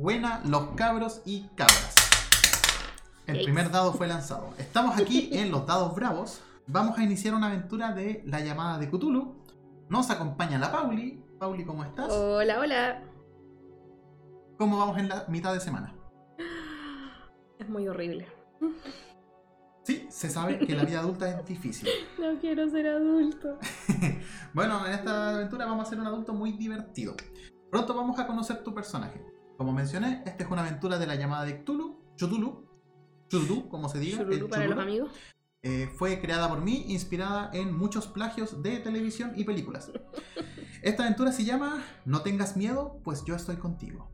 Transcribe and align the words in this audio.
Buena, 0.00 0.40
los 0.46 0.68
cabros 0.76 1.20
y 1.26 1.42
cabras. 1.54 1.94
El 3.26 3.44
primer 3.44 3.70
dado 3.70 3.92
fue 3.92 4.08
lanzado. 4.08 4.48
Estamos 4.56 4.98
aquí 4.98 5.28
en 5.32 5.50
los 5.50 5.66
dados 5.66 5.94
bravos. 5.94 6.40
Vamos 6.66 6.96
a 6.96 7.02
iniciar 7.02 7.34
una 7.34 7.48
aventura 7.48 7.92
de 7.92 8.22
la 8.24 8.40
llamada 8.40 8.78
de 8.78 8.88
Cthulhu. 8.88 9.34
Nos 9.90 10.08
acompaña 10.08 10.58
la 10.58 10.72
Pauli. 10.72 11.22
Pauli, 11.38 11.66
¿cómo 11.66 11.84
estás? 11.84 12.10
Hola, 12.10 12.60
hola. 12.60 13.02
¿Cómo 14.56 14.78
vamos 14.78 14.96
en 14.96 15.10
la 15.10 15.26
mitad 15.28 15.52
de 15.52 15.60
semana? 15.60 15.94
Es 17.58 17.68
muy 17.68 17.86
horrible. 17.86 18.26
Sí, 19.82 20.06
se 20.08 20.30
sabe 20.30 20.60
que 20.60 20.74
la 20.74 20.84
vida 20.84 21.00
adulta 21.00 21.28
es 21.28 21.44
difícil. 21.44 21.90
No 22.18 22.40
quiero 22.40 22.70
ser 22.70 22.86
adulto. 22.86 23.58
bueno, 24.54 24.86
en 24.86 24.92
esta 24.92 25.34
aventura 25.34 25.66
vamos 25.66 25.86
a 25.86 25.90
ser 25.90 26.00
un 26.00 26.06
adulto 26.06 26.32
muy 26.32 26.52
divertido. 26.52 27.14
Pronto 27.70 27.94
vamos 27.94 28.18
a 28.18 28.26
conocer 28.26 28.64
tu 28.64 28.72
personaje. 28.72 29.22
Como 29.60 29.74
mencioné, 29.74 30.22
esta 30.24 30.42
es 30.42 30.50
una 30.50 30.62
aventura 30.62 30.98
de 30.98 31.06
la 31.06 31.16
llamada 31.16 31.44
de 31.44 31.62
Cthulhu, 31.62 32.14
Cthulhu, 32.16 32.66
Cthulhu, 33.28 33.68
como 33.68 33.90
se 33.90 33.98
diga. 33.98 34.24
Cthulhu 34.24 34.48
para 34.48 34.66
los 34.66 34.78
amigos. 34.78 35.10
Eh, 35.62 35.92
fue 35.98 36.18
creada 36.18 36.48
por 36.48 36.62
mí, 36.62 36.86
inspirada 36.88 37.50
en 37.52 37.76
muchos 37.76 38.06
plagios 38.06 38.62
de 38.62 38.78
televisión 38.78 39.32
y 39.36 39.44
películas. 39.44 39.92
Esta 40.82 41.02
aventura 41.02 41.30
se 41.30 41.44
llama 41.44 41.84
No 42.06 42.22
tengas 42.22 42.56
miedo, 42.56 43.02
pues 43.04 43.22
yo 43.26 43.34
estoy 43.34 43.56
contigo. 43.56 44.10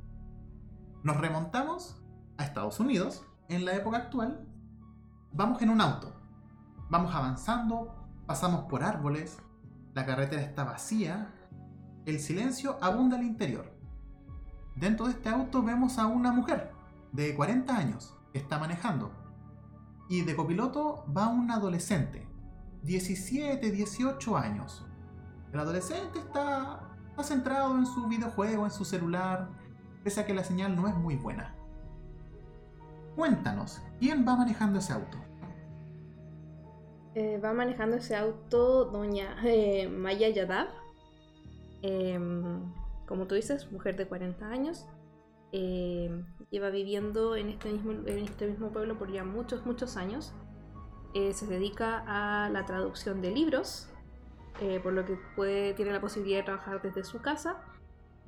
Nos 1.05 1.17
remontamos 1.17 2.03
a 2.39 2.45
Estados 2.45 2.81
Unidos, 2.81 3.23
en 3.49 3.65
la 3.65 3.77
época 3.77 3.99
actual. 3.99 4.45
Vamos 5.31 5.63
en 5.63 5.71
un 5.71 5.81
auto. 5.81 6.13
Vamos 6.91 7.15
avanzando, 7.15 7.95
pasamos 8.27 8.65
por 8.65 8.83
árboles, 8.83 9.39
la 9.95 10.05
carretera 10.05 10.43
está 10.43 10.65
vacía, 10.65 11.33
el 12.05 12.19
silencio 12.19 12.79
abunda 12.81 13.17
al 13.17 13.23
interior. 13.23 13.76
Dentro 14.77 15.07
de 15.07 15.13
este 15.13 15.31
auto 15.31 15.63
vemos 15.63 15.99
a 15.99 16.07
una 16.07 16.33
mujer 16.33 16.71
de 17.13 17.35
40 17.35 17.75
años 17.75 18.15
que 18.33 18.39
está 18.39 18.59
manejando. 18.59 19.11
Y 20.09 20.21
de 20.21 20.37
copiloto 20.37 21.05
va 21.17 21.29
un 21.29 21.51
adolescente, 21.51 22.27
17, 22.83 23.71
18 23.71 24.37
años. 24.37 24.85
El 25.53 25.61
adolescente 25.61 26.19
está, 26.19 26.81
está 27.09 27.23
centrado 27.23 27.77
en 27.77 27.87
su 27.87 28.07
videojuego, 28.07 28.65
en 28.65 28.71
su 28.71 28.85
celular, 28.85 29.49
pese 30.05 30.21
a 30.21 30.27
que 30.27 30.35
la 30.35 30.45
señal 30.45 30.77
no 30.77 30.87
es 30.87 30.95
muy 30.95 31.17
buena. 31.17 31.55
Cuéntanos, 33.17 33.81
¿quién 33.99 34.29
va 34.29 34.37
manejando 34.37 34.79
ese 34.79 34.93
auto? 34.93 35.17
Eh, 37.15 37.41
va 37.43 37.55
manejando 37.55 37.97
ese 37.97 38.15
auto 38.15 38.85
doña 38.85 39.37
eh, 39.43 39.89
Maya 39.89 40.29
Yadav. 40.29 40.69
Em, 41.81 42.61
como 43.07 43.27
tú 43.27 43.35
dices, 43.35 43.71
mujer 43.71 43.97
de 43.97 44.07
40 44.07 44.49
años. 44.49 44.87
Em, 45.53 46.27
lleva 46.51 46.71
viviendo 46.71 47.37
en 47.37 47.51
este, 47.51 47.73
mismo, 47.73 47.93
en 47.93 48.19
este 48.19 48.47
mismo 48.47 48.73
pueblo 48.73 48.99
por 48.99 49.13
ya 49.13 49.25
muchos, 49.25 49.65
muchos 49.65 49.97
años. 49.97 50.35
Eh, 51.15 51.33
se 51.33 51.47
dedica 51.47 52.05
a 52.07 52.51
la 52.51 52.65
traducción 52.67 53.23
de 53.23 53.31
libros, 53.31 53.89
por 54.83 54.95
lo 54.95 55.05
que 55.05 55.75
tiene 55.77 55.93
la 55.93 56.01
posibilidad 56.01 56.39
de 56.39 56.45
trabajar 56.45 56.81
desde 56.81 57.05
su 57.05 57.21
casa 57.21 57.63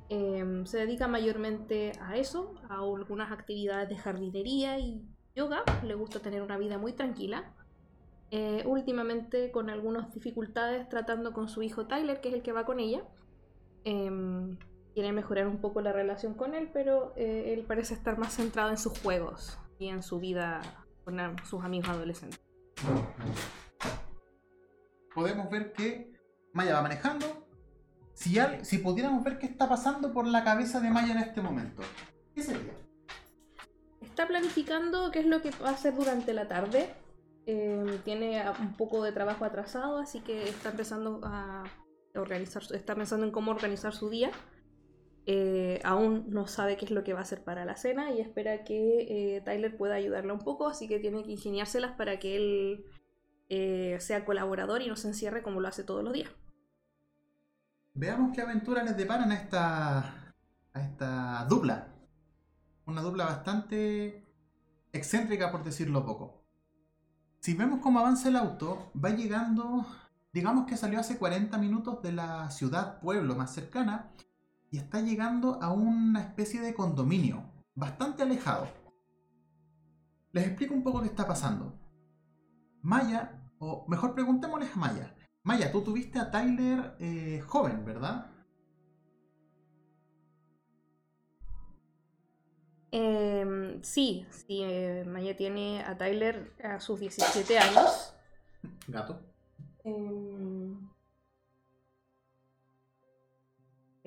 Em, 0.09 0.65
se 0.65 0.79
dedica 0.79 1.07
mayormente 1.07 1.91
a 2.01 2.17
eso, 2.17 2.55
a 2.67 2.79
algunas 2.79 3.31
actividades 3.31 3.89
de 3.89 3.97
jardinería 3.97 4.79
y 4.79 5.03
yoga. 5.35 5.63
Le 5.83 5.93
gusta 5.93 6.19
tener 6.19 6.41
una 6.41 6.57
vida 6.57 6.79
muy 6.79 6.93
tranquila. 6.93 7.53
Eh, 8.31 8.63
últimamente 8.65 9.51
con 9.51 9.69
algunas 9.69 10.13
dificultades 10.13 10.87
tratando 10.89 11.31
con 11.31 11.47
su 11.47 11.61
hijo 11.61 11.85
Tyler, 11.85 12.21
que 12.21 12.29
es 12.29 12.35
el 12.35 12.41
que 12.41 12.51
va 12.51 12.65
con 12.65 12.79
ella. 12.79 13.03
Em, 14.89 14.93
quiere 14.93 15.11
mejorar 15.11 15.47
un 15.47 15.59
poco 15.61 15.81
la 15.81 15.91
relación 15.91 16.33
con 16.33 16.55
él, 16.55 16.69
pero 16.73 17.13
eh, 17.15 17.53
él 17.53 17.65
parece 17.65 17.93
estar 17.93 18.17
más 18.17 18.33
centrado 18.35 18.69
en 18.69 18.77
sus 18.77 18.97
juegos 18.99 19.57
y 19.77 19.87
en 19.87 20.03
su 20.03 20.19
vida 20.19 20.61
con 21.03 21.17
sus 21.45 21.63
amigos 21.63 21.89
adolescentes. 21.89 22.39
Podemos 25.13 25.49
ver 25.49 25.73
que 25.73 26.13
Maya 26.53 26.75
va 26.75 26.81
manejando, 26.83 27.47
si, 28.13 28.77
pudiéramos 28.79 29.23
ver 29.23 29.39
qué 29.39 29.47
está 29.47 29.67
pasando 29.67 30.13
por 30.13 30.27
la 30.27 30.43
cabeza 30.43 30.79
de 30.79 30.89
Maya 30.89 31.13
en 31.13 31.19
este 31.19 31.41
momento, 31.41 31.81
¿qué 32.35 32.43
sería? 32.43 32.73
Está 34.01 34.27
planificando 34.27 35.11
qué 35.11 35.19
es 35.19 35.25
lo 35.25 35.41
que 35.41 35.51
va 35.51 35.69
a 35.69 35.73
hacer 35.73 35.95
durante 35.95 36.33
la 36.33 36.47
tarde. 36.47 36.93
Eh, 37.45 37.99
tiene 38.03 38.43
un 38.59 38.75
poco 38.75 39.03
de 39.03 39.11
trabajo 39.13 39.45
atrasado, 39.45 39.97
así 39.97 40.19
que 40.19 40.49
está 40.49 40.69
empezando 40.69 41.21
a 41.23 41.63
organizar, 42.13 42.61
está 42.73 42.95
pensando 42.95 43.25
en 43.25 43.31
cómo 43.31 43.51
organizar 43.51 43.93
su 43.93 44.09
día. 44.09 44.31
Eh, 45.25 45.79
aún 45.83 46.25
no 46.29 46.47
sabe 46.47 46.77
qué 46.77 46.85
es 46.85 46.91
lo 46.91 47.03
que 47.03 47.13
va 47.13 47.19
a 47.19 47.23
hacer 47.23 47.43
para 47.43 47.65
la 47.65 47.75
cena 47.75 48.11
y 48.11 48.19
espera 48.19 48.63
que 48.63 49.35
eh, 49.37 49.41
Tyler 49.41 49.77
pueda 49.77 49.95
ayudarla 49.95 50.33
un 50.33 50.39
poco, 50.39 50.67
así 50.67 50.87
que 50.87 50.99
tiene 50.99 51.23
que 51.23 51.31
ingeniárselas 51.31 51.91
para 51.93 52.19
que 52.19 52.35
él 52.35 52.85
sea 53.99 54.25
colaborador 54.25 54.83
y 54.83 54.87
no 54.87 54.95
se 54.95 55.07
encierre 55.07 55.41
como 55.41 55.59
lo 55.59 55.67
hace 55.67 55.83
todos 55.83 56.03
los 56.03 56.13
días. 56.13 56.29
Veamos 57.95 58.31
qué 58.33 58.41
aventura 58.41 58.83
les 58.83 58.95
deparan 58.95 59.31
a 59.31 59.35
esta, 59.35 59.99
a 60.73 60.81
esta 60.81 61.45
dupla. 61.49 61.87
Una 62.85 63.01
dupla 63.01 63.25
bastante 63.25 64.25
excéntrica, 64.91 65.51
por 65.51 65.63
decirlo 65.63 66.05
poco. 66.05 66.45
Si 67.41 67.53
vemos 67.53 67.79
cómo 67.81 67.99
avanza 67.99 68.29
el 68.29 68.35
auto, 68.35 68.91
va 68.93 69.09
llegando, 69.09 69.85
digamos 70.33 70.65
que 70.65 70.77
salió 70.77 70.99
hace 70.99 71.17
40 71.17 71.57
minutos 71.57 72.01
de 72.01 72.11
la 72.11 72.49
ciudad, 72.51 72.99
pueblo 72.99 73.35
más 73.35 73.53
cercana, 73.53 74.11
y 74.71 74.77
está 74.77 75.01
llegando 75.01 75.61
a 75.61 75.71
una 75.71 76.21
especie 76.21 76.61
de 76.61 76.73
condominio, 76.73 77.43
bastante 77.75 78.23
alejado. 78.23 78.67
Les 80.31 80.45
explico 80.45 80.73
un 80.73 80.83
poco 80.83 81.01
qué 81.01 81.07
está 81.07 81.27
pasando. 81.27 81.73
Maya, 82.81 83.41
o 83.59 83.85
mejor 83.87 84.13
preguntémosles 84.13 84.71
a 84.75 84.79
Maya, 84.79 85.15
Maya, 85.43 85.71
tú 85.71 85.81
tuviste 85.81 86.19
a 86.19 86.29
Tyler 86.29 86.95
eh, 86.99 87.41
joven, 87.47 87.83
¿verdad? 87.85 88.31
Em, 92.91 93.81
sí, 93.83 94.25
sí, 94.29 94.61
eh, 94.63 95.03
Maya 95.07 95.35
tiene 95.35 95.83
a 95.83 95.97
Tyler 95.97 96.53
a 96.63 96.79
sus 96.79 96.99
17 96.99 97.57
años. 97.57 98.13
Gato. 98.87 99.21
Eh... 99.83 100.58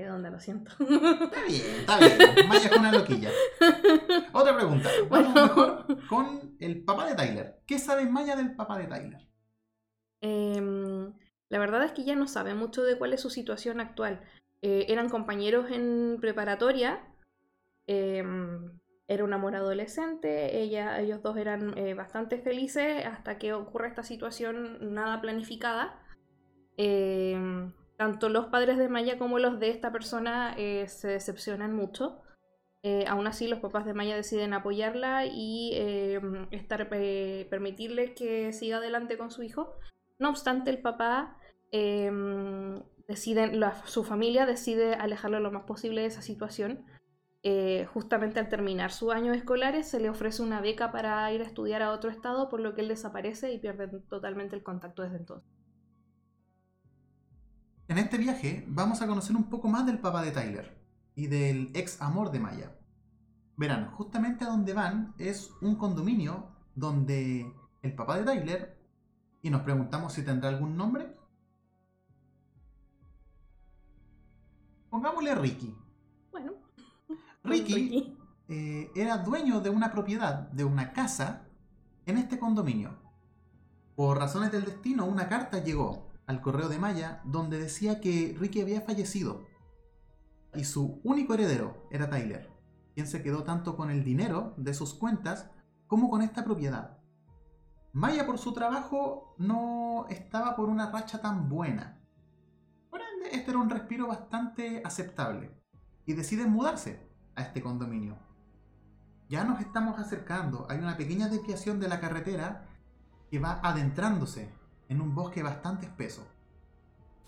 ¿Qué 0.03 0.11
onda? 0.11 0.31
Lo 0.31 0.41
siento. 0.41 0.73
Está 0.81 1.45
bien, 1.47 1.77
está 1.79 1.99
bien. 2.01 2.19
Maya 2.49 2.69
es 2.69 2.77
una 2.77 2.91
loquilla. 2.91 3.31
Otra 4.33 4.57
pregunta. 4.57 4.91
Vamos 5.09 5.33
mejor 5.33 6.07
con 6.09 6.57
el 6.59 6.83
papá 6.83 7.07
de 7.07 7.15
Tyler. 7.15 7.61
¿Qué 7.67 7.79
sabe 7.79 8.05
Maya 8.07 8.35
del 8.35 8.57
papá 8.57 8.79
de 8.79 8.87
Tyler? 8.89 9.29
Eh, 10.21 11.13
la 11.51 11.59
verdad 11.61 11.85
es 11.85 11.93
que 11.93 12.03
ya 12.03 12.17
no 12.17 12.27
sabe 12.27 12.53
mucho 12.53 12.83
de 12.83 12.99
cuál 12.99 13.13
es 13.13 13.21
su 13.21 13.31
situación 13.31 13.79
actual. 13.79 14.23
Eh, 14.61 14.87
eran 14.89 15.09
compañeros 15.09 15.71
en 15.71 16.19
preparatoria. 16.21 17.07
Em, 17.87 18.81
era 19.07 19.23
un 19.23 19.33
amor 19.33 19.55
adolescente. 19.55 20.63
Ella, 20.63 20.99
ellos 20.99 21.23
dos 21.23 21.37
eran 21.37 21.79
eh, 21.79 21.95
bastante 21.95 22.39
felices 22.39 23.07
hasta 23.07 23.39
que 23.39 23.53
ocurre 23.53 23.87
esta 23.87 24.03
situación 24.03 24.95
nada 24.95 25.21
planificada. 25.21 26.03
Em, 26.77 27.73
tanto 28.03 28.29
los 28.29 28.47
padres 28.47 28.79
de 28.79 28.89
Maya 28.89 29.17
como 29.17 29.39
los 29.39 29.61
de 29.61 29.71
esta 29.71 29.93
persona 29.93 30.57
eh, 30.59 30.89
se 30.89 31.07
decepcionan 31.07 31.73
mucho. 31.73 32.21
aún 33.07 33.29
así, 33.29 33.47
los 33.47 33.61
papás 33.61 33.87
de 33.87 33.95
Maya 33.95 34.17
deciden 34.17 34.55
apoyarla 34.55 35.25
y 35.25 35.71
em, 35.75 36.49
estar, 36.51 36.89
permitirle 36.89 38.13
que 38.15 38.53
siga 38.53 38.79
adelante 38.79 39.17
con 39.17 39.31
su 39.31 39.45
hijo. 39.45 39.77
No 40.19 40.31
obstante, 40.31 40.71
el 40.71 40.83
papá 40.83 41.39
deciden, 43.07 43.61
su 43.85 44.03
familia 44.03 44.47
decide 44.47 44.95
alejarlo 44.95 45.39
lo 45.39 45.53
más 45.53 45.63
posible 45.63 46.01
de 46.01 46.09
esa 46.09 46.23
situación. 46.23 46.85
Eh, 47.45 47.87
justamente 47.93 48.39
al 48.39 48.49
terminar 48.49 48.93
sus 48.93 49.13
años 49.13 49.37
escolares 49.37 49.89
se 49.89 49.99
le 49.99 50.09
ofrece 50.09 50.43
una 50.43 50.61
beca 50.61 50.93
para 50.93 51.33
ir 51.33 51.41
a 51.41 51.45
estudiar 51.45 51.83
a 51.83 51.93
otro 51.93 52.11
estado, 52.11 52.49
por 52.49 52.59
lo 52.59 52.75
que 52.75 52.83
él 52.83 52.89
desaparece 52.89 53.53
y 53.53 53.59
pierde 53.59 53.89
totalmente 54.09 54.57
el 54.57 54.63
contacto 54.65 55.03
desde 55.03 55.19
entonces. 55.19 55.62
En 57.93 57.99
este 57.99 58.17
viaje 58.17 58.65
vamos 58.69 59.03
a 59.03 59.07
conocer 59.07 59.37
un 59.37 59.51
poco 59.51 59.69
más 59.69 59.85
del 59.85 59.99
papá 59.99 60.23
de 60.23 60.31
Tyler 60.31 60.75
y 61.15 61.27
del 61.27 61.71
ex 61.75 62.01
amor 62.01 62.31
de 62.31 62.41
Maya. 62.41 62.75
Verán, 63.59 63.91
justamente 63.91 64.47
a 64.47 64.49
donde 64.49 64.73
van 64.73 65.13
es 65.19 65.51
un 65.61 65.77
condominio 65.77 66.47
donde 66.75 67.53
el 67.83 67.95
papá 67.95 68.17
de 68.17 68.25
Tyler, 68.25 68.79
y 69.43 69.51
nos 69.51 69.61
preguntamos 69.61 70.15
si 70.15 70.23
tendrá 70.23 70.49
algún 70.49 70.75
nombre, 70.75 71.15
Pongámosle 74.89 75.35
Ricky. 75.35 75.77
Bueno. 76.31 76.55
Ricky, 77.45 78.17
eh, 78.49 78.91
era 78.95 79.19
dueño 79.19 79.61
de 79.61 79.69
una 79.69 79.93
propiedad, 79.93 80.49
de 80.51 80.65
una 80.65 80.95
casa, 80.95 81.45
en 82.07 82.17
este 82.17 82.39
condominio. 82.39 82.97
Por 83.95 84.17
razones 84.17 84.51
del 84.51 84.65
destino, 84.65 85.05
una 85.05 85.29
carta 85.29 85.63
llegó 85.63 86.12
al 86.27 86.41
correo 86.41 86.69
de 86.69 86.79
Maya 86.79 87.21
donde 87.25 87.59
decía 87.59 88.01
que 88.01 88.37
Ricky 88.39 88.61
había 88.61 88.81
fallecido 88.81 89.47
y 90.55 90.65
su 90.65 91.01
único 91.03 91.35
heredero 91.35 91.87
era 91.91 92.11
Tyler. 92.11 92.51
quien 92.95 93.07
se 93.07 93.23
quedó 93.23 93.43
tanto 93.43 93.75
con 93.77 93.91
el 93.91 94.05
dinero 94.05 94.53
de 94.59 94.75
sus 94.75 94.93
cuentas 94.93 95.51
como 95.87 96.11
con 96.11 96.21
esta 96.21 96.45
propiedad. 96.45 96.99
Maya 97.95 98.27
por 98.27 98.39
su 98.39 98.53
trabajo 98.53 99.35
no 99.39 100.07
estaba 100.11 100.57
por 100.57 100.69
una 100.69 100.91
racha 100.91 101.21
tan 101.23 101.49
buena. 101.49 102.03
Por 102.91 103.01
ende, 103.01 103.35
este 103.35 103.51
era 103.51 103.61
un 103.61 103.71
respiro 103.71 104.09
bastante 104.09 104.83
aceptable 104.85 105.51
y 106.05 106.13
deciden 106.13 106.51
mudarse 106.51 107.09
a 107.35 107.43
este 107.43 107.63
condominio. 107.63 108.19
Ya 109.29 109.45
nos 109.45 109.61
estamos 109.61 109.99
acercando, 109.99 110.67
hay 110.69 110.79
una 110.79 110.99
pequeña 110.99 111.29
desviación 111.29 111.81
de 111.81 111.89
la 111.89 112.01
carretera 112.01 112.67
que 113.31 113.39
va 113.39 113.61
adentrándose 113.63 114.53
en 114.93 115.01
un 115.01 115.15
bosque 115.15 115.43
bastante 115.43 115.87
espeso. 115.87 116.23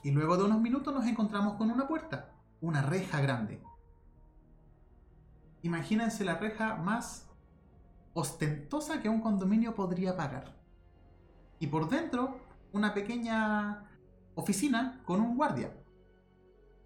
Y 0.02 0.10
luego 0.10 0.36
de 0.36 0.44
unos 0.44 0.60
minutos 0.60 0.94
nos 0.94 1.06
encontramos 1.06 1.54
con 1.54 1.70
una 1.70 1.88
puerta, 1.88 2.30
una 2.60 2.82
reja 2.82 3.20
grande. 3.22 3.62
Imagínense 5.62 6.26
la 6.26 6.36
reja 6.36 6.76
más 6.76 7.30
ostentosa 8.12 9.00
que 9.00 9.08
un 9.08 9.22
condominio 9.22 9.74
podría 9.74 10.14
pagar. 10.14 10.54
Y 11.58 11.68
por 11.68 11.88
dentro, 11.88 12.36
una 12.72 12.92
pequeña 12.92 13.88
oficina 14.34 15.00
con 15.06 15.22
un 15.22 15.36
guardia. 15.36 15.72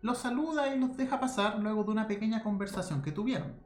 Los 0.01 0.19
saluda 0.19 0.73
y 0.73 0.79
los 0.79 0.97
deja 0.97 1.19
pasar 1.19 1.59
luego 1.59 1.83
de 1.83 1.91
una 1.91 2.07
pequeña 2.07 2.45
conversación 2.45 3.03
que 3.03 3.11
tuvieron. 3.11 3.57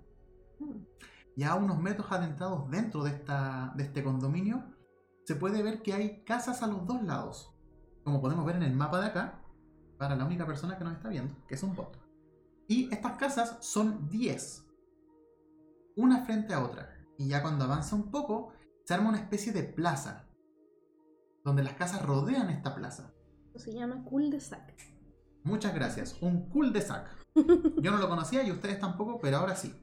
Y 1.37 1.43
a 1.43 1.56
unos 1.56 1.79
metros 1.79 2.11
adentrados 2.11 2.70
dentro 2.70 3.05
de, 3.05 3.11
esta, 3.11 3.75
de 3.76 3.82
este 3.82 4.03
condominio, 4.03 4.65
se 5.24 5.36
puede 5.36 5.62
ver 5.62 5.82
que 5.82 5.94
hay 5.94 6.24
casas 6.24 6.62
a 6.62 6.66
los 6.66 6.86
dos 6.86 7.02
lados. 7.02 7.54
Como 8.04 8.20
podemos 8.20 8.44
ver 8.44 8.56
en 8.56 8.64
el 8.64 8.74
mapa 8.74 9.00
de 9.00 9.06
acá, 9.06 9.42
para 9.98 10.16
la 10.16 10.24
única 10.24 10.46
persona 10.46 10.76
que 10.76 10.84
nos 10.84 10.94
está 10.94 11.08
viendo, 11.08 11.34
que 11.46 11.54
es 11.54 11.62
un 11.62 11.76
bot. 11.76 11.96
Y 12.66 12.92
estas 12.92 13.16
casas 13.16 13.58
son 13.60 14.08
10, 14.08 14.66
una 15.96 16.24
frente 16.24 16.54
a 16.54 16.64
otra. 16.64 16.88
Y 17.19 17.28
ya 17.28 17.42
cuando 17.42 17.64
avanza 17.64 17.94
un 17.94 18.10
poco, 18.10 18.52
se 18.84 18.94
arma 18.94 19.10
una 19.10 19.19
especie 19.19 19.52
de 19.52 19.62
plaza, 19.62 20.28
donde 21.44 21.62
las 21.62 21.74
casas 21.74 22.04
rodean 22.04 22.50
esta 22.50 22.74
plaza. 22.74 23.14
Se 23.54 23.72
llama 23.72 24.02
cul-de-sac. 24.04 24.74
Muchas 25.44 25.74
gracias, 25.74 26.20
un 26.20 26.48
cul-de-sac. 26.48 27.08
Yo 27.34 27.90
no 27.90 27.98
lo 27.98 28.08
conocía 28.08 28.42
y 28.42 28.50
ustedes 28.50 28.80
tampoco, 28.80 29.20
pero 29.20 29.38
ahora 29.38 29.54
sí. 29.54 29.74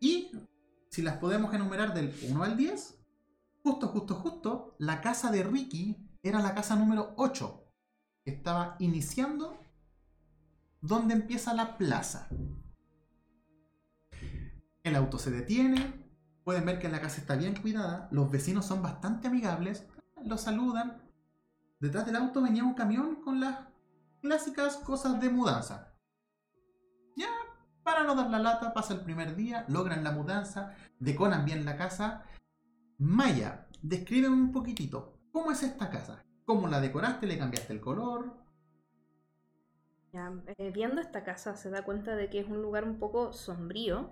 Y 0.00 0.32
si 0.90 1.02
las 1.02 1.18
podemos 1.18 1.52
enumerar 1.52 1.94
del 1.94 2.14
1 2.30 2.42
al 2.42 2.56
10, 2.56 2.95
justo, 3.66 3.88
justo, 3.88 4.14
justo, 4.14 4.76
la 4.78 5.00
casa 5.00 5.32
de 5.32 5.42
Ricky 5.42 5.96
era 6.22 6.38
la 6.38 6.54
casa 6.54 6.76
número 6.76 7.14
8, 7.16 7.64
que 8.24 8.30
estaba 8.30 8.76
iniciando 8.78 9.58
donde 10.80 11.14
empieza 11.14 11.52
la 11.52 11.76
plaza. 11.76 12.28
El 14.84 14.94
auto 14.94 15.18
se 15.18 15.32
detiene, 15.32 16.08
pueden 16.44 16.64
ver 16.64 16.78
que 16.78 16.88
la 16.88 17.00
casa 17.00 17.20
está 17.20 17.34
bien 17.34 17.60
cuidada, 17.60 18.06
los 18.12 18.30
vecinos 18.30 18.66
son 18.66 18.82
bastante 18.82 19.26
amigables, 19.26 19.84
los 20.24 20.42
saludan. 20.42 21.02
Detrás 21.80 22.06
del 22.06 22.14
auto 22.14 22.42
venía 22.42 22.62
un 22.62 22.74
camión 22.74 23.16
con 23.16 23.40
las 23.40 23.66
clásicas 24.22 24.76
cosas 24.76 25.20
de 25.20 25.28
mudanza. 25.28 25.92
Ya, 27.16 27.30
para 27.82 28.04
no 28.04 28.14
dar 28.14 28.30
la 28.30 28.38
lata, 28.38 28.72
pasa 28.72 28.94
el 28.94 29.00
primer 29.00 29.34
día, 29.34 29.64
logran 29.66 30.04
la 30.04 30.12
mudanza, 30.12 30.76
decoran 31.00 31.44
bien 31.44 31.64
la 31.64 31.76
casa. 31.76 32.22
Maya, 32.98 33.66
describe 33.82 34.28
un 34.28 34.52
poquitito, 34.52 35.18
¿cómo 35.32 35.52
es 35.52 35.62
esta 35.62 35.90
casa? 35.90 36.24
¿Cómo 36.44 36.68
la 36.68 36.80
decoraste? 36.80 37.26
¿Le 37.26 37.38
cambiaste 37.38 37.72
el 37.72 37.80
color? 37.80 38.46
Eh, 40.58 40.70
viendo 40.70 41.00
esta 41.00 41.24
casa 41.24 41.56
se 41.56 41.68
da 41.68 41.84
cuenta 41.84 42.16
de 42.16 42.30
que 42.30 42.40
es 42.40 42.48
un 42.48 42.62
lugar 42.62 42.84
un 42.84 42.98
poco 42.98 43.34
sombrío, 43.34 44.10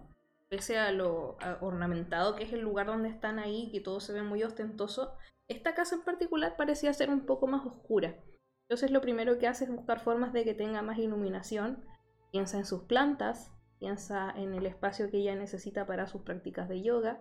pese 0.50 0.78
a 0.78 0.92
lo 0.92 1.38
ornamentado 1.60 2.36
que 2.36 2.44
es 2.44 2.52
el 2.52 2.60
lugar 2.60 2.86
donde 2.86 3.08
están 3.08 3.38
ahí, 3.38 3.70
que 3.72 3.80
todo 3.80 4.00
se 4.00 4.12
ve 4.12 4.22
muy 4.22 4.42
ostentoso. 4.42 5.14
Esta 5.48 5.74
casa 5.74 5.96
en 5.96 6.02
particular 6.02 6.56
parecía 6.56 6.92
ser 6.92 7.10
un 7.10 7.24
poco 7.24 7.46
más 7.46 7.64
oscura. 7.64 8.16
Entonces 8.62 8.90
lo 8.90 9.00
primero 9.00 9.38
que 9.38 9.48
hace 9.48 9.64
es 9.64 9.70
buscar 9.70 10.00
formas 10.00 10.32
de 10.32 10.44
que 10.44 10.54
tenga 10.54 10.82
más 10.82 10.98
iluminación. 10.98 11.84
Piensa 12.32 12.58
en 12.58 12.66
sus 12.66 12.82
plantas, 12.82 13.52
piensa 13.78 14.30
en 14.36 14.54
el 14.54 14.66
espacio 14.66 15.10
que 15.10 15.18
ella 15.18 15.34
necesita 15.34 15.86
para 15.86 16.06
sus 16.06 16.22
prácticas 16.22 16.68
de 16.68 16.82
yoga. 16.82 17.20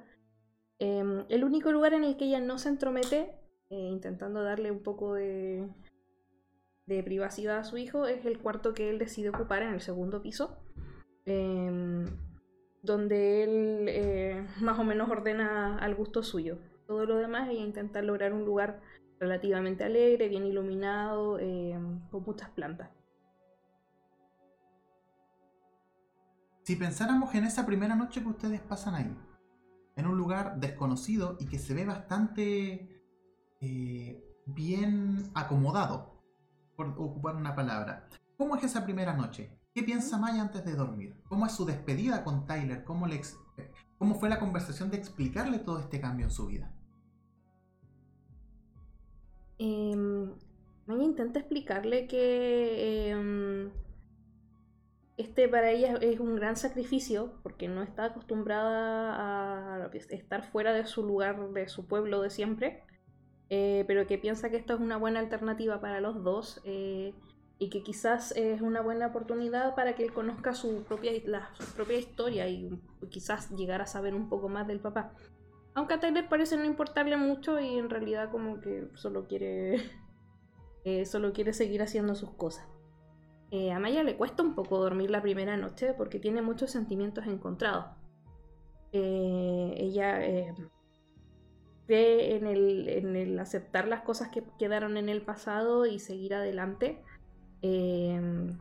Em, 0.79 1.25
el 1.29 1.43
único 1.43 1.71
lugar 1.71 1.93
en 1.93 2.03
el 2.03 2.17
que 2.17 2.25
ella 2.25 2.39
no 2.39 2.57
se 2.57 2.69
entromete, 2.69 3.35
eh, 3.69 3.89
intentando 3.89 4.43
darle 4.43 4.71
un 4.71 4.83
poco 4.83 5.13
de, 5.13 5.69
privacidad 6.85 7.57
a 7.57 7.63
su 7.63 7.77
hijo, 7.77 8.05
es 8.05 8.25
el 8.25 8.39
cuarto 8.39 8.73
que 8.73 8.89
él 8.89 8.99
decide 8.99 9.29
ocupar 9.29 9.63
en 9.63 9.73
el 9.73 9.81
segundo 9.81 10.21
piso, 10.21 10.57
em, 11.25 12.05
donde 12.81 13.43
él 13.43 13.85
eh, 13.89 14.47
más 14.61 14.77
o 14.79 14.83
menos 14.83 15.09
ordena 15.09 15.77
al 15.77 15.95
gusto 15.95 16.23
suyo. 16.23 16.59
Todo 16.87 17.05
lo 17.05 17.17
demás 17.17 17.49
ella 17.49 17.61
intenta 17.61 18.01
lograr 18.01 18.33
un 18.33 18.45
lugar 18.45 18.81
relativamente 19.19 19.83
alegre, 19.83 20.27
bien 20.27 20.45
iluminado, 20.45 21.39
em, 21.39 22.01
con 22.09 22.23
muchas 22.23 22.49
plantas. 22.49 22.89
Si 26.63 26.75
pensáramos 26.75 27.33
en 27.35 27.45
esa 27.45 27.65
primera 27.65 27.95
noche 27.95 28.21
que 28.21 28.29
ustedes 28.29 28.61
pasan 28.61 28.95
ahí, 28.95 29.17
en 29.95 30.07
un 30.07 30.17
lugar 30.17 30.59
desconocido 30.59 31.37
y 31.39 31.45
que 31.45 31.59
se 31.59 31.73
ve 31.73 31.85
bastante 31.85 33.01
eh, 33.61 34.23
bien 34.45 35.31
acomodado, 35.33 36.13
por 36.75 36.87
ocupar 36.97 37.35
una 37.35 37.55
palabra, 37.55 38.09
¿cómo 38.37 38.55
es 38.55 38.63
esa 38.63 38.83
primera 38.83 39.13
noche? 39.13 39.57
¿Qué 39.73 39.83
piensa 39.83 40.17
Maya 40.17 40.41
antes 40.41 40.65
de 40.65 40.75
dormir? 40.75 41.15
¿Cómo 41.27 41.45
es 41.45 41.53
su 41.53 41.65
despedida 41.65 42.23
con 42.23 42.45
Tyler? 42.45 42.83
¿Cómo, 42.83 43.07
le 43.07 43.21
¿Cómo 43.97 44.15
fue 44.15 44.29
la 44.29 44.39
conversación 44.39 44.91
de 44.91 44.97
explicarle 44.97 45.59
todo 45.59 45.79
este 45.79 45.99
cambio 45.99 46.25
en 46.27 46.31
su 46.31 46.47
vida? 46.47 46.71
Em, 49.57 50.33
Maya 50.85 51.03
intenta 51.03 51.39
explicarle 51.39 52.07
que 52.07 53.11
em, 53.11 53.71
este 55.17 55.47
para 55.47 55.69
ella 55.69 55.95
es 56.01 56.19
un 56.19 56.35
gran 56.35 56.55
sacrificio 56.55 57.33
porque 57.43 57.67
no 57.67 57.83
está 57.83 58.05
acostumbrada 58.05 59.85
a 59.85 59.91
estar 60.09 60.43
fuera 60.51 60.73
de 60.73 60.85
su 60.85 61.03
lugar, 61.03 61.49
de 61.51 61.67
su 61.67 61.85
pueblo 61.85 62.21
de 62.21 62.29
siempre, 62.29 62.83
eh, 63.49 63.83
pero 63.87 64.07
que 64.07 64.17
piensa 64.17 64.49
que 64.49 64.57
esto 64.57 64.73
es 64.73 64.79
una 64.79 64.97
buena 64.97 65.19
alternativa 65.19 65.79
para 65.79 66.01
los 66.01 66.23
dos 66.23 66.61
eh, 66.65 67.13
y 67.59 67.69
que 67.69 67.83
quizás 67.83 68.31
es 68.35 68.61
una 68.61 68.81
buena 68.81 69.07
oportunidad 69.07 69.75
para 69.75 69.93
que 69.95 70.03
él 70.03 70.13
conozca 70.13 70.55
su 70.55 70.83
propia, 70.83 71.11
su 71.53 71.75
propia 71.75 71.97
historia 71.97 72.47
y 72.47 72.81
quizás 73.09 73.51
llegar 73.51 73.81
a 73.81 73.85
saber 73.85 74.15
un 74.15 74.29
poco 74.29 74.49
más 74.49 74.67
del 74.67 74.79
papá. 74.79 75.13
Aunque 75.75 75.93
a 75.95 75.99
Tyler 75.99 76.27
parece 76.27 76.57
no 76.57 76.65
importarle 76.65 77.17
mucho 77.17 77.59
y 77.59 77.77
en 77.77 77.89
realidad 77.89 78.31
como 78.31 78.59
que 78.61 78.87
solo 78.95 79.27
quiere, 79.27 79.91
eh, 80.85 81.05
solo 81.05 81.33
quiere 81.33 81.53
seguir 81.53 81.83
haciendo 81.83 82.15
sus 82.15 82.31
cosas. 82.31 82.72
Eh, 83.53 83.71
a 83.71 83.77
Maya 83.77 84.01
le 84.01 84.17
cuesta 84.17 84.41
un 84.41 84.55
poco 84.55 84.79
dormir 84.79 85.11
la 85.11 85.21
primera 85.21 85.55
noche 85.57 85.93
porque 85.93 86.19
tiene 86.19 86.41
muchos 86.41 86.71
sentimientos 86.71 87.27
encontrados. 87.27 87.85
Eh, 88.91 89.75
ella 89.77 90.25
eh, 90.25 90.55
cree 91.85 92.37
en 92.37 92.47
el, 92.47 93.37
aceptar 93.37 93.87
las 93.87 94.01
cosas 94.01 94.29
que 94.29 94.43
quedaron 94.57 94.97
en 94.97 95.07
el 95.07 95.21
pasado 95.21 95.85
y 95.85 95.99
seguir 95.99 96.33
adelante. 96.33 97.03
cree 97.61 98.57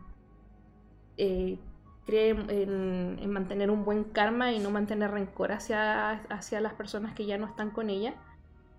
en, 2.28 3.30
mantener 3.30 3.70
un 3.70 3.86
buen 3.86 4.04
karma 4.04 4.52
y 4.52 4.58
no 4.58 4.70
mantener 4.70 5.10
rencor 5.10 5.52
hacia, 5.52 6.10
hacia 6.24 6.60
las 6.60 6.74
personas 6.74 7.14
que 7.14 7.24
ya 7.24 7.38
no 7.38 7.46
están 7.46 7.70
con 7.70 7.88
ella. 7.88 8.14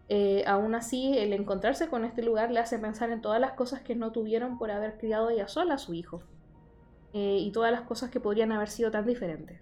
Eh, 0.10 0.44
aún 0.48 0.76
así, 0.76 1.18
el 1.18 1.34
encontrarse 1.34 1.88
con 1.90 2.04
este 2.04 2.24
lugar 2.24 2.52
le 2.52 2.60
hace 2.60 2.78
pensar 2.78 3.10
en 3.10 3.22
todas 3.22 3.40
las 3.40 3.54
cosas 3.54 3.82
que 3.82 3.96
no 3.96 4.12
tuvieron 4.12 4.58
por 4.58 4.72
haber 4.72 4.98
criado 4.98 5.30
ella 5.30 5.48
sola 5.48 5.76
a 5.76 5.78
su 5.78 5.94
hijo. 5.94 6.24
Eh, 7.14 7.38
y 7.40 7.52
todas 7.52 7.72
las 7.72 7.82
cosas 7.82 8.10
que 8.10 8.20
podrían 8.20 8.52
haber 8.52 8.70
sido 8.70 8.92
tan 8.92 9.06
diferentes. 9.06 9.62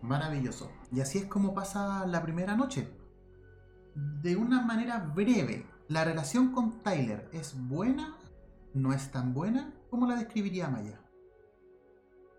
Maravilloso. 0.00 0.70
Y 0.92 1.00
así 1.00 1.18
es 1.18 1.26
como 1.26 1.54
pasa 1.54 2.06
la 2.06 2.22
primera 2.22 2.56
noche. 2.56 2.88
De 3.94 4.36
una 4.36 4.62
manera 4.62 4.98
breve, 4.98 5.66
¿la 5.88 6.04
relación 6.04 6.52
con 6.52 6.82
Tyler 6.82 7.28
es 7.32 7.54
buena? 7.68 8.16
¿No 8.74 8.92
es 8.92 9.10
tan 9.10 9.32
buena? 9.32 9.72
¿Cómo 9.88 10.06
la 10.06 10.16
describiría 10.16 10.68
Maya? 10.68 11.00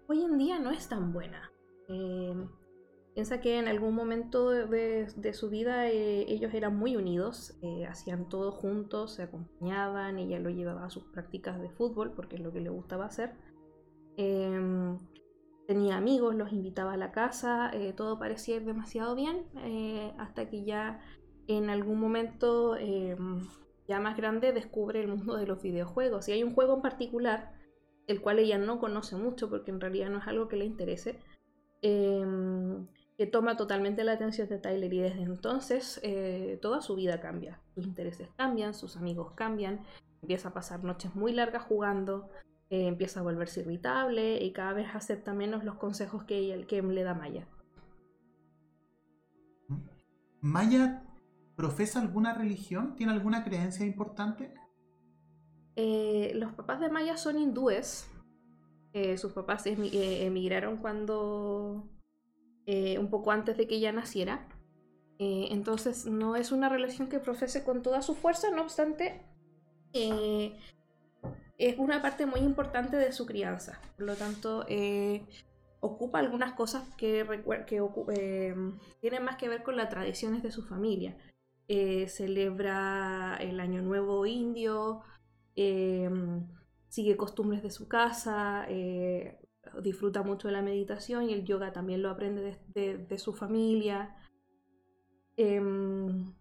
Hoy 0.08 0.24
en 0.24 0.38
día 0.38 0.60
no 0.60 0.72
es 0.72 0.88
tan 0.88 1.14
buena. 1.14 1.50
Eh, 1.88 2.36
Piensa 3.16 3.40
que 3.40 3.58
en 3.58 3.70
algún 3.70 3.96
momento 3.96 4.50
de, 4.50 5.34
su 5.34 5.50
vida 5.50 5.90
eh, 5.90 6.26
ellos 6.28 6.54
eran 6.54 6.76
muy 6.76 6.98
unidos, 6.98 7.58
eh, 7.62 7.86
hacían 7.86 8.28
todo 8.28 8.52
juntos, 8.52 9.14
se 9.14 9.24
acompañaban, 9.24 10.20
ella 10.20 10.38
lo 10.38 10.50
llevaba 10.50 10.84
a 10.84 10.90
sus 10.90 11.06
prácticas 11.06 11.62
de 11.62 11.70
fútbol 11.70 12.12
porque 12.12 12.36
es 12.36 12.42
lo 12.42 12.52
que 12.52 12.60
le 12.60 12.70
gustaba 12.70 13.06
hacer. 13.06 13.32
Em, 14.18 14.98
tenía 15.66 15.96
amigos, 15.96 16.36
los 16.36 16.52
invitaba 16.52 16.92
a 16.92 16.98
la 16.98 17.14
casa, 17.14 17.72
eh, 17.74 17.94
todo 17.94 18.20
parecía 18.20 18.60
demasiado 18.60 19.16
bien, 19.16 19.46
hasta 20.18 20.50
que 20.50 20.66
ya 20.66 21.00
en 21.48 21.70
algún 21.70 22.02
momento 22.02 22.76
em, 22.76 23.48
ya 23.88 24.02
más 24.02 24.18
grande 24.18 24.52
descubre 24.52 25.00
el 25.00 25.08
mundo 25.08 25.38
de 25.38 25.48
los 25.48 25.62
videojuegos. 25.62 26.28
Y 26.28 26.34
hay 26.34 26.44
un 26.44 26.54
juego 26.54 26.76
en 26.76 26.82
particular 26.82 27.54
el 28.08 28.20
cual 28.20 28.40
ella 28.40 28.58
no 28.58 28.78
conoce 28.78 29.16
mucho 29.16 29.50
porque 29.50 29.72
en 29.72 29.80
realidad 29.80 30.10
no 30.10 30.18
es 30.18 30.28
algo 30.28 30.50
que 30.50 30.58
le 30.58 30.66
interese, 30.66 31.18
em, 31.82 32.88
que 33.18 33.26
toma 33.26 33.56
totalmente 33.56 34.04
la 34.04 34.14
atención 34.14 34.50
de 34.50 34.58
Tyler 34.58 34.94
y 34.94 35.00
desde 35.00 35.22
entonces 35.22 36.00
eh, 36.04 36.60
toda 36.62 36.82
su 36.82 36.96
vida 36.96 37.22
cambia. 37.22 37.62
Sus 37.74 37.86
intereses 37.86 38.30
cambian, 38.36 38.74
sus 38.74 38.98
amigos 38.98 39.32
cambian, 39.36 39.82
empieza 40.22 40.50
a 40.50 40.54
pasar 40.54 40.84
noches 40.84 41.16
muy 41.16 41.32
largas 41.32 41.64
jugando, 41.64 42.30
eh, 42.70 42.88
empieza 42.88 43.22
a 43.22 43.24
volverse 43.24 43.62
irritable 43.62 44.44
y 44.44 44.52
cada 44.52 44.74
vez 44.74 44.94
acepta 44.94 45.34
menos 45.34 45.64
los 45.64 45.76
consejos 45.76 46.26
que, 46.26 46.38
ella, 46.38 46.68
que 46.68 46.82
le 46.82 47.04
da 47.04 47.14
Maya. 47.14 47.48
¿Maya 50.42 51.04
profesa 51.56 52.02
alguna 52.02 52.34
religión? 52.34 52.96
¿Tiene 52.96 53.14
alguna 53.14 53.46
creencia 53.46 53.86
importante? 53.86 54.54
Eh, 55.78 56.34
los 56.36 56.54
papás 56.54 56.82
de 56.82 56.90
Maya 56.90 57.16
son 57.16 57.40
hindúes. 57.40 58.10
sus 59.18 59.34
papás 59.34 59.66
emigraron 59.66 60.78
cuando 60.78 61.90
eh, 62.68 62.98
un 62.98 63.10
poco 63.10 63.32
antes 63.32 63.58
de 63.58 63.68
que 63.68 63.76
ella 63.76 63.92
naciera. 63.92 64.48
Eh, 65.20 65.48
entonces 65.52 66.06
no 66.06 66.36
es 66.36 66.52
una 66.52 66.68
relación 66.68 67.08
que 67.08 67.20
profese 67.20 67.64
con 67.64 67.82
toda 67.84 68.02
su 68.02 68.16
fuerza, 68.16 68.50
no 68.50 68.64
obstante, 68.64 69.22
eh, 69.94 70.58
es 71.58 71.78
una 71.78 72.02
parte 72.02 72.26
muy 72.26 72.42
importante 72.42 72.98
de 72.98 73.12
su 73.12 73.26
crianza. 73.26 73.80
Por 73.96 74.08
lo 74.08 74.16
tanto, 74.16 74.66
ocupa 75.80 76.20
algunas 76.20 76.54
cosas 76.54 76.84
que, 76.98 77.26
tienen 79.00 79.24
más 79.24 79.38
que 79.38 79.48
ver 79.48 79.64
con 79.64 79.78
las 79.78 79.90
tradiciones 79.90 80.44
de 80.44 80.52
su 80.52 80.64
familia. 80.64 81.16
celebra 81.68 83.38
el 83.40 83.60
Año 83.60 83.82
Nuevo 83.84 84.26
Indio, 84.26 85.02
sigue 85.56 87.16
costumbres 87.16 87.64
de 87.64 87.72
su 87.72 87.88
casa, 87.88 88.68
disfruta 89.82 90.24
mucho 90.24 90.48
de 90.48 90.54
la 90.54 90.62
meditación 90.62 91.30
y 91.30 91.34
el 91.34 91.46
yoga 91.46 91.74
también 91.74 92.02
lo 92.02 92.10
aprende 92.10 92.60
de, 92.74 93.18
su 93.18 93.34
familia. 93.34 94.16
Em, 95.38 96.34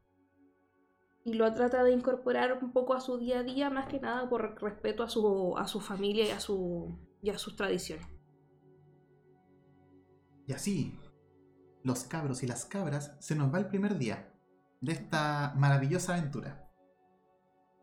y 1.25 1.35
lo 1.35 1.53
trata 1.55 1.83
de 1.83 1.93
incorporar 1.93 2.59
un 2.63 2.73
poco 2.73 2.95
a 2.95 3.01
su 3.01 3.19
día 3.19 3.41
a 3.41 3.43
día, 3.43 3.71
más 3.71 3.87
que 3.89 3.99
nada 3.99 4.29
por 4.29 4.61
respeto 4.61 5.03
a 5.03 5.09
su, 5.09 5.57
a 5.57 5.67
su 5.67 5.81
familia 5.81 6.27
y 6.27 6.31
a, 6.31 6.41
su, 6.41 6.99
y 7.23 7.31
a 7.31 7.39
sus 7.39 7.57
tradiciones. 7.57 8.07
Y 10.47 10.53
así, 10.53 10.99
los 11.83 12.05
cabros 12.05 12.43
y 12.43 12.47
las 12.47 12.67
cabras, 12.67 13.17
se 13.21 13.35
nos 13.35 13.53
va 13.53 13.59
el 13.59 13.69
primer 13.69 13.97
día 13.97 14.35
de 14.83 14.93
esta 14.93 15.55
maravillosa 15.57 16.15
aventura. 16.15 16.71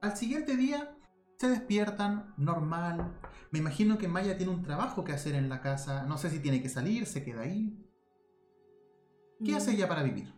Al 0.01 0.15
siguiente 0.15 0.55
día, 0.55 0.95
se 1.41 1.49
despiertan, 1.49 2.35
normal. 2.37 3.17
Me 3.49 3.57
imagino 3.57 3.97
que 3.97 4.07
Maya 4.07 4.37
tiene 4.37 4.53
un 4.53 4.61
trabajo 4.61 5.03
que 5.03 5.11
hacer 5.11 5.33
en 5.33 5.49
la 5.49 5.59
casa. 5.59 6.03
No 6.03 6.19
sé 6.19 6.29
si 6.29 6.39
tiene 6.39 6.61
que 6.61 6.69
salir, 6.69 7.07
se 7.07 7.23
queda 7.23 7.41
ahí. 7.41 7.75
¿Qué 9.43 9.55
hace 9.55 9.71
mm. 9.71 9.73
ella 9.73 9.87
para 9.87 10.03
vivir? 10.03 10.31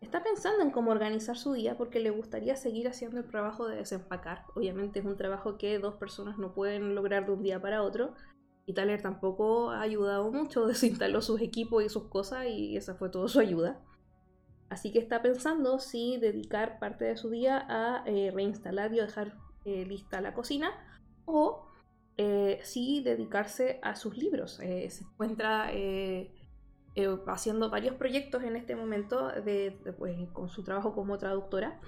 Está 0.00 0.22
pensando 0.22 0.62
en 0.62 0.70
cómo 0.70 0.92
organizar 0.92 1.36
su 1.36 1.54
día 1.54 1.76
porque 1.76 1.98
le 1.98 2.10
gustaría 2.10 2.54
seguir 2.54 2.86
haciendo 2.86 3.18
el 3.18 3.26
trabajo 3.26 3.66
de 3.66 3.74
desempacar. 3.74 4.44
Obviamente 4.54 5.00
es 5.00 5.04
un 5.04 5.16
trabajo 5.16 5.58
que 5.58 5.80
dos 5.80 5.96
personas 5.96 6.38
no 6.38 6.54
pueden 6.54 6.94
lograr 6.94 7.26
de 7.26 7.32
un 7.32 7.42
día 7.42 7.60
para 7.60 7.82
otro. 7.82 8.14
Y 8.66 8.74
Tyler 8.74 9.02
tampoco 9.02 9.72
ha 9.72 9.80
ayudado 9.80 10.30
mucho, 10.30 10.66
desinstaló 10.68 11.20
sus 11.20 11.40
equipos 11.40 11.82
y 11.82 11.88
sus 11.88 12.04
cosas 12.04 12.46
y 12.46 12.76
esa 12.76 12.94
fue 12.94 13.08
toda 13.08 13.26
su 13.26 13.40
ayuda. 13.40 13.82
Así 14.68 14.92
que 14.92 15.00
está 15.00 15.20
pensando 15.20 15.80
si 15.80 16.16
dedicar 16.18 16.78
parte 16.78 17.06
de 17.06 17.16
su 17.16 17.30
día 17.30 17.66
a 17.68 18.04
eh, 18.06 18.30
reinstalar 18.32 18.94
y 18.94 18.98
dejar 18.98 19.43
eh, 19.64 19.86
lista 19.86 20.20
la 20.20 20.34
cocina, 20.34 20.70
o 21.24 21.66
eh, 22.18 22.60
sí 22.62 23.02
dedicarse 23.02 23.80
a 23.82 23.96
sus 23.96 24.16
libros. 24.18 24.60
Eh, 24.60 24.90
se 24.90 25.04
encuentra 25.04 25.70
haciendo 27.26 27.70
varios 27.70 27.96
proyectos 27.96 28.42
en 28.42 28.56
este 28.56 28.76
momento 28.76 29.28
de, 29.28 29.94
pues, 29.98 30.28
con 30.34 30.50
su 30.50 30.62
trabajo 30.62 30.94
como 30.94 31.16
traductora. 31.16 31.80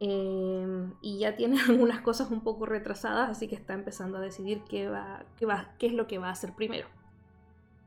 y 0.00 1.18
ya 1.18 1.34
tiene 1.34 1.60
algunas 1.68 2.02
cosas 2.02 2.30
un 2.30 2.42
poco 2.42 2.66
retrasadas, 2.66 3.30
así 3.30 3.48
que 3.48 3.56
está 3.56 3.74
empezando 3.74 4.18
a 4.18 4.20
decidir 4.20 4.62
qué, 4.68 4.88
va, 4.88 5.24
qué, 5.36 5.44
va, 5.44 5.74
qué 5.78 5.88
es 5.88 5.92
lo 5.94 6.06
que 6.06 6.18
va 6.18 6.28
a 6.28 6.32
hacer 6.32 6.54
primero. 6.54 6.86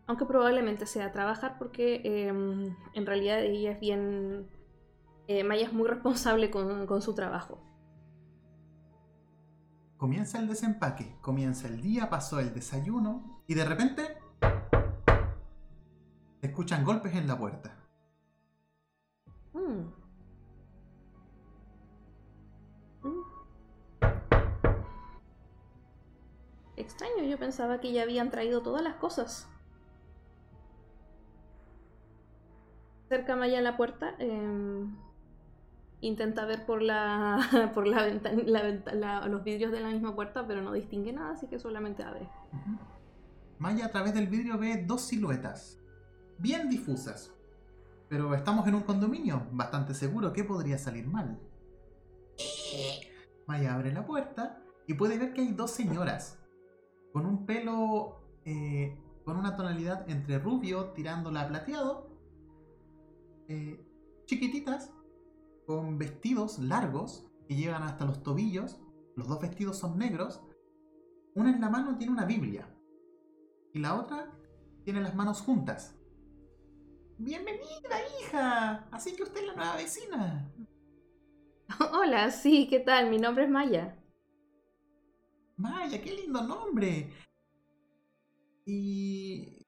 Aunque 0.08 0.26
probablemente 0.26 0.86
sea 0.86 1.14
trabajar 1.14 1.58
porque 1.58 2.02
en 2.04 3.06
realidad 3.06 3.42
ella 3.42 3.72
es 3.72 3.80
bien... 3.80 4.50
Maya 5.46 5.68
es 5.68 5.72
muy 5.72 5.88
responsable 5.88 6.52
con 6.52 7.02
su 7.02 7.16
trabajo. 7.16 7.71
Comienza 10.02 10.40
el 10.40 10.48
desempaque, 10.48 11.16
comienza 11.22 11.68
el 11.68 11.80
día, 11.80 12.10
pasó 12.10 12.40
el 12.40 12.56
desayuno 12.56 13.44
y 13.46 13.54
de 13.54 13.64
repente 13.64 14.18
escuchan 16.42 16.84
golpes 16.84 17.14
en 17.14 17.28
la 17.28 17.38
puerta. 17.38 17.78
Mm. 19.54 19.92
Mm. 23.04 23.24
Extraño, 26.78 27.24
yo 27.26 27.38
pensaba 27.38 27.80
que 27.80 27.94
ya 27.94 28.02
habían 28.02 28.32
traído 28.32 28.64
todas 28.64 28.82
las 28.82 28.96
cosas. 28.96 29.48
Cerca 33.08 33.36
Maya 33.36 33.62
la 33.62 33.78
puerta. 33.78 34.16
Eh 34.18 35.11
intenta 36.02 36.46
ver 36.46 36.66
por 36.66 36.82
la 36.82 37.72
por 37.74 37.88
la 37.88 38.04
ventana 38.04 39.28
los 39.28 39.44
vidrios 39.44 39.72
de 39.72 39.80
la 39.80 39.90
misma 39.90 40.16
puerta, 40.16 40.46
pero 40.46 40.62
no 40.62 40.74
distingue 40.74 41.14
nada, 41.14 41.32
así 41.32 41.48
que 41.48 41.60
solamente 41.60 42.04
abre. 42.04 42.28
Maya 43.60 43.86
a 43.86 43.92
través 43.92 44.14
del 44.14 44.28
vidrio 44.28 44.58
ve 44.58 44.84
dos 44.86 45.02
siluetas, 45.02 45.80
bien 46.38 46.70
difusas. 46.70 47.32
Pero 48.10 48.36
estamos 48.36 48.68
en 48.68 48.76
un 48.76 48.82
condominio, 48.82 49.48
bastante 49.52 49.94
seguro 49.94 50.34
que 50.34 50.44
podría 50.44 50.78
salir 50.78 51.08
mal. 51.08 51.40
Maya 53.48 53.74
abre 53.74 53.94
la 53.94 54.06
puerta 54.06 54.62
y 54.86 54.96
puede 54.96 55.18
ver 55.18 55.32
que 55.34 55.42
hay 55.42 55.54
dos 55.54 55.72
señoras 55.72 56.38
con 57.14 57.26
un 57.26 57.46
pelo 57.46 58.22
eh, 58.46 58.98
con 59.24 59.38
una 59.38 59.56
tonalidad 59.56 60.10
entre 60.10 60.40
rubio 60.40 60.88
tirándola 60.92 61.42
a 61.42 61.48
plateado, 61.48 62.10
eh, 63.48 63.86
chiquititas, 64.26 64.92
con 65.72 65.98
vestidos 65.98 66.60
largos 66.60 67.26
que 67.48 67.56
llegan 67.56 67.84
hasta 67.84 68.04
los 68.04 68.22
tobillos. 68.24 68.82
Los 69.16 69.30
dos 69.30 69.40
vestidos 69.40 69.78
son 69.78 69.98
negros. 69.98 70.42
Una 71.34 71.50
en 71.50 71.62
la 71.62 71.70
mano 71.70 71.98
tiene 71.98 72.12
una 72.12 72.26
Biblia 72.26 72.68
y 73.74 73.80
la 73.80 73.96
otra 73.96 74.30
tiene 74.84 75.00
las 75.00 75.16
manos 75.16 75.42
juntas. 75.42 75.96
Bienvenida, 77.18 77.96
hija. 78.20 78.86
Así 78.92 79.16
que 79.16 79.24
usted 79.24 79.40
es 79.40 79.48
la 79.48 79.56
nueva 79.56 79.78
vecina. 79.78 80.52
Hola, 81.94 82.32
sí, 82.32 82.68
¿qué 82.68 82.82
tal? 82.82 83.10
Mi 83.10 83.18
nombre 83.18 83.46
es 83.46 83.50
Maya. 83.50 83.98
Maya, 85.56 86.02
qué 86.02 86.12
lindo 86.12 86.42
nombre. 86.42 87.14
¿Y... 88.66 89.64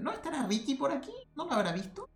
¿No 0.00 0.10
estará 0.10 0.48
Ricky 0.48 0.74
por 0.74 0.90
aquí? 0.90 1.12
¿No 1.36 1.44
lo 1.44 1.52
habrá 1.52 1.70
visto? 1.70 2.10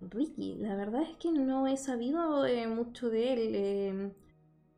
Ricky, 0.00 0.54
la 0.56 0.76
verdad 0.76 1.02
es 1.02 1.16
que 1.16 1.32
no 1.32 1.66
he 1.66 1.76
sabido 1.76 2.46
eh, 2.46 2.66
mucho 2.68 3.10
de 3.10 3.32
él. 3.32 3.54
Em, 3.54 4.12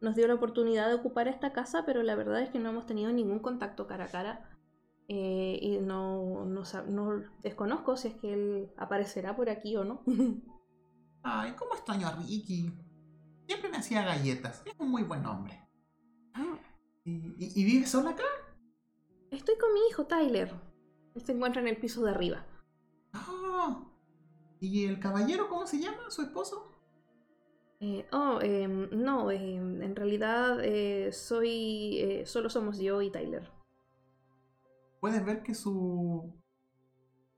nos 0.01 0.17
dio 0.17 0.27
la 0.27 0.35
oportunidad 0.35 0.89
de 0.89 0.95
ocupar 0.95 1.29
esta 1.29 1.53
casa, 1.53 1.85
pero 1.85 2.03
la 2.03 2.15
verdad 2.15 2.41
es 2.41 2.49
que 2.51 2.59
no 2.59 2.71
hemos 2.71 2.87
tenido 2.87 3.13
ningún 3.13 3.41
contacto 3.41 3.87
cara 3.87 4.07
a 4.07 4.09
cara. 4.09 4.51
Eh, 5.09 5.59
y 5.61 5.79
no, 5.79 6.45
no, 6.47 6.63
desconozco 7.43 7.97
si 7.97 8.09
es 8.09 8.15
que 8.15 8.33
él 8.33 8.73
aparecerá 8.77 9.37
por 9.37 9.51
aquí 9.51 9.77
o 9.77 9.85
no. 9.85 10.03
Ay, 11.23 11.53
¿cómo 11.53 11.75
extraño 11.75 12.07
a 12.07 12.13
Ricky? 12.13 12.73
Siempre 13.47 13.71
me 13.71 13.77
hacía 13.77 14.03
galletas. 14.03 14.63
Es 14.65 14.75
un 14.79 14.91
muy 14.91 15.03
buen 15.03 15.27
hombre. 15.27 15.61
Ah. 16.33 16.59
¿Y, 17.05 17.61
y, 17.61 17.65
vive 17.65 17.87
sola 17.87 18.11
acá? 18.11 18.23
Estoy 19.31 19.59
con 19.59 19.75
mi 19.75 19.81
hijo 19.91 20.07
Tyler. 20.07 20.55
Él 21.15 21.23
se 21.23 21.33
encuentra 21.33 21.61
en 21.61 21.69
el 21.69 21.77
piso 21.77 22.03
de 22.05 22.11
arriba. 22.11 22.47
¿Y 24.61 24.85
el 24.85 25.01
caballero 25.01 25.49
cómo 25.49 25.67
se 25.67 25.81
llama? 25.81 26.11
¿Su 26.11 26.23
esposo? 26.23 26.71
Eh, 27.81 28.07
oh, 28.13 28.39
em, 28.43 28.91
no, 28.93 29.31
em, 29.31 29.83
en 29.83 29.97
realidad 29.97 30.63
eh, 30.63 31.11
soy. 31.13 31.99
Eh, 31.99 32.27
solo 32.27 32.51
somos 32.51 32.79
yo 32.79 33.01
y 33.01 33.11
Tyler. 33.11 33.51
Puedes 35.01 35.25
ver 35.25 35.43
que 35.43 35.55
su. 35.55 36.31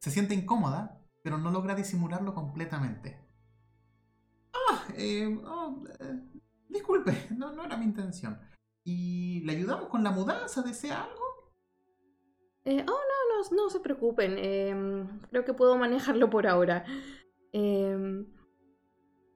se 0.01 0.11
siente 0.11 0.35
incómoda, 0.35 1.01
pero 1.23 1.39
no 1.39 1.53
logra 1.53 1.77
disimularlo 1.77 2.35
completamente. 2.35 3.21
Ah, 4.53 4.85
oh, 5.47 5.85
disculpe, 6.69 7.29
no, 7.37 7.53
no 7.53 7.65
era 7.65 7.77
mi 7.77 7.85
intención. 7.85 8.41
¿Y 8.83 9.43
le 9.45 9.53
ayudamos 9.53 9.89
con 9.89 10.03
la 10.03 10.11
mudanza? 10.11 10.63
¿Desea 10.63 11.05
algo? 11.05 11.22
Oh, 12.65 13.01
no, 13.51 13.57
no, 13.57 13.71
se 13.71 13.81
preocupen. 13.81 14.39
Em, 14.39 15.21
creo 15.31 15.45
que 15.45 15.55
puedo 15.55 15.77
manejarlo 15.77 16.31
por 16.31 16.47
ahora. 16.47 16.85
Em, 17.53 18.27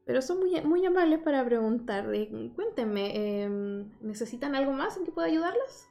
pero 0.05 0.23
son 0.23 0.39
muy, 0.39 0.61
muy 0.63 0.87
amables 0.87 1.21
para 1.21 1.45
preguntar. 1.45 2.07
cuéntenme, 2.55 3.43
em, 3.43 3.91
¿necesitan 4.01 4.55
algo 4.55 4.73
más 4.73 4.97
en 4.97 5.05
que 5.05 5.13
pueda 5.13 5.29
ayudarlas? 5.29 5.89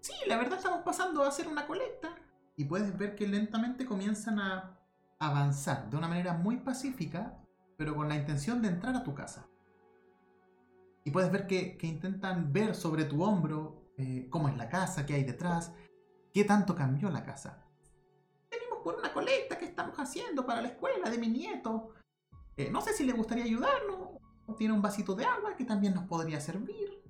sí, 0.00 0.12
la 0.28 0.36
verdad 0.36 0.58
estamos 0.58 0.82
pasando 0.84 1.22
a 1.22 1.28
hacer 1.28 1.48
una 1.48 1.66
colecta. 1.66 2.14
Y 2.56 2.64
puedes 2.64 2.96
ver 2.96 3.16
que 3.16 3.26
lentamente 3.26 3.84
comienzan 3.84 4.38
a 4.38 4.78
avanzar 5.18 5.90
de 5.90 5.96
una 5.96 6.08
manera 6.08 6.32
muy 6.32 6.58
pacífica, 6.58 7.38
pero 7.76 7.94
con 7.94 8.08
la 8.08 8.16
intención 8.16 8.62
de 8.62 8.68
entrar 8.68 8.94
a 8.94 9.02
tu 9.02 9.14
casa. 9.14 9.48
Y 11.04 11.10
puedes 11.10 11.30
ver 11.30 11.46
que, 11.46 11.76
que 11.76 11.86
intentan 11.86 12.52
ver 12.52 12.74
sobre 12.74 13.04
tu 13.04 13.22
hombro 13.22 13.86
eh, 13.98 14.28
cómo 14.30 14.48
es 14.48 14.56
la 14.56 14.68
casa, 14.68 15.06
qué 15.06 15.14
hay 15.14 15.24
detrás, 15.24 15.74
qué 16.36 16.44
tanto 16.44 16.74
cambió 16.74 17.08
la 17.08 17.24
casa. 17.24 17.64
Venimos 18.50 18.80
por 18.84 18.96
una 18.96 19.10
colecta 19.10 19.56
que 19.56 19.64
estamos 19.64 19.98
haciendo 19.98 20.44
para 20.44 20.60
la 20.60 20.68
escuela 20.68 21.08
de 21.08 21.16
mi 21.16 21.28
nieto. 21.28 21.94
Eh, 22.58 22.68
no 22.70 22.82
sé 22.82 22.92
si 22.92 23.04
le 23.04 23.14
gustaría 23.14 23.44
ayudarnos. 23.44 24.10
Tiene 24.58 24.74
un 24.74 24.82
vasito 24.82 25.14
de 25.14 25.24
agua 25.24 25.56
que 25.56 25.64
también 25.64 25.94
nos 25.94 26.04
podría 26.04 26.38
servir. 26.38 27.02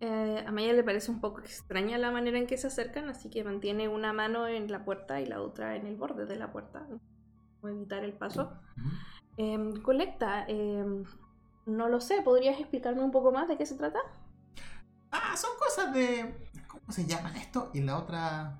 Eh, 0.00 0.44
a 0.46 0.52
Maya 0.52 0.74
le 0.74 0.84
parece 0.84 1.10
un 1.10 1.22
poco 1.22 1.40
extraña 1.40 1.96
la 1.96 2.10
manera 2.10 2.36
en 2.36 2.46
que 2.46 2.58
se 2.58 2.66
acercan, 2.66 3.08
así 3.08 3.30
que 3.30 3.44
mantiene 3.44 3.88
una 3.88 4.12
mano 4.12 4.46
en 4.46 4.70
la 4.70 4.84
puerta 4.84 5.18
y 5.22 5.24
la 5.24 5.40
otra 5.40 5.76
en 5.76 5.86
el 5.86 5.96
borde 5.96 6.26
de 6.26 6.36
la 6.36 6.52
puerta, 6.52 6.86
para 7.62 7.72
evitar 7.72 8.04
el 8.04 8.12
paso. 8.12 8.52
Em, 9.38 9.80
colecta, 9.80 10.44
em, 10.48 11.04
no 11.64 11.88
lo 11.88 11.98
sé, 12.02 12.20
¿podrías 12.20 12.60
explicarme 12.60 13.02
un 13.02 13.10
poco 13.10 13.32
más 13.32 13.48
de 13.48 13.56
qué 13.56 13.64
se 13.64 13.76
trata? 13.76 14.00
Ah, 15.10 15.34
son 15.34 15.52
cosas 15.58 15.94
de... 15.94 16.51
¿Cómo 16.72 16.90
se 16.90 17.06
llaman 17.06 17.36
esto? 17.36 17.70
Y 17.74 17.80
la 17.82 17.98
otra 17.98 18.58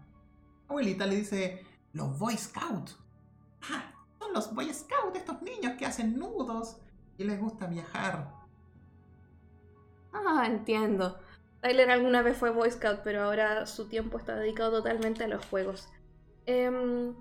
abuelita 0.68 1.06
le 1.06 1.16
dice, 1.16 1.66
los 1.92 2.18
Boy 2.18 2.36
Scouts. 2.36 2.98
Ah, 3.62 3.92
son 4.18 4.32
los 4.32 4.54
Boy 4.54 4.72
Scouts, 4.72 5.16
estos 5.16 5.42
niños 5.42 5.72
que 5.78 5.86
hacen 5.86 6.18
nudos 6.18 6.76
y 7.18 7.24
les 7.24 7.40
gusta 7.40 7.66
viajar. 7.66 8.32
Ah, 10.12 10.44
entiendo. 10.46 11.18
Tyler 11.62 11.90
alguna 11.90 12.22
vez 12.22 12.36
fue 12.36 12.50
Boy 12.50 12.70
Scout, 12.70 13.00
pero 13.02 13.22
ahora 13.22 13.66
su 13.66 13.88
tiempo 13.88 14.18
está 14.18 14.36
dedicado 14.36 14.72
totalmente 14.72 15.24
a 15.24 15.28
los 15.28 15.44
juegos. 15.46 15.88
Em, 16.44 17.14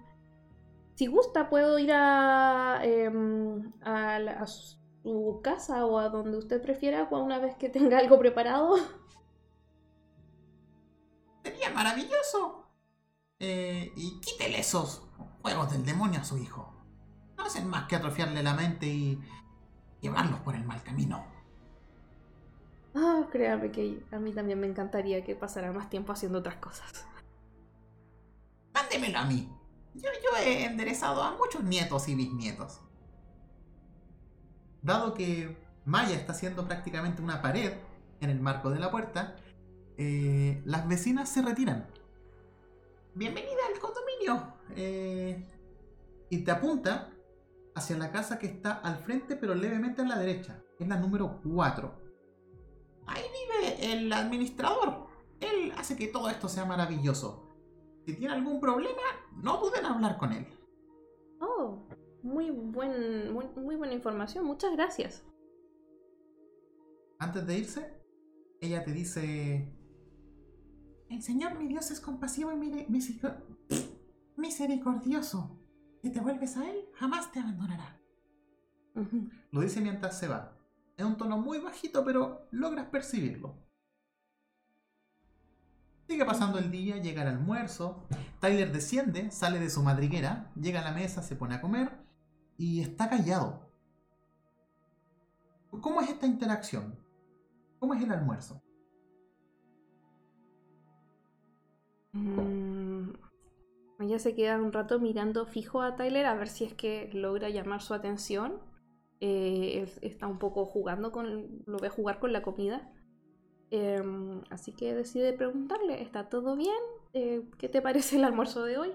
si 0.96 1.08
gusta, 1.08 1.50
puedo 1.50 1.80
ir 1.80 1.92
a, 1.94 2.82
em, 2.84 3.72
a, 3.82 4.46
su 4.46 5.42
casa 5.44 5.86
o 5.86 5.98
a 6.00 6.10
donde 6.10 6.38
usted 6.38 6.62
prefiera 6.62 7.08
una 7.12 7.40
vez 7.40 7.56
que 7.56 7.70
tenga 7.70 8.00
algo 8.00 8.20
preparado. 8.20 8.76
Sería 11.44 11.72
maravilloso. 11.72 12.68
Eh, 13.40 13.92
y 13.96 14.20
quítele 14.20 14.60
esos 14.60 15.02
juegos 15.42 15.72
del 15.72 15.86
demonio 15.86 16.22
a 16.22 16.24
su 16.24 16.38
hijo. 16.38 16.74
No 17.38 17.46
hacen 17.46 17.68
más 17.68 17.88
que 17.88 17.96
atrofiarle 17.96 18.44
la 18.44 18.54
mente 18.54 18.86
y 18.86 19.20
llevarlos 20.00 20.40
por 20.42 20.56
el 20.56 20.64
mal 20.64 20.84
camino. 20.84 21.26
Ah, 22.94 23.28
créame 23.32 23.72
que 23.72 24.04
a 24.12 24.20
mí 24.20 24.34
también 24.34 24.60
me 24.60 24.68
encantaría 24.68 25.24
que 25.24 25.36
pasara 25.36 25.72
más 25.72 25.90
tiempo 25.90 26.12
haciendo 26.12 26.40
otras 26.40 26.58
cosas. 26.58 27.06
Mándemelo 28.74 29.20
a 29.20 29.26
mí. 29.26 29.50
Yo, 29.94 30.10
yo 30.24 30.38
he 30.38 30.66
enderezado 30.66 31.24
a 31.24 31.36
muchos 31.36 31.64
nietos 31.64 32.08
y 32.10 32.16
bisnietos. 32.16 32.82
Dado 34.82 35.14
que 35.14 35.58
Maya 35.86 36.16
está 36.16 36.34
haciendo 36.34 36.68
prácticamente 36.68 37.22
una 37.22 37.42
pared 37.42 37.74
en 38.20 38.30
el 38.30 38.40
marco 38.40 38.70
de 38.70 38.80
la 38.80 38.92
puerta, 38.92 39.36
eh, 40.02 40.62
las 40.66 40.88
vecinas 40.88 41.30
se 41.30 41.42
retiran. 41.42 41.88
Bienvenida 43.14 43.62
al 43.72 43.80
condominio. 43.80 44.54
Eh, 44.76 45.48
y 46.30 46.44
te 46.44 46.52
apunta 46.52 47.10
hacia 47.76 47.98
la 47.98 48.12
casa 48.12 48.40
que 48.40 48.48
está 48.48 48.74
al 48.74 48.98
frente, 48.98 49.36
pero 49.36 49.54
levemente 49.54 50.02
a 50.02 50.06
la 50.06 50.18
derecha. 50.18 50.62
Es 50.80 50.88
la 50.88 50.98
número 50.98 51.40
4 51.44 52.02
ahí 53.12 53.24
vive 53.24 53.94
el 53.94 54.14
administrador. 54.14 55.08
Él 55.40 55.72
hace 55.78 55.96
que 55.96 56.08
todo 56.08 56.30
esto 56.30 56.48
sea 56.48 56.66
maravilloso. 56.66 57.48
Si 58.06 58.16
tiene 58.16 58.34
algún 58.34 58.60
problema, 58.60 59.02
no 59.36 59.58
duden 59.58 59.86
en 59.86 59.92
hablar 59.92 60.18
con 60.18 60.34
él. 60.34 60.48
Oh, 61.40 61.88
muy, 62.24 62.50
buen, 62.50 63.34
muy, 63.34 63.76
buena 63.76 63.94
información. 63.94 64.46
Muchas 64.46 64.72
gracias. 64.74 65.24
Antes 67.20 67.46
de 67.46 67.58
irse, 67.58 67.94
ella 68.60 68.84
te 68.84 68.92
dice... 68.92 69.78
El 71.12 71.22
Señor 71.22 71.60
mi 71.60 71.68
Dios 71.68 71.92
es 71.92 72.00
compasivo 72.00 72.54
y 72.54 72.88
misericordioso. 74.38 75.60
Si 76.02 76.10
te 76.10 76.22
vuelves 76.22 76.56
a 76.56 76.70
Él, 76.70 76.86
jamás 76.94 77.34
te 77.34 77.42
abandonará. 77.42 78.00
Lo 79.52 79.60
dice 79.60 79.82
mientras 79.82 80.18
se 80.18 80.30
va. 80.30 80.58
Es 80.96 81.06
un 81.06 81.18
tono 81.18 81.38
muy 81.38 81.60
bajito, 81.60 82.06
pero 82.06 82.48
logras 82.52 82.88
percibirlo. 82.88 83.58
Sigue 86.08 86.24
pasando 86.24 86.60
el 86.60 86.72
día, 86.72 86.96
llega 86.96 87.24
el 87.24 87.28
almuerzo. 87.28 88.08
Tyler 88.40 88.72
desciende, 88.72 89.32
sale 89.32 89.60
de 89.60 89.70
su 89.70 89.84
madriguera, 89.84 90.50
llega 90.56 90.80
a 90.80 90.86
la 90.86 90.94
mesa, 90.94 91.22
se 91.22 91.36
pone 91.36 91.56
a 91.56 91.62
comer 91.62 91.92
y 92.58 92.80
está 92.80 93.10
callado. 93.10 93.70
¿Cómo 95.82 96.00
es 96.00 96.10
esta 96.10 96.26
interacción? 96.26 96.98
¿Cómo 97.80 97.96
es 97.96 98.02
el 98.02 98.14
almuerzo? 98.14 98.64
Mm, 102.14 103.12
ella 104.00 104.20
se 104.20 104.36
queda 104.36 104.58
un 104.58 104.74
rato 104.74 105.00
mirando 105.00 105.46
fijo 105.46 105.82
a 105.82 105.96
Tyler 105.96 106.26
a 106.26 106.36
ver 106.36 106.50
si 106.50 106.66
es 106.66 106.74
que 106.74 107.10
logra 107.14 107.50
llamar 107.50 107.82
su 107.82 107.94
atención 107.94 108.60
eh, 109.24 109.88
está 110.02 110.26
un 110.26 110.40
poco 110.40 110.66
jugando 110.66 111.12
con, 111.12 111.64
lo 111.68 111.78
ve 111.78 111.90
jugar 111.90 112.20
con 112.20 112.34
la 112.34 112.42
comida. 112.42 112.92
Em, 113.70 114.42
así 114.50 114.74
que 114.74 114.96
decide 114.96 115.32
preguntarle, 115.34 116.02
¿está 116.02 116.28
todo 116.28 116.56
bien? 116.56 116.80
Eh, 117.14 117.48
¿Qué 117.60 117.70
te 117.70 117.82
parece 117.84 118.18
el 118.18 118.24
almuerzo 118.24 118.64
de 118.66 118.80
hoy? 118.80 118.92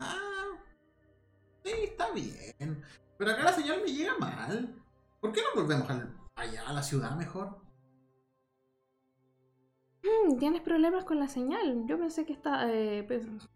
Ah, 0.00 0.58
sí, 1.64 1.70
está 1.84 2.10
bien. 2.12 2.82
Pero 3.16 3.30
acá 3.30 3.44
la 3.44 3.52
señal 3.52 3.80
me 3.84 3.92
llega 3.92 4.18
mal. 4.18 4.74
¿Por 5.20 5.32
qué 5.32 5.40
no 5.42 5.62
volvemos 5.62 5.88
allá 6.34 6.68
a 6.68 6.72
la 6.72 6.82
ciudad 6.82 7.16
mejor? 7.16 7.65
Mm, 10.06 10.38
tienes 10.38 10.62
problemas 10.62 11.04
con 11.04 11.18
la 11.18 11.28
señal. 11.28 11.84
Yo 11.86 11.98
pensé 11.98 12.24
que 12.24 12.32
está, 12.32 12.72
eh, 12.72 13.06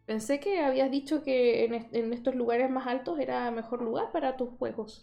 pensé 0.04 0.40
que 0.40 0.60
habías 0.60 0.90
dicho 0.90 1.22
que 1.22 1.64
en, 1.64 2.12
estos 2.12 2.34
lugares 2.34 2.70
más 2.70 2.86
altos 2.86 3.18
era 3.18 3.50
mejor 3.50 3.82
lugar 3.82 4.10
para 4.12 4.36
tus 4.36 4.50
juegos. 4.50 5.02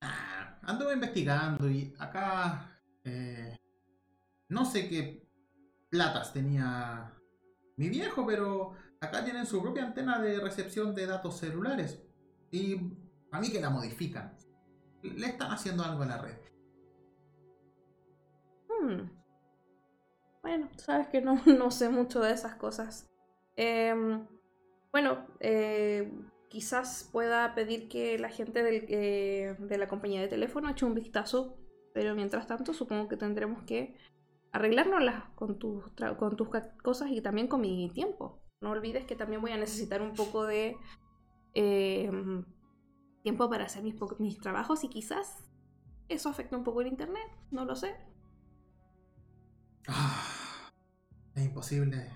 Ah, 0.00 0.58
ando 0.62 0.92
investigando 0.92 1.68
y 1.68 1.94
acá 1.98 2.80
eh, 3.04 3.56
no 4.48 4.64
sé 4.64 4.88
qué 4.88 5.28
platas 5.90 6.32
tenía 6.32 7.12
mi 7.76 7.88
viejo, 7.88 8.24
pero 8.26 8.74
acá 9.00 9.24
tienen 9.24 9.46
su 9.46 9.60
propia 9.60 9.84
antena 9.84 10.18
de 10.18 10.40
recepción 10.40 10.94
de 10.94 11.06
datos 11.06 11.38
celulares 11.38 12.02
y 12.50 12.76
a 13.32 13.40
mí 13.40 13.50
que 13.50 13.60
la 13.60 13.70
modifican. 13.70 14.36
Le 15.02 15.26
están 15.26 15.52
haciendo 15.52 15.84
algo 15.84 16.02
a 16.02 16.06
la 16.06 16.18
red. 16.18 16.38
Hmm. 18.68 19.17
Bueno, 20.48 20.70
sabes 20.76 21.08
que 21.08 21.20
no, 21.20 21.34
no 21.46 21.70
sé 21.70 21.90
mucho 21.90 22.20
de 22.20 22.32
esas 22.32 22.54
cosas. 22.54 23.06
Em, 23.54 24.26
bueno, 24.90 25.26
eh, 25.40 26.10
quizás 26.48 27.06
pueda 27.12 27.54
pedir 27.54 27.88
que 27.90 28.18
la 28.18 28.30
gente 28.30 28.62
eh, 28.64 29.56
de 29.58 29.78
la 29.78 29.88
compañía 29.88 30.22
de 30.22 30.28
teléfono 30.28 30.70
eche 30.70 30.86
un 30.86 30.94
vistazo, 30.94 31.58
pero 31.92 32.14
mientras 32.14 32.46
tanto 32.46 32.72
supongo 32.72 33.08
que 33.08 33.18
tendremos 33.18 33.62
que 33.64 33.94
arreglárnoslas 34.50 35.24
con 35.34 35.58
tus, 35.58 35.84
con 36.18 36.36
tus 36.36 36.48
cosas 36.82 37.10
y 37.10 37.20
también 37.20 37.48
con 37.48 37.60
mi 37.60 37.90
tiempo. 37.90 38.40
No 38.62 38.70
olvides 38.70 39.04
que 39.04 39.16
también 39.16 39.42
voy 39.42 39.50
a 39.50 39.58
necesitar 39.58 40.00
un 40.00 40.14
poco 40.14 40.46
de 40.46 40.76
em, 41.52 42.46
tiempo 43.22 43.50
para 43.50 43.66
hacer 43.66 43.82
mis, 43.82 43.96
mis 44.18 44.38
trabajos 44.40 44.82
y 44.82 44.88
quizás 44.88 45.44
eso 46.08 46.30
afecte 46.30 46.56
un 46.56 46.64
poco 46.64 46.80
el 46.80 46.86
internet, 46.86 47.28
no 47.50 47.66
lo 47.66 47.76
sé. 47.76 47.94
Ah, 49.88 50.22
es 51.34 51.44
imposible. 51.44 52.10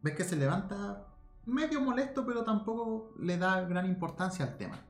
Ves 0.00 0.14
que 0.14 0.24
se 0.24 0.36
levanta 0.36 1.08
medio 1.44 1.80
molesto, 1.80 2.24
pero 2.24 2.44
tampoco 2.44 3.12
le 3.18 3.36
da 3.36 3.62
gran 3.62 3.86
importancia 3.86 4.44
al 4.44 4.56
tema. 4.56 4.86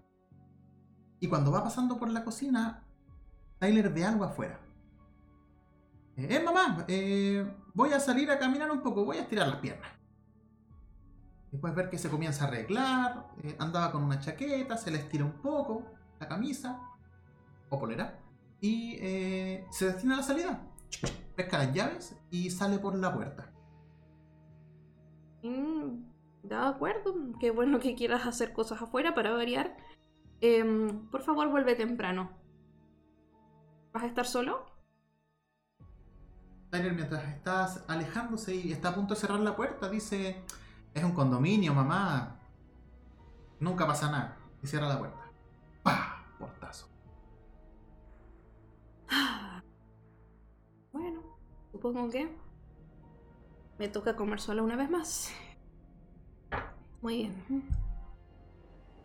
Y 1.18 1.29
cuando 1.29 1.50
va 1.50 1.64
pasando 1.64 1.98
por 1.98 2.11
la 2.11 2.24
cocina, 2.24 2.85
Tyler 3.59 3.90
ve 3.90 4.05
algo 4.05 4.24
afuera. 4.24 4.61
Eh, 6.16 6.29
eh 6.31 6.40
mamá, 6.40 6.85
eh, 6.88 7.50
voy 7.72 7.92
a 7.92 8.00
salir 8.00 8.31
a 8.31 8.38
caminar 8.38 8.70
un 8.70 8.83
poco, 8.83 9.05
voy 9.05 9.16
a 9.16 9.22
estirar 9.22 9.48
las 9.48 9.59
piernas. 9.59 9.90
Después 11.50 11.74
ver 11.74 11.88
que 11.88 11.98
se 11.98 12.11
comienza 12.11 12.44
a 12.44 12.48
arreglar, 12.48 13.29
eh, 13.42 13.57
andaba 13.59 13.90
con 13.90 14.05
una 14.05 14.20
chaqueta, 14.20 14.76
se 14.76 14.90
le 14.90 14.98
estira 14.98 15.24
un 15.24 15.40
poco 15.40 15.85
la 16.20 16.29
camisa 16.29 16.81
o 17.70 17.79
polera 17.79 18.20
y 18.61 18.96
se 19.70 19.87
destina 19.87 20.14
a 20.14 20.16
la 20.18 20.22
salida 20.22 20.69
pesca 21.37 21.59
las 21.59 21.72
llaves 21.72 22.16
y 22.31 22.50
sale 22.50 22.79
por 22.79 22.94
la 22.96 23.12
puerta. 23.14 23.53
Mm, 25.42 26.05
de 26.42 26.55
acuerdo, 26.55 27.14
qué 27.38 27.50
bueno 27.50 27.81
que 27.81 27.94
quieras 27.94 28.26
hacer 28.26 28.53
cosas 28.53 28.83
afuera 28.83 29.14
para 29.14 29.33
variar. 29.33 29.76
Em, 30.40 31.09
por 31.11 31.22
favor, 31.22 31.48
vuelve 31.48 31.74
temprano. 31.74 32.31
¿Vas 33.92 34.05
a 34.05 34.07
estar 34.07 34.26
solo? 34.26 34.66
Tyler, 36.70 36.92
mientras 36.92 37.24
estás 37.29 37.85
alejándose 37.88 38.55
y 38.55 38.72
está 38.72 38.90
a 38.90 38.94
punto 38.94 39.14
de 39.14 39.20
cerrar 39.20 39.40
la 39.40 39.57
puerta, 39.57 39.88
dice: 39.88 40.44
Es 40.94 41.05
un 41.05 41.12
condominio, 41.12 41.74
mamá. 41.74 42.38
Nunca 43.59 43.87
pasa 43.87 44.11
nada. 44.11 44.37
Y 44.62 44.66
cierra 44.66 44.88
la 44.88 44.98
puerta. 44.98 45.20
¡Pah! 45.83 46.10
Supongo 51.81 52.11
que 52.11 52.29
me 53.79 53.88
toca 53.88 54.14
comer 54.14 54.38
sola 54.38 54.62
una 54.62 54.77
vez 54.77 54.90
más. 54.90 55.31
Muy 57.01 57.16
bien. 57.16 57.69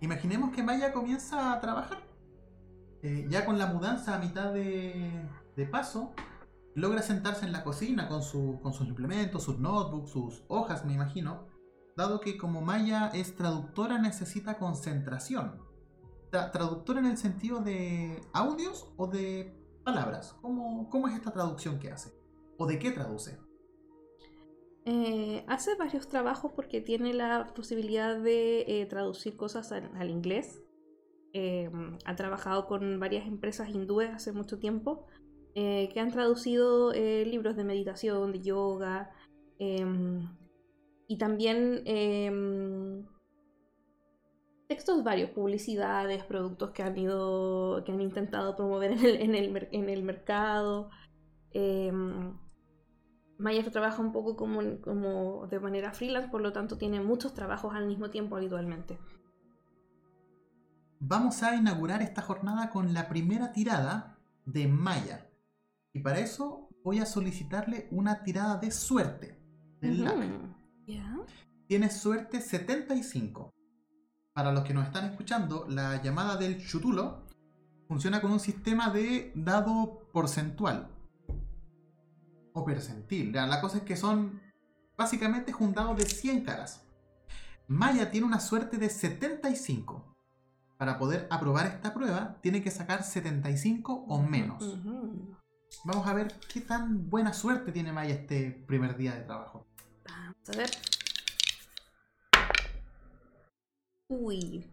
Imaginemos 0.01 0.53
que 0.53 0.61
Maya 0.61 0.91
comienza 0.91 1.53
a 1.53 1.61
trabajar. 1.61 2.03
Eh, 3.01 3.27
ya 3.29 3.45
con 3.45 3.57
la 3.57 3.67
mudanza 3.67 4.15
a 4.15 4.19
mitad 4.19 4.51
de, 4.51 5.29
paso, 5.71 6.13
logra 6.73 7.01
sentarse 7.01 7.45
en 7.45 7.53
la 7.53 7.63
cocina 7.63 8.09
con, 8.09 8.21
su, 8.21 8.59
con 8.61 8.73
sus 8.73 8.87
implementos, 8.87 9.43
sus 9.43 9.57
notebooks, 9.57 10.09
sus 10.09 10.43
hojas, 10.49 10.83
me 10.83 10.93
imagino, 10.93 11.47
dado 11.95 12.19
que 12.19 12.37
como 12.37 12.61
Maya 12.61 13.07
es 13.13 13.35
traductora 13.35 13.99
necesita 13.99 14.57
concentración. 14.57 15.61
Tra- 16.29 16.51
traductora 16.51 16.99
en 16.99 17.05
el 17.05 17.17
sentido 17.17 17.61
de 17.61 18.19
audios 18.33 18.89
o 18.97 19.07
de 19.07 19.57
palabras. 19.85 20.35
¿Cómo, 20.41 20.89
¿Cómo 20.89 21.07
es 21.07 21.13
esta 21.13 21.31
traducción 21.31 21.79
que 21.79 21.91
hace? 21.91 22.14
¿O 22.57 22.65
de 22.65 22.79
qué 22.79 22.91
traduce? 22.91 23.37
Eh, 24.87 25.43
hace 25.47 25.75
varios 25.75 26.07
trabajos 26.07 26.51
porque 26.55 26.79
tiene 26.79 27.11
la 27.13 27.47
posibilidad 27.55 28.19
de 28.19 28.61
eh, 28.67 28.85
traducir 28.85 29.35
cosas 29.35 29.71
al, 29.71 30.09
inglés. 30.09 30.61
Eh, 31.33 31.71
ha 32.05 32.15
trabajado 32.15 32.67
con 32.67 32.99
varias 32.99 33.27
empresas 33.27 33.69
hindúes 33.69 34.11
hace 34.11 34.31
mucho 34.31 34.57
tiempo 34.59 35.05
eh, 35.55 35.89
que 35.91 35.99
han 35.99 36.11
traducido 36.11 36.93
libros 36.93 37.55
de 37.57 37.63
meditación, 37.63 38.31
de 38.31 38.41
yoga 38.41 39.11
em, 39.57 40.29
y 41.07 41.17
también 41.17 41.81
em, 41.85 43.05
textos 44.67 45.03
varios, 45.03 45.31
publicidades, 45.31 46.23
productos 46.23 46.71
que 46.71 46.83
han 46.83 46.97
ido, 46.97 47.83
que 47.83 47.91
han 47.91 48.01
intentado 48.01 48.55
promover 48.55 48.91
en 48.91 49.35
el, 49.35 50.03
mercado. 50.03 50.89
Em, 51.51 52.37
Maya 53.37 53.69
trabaja 53.69 54.01
un 54.01 54.11
poco 54.11 54.35
como, 54.35 54.61
como 54.81 55.47
de 55.47 55.59
manera 55.59 55.91
freelance, 55.91 56.29
por 56.29 56.41
lo 56.41 56.53
tanto 56.53 56.77
tiene 56.77 57.01
muchos 57.01 57.33
trabajos 57.33 57.73
al 57.75 57.85
mismo 57.85 58.09
tiempo 58.09 58.37
habitualmente. 58.37 58.97
Vamos 60.99 61.43
a 61.43 61.55
inaugurar 61.55 62.01
esta 62.01 62.21
jornada 62.21 62.69
con 62.69 62.93
la 62.93 63.09
primera 63.09 63.51
tirada 63.51 64.17
de 64.45 64.67
Maya. 64.67 65.29
Y 65.93 65.99
para 65.99 66.19
eso 66.19 66.69
voy 66.83 66.99
a 66.99 67.05
solicitarle 67.05 67.87
una 67.91 68.23
tirada 68.23 68.57
de 68.57 68.71
suerte. 68.71 69.37
Del 69.81 70.03
luck. 70.03 70.15
Ujú. 70.15 70.55
Ya. 70.87 71.17
Tiene 71.67 71.89
suerte 71.89 72.41
75. 72.41 73.53
Para 74.33 74.51
los 74.51 74.63
que 74.63 74.73
nos 74.73 74.85
están 74.85 75.05
escuchando, 75.05 75.65
la 75.67 76.01
llamada 76.01 76.37
del 76.37 76.65
chutulo 76.65 77.25
funciona 77.87 78.21
con 78.21 78.31
un 78.31 78.39
sistema 78.39 78.89
de 78.89 79.31
dado 79.35 80.07
porcentual. 80.11 80.94
O 82.55 82.63
percentil. 82.63 83.33
La 83.33 83.59
cosa 83.59 83.79
es 83.79 83.83
que 83.83 83.97
son 83.97 84.41
básicamente 84.95 85.51
es 85.51 85.57
un 85.59 85.73
dado 85.73 85.93
de 85.93 86.05
100 86.05 86.45
caras. 86.45 86.87
Maya 87.67 88.11
tiene 88.11 88.25
una 88.25 88.39
suerte 88.39 88.77
de 88.77 88.89
75. 88.89 90.15
Para 90.77 90.97
poder 90.97 91.27
aprobar 91.29 91.67
esta 91.67 91.93
prueba, 91.93 92.37
tiene 92.41 92.63
que 92.63 92.71
sacar 92.71 93.03
75 93.03 94.05
o 94.07 94.21
menos. 94.21 94.79
Vamos 95.83 96.07
a 96.07 96.13
ver 96.13 96.33
qué 96.51 96.61
tan 96.61 97.09
buena 97.09 97.33
suerte 97.33 97.73
tiene 97.73 97.91
Maya 97.91 98.13
este 98.13 98.51
primer 98.51 98.95
día 98.95 99.15
de 99.15 99.21
trabajo. 99.21 99.67
Vamos 100.07 100.49
a 100.49 100.57
ver. 100.57 100.69
Uy. 104.07 104.65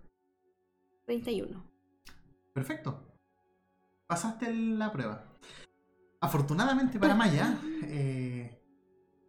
31. 1.07 1.65
Perfecto. 2.55 3.09
Pasaste 4.07 4.55
la 4.55 4.93
prueba. 4.93 5.25
Afortunadamente 6.23 7.01
para 7.01 7.17
Maya, 7.17 7.59
eh, 7.83 8.63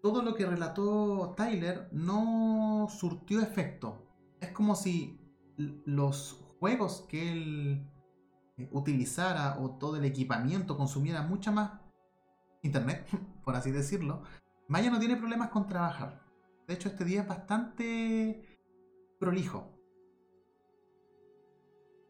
todo 0.04 0.22
lo 0.22 0.36
que 0.36 0.46
relató 0.46 1.34
Tyler 1.36 1.90
no 1.92 2.88
surtió 2.88 3.42
efecto. 3.42 4.16
Es 4.40 4.52
como 4.52 4.76
si 4.76 5.20
los 5.58 6.34
juegos 6.60 7.04
que 7.10 7.32
él 7.32 7.92
eh, 8.58 8.70
utilizara 8.72 9.58
o 9.60 9.72
todo 9.72 9.98
el 9.98 10.06
equipamiento 10.06 10.78
consumiera 10.78 11.24
mucha 11.24 11.50
más 11.50 11.82
internet, 12.62 13.08
por 13.44 13.56
así 13.56 13.72
decirlo. 13.72 14.22
Maya 14.68 14.92
no 14.92 15.00
tiene 15.00 15.16
problemas 15.16 15.50
con 15.50 15.66
trabajar. 15.66 16.24
De 16.68 16.76
hecho, 16.76 16.90
este 16.90 17.06
día 17.06 17.22
es 17.22 17.28
bastante 17.28 18.60
prolijo. 19.20 19.80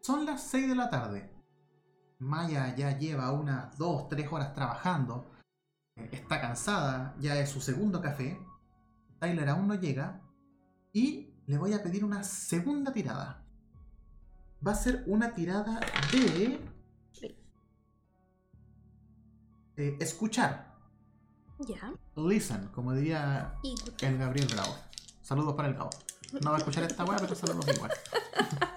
Son 0.01 0.25
las 0.25 0.43
6 0.43 0.67
de 0.67 0.75
la 0.75 0.89
tarde. 0.89 1.32
Maya 2.23 2.73
ya 2.75 2.97
lleva 2.97 3.31
unas 3.31 3.77
2, 3.77 4.09
3 4.09 4.31
horas 4.31 4.53
trabajando. 4.53 5.25
Eh, 5.95 6.09
Está 6.13 6.39
cansada, 6.41 7.15
ya 7.19 7.37
es 7.39 7.49
su 7.49 7.59
segundo 7.61 8.01
café. 8.01 8.39
Tyler 9.19 9.49
aún 9.49 9.67
no 9.67 9.75
llega. 9.75 10.21
Y 10.93 11.33
le 11.47 11.57
voy 11.57 11.73
a 11.73 11.83
pedir 11.83 12.05
una 12.05 12.23
segunda 12.23 12.91
tirada. 12.93 13.43
Va 14.65 14.71
a 14.71 14.75
ser 14.75 15.03
una 15.07 15.33
tirada 15.33 15.79
de... 16.11 16.59
eh, 19.75 19.97
escuchar. 19.99 20.73
Ya. 21.59 21.93
Listen, 22.15 22.67
como 22.69 22.93
diría 22.93 23.55
el 24.01 24.17
Gabriel 24.17 24.47
Bravo. 24.53 24.75
Saludos 25.21 25.55
para 25.55 25.67
el 25.69 25.73
Gabo. 25.75 25.89
No 26.41 26.49
va 26.51 26.55
a 26.57 26.59
escuchar 26.59 26.83
esta 26.83 27.03
weá, 27.05 27.17
pero 27.17 27.35
saludos 27.35 27.65
igual. 27.75 27.91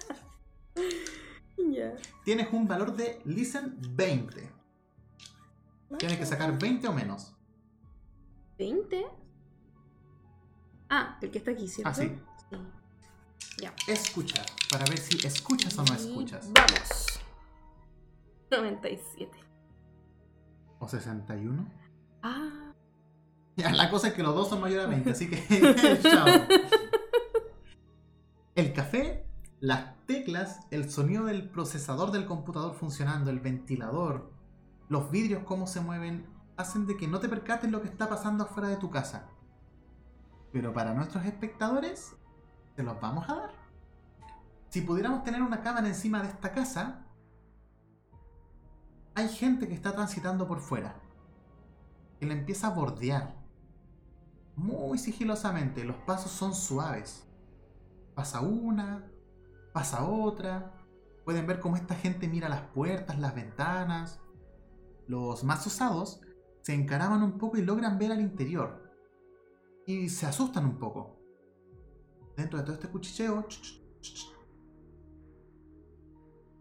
Ya. 1.94 2.02
Tienes 2.24 2.52
un 2.52 2.66
valor 2.66 2.94
de 2.96 3.20
Listen 3.24 3.76
20. 3.80 4.50
Tienes 5.98 6.18
que 6.18 6.26
sacar 6.26 6.58
20 6.58 6.88
o 6.88 6.92
menos. 6.92 7.34
20. 8.58 9.06
Ah, 10.88 11.18
el 11.20 11.30
que 11.30 11.38
está 11.38 11.50
aquí, 11.52 11.68
¿cierto? 11.68 11.90
Ah, 11.90 11.94
sí. 11.94 12.12
Sí. 12.50 12.56
Ya. 13.62 13.74
Escuchar. 13.86 14.46
Para 14.70 14.84
ver 14.86 14.98
si 14.98 15.26
escuchas 15.26 15.76
o 15.78 15.84
no 15.84 15.94
escuchas. 15.94 16.50
Vamos. 16.52 17.20
97. 18.50 19.38
O 20.78 20.88
61. 20.88 21.66
Ah. 22.22 22.72
Ya, 23.56 23.72
la 23.72 23.90
cosa 23.90 24.08
es 24.08 24.14
que 24.14 24.22
los 24.22 24.34
dos 24.34 24.48
son 24.48 24.60
mayores 24.60 24.86
a 24.86 24.88
20, 24.88 25.10
así 25.10 25.30
que. 25.30 25.98
chao. 26.02 26.26
El 28.54 28.72
café, 28.72 29.25
las 29.60 29.96
teclas, 30.06 30.60
el 30.70 30.90
sonido 30.90 31.24
del 31.24 31.48
procesador 31.48 32.10
del 32.10 32.26
computador 32.26 32.74
funcionando, 32.74 33.30
el 33.30 33.40
ventilador, 33.40 34.30
los 34.88 35.10
vidrios 35.10 35.44
cómo 35.44 35.66
se 35.66 35.80
mueven, 35.80 36.26
hacen 36.56 36.86
de 36.86 36.96
que 36.96 37.08
no 37.08 37.20
te 37.20 37.28
percates 37.28 37.70
lo 37.70 37.82
que 37.82 37.88
está 37.88 38.08
pasando 38.08 38.44
afuera 38.44 38.68
de 38.68 38.76
tu 38.76 38.90
casa. 38.90 39.28
Pero 40.52 40.72
para 40.72 40.94
nuestros 40.94 41.24
espectadores, 41.24 42.14
se 42.76 42.82
los 42.82 43.00
vamos 43.00 43.28
a 43.28 43.34
dar. 43.36 43.50
Si 44.68 44.82
pudiéramos 44.82 45.24
tener 45.24 45.42
una 45.42 45.62
cámara 45.62 45.88
encima 45.88 46.22
de 46.22 46.28
esta 46.28 46.52
casa, 46.52 47.06
hay 49.14 49.28
gente 49.28 49.66
que 49.66 49.74
está 49.74 49.92
transitando 49.92 50.46
por 50.46 50.60
fuera. 50.60 50.96
Que 52.20 52.26
la 52.26 52.34
empieza 52.34 52.68
a 52.68 52.70
bordear. 52.70 53.34
Muy 54.54 54.98
sigilosamente, 54.98 55.84
los 55.84 55.96
pasos 55.96 56.30
son 56.30 56.54
suaves. 56.54 57.26
Pasa 58.14 58.40
una, 58.40 59.06
pasa 59.76 60.08
otra. 60.08 60.72
Pueden 61.26 61.46
ver 61.46 61.60
cómo 61.60 61.76
esta 61.76 61.94
gente 61.94 62.28
mira 62.28 62.48
las 62.48 62.62
puertas, 62.68 63.18
las 63.18 63.34
ventanas. 63.34 64.22
Los 65.06 65.44
más 65.44 65.66
osados 65.66 66.22
se 66.62 66.72
encaraman 66.72 67.22
un 67.22 67.36
poco 67.36 67.58
y 67.58 67.62
logran 67.62 67.98
ver 67.98 68.10
al 68.10 68.22
interior. 68.22 68.90
Y 69.86 70.08
se 70.08 70.24
asustan 70.24 70.64
un 70.64 70.78
poco. 70.78 71.20
Dentro 72.38 72.58
de 72.58 72.64
todo 72.64 72.72
este 72.72 72.88
cuchicheo, 72.88 73.42
ch, 73.42 73.60
ch, 73.60 73.82
ch, 74.00 74.14
ch. 74.14 74.34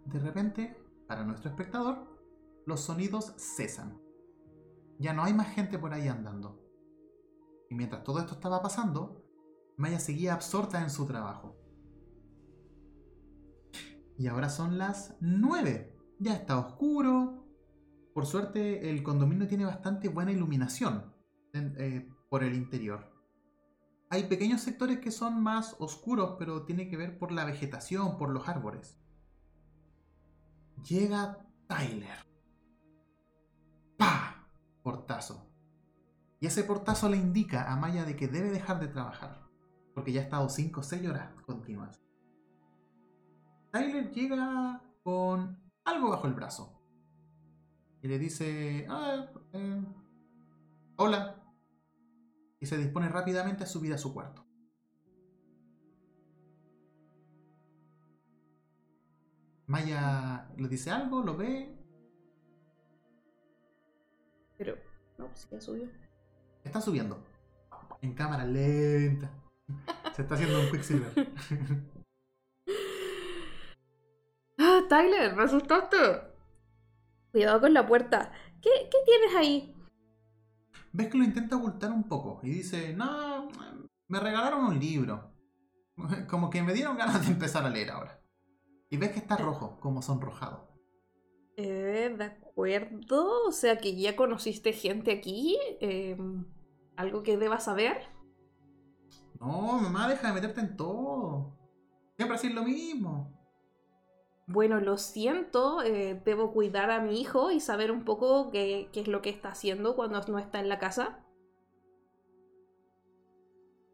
de 0.07 0.19
repente, 0.19 0.77
para 1.07 1.23
nuestro 1.23 1.49
espectador, 1.49 2.19
los 2.65 2.81
sonidos 2.81 3.33
cesan. 3.37 3.97
Ya 4.99 5.13
no 5.13 5.23
hay 5.23 5.33
más 5.33 5.53
gente 5.53 5.79
por 5.79 5.93
ahí 5.93 6.09
andando. 6.09 6.61
Y 7.69 7.75
mientras 7.75 8.03
todo 8.03 8.19
esto 8.19 8.33
estaba 8.33 8.61
pasando, 8.61 9.23
Maya 9.77 9.99
seguía 9.99 10.33
absorta 10.33 10.81
en 10.81 10.89
su 10.89 11.05
trabajo. 11.05 11.64
Y 14.17 14.27
ahora 14.27 14.49
son 14.49 14.77
las 14.77 15.15
9. 15.19 15.93
Ya 16.19 16.33
está 16.33 16.57
oscuro. 16.57 17.45
Por 18.13 18.25
suerte 18.25 18.89
el 18.89 19.03
condominio 19.03 19.47
tiene 19.47 19.65
bastante 19.65 20.07
buena 20.07 20.31
iluminación 20.31 21.13
eh, 21.53 22.09
por 22.29 22.43
el 22.43 22.55
interior. 22.55 23.13
Hay 24.09 24.23
pequeños 24.23 24.61
sectores 24.61 24.99
que 24.99 25.11
son 25.11 25.41
más 25.41 25.75
oscuros, 25.79 26.35
pero 26.39 26.63
tiene 26.63 26.87
que 26.87 26.95
ver 26.95 27.17
por 27.17 27.31
la 27.31 27.43
vegetación, 27.43 28.17
por 28.17 28.29
los 28.29 28.47
árboles. 28.47 28.97
Llega 30.87 31.45
Tyler. 31.67 32.25
¡Pah! 33.97 34.47
Portazo. 34.83 35.49
Y 36.39 36.47
ese 36.47 36.63
portazo 36.63 37.09
le 37.09 37.17
indica 37.17 37.71
a 37.71 37.75
Maya 37.75 38.05
de 38.05 38.15
que 38.15 38.27
debe 38.27 38.51
dejar 38.51 38.79
de 38.79 38.87
trabajar, 38.87 39.47
porque 39.93 40.13
ya 40.13 40.21
ha 40.21 40.23
estado 40.25 40.47
5 40.47 40.79
o 40.79 40.83
6 40.83 41.09
horas 41.09 41.33
continuas. 41.45 42.04
Tyler 43.75 44.09
llega 44.13 44.81
con 45.03 45.59
algo 45.83 46.09
bajo 46.09 46.27
el 46.27 46.33
brazo 46.33 46.81
y 48.01 48.07
le 48.07 48.17
dice, 48.17 48.87
ah, 48.89 49.27
eh, 49.51 49.83
hola, 50.95 51.43
y 52.61 52.65
se 52.67 52.77
dispone 52.77 53.09
rápidamente 53.09 53.65
a 53.65 53.67
subir 53.67 53.93
a 53.93 53.97
su 53.97 54.13
cuarto. 54.13 54.45
Maya 59.67 60.47
le 60.55 60.69
dice 60.69 60.91
algo, 60.91 61.21
lo 61.21 61.35
ve. 61.35 61.77
Pero, 64.57 64.77
no, 65.17 65.27
pues 65.27 65.49
ya 65.51 65.59
subió. 65.59 65.89
Está 66.63 66.79
subiendo. 66.79 67.21
En 68.01 68.13
cámara 68.13 68.45
lenta. 68.45 69.29
Se 70.15 70.21
está 70.21 70.35
haciendo 70.35 70.61
un 70.61 70.71
quicksilver. 70.71 71.33
ah, 74.77 74.87
Tyler, 74.87 75.35
me 75.35 75.43
asustaste. 75.43 75.97
Cuidado 77.31 77.61
con 77.61 77.73
la 77.73 77.85
puerta. 77.85 78.31
¿Qué, 78.61 78.69
¿Qué 78.91 78.97
tienes 79.05 79.35
ahí? 79.35 79.75
Ves 80.93 81.09
que 81.09 81.17
lo 81.17 81.23
intenta 81.23 81.57
ocultar 81.57 81.91
un 81.91 82.03
poco 82.03 82.39
y 82.43 82.49
dice, 82.49 82.93
no, 82.93 83.49
me 84.07 84.19
regalaron 84.19 84.65
un 84.65 84.79
libro. 84.79 85.31
Como 86.29 86.49
que 86.49 86.63
me 86.63 86.73
dieron 86.73 86.97
ganas 86.97 87.25
de 87.25 87.33
empezar 87.33 87.65
a 87.65 87.69
leer 87.69 87.91
ahora. 87.91 88.21
Y 88.89 88.97
ves 88.97 89.11
que 89.11 89.19
está 89.19 89.35
rojo, 89.35 89.79
como 89.81 90.01
sonrojado. 90.01 90.69
Eh, 91.57 92.13
de 92.15 92.23
acuerdo. 92.23 93.47
O 93.47 93.51
sea 93.51 93.77
que 93.77 93.95
ya 93.95 94.15
conociste 94.15 94.73
gente 94.73 95.11
aquí. 95.11 95.57
Em, 95.81 96.45
¿Algo 96.95 97.23
que 97.23 97.35
debas 97.35 97.65
saber? 97.65 97.97
No, 99.39 99.79
mamá, 99.81 100.07
deja 100.07 100.27
de 100.27 100.33
meterte 100.33 100.61
en 100.61 100.77
todo. 100.77 101.57
Siempre 102.15 102.35
así 102.35 102.49
lo 102.49 102.63
mismo. 102.63 103.35
Bueno, 104.47 104.79
lo 104.79 104.97
siento, 104.97 105.81
eh, 105.81 106.21
debo 106.23 106.51
cuidar 106.51 106.91
a 106.91 107.01
mi 107.01 107.19
hijo 107.19 107.49
y 107.51 107.59
saber 107.59 107.91
un 107.91 108.03
poco 108.05 108.51
qué, 108.51 108.89
es 108.93 109.07
lo 109.07 109.21
que 109.23 109.31
está 109.31 109.49
haciendo 109.49 109.95
cuando 109.95 110.21
no 110.21 110.37
está 110.37 110.59
en 110.59 110.69
la 110.69 110.77
casa. 110.77 111.19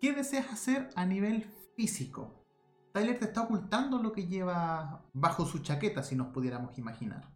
¿Qué 0.02 0.14
deseas 0.14 0.52
hacer 0.52 0.90
a 0.96 1.06
nivel 1.06 1.44
físico? 1.76 2.44
Tyler 2.92 3.18
te 3.18 3.26
está 3.26 3.44
ocultando 3.44 4.04
lo 4.04 4.12
que 4.12 4.28
lleva 4.28 5.06
bajo 5.14 5.46
su 5.46 5.60
chaqueta, 5.60 6.04
si 6.04 6.16
nos 6.16 6.28
pudiéramos 6.28 6.78
imaginar. 6.78 7.32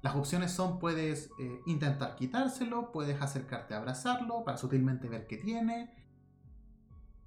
Las 0.00 0.16
opciones 0.16 0.50
son, 0.50 0.78
puedes 0.78 1.30
eh, 1.38 1.60
intentar 1.66 2.16
quitárselo, 2.16 2.90
puedes 2.90 3.20
acercarte 3.20 3.74
a 3.74 3.78
abrazarlo 3.78 4.44
para 4.44 4.56
sutilmente 4.56 5.08
ver 5.08 5.26
qué 5.26 5.36
tiene, 5.36 5.94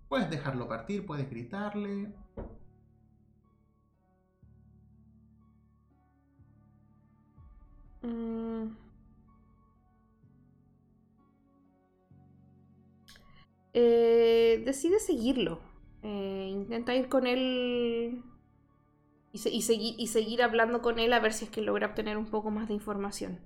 puedes 0.09 0.29
dejarlo 0.29 0.67
partir, 0.67 1.05
puedes 1.05 1.29
gritarle. 1.29 2.15
Mm. 8.05 8.75
Eh, 13.73 14.63
decide 14.65 14.99
seguirlo. 14.99 15.59
Eh, 16.01 16.49
intenta 16.51 16.95
ir 16.95 17.09
con 17.09 17.27
él 17.27 18.23
y, 19.33 19.37
seguir, 19.61 19.95
y 19.97 20.07
seguir 20.07 20.43
hablando 20.43 20.81
con 20.81 20.99
él 20.99 21.11
a 21.13 21.19
ver 21.19 21.33
si 21.33 21.45
es 21.45 21.51
que 21.51 21.61
logra 21.61 21.87
obtener 21.87 22.17
un 22.17 22.27
poco 22.27 22.51
más 22.51 22.67
de 22.67 22.73
información. 22.73 23.39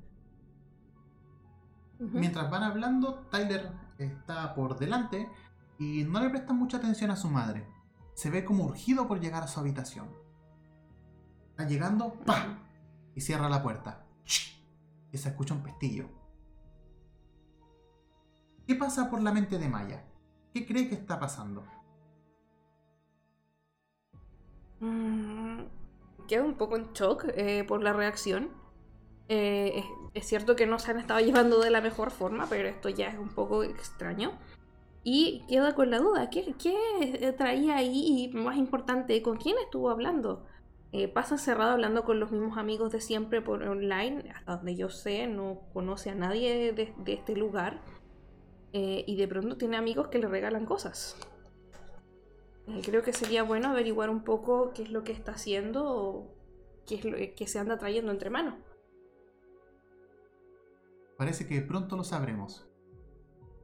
Mientras 2.00 2.50
van 2.50 2.64
hablando, 2.64 3.28
Tyler 3.30 3.72
está 3.98 4.54
por 4.56 4.78
delante 4.78 5.28
y 5.80 6.04
no 6.04 6.22
le 6.22 6.30
presta 6.30 6.54
mucha 6.54 6.78
atención 6.78 7.12
a 7.12 7.16
su 7.16 7.30
madre. 7.30 7.66
Se 8.14 8.30
ve 8.30 8.46
como 8.46 8.66
urgido 8.66 9.08
por 9.08 9.20
llegar 9.20 9.44
a 9.44 9.48
su 9.48 9.60
habitación. 9.60 10.10
Está 11.52 11.66
llegando, 11.66 12.14
¡pah! 12.26 12.60
Y 13.16 13.22
cierra 13.22 13.50
la 13.50 13.64
puerta. 13.64 14.06
Y 15.12 15.18
se 15.18 15.30
escucha 15.30 15.54
un 15.54 15.64
pestillo. 15.64 16.08
¿Qué 18.68 18.76
pasa 18.76 19.10
por 19.10 19.22
la 19.22 19.32
mente 19.32 19.58
de 19.58 19.68
Maya? 19.68 20.04
¿Qué 20.54 20.66
cree 20.66 20.88
que 20.88 20.96
está 20.96 21.20
pasando? 21.20 21.66
Mm, 24.80 25.62
un 26.44 26.54
poco 26.56 26.76
en 26.76 26.94
shock 26.94 27.26
eh, 27.34 27.64
por 27.68 27.82
la 27.82 27.94
reacción. 27.94 28.50
Eh, 29.28 29.84
es, 30.14 30.28
cierto 30.28 30.56
que 30.56 30.68
no 30.68 30.80
se 30.80 30.92
han 30.92 31.00
estado 31.00 31.20
llevando 31.26 31.60
de 31.60 31.72
la 31.72 31.82
mejor 31.82 32.12
forma, 32.12 32.48
pero 32.48 32.68
esto 32.68 32.90
ya 32.90 33.08
es 33.08 33.18
un 33.18 33.30
poco 33.30 33.64
extraño. 33.64 34.34
Y 35.04 35.44
queda 35.48 35.74
con 35.76 35.90
la 35.90 36.00
duda, 36.00 36.30
¿qué, 36.30 36.54
qué 36.62 37.34
traía 37.38 37.78
ahí? 37.78 38.30
Más 38.34 38.58
importante, 38.58 39.22
¿con 39.22 39.38
quién 39.38 39.56
estuvo 39.64 39.90
hablando? 39.90 40.46
Eh, 40.92 41.08
pasa 41.08 41.38
cerrado 41.38 41.72
hablando 41.72 42.04
con 42.04 42.20
los 42.20 42.32
mismos 42.32 42.58
amigos 42.58 42.92
de 42.92 43.02
siempre 43.02 43.42
por 43.42 43.64
online, 43.64 44.32
hasta 44.36 44.56
donde 44.58 44.76
yo 44.76 44.90
sé, 44.90 45.28
no 45.28 45.62
conoce 45.74 46.10
a 46.10 46.16
nadie 46.16 46.74
de, 46.74 46.94
este 47.06 47.36
lugar. 47.36 47.82
y 48.72 49.16
de 49.16 49.28
pronto 49.28 49.58
tiene 49.58 49.78
amigos 49.78 50.10
que 50.10 50.20
le 50.20 50.28
regalan 50.28 50.66
cosas. 50.66 51.18
Eh, 52.70 52.82
creo 52.84 53.02
que 53.02 53.14
sería 53.14 53.42
bueno 53.44 53.70
averiguar 53.70 54.10
un 54.10 54.24
poco 54.24 54.74
qué 54.74 54.84
es 54.84 54.92
lo 54.92 55.04
que 55.04 55.12
está 55.12 55.32
haciendo 55.32 56.36
qué 56.86 56.96
es 56.96 57.06
lo 57.06 57.18
que 57.36 57.48
se 57.48 57.60
anda 57.60 57.78
trayendo 57.78 58.12
entre 58.12 58.30
manos. 58.30 58.56
Parece 61.18 61.48
que 61.48 61.62
pronto 61.62 61.98
lo 61.98 62.04
sabremos. 62.04 62.68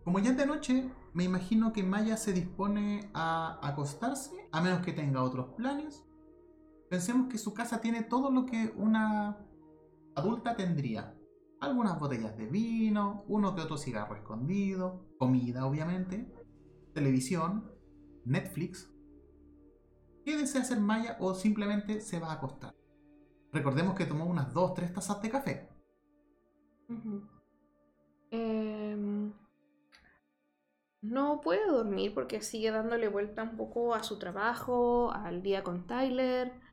Como 0.03 0.19
ya 0.19 0.31
es 0.31 0.37
de 0.37 0.45
noche, 0.45 0.91
me 1.13 1.23
imagino 1.23 1.73
que 1.73 1.81
Maya 1.81 2.17
se 2.17 2.33
dispone 2.33 3.09
a 3.13 3.59
acostarse, 3.67 4.47
a 4.51 4.61
menos 4.61 4.85
que 4.85 4.91
tenga 4.91 5.23
otros 5.23 5.53
planes. 5.55 6.03
Pensemos 6.95 7.27
que 7.27 7.37
su 7.37 7.53
casa 7.53 7.81
tiene 7.81 8.03
todo 8.03 8.31
lo 8.31 8.45
que 8.45 8.71
una 8.77 9.37
adulta 10.15 10.55
tendría. 10.55 11.13
Algunas 11.59 11.99
botellas 11.99 12.37
de 12.37 12.45
vino, 12.45 13.25
uno 13.27 13.53
que 13.53 13.63
otro 13.63 13.77
cigarro 13.77 14.15
escondido, 14.15 15.05
comida 15.19 15.65
obviamente, 15.65 16.31
televisión, 16.93 17.69
Netflix, 18.23 18.89
¿Qué 20.23 20.37
desea 20.37 20.61
hacer 20.61 20.79
Maya 20.79 21.17
o 21.19 21.35
simplemente 21.35 21.99
se 21.99 22.17
va 22.17 22.29
a 22.29 22.35
acostar? 22.35 22.73
Recordemos 23.51 23.95
que 23.95 24.05
tomó 24.05 24.25
unas 24.25 24.53
2-3 24.53 24.93
tazas 24.93 25.21
de 25.21 25.29
café. 25.29 25.69
Em, 28.31 29.33
no 31.01 31.41
puede 31.41 31.67
dormir 31.67 32.13
porque 32.13 32.39
sigue 32.39 32.71
dándole 32.71 33.09
vuelta 33.09 33.43
un 33.43 33.57
poco 33.57 33.93
a 33.93 34.01
su 34.01 34.17
trabajo, 34.17 35.11
al 35.11 35.43
día 35.43 35.61
con 35.61 35.87
Tyler, 35.87 36.63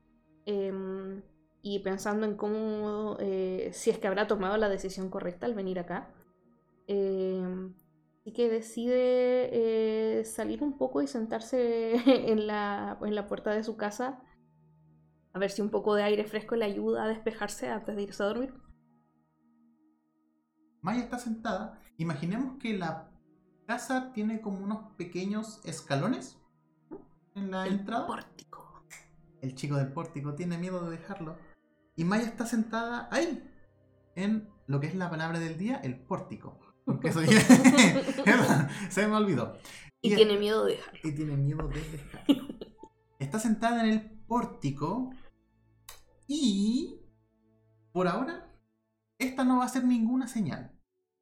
em, 0.46 1.22
y 1.62 1.78
pensando 1.80 2.26
en 2.26 2.36
cómo, 2.36 3.16
eh, 3.20 3.70
si 3.72 3.90
es 3.90 3.98
que 3.98 4.08
habrá 4.08 4.26
tomado 4.26 4.56
la 4.56 4.68
decisión 4.68 5.10
correcta 5.10 5.46
al 5.46 5.54
venir 5.54 5.78
acá. 5.78 6.10
Em, 6.86 7.74
Así 8.22 8.32
que 8.32 8.48
decide 8.48 10.20
eh, 10.20 10.24
salir 10.24 10.62
un 10.62 10.78
poco 10.78 11.02
y 11.02 11.08
sentarse 11.08 11.94
en 12.30 12.46
la, 12.46 12.96
en 13.02 13.16
la 13.16 13.26
puerta 13.26 13.50
de 13.50 13.64
su 13.64 13.76
casa 13.76 14.22
a 15.32 15.38
ver 15.40 15.50
si 15.50 15.60
un 15.60 15.70
poco 15.70 15.94
de 15.96 16.04
aire 16.04 16.24
fresco 16.24 16.54
le 16.54 16.64
ayuda 16.64 17.02
a 17.04 17.08
despejarse 17.08 17.68
antes 17.68 17.96
de 17.96 18.02
irse 18.02 18.22
a 18.22 18.26
dormir. 18.26 18.54
Maya 20.82 21.02
está 21.02 21.18
sentada. 21.18 21.80
Imaginemos 21.96 22.58
que 22.58 22.76
la 22.76 23.10
casa 23.66 24.12
tiene 24.12 24.40
como 24.40 24.62
unos 24.62 24.92
pequeños 24.96 25.60
escalones 25.64 26.38
en 27.34 27.50
la 27.50 27.66
el 27.66 27.74
entrada. 27.74 28.06
Pórtico. 28.06 28.61
El 29.42 29.54
chico 29.54 29.76
del 29.76 29.92
pórtico 29.92 30.34
tiene 30.34 30.56
miedo 30.56 30.88
de 30.88 30.96
dejarlo. 30.96 31.36
Y 31.96 32.04
Maya 32.04 32.24
está 32.24 32.46
sentada 32.46 33.08
ahí, 33.10 33.44
en 34.14 34.48
lo 34.66 34.80
que 34.80 34.86
es 34.86 34.94
la 34.94 35.10
palabra 35.10 35.38
del 35.38 35.58
día, 35.58 35.76
el 35.76 35.98
pórtico. 35.98 36.58
se 38.88 39.06
me 39.06 39.16
olvidó. 39.16 39.58
Y, 40.00 40.14
tiene 40.14 40.38
miedo 40.38 40.64
de 40.64 40.76
dejarlo. 40.76 41.00
Y 41.04 41.12
tiene 41.12 41.36
miedo 41.36 41.68
de 41.68 41.80
dejarlo. 41.80 42.48
Está 43.18 43.38
sentada 43.38 43.84
en 43.84 43.90
el 43.92 44.10
pórtico 44.26 45.10
y 46.26 47.00
por 47.92 48.08
ahora 48.08 48.50
esta 49.18 49.44
no 49.44 49.58
va 49.58 49.64
a 49.64 49.68
ser 49.68 49.84
ninguna 49.84 50.26
señal. 50.26 50.72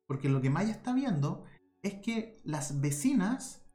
Porque 0.06 0.28
lo 0.28 0.40
que 0.40 0.48
Maya 0.48 0.72
está 0.72 0.94
viendo 0.94 1.44
es 1.82 1.94
que 1.94 2.40
las 2.42 2.80
vecinas 2.80 3.66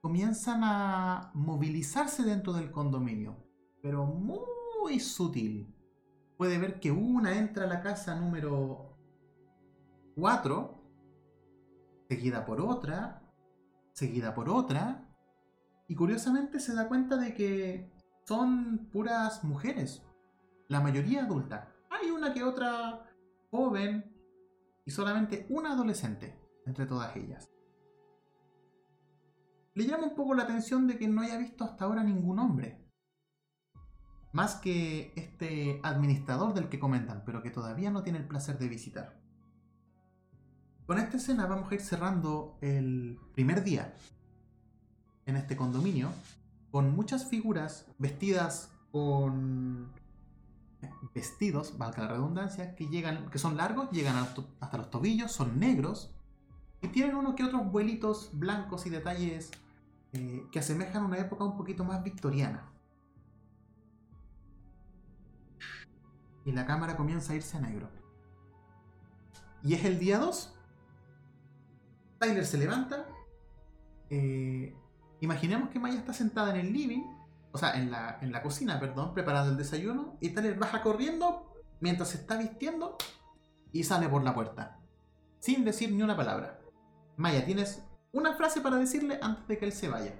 comienzan 0.00 0.62
a 0.64 1.30
movilizarse 1.34 2.22
dentro 2.22 2.54
del 2.54 2.70
condominio. 2.70 3.49
Pero 3.82 4.06
muy 4.06 5.00
sutil. 5.00 5.74
Puede 6.36 6.58
ver 6.58 6.80
que 6.80 6.90
una 6.90 7.38
entra 7.38 7.64
a 7.64 7.68
la 7.68 7.80
casa 7.80 8.14
número 8.14 8.96
4 10.16 10.80
seguida 12.10 12.44
por 12.44 12.60
otra, 12.60 13.22
seguida 13.92 14.34
por 14.34 14.48
otra, 14.48 15.08
y 15.86 15.94
curiosamente 15.94 16.58
se 16.58 16.74
da 16.74 16.88
cuenta 16.88 17.16
de 17.16 17.34
que 17.34 17.92
son 18.26 18.88
puras 18.92 19.44
mujeres, 19.44 20.02
la 20.66 20.80
mayoría 20.80 21.22
adulta. 21.22 21.72
Hay 21.88 22.10
una 22.10 22.34
que 22.34 22.42
otra 22.42 23.06
joven 23.52 24.12
y 24.84 24.90
solamente 24.90 25.46
una 25.50 25.72
adolescente. 25.74 26.36
entre 26.66 26.86
todas 26.86 27.16
ellas. 27.16 27.50
Le 29.74 29.86
llama 29.86 30.08
un 30.08 30.14
poco 30.14 30.34
la 30.34 30.42
atención 30.42 30.86
de 30.86 30.98
que 30.98 31.08
no 31.08 31.22
haya 31.22 31.38
visto 31.38 31.64
hasta 31.64 31.84
ahora 31.84 32.04
ningún 32.04 32.38
hombre. 32.38 32.89
Más 34.32 34.54
que 34.56 35.12
este 35.16 35.80
administrador 35.82 36.54
del 36.54 36.68
que 36.68 36.78
comentan, 36.78 37.22
pero 37.26 37.42
que 37.42 37.50
todavía 37.50 37.90
no 37.90 38.02
tiene 38.02 38.18
el 38.18 38.26
placer 38.26 38.58
de 38.58 38.68
visitar. 38.68 39.18
Con 40.86 40.98
esta 40.98 41.16
escena 41.16 41.46
vamos 41.46 41.70
a 41.70 41.74
ir 41.74 41.80
cerrando 41.80 42.58
el 42.60 43.18
primer 43.34 43.62
día 43.62 43.94
en 45.26 45.36
este 45.36 45.56
condominio 45.56 46.10
con 46.70 46.94
muchas 46.94 47.28
figuras 47.28 47.86
vestidas 47.98 48.70
con 48.90 49.92
vestidos, 51.14 51.76
valga 51.78 52.04
la 52.04 52.08
redundancia, 52.08 52.74
que 52.74 52.86
llegan, 52.86 53.30
que 53.30 53.38
son 53.38 53.56
largos, 53.56 53.90
llegan 53.90 54.16
hasta 54.60 54.78
los 54.78 54.90
tobillos, 54.90 55.32
son 55.32 55.58
negros 55.58 56.12
y 56.82 56.88
tienen 56.88 57.16
uno 57.16 57.34
que 57.34 57.44
otros 57.44 57.70
vuelitos 57.70 58.30
blancos 58.32 58.86
y 58.86 58.90
detalles 58.90 59.50
eh, 60.12 60.46
que 60.50 60.58
asemejan 60.58 61.04
una 61.04 61.18
época 61.18 61.44
un 61.44 61.56
poquito 61.56 61.84
más 61.84 62.02
victoriana. 62.02 62.64
Y 66.50 66.52
la 66.52 66.66
cámara 66.66 66.96
comienza 66.96 67.32
a 67.32 67.36
irse 67.36 67.56
a 67.56 67.60
negro. 67.60 67.88
Y 69.62 69.74
es 69.74 69.84
el 69.84 70.00
día 70.00 70.18
2. 70.18 70.52
Tyler 72.18 72.44
se 72.44 72.58
levanta. 72.58 73.06
Eh, 74.10 74.74
imaginemos 75.20 75.70
que 75.70 75.78
Maya 75.78 75.98
está 75.98 76.12
sentada 76.12 76.50
en 76.50 76.66
el 76.66 76.72
living 76.72 77.04
o 77.52 77.58
sea, 77.58 77.76
en 77.76 77.90
la, 77.90 78.18
en 78.20 78.32
la 78.32 78.42
cocina, 78.42 78.78
perdón, 78.78 79.12
preparando 79.12 79.50
el 79.50 79.56
desayuno, 79.56 80.16
y 80.20 80.30
Tyler 80.30 80.58
baja 80.58 80.82
corriendo 80.82 81.52
mientras 81.80 82.10
se 82.10 82.18
está 82.18 82.36
vistiendo 82.36 82.96
y 83.72 83.84
sale 83.84 84.08
por 84.08 84.22
la 84.22 84.34
puerta, 84.34 84.78
sin 85.40 85.64
decir 85.64 85.92
ni 85.92 86.02
una 86.02 86.16
palabra. 86.16 86.60
Maya, 87.16 87.44
tienes 87.44 87.82
una 88.12 88.34
frase 88.34 88.60
para 88.60 88.76
decirle 88.76 89.18
antes 89.20 89.46
de 89.48 89.58
que 89.58 89.64
él 89.64 89.72
se 89.72 89.88
vaya. 89.88 90.14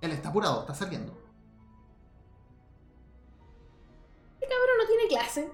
Él 0.00 0.12
está 0.12 0.30
apurado, 0.30 0.60
está 0.60 0.74
saliendo. 0.74 1.18
Cabrón 4.50 4.76
no 4.78 4.86
tiene 4.86 5.08
clase. 5.08 5.50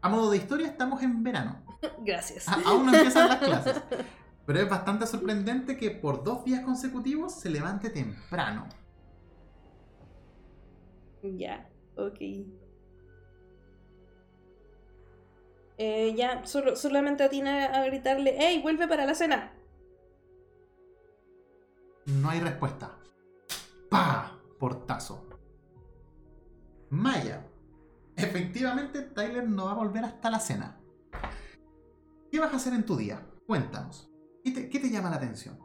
A 0.00 0.08
modo 0.08 0.30
de 0.30 0.36
historia, 0.36 0.68
estamos 0.68 1.02
en 1.02 1.22
verano. 1.22 1.64
Gracias. 1.98 2.48
aún 2.48 2.86
no 2.86 2.94
empiezan 2.94 3.28
las 3.28 3.38
clases. 3.38 3.82
Pero 4.46 4.60
es 4.60 4.70
bastante 4.70 5.06
sorprendente 5.06 5.76
que 5.76 5.90
por 5.90 6.22
dos 6.22 6.44
días 6.44 6.64
consecutivos 6.64 7.34
se 7.34 7.50
levante 7.50 7.90
temprano. 7.90 8.68
Ya, 11.22 11.68
ok. 11.96 12.20
Eh, 15.78 16.14
ya, 16.16 16.46
solo, 16.46 16.76
solamente 16.76 17.24
atina 17.24 17.64
a 17.66 17.84
gritarle, 17.86 18.36
¡Ey, 18.38 18.62
vuelve 18.62 18.86
para 18.86 19.04
la 19.04 19.14
cena! 19.14 19.52
No 22.06 22.30
hay 22.30 22.38
respuesta. 22.38 22.96
¡Pah! 23.90 24.35
Portazo. 24.58 25.26
Maya. 26.90 27.46
Efectivamente, 28.16 29.02
Tyler 29.02 29.48
no 29.48 29.66
va 29.66 29.72
a 29.72 29.76
volver 29.76 30.04
hasta 30.04 30.30
la 30.30 30.40
cena. 30.40 30.80
¿Qué 32.30 32.40
vas 32.40 32.52
a 32.52 32.56
hacer 32.56 32.72
en 32.72 32.86
tu 32.86 32.96
día? 32.96 33.26
Cuéntanos. 33.46 34.10
¿Qué 34.42 34.52
te, 34.52 34.90
llama 34.90 35.10
la 35.10 35.16
atención? 35.16 35.58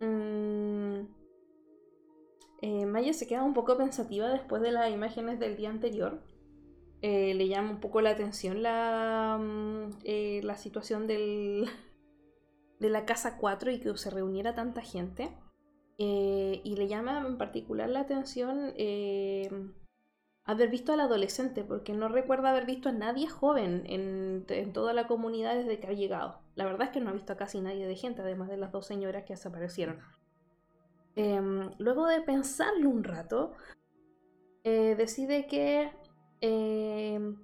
Mm, 0.00 1.06
eh, 2.62 2.86
Maya 2.86 3.12
se 3.12 3.26
queda 3.26 3.42
un 3.42 3.54
poco 3.54 3.76
pensativa 3.76 4.28
después 4.28 4.62
de 4.62 4.70
las 4.70 4.90
imágenes 4.90 5.40
del 5.40 5.56
día 5.56 5.70
anterior. 5.70 6.22
Eh, 7.02 7.34
le 7.34 7.48
llama 7.48 7.70
un 7.70 7.80
poco 7.80 8.00
la 8.00 8.10
atención 8.10 8.62
la, 8.62 9.36
mm, 9.40 9.98
eh, 10.04 10.40
la 10.44 10.56
situación 10.56 11.08
del, 11.08 11.68
de 12.78 12.88
la 12.88 13.04
casa 13.04 13.36
4 13.36 13.72
y 13.72 13.80
que 13.80 13.96
se 13.96 14.10
reuniera 14.10 14.54
tanta 14.54 14.80
gente. 14.80 15.36
Y 16.04 16.74
le 16.76 16.88
llama 16.88 17.24
en 17.26 17.38
particular 17.38 17.88
la 17.88 18.00
atención 18.00 18.72
haber 20.44 20.70
visto 20.70 20.92
al 20.92 21.00
adolescente, 21.00 21.64
porque 21.64 21.92
no 21.92 22.08
recuerda 22.08 22.50
haber 22.50 22.66
visto 22.66 22.88
a 22.88 22.92
nadie 22.92 23.28
joven 23.28 23.84
en, 23.86 24.72
toda 24.72 24.92
la 24.92 25.06
comunidad 25.06 25.54
desde 25.54 25.78
que 25.78 25.86
ha 25.86 25.92
llegado. 25.92 26.40
La 26.54 26.64
verdad 26.64 26.88
es 26.88 26.90
que 26.90 27.00
no 27.00 27.10
ha 27.10 27.14
visto 27.14 27.32
a 27.32 27.36
casi 27.36 27.60
nadie 27.60 27.86
de 27.86 27.96
gente, 27.96 28.22
además 28.22 28.48
de 28.48 28.56
las 28.56 28.72
dos 28.72 28.86
señoras 28.86 29.24
que 29.24 29.34
desaparecieron. 29.34 30.00
Em, 31.14 31.70
luego 31.78 32.06
de 32.06 32.22
pensarlo 32.22 32.88
un 32.88 33.04
rato, 33.04 33.52
eh, 34.64 34.94
decide 34.96 35.46
que 35.46 35.92
em, 36.40 37.36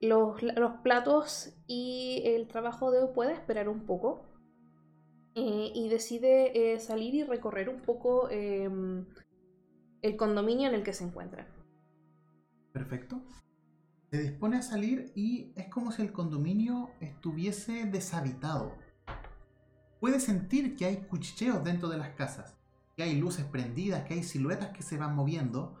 los, 0.00 0.40
platos 0.82 1.54
y 1.66 2.22
el 2.26 2.46
trabajo 2.48 2.90
de 2.90 3.00
hoy 3.00 3.08
puede 3.14 3.32
esperar 3.32 3.68
un 3.68 3.86
poco. 3.86 4.26
Eh, 5.38 5.70
y 5.74 5.90
decide 5.90 6.72
eh, 6.72 6.80
salir 6.80 7.14
y 7.14 7.22
recorrer 7.22 7.68
un 7.68 7.82
poco 7.82 8.30
em, 8.30 9.04
el 10.00 10.16
condominio 10.16 10.66
en 10.66 10.74
el 10.74 10.82
que 10.82 10.94
se 10.94 11.04
encuentra. 11.04 11.46
Perfecto. 12.72 13.20
Se 14.10 14.16
dispone 14.16 14.56
a 14.56 14.62
salir 14.62 15.12
y 15.14 15.52
es 15.54 15.68
como 15.68 15.92
si 15.92 16.00
el 16.00 16.12
condominio 16.12 16.88
estuviese 17.00 17.84
deshabitado. 17.84 18.72
Puede 20.00 20.20
sentir 20.20 20.74
que 20.74 20.86
hay 20.86 20.96
cuchicheos 21.02 21.62
dentro 21.62 21.90
de 21.90 21.98
las 21.98 22.14
casas, 22.14 22.56
que 22.96 23.02
hay 23.02 23.16
luces 23.16 23.44
prendidas, 23.44 24.04
que 24.04 24.14
hay 24.14 24.22
siluetas 24.22 24.70
que 24.70 24.82
se 24.82 24.96
van 24.96 25.14
moviendo, 25.14 25.76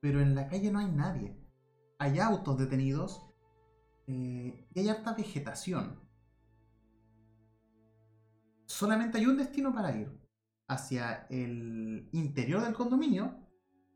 pero 0.00 0.20
en 0.20 0.36
la 0.36 0.46
calle 0.46 0.70
no 0.70 0.78
hay 0.78 0.92
nadie. 0.92 1.36
Hay 1.98 2.20
autos 2.20 2.56
detenidos 2.56 3.26
eh, 4.06 4.68
y 4.72 4.78
hay 4.78 4.88
harta 4.88 5.14
vegetación. 5.14 6.05
Solamente 8.66 9.18
hay 9.18 9.26
un 9.26 9.36
destino 9.36 9.72
para 9.72 9.96
ir, 9.96 10.10
hacia 10.68 11.26
el 11.30 12.08
interior 12.12 12.62
del 12.62 12.74
condominio, 12.74 13.38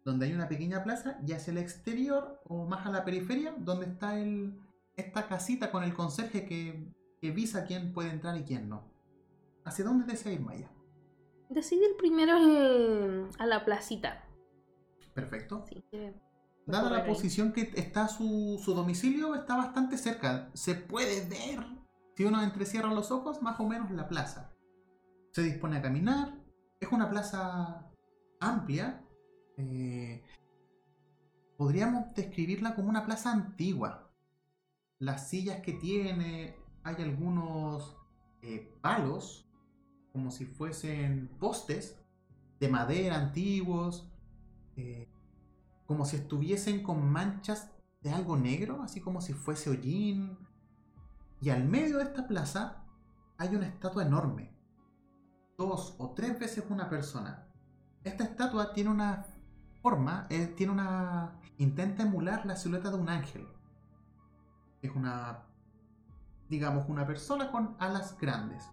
donde 0.05 0.27
hay 0.27 0.33
una 0.33 0.49
pequeña 0.49 0.83
plaza, 0.83 1.19
y 1.27 1.33
hacia 1.33 1.51
el 1.51 1.59
exterior 1.59 2.41
o 2.45 2.67
más 2.67 2.87
a 2.87 2.91
la 2.91 3.05
periferia, 3.05 3.55
donde 3.59 3.87
está 3.87 4.19
el, 4.19 4.59
esta 4.97 5.27
casita 5.27 5.71
con 5.71 5.83
el 5.83 5.95
conserje 5.95 6.47
que, 6.47 6.93
que 7.21 7.31
visa 7.31 7.65
quién 7.65 7.93
puede 7.93 8.11
entrar 8.11 8.37
y 8.37 8.45
quién 8.45 8.69
no. 8.69 8.89
¿Hacia 9.65 9.85
dónde 9.85 10.07
desea 10.07 10.33
ir 10.33 10.41
Maya? 10.41 10.71
Decide 11.51 11.91
ir 11.91 11.97
primero 11.97 13.29
a 13.39 13.47
la 13.47 13.65
placita. 13.65 14.25
Perfecto. 15.13 15.65
Dada 16.67 16.91
la 16.91 17.05
posición 17.05 17.53
que 17.53 17.73
está 17.75 18.07
su, 18.07 18.61
su 18.65 18.75
domicilio, 18.75 19.35
está 19.35 19.57
bastante 19.57 19.99
cerca. 19.99 20.51
Se 20.55 20.77
puede 20.77 21.29
ver, 21.29 21.67
si 22.17 22.25
uno 22.25 22.43
entrecierra 22.43 22.95
los 22.95 23.11
ojos, 23.11 23.43
más 23.43 23.59
o 23.59 23.67
menos 23.67 23.91
la 23.91 24.09
plaza. 24.09 24.53
Se 25.33 25.43
dispone 25.43 25.77
a 25.77 25.83
caminar. 25.83 26.35
Es 26.81 26.91
una 26.93 27.11
plaza 27.11 27.91
amplia, 28.41 29.05
eh, 29.59 30.25
podríamos 31.57 32.15
describirla 32.15 32.75
como 32.75 32.89
una 32.89 33.05
plaza 33.05 33.33
antigua. 33.33 34.11
Las 34.99 35.29
sillas 35.29 35.61
que 35.61 35.75
tiene, 35.75 36.57
hay 36.83 36.97
algunos 36.97 37.97
eh, 38.43 38.73
palos, 38.81 39.47
como 40.13 40.31
si 40.31 40.47
fuesen 40.47 41.29
postes 41.39 42.01
de 42.59 42.69
madera 42.69 43.17
antiguos, 43.17 44.11
eh, 44.77 45.09
como 45.87 46.05
si 46.05 46.17
estuviesen 46.17 46.83
con 46.83 47.07
manchas 47.11 47.71
de 48.01 48.11
algo 48.11 48.37
negro, 48.37 48.83
así 48.83 49.01
como 49.01 49.21
si 49.21 49.35
fuese 49.35 49.71
hollín. 49.71 50.39
Y 51.41 51.51
al 51.51 51.65
medio 51.65 51.99
de 51.99 52.05
esta 52.05 52.27
plaza 52.27 52.85
hay 53.39 53.55
una 53.55 53.67
estatua 53.67 54.05
enorme, 54.05 54.55
dos 55.67 55.95
o 55.99 56.11
tres 56.11 56.39
veces 56.39 56.65
una 56.71 56.89
persona. 56.89 57.47
Esta 58.03 58.25
estatua 58.25 58.73
tiene 58.73 58.91
una 58.91 59.27
forma 59.83 60.27
eh, 60.31 60.47
tiene 60.47 60.73
una. 60.73 61.39
intenta 61.59 62.03
emular 62.03 62.47
la 62.47 62.57
silueta 62.57 62.91
de 62.91 62.97
un 62.97 63.09
ángel. 63.09 63.47
Es 64.83 64.91
una. 64.95 65.43
digamos, 66.49 66.89
una 66.89 67.07
persona 67.07 67.51
con 67.51 67.77
alas 67.79 68.17
grandes. 68.19 68.65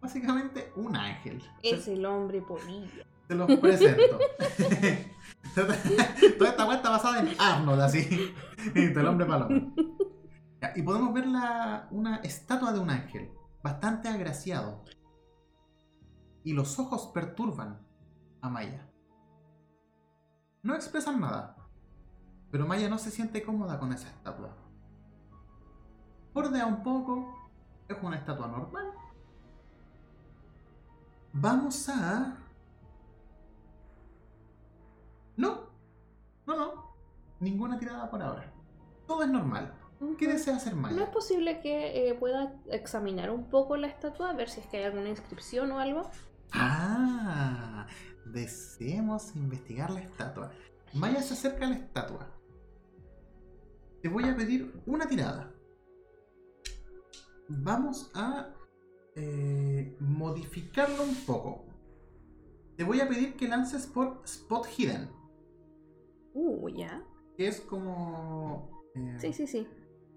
Básicamente 0.00 0.72
un 0.76 0.94
ángel. 0.96 1.42
Es 1.62 1.88
el 1.88 2.06
hombre 2.06 2.40
polilla. 2.42 3.04
Te 3.26 3.34
lo 3.34 3.46
presento. 3.60 4.18
Toda 5.54 5.74
esta 5.74 6.74
está 6.74 6.90
basada 6.90 7.20
en 7.20 7.28
Arnold, 7.38 7.80
así. 7.80 8.32
el 8.74 9.06
hombre 9.06 9.26
paloma. 9.26 9.72
Y 10.74 10.82
podemos 10.82 11.12
ver 11.12 11.26
la, 11.26 11.88
una 11.90 12.16
estatua 12.18 12.72
de 12.72 12.80
un 12.80 12.90
ángel, 12.90 13.30
bastante 13.62 14.08
agraciado. 14.08 14.82
Y 16.44 16.52
los 16.52 16.78
ojos 16.78 17.06
perturban 17.08 17.80
a 18.40 18.48
Maya. 18.48 18.88
No 20.62 20.74
expresan 20.74 21.20
nada, 21.20 21.56
pero 22.50 22.66
Maya 22.66 22.88
no 22.88 22.98
se 22.98 23.10
siente 23.10 23.42
cómoda 23.42 23.78
con 23.78 23.92
esa 23.92 24.08
estatua. 24.08 24.56
Bordea 26.34 26.66
un 26.66 26.82
poco, 26.82 27.50
es 27.88 27.96
una 28.02 28.16
estatua 28.16 28.48
normal. 28.48 28.92
Vamos 31.32 31.88
a... 31.88 32.36
No, 35.36 35.70
no, 36.46 36.56
no. 36.56 36.94
ninguna 37.40 37.78
tirada 37.78 38.10
por 38.10 38.22
ahora. 38.22 38.52
Todo 39.06 39.22
es 39.22 39.28
normal. 39.28 39.74
¿Qué 40.16 40.28
desea 40.28 40.56
hacer 40.56 40.74
¿No 40.76 40.88
es 40.88 40.94
Maya? 40.94 41.10
posible 41.10 41.60
que 41.60 42.08
eh, 42.08 42.14
pueda 42.14 42.54
examinar 42.66 43.30
un 43.30 43.50
poco 43.50 43.76
la 43.76 43.88
estatua, 43.88 44.30
a 44.30 44.32
ver 44.32 44.48
si 44.48 44.60
es 44.60 44.66
que 44.66 44.78
hay 44.78 44.84
alguna 44.84 45.08
inscripción 45.08 45.70
o 45.72 45.80
algo? 45.80 46.08
Ah, 46.52 47.86
deseemos 48.26 49.34
investigar 49.36 49.90
la 49.90 50.00
estatua. 50.00 50.50
Maya 50.94 51.22
se 51.22 51.34
acerca 51.34 51.66
a 51.66 51.70
la 51.70 51.76
estatua. 51.76 52.34
Te 54.02 54.08
voy 54.08 54.24
a 54.24 54.36
pedir 54.36 54.80
una 54.86 55.06
tirada. 55.06 55.52
Vamos 57.48 58.10
a 58.14 58.54
eh, 59.14 59.96
modificarlo 60.00 61.02
un 61.02 61.14
poco. 61.26 61.64
Te 62.76 62.84
voy 62.84 63.00
a 63.00 63.08
pedir 63.08 63.34
que 63.36 63.48
lances 63.48 63.86
por 63.86 64.22
Spot 64.24 64.66
Hidden, 64.66 65.10
Uh, 66.34 66.68
ya. 66.68 67.02
que 67.36 67.48
es 67.48 67.60
como... 67.62 68.70
eh, 68.94 69.16
Sí, 69.18 69.32
sí, 69.32 69.46
sí. 69.48 69.66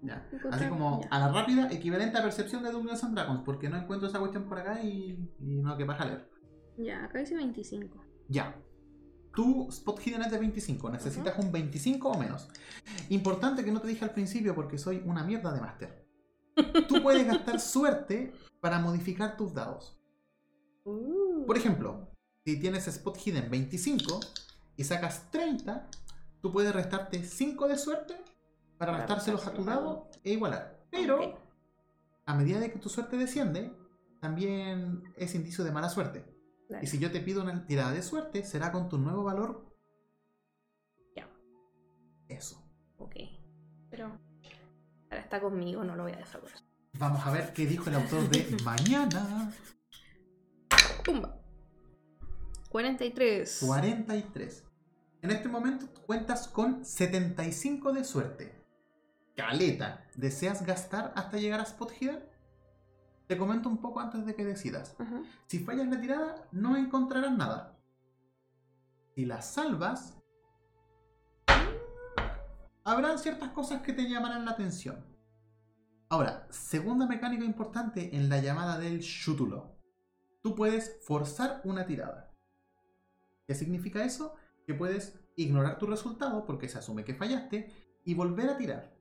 Ya. 0.02 0.28
Así 0.50 0.66
como 0.66 1.00
ya. 1.02 1.08
a 1.10 1.18
la 1.18 1.28
rápida, 1.32 1.68
equivalente 1.72 2.18
a 2.18 2.22
percepción 2.22 2.62
de 2.62 2.70
Dungeons 2.70 3.04
and 3.04 3.14
Dragons, 3.14 3.42
porque 3.44 3.68
no 3.68 3.76
encuentro 3.76 4.08
esa 4.08 4.18
cuestión 4.18 4.44
por 4.44 4.58
acá 4.58 4.82
y, 4.82 5.32
y 5.38 5.62
no, 5.62 5.76
que 5.76 5.84
baja 5.84 6.04
a 6.04 6.06
leer. 6.06 6.30
Ya, 6.76 7.04
acá 7.04 7.18
dice 7.20 7.36
25. 7.36 8.04
Ya. 8.28 8.56
Tu 9.34 9.68
spot 9.70 10.00
hidden 10.00 10.22
es 10.22 10.30
de 10.30 10.38
25. 10.38 10.90
Necesitas 10.90 11.38
un 11.38 11.50
25 11.52 12.08
o 12.08 12.18
menos. 12.18 12.48
Importante 13.08 13.64
que 13.64 13.72
no 13.72 13.80
te 13.80 13.88
dije 13.88 14.04
al 14.04 14.12
principio 14.12 14.54
porque 14.54 14.76
soy 14.76 15.02
una 15.06 15.24
mierda 15.24 15.52
de 15.52 15.60
máster. 15.60 16.06
Tú 16.88 17.02
puedes 17.02 17.26
gastar 17.26 17.60
suerte 17.60 18.32
para 18.60 18.78
modificar 18.78 19.36
tus 19.36 19.54
dados. 19.54 19.98
Uh. 20.84 21.46
Por 21.46 21.56
ejemplo, 21.56 22.10
si 22.44 22.58
tienes 22.58 22.88
spot 22.88 23.16
hidden 23.24 23.50
25 23.50 24.20
y 24.76 24.84
sacas 24.84 25.30
30, 25.30 25.88
tú 26.40 26.52
puedes 26.52 26.74
restarte 26.74 27.24
5 27.24 27.68
de 27.68 27.78
suerte 27.78 28.14
para 28.82 28.98
restárselos 28.98 29.46
a 29.46 29.54
tu 29.54 29.64
dado 29.64 30.10
e 30.24 30.32
igualar. 30.32 30.84
Pero 30.90 31.38
a 32.26 32.34
medida 32.34 32.58
de 32.58 32.72
que 32.72 32.80
tu 32.80 32.88
suerte 32.88 33.16
desciende, 33.16 33.72
también 34.20 35.04
es 35.16 35.36
indicio 35.36 35.62
de 35.62 35.70
mala 35.70 35.88
suerte. 35.88 36.24
Claro. 36.66 36.82
Y 36.82 36.88
si 36.88 36.98
yo 36.98 37.12
te 37.12 37.20
pido 37.20 37.44
una 37.44 37.64
tirada 37.64 37.92
de 37.92 38.02
suerte, 38.02 38.42
será 38.42 38.72
con 38.72 38.88
tu 38.88 38.98
nuevo 38.98 39.22
valor. 39.22 39.72
Ya. 41.14 41.30
Eso. 42.26 42.60
Ok. 42.98 43.14
Pero 43.88 44.18
ahora 45.10 45.22
está 45.22 45.40
conmigo, 45.40 45.84
no 45.84 45.94
lo 45.94 46.02
voy 46.02 46.12
a 46.12 46.16
dejar 46.16 46.40
por 46.40 46.50
eso. 46.50 46.64
Vamos 46.98 47.24
a 47.24 47.30
ver 47.30 47.52
qué 47.52 47.66
dijo 47.66 47.88
el 47.88 47.94
autor 47.94 48.28
de 48.30 48.56
Mañana. 48.64 49.52
¡Pumba! 51.04 51.38
43. 52.68 53.62
43. 53.64 54.64
En 55.22 55.30
este 55.30 55.48
momento 55.48 55.86
cuentas 56.04 56.48
con 56.48 56.84
75 56.84 57.92
de 57.92 58.02
suerte. 58.02 58.61
Caleta. 59.36 60.04
¿Deseas 60.14 60.64
gastar 60.64 61.12
hasta 61.16 61.38
llegar 61.38 61.60
a 61.60 61.64
Spot 61.64 61.90
Hidden? 62.00 62.22
Te 63.26 63.38
comento 63.38 63.68
un 63.68 63.78
poco 63.78 64.00
antes 64.00 64.26
de 64.26 64.34
que 64.34 64.44
decidas. 64.44 64.94
Si 65.46 65.58
fallas 65.58 65.88
la 65.88 66.00
tirada, 66.00 66.48
no 66.52 66.76
encontrarás 66.76 67.36
nada. 67.36 67.78
Si 69.14 69.24
la 69.24 69.40
salvas, 69.40 70.18
habrán 72.84 73.18
ciertas 73.18 73.50
cosas 73.50 73.82
que 73.82 73.92
te 73.92 74.08
llamarán 74.08 74.44
la 74.44 74.52
atención. 74.52 75.04
Ahora, 76.08 76.46
segunda 76.50 77.06
mecánica 77.06 77.44
importante 77.44 78.14
en 78.14 78.28
la 78.28 78.38
llamada 78.40 78.78
del 78.78 79.00
Shutulo. 79.00 79.78
Tú 80.42 80.54
puedes 80.54 80.98
forzar 81.06 81.62
una 81.64 81.86
tirada. 81.86 82.34
¿Qué 83.46 83.54
significa 83.54 84.04
eso? 84.04 84.34
Que 84.66 84.74
puedes 84.74 85.18
ignorar 85.36 85.78
tu 85.78 85.86
resultado 85.86 86.44
porque 86.44 86.68
se 86.68 86.78
asume 86.78 87.04
que 87.04 87.14
fallaste 87.14 87.72
y 88.04 88.14
volver 88.14 88.50
a 88.50 88.58
tirar. 88.58 88.92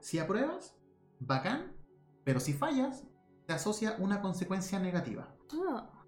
Si 0.00 0.18
apruebas, 0.18 0.76
bacán, 1.20 1.76
pero 2.24 2.40
si 2.40 2.52
fallas, 2.52 3.04
te 3.46 3.52
asocia 3.52 3.96
una 3.98 4.20
consecuencia 4.20 4.78
negativa. 4.78 5.34
Ah, 5.52 6.04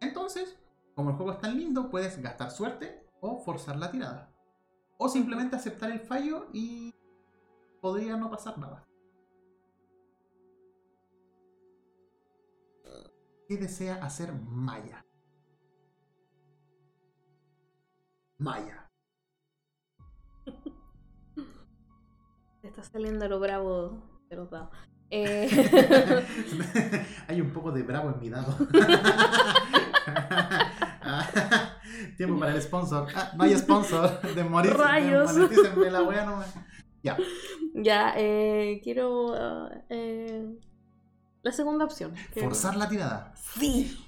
Entonces, 0.00 0.58
como 0.94 1.10
el 1.10 1.16
juego 1.16 1.32
es 1.32 1.40
tan 1.40 1.56
lindo, 1.56 1.90
puedes 1.90 2.20
gastar 2.20 2.50
suerte 2.50 3.06
o 3.20 3.38
forzar 3.38 3.76
la 3.76 3.90
tirada. 3.90 4.32
O 4.98 5.08
simplemente 5.08 5.56
aceptar 5.56 5.90
el 5.90 6.00
fallo 6.00 6.48
y 6.52 6.94
podría 7.80 8.16
no 8.16 8.30
pasar 8.30 8.58
nada. 8.58 8.86
¿Qué 13.50 13.56
desea 13.56 13.96
hacer 13.96 14.32
Maya? 14.32 15.04
Maya. 18.38 18.89
Está 22.62 22.82
saliendo 22.82 23.28
lo 23.28 23.40
bravo 23.40 24.02
de 24.28 24.36
los 24.36 24.50
dados. 24.50 24.70
Eh, 25.10 25.48
Hay 27.28 27.40
un 27.40 27.50
poco 27.52 27.72
de 27.72 27.82
bravo 27.82 28.10
en 28.10 28.20
mi 28.20 28.28
dado. 28.30 28.56
Tiempo 32.16 32.38
para 32.38 32.54
el 32.54 32.62
sponsor. 32.62 33.08
Ah, 33.14 33.32
no 33.36 33.42
hay 33.44 33.56
sponsor. 33.56 34.20
De 34.34 34.44
morir. 34.44 34.72
Rayos. 34.76 35.32
Monetícenme 35.32 35.90
la 35.90 36.02
wea 36.02 36.24
nomás. 36.24 36.54
Ya. 37.02 37.16
ya, 37.74 38.12
eh, 38.16 38.80
quiero. 38.84 39.34
ah, 39.34 39.70
eh, 39.88 40.56
la 41.42 41.52
segunda 41.52 41.84
opción. 41.86 42.14
Forzar 42.34 42.76
la 42.76 42.88
tirada. 42.88 43.32
Sí. 43.34 43.98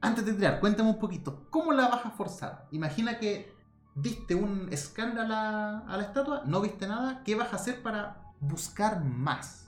Antes 0.00 0.24
de 0.24 0.32
tirar, 0.32 0.58
cuéntame 0.60 0.88
un 0.90 0.98
poquito. 0.98 1.46
¿Cómo 1.50 1.72
la 1.72 1.88
vas 1.88 2.06
a 2.06 2.10
forzar? 2.10 2.66
Imagina 2.72 3.18
que 3.18 3.52
diste 3.94 4.34
un 4.34 4.70
scan 4.76 5.18
a 5.18 5.80
a 5.88 5.96
la 5.96 6.02
estatua, 6.04 6.42
no 6.46 6.60
viste 6.60 6.86
nada. 6.86 7.22
¿Qué 7.24 7.34
vas 7.34 7.52
a 7.52 7.56
hacer 7.56 7.82
para 7.82 8.22
buscar 8.40 9.04
más? 9.04 9.66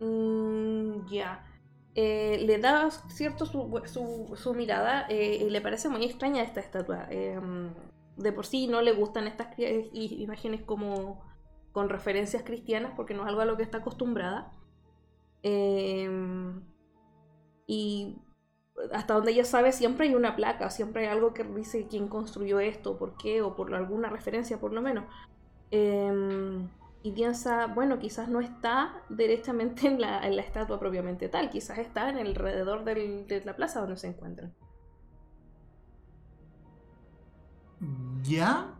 Mm, 0.00 1.06
ya. 1.08 1.44
Eh, 1.94 2.38
le 2.46 2.58
da 2.58 2.90
cierto 3.08 3.46
su, 3.46 4.54
mirada 4.54 5.06
eh, 5.08 5.38
y 5.46 5.50
le 5.50 5.60
parece 5.62 5.88
muy 5.88 6.04
extraña 6.04 6.42
esta 6.42 6.60
estatua. 6.60 7.06
Eh, 7.10 7.40
de 8.16 8.32
por 8.32 8.46
sí 8.46 8.66
no 8.68 8.80
le 8.82 8.92
gustan 8.92 9.26
estas 9.26 9.48
i- 9.58 10.22
imágenes 10.22 10.62
como 10.62 11.22
con 11.72 11.88
referencias 11.90 12.42
cristianas 12.44 12.92
porque 12.96 13.14
no 13.14 13.22
es 13.22 13.28
algo 13.28 13.40
a 13.42 13.44
lo 13.46 13.56
que 13.56 13.62
está 13.62 13.78
acostumbrada. 13.78 14.52
Eh, 15.42 16.08
y 17.66 18.16
hasta 18.92 19.14
donde 19.14 19.32
ella 19.32 19.44
sabe 19.44 19.72
siempre 19.72 20.08
hay 20.08 20.14
una 20.14 20.36
placa, 20.36 20.70
siempre 20.70 21.06
hay 21.06 21.12
algo 21.16 21.32
que 21.34 21.44
dice 21.44 21.86
quién 21.88 22.08
construyó 22.08 22.60
esto, 22.60 22.98
por 22.98 23.16
qué 23.16 23.42
o 23.42 23.56
por 23.56 23.74
alguna 23.74 24.08
referencia 24.08 24.58
por 24.60 24.72
lo 24.72 24.82
menos. 24.82 25.04
Eh, 25.70 26.68
y 27.02 27.12
piensa, 27.12 27.66
bueno, 27.68 27.98
quizás 27.98 28.28
no 28.28 28.40
está 28.40 29.02
directamente 29.08 29.86
en 29.86 30.00
la, 30.00 30.26
en 30.26 30.34
la 30.36 30.42
estatua 30.42 30.80
propiamente 30.80 31.28
tal, 31.28 31.50
quizás 31.50 31.78
está 31.78 32.08
en 32.08 32.18
el 32.18 32.28
alrededor 32.28 32.84
del- 32.84 33.26
de 33.28 33.44
la 33.44 33.54
plaza 33.54 33.80
donde 33.80 33.96
se 33.96 34.08
encuentran. 34.08 34.52
¿Ya? 38.22 38.74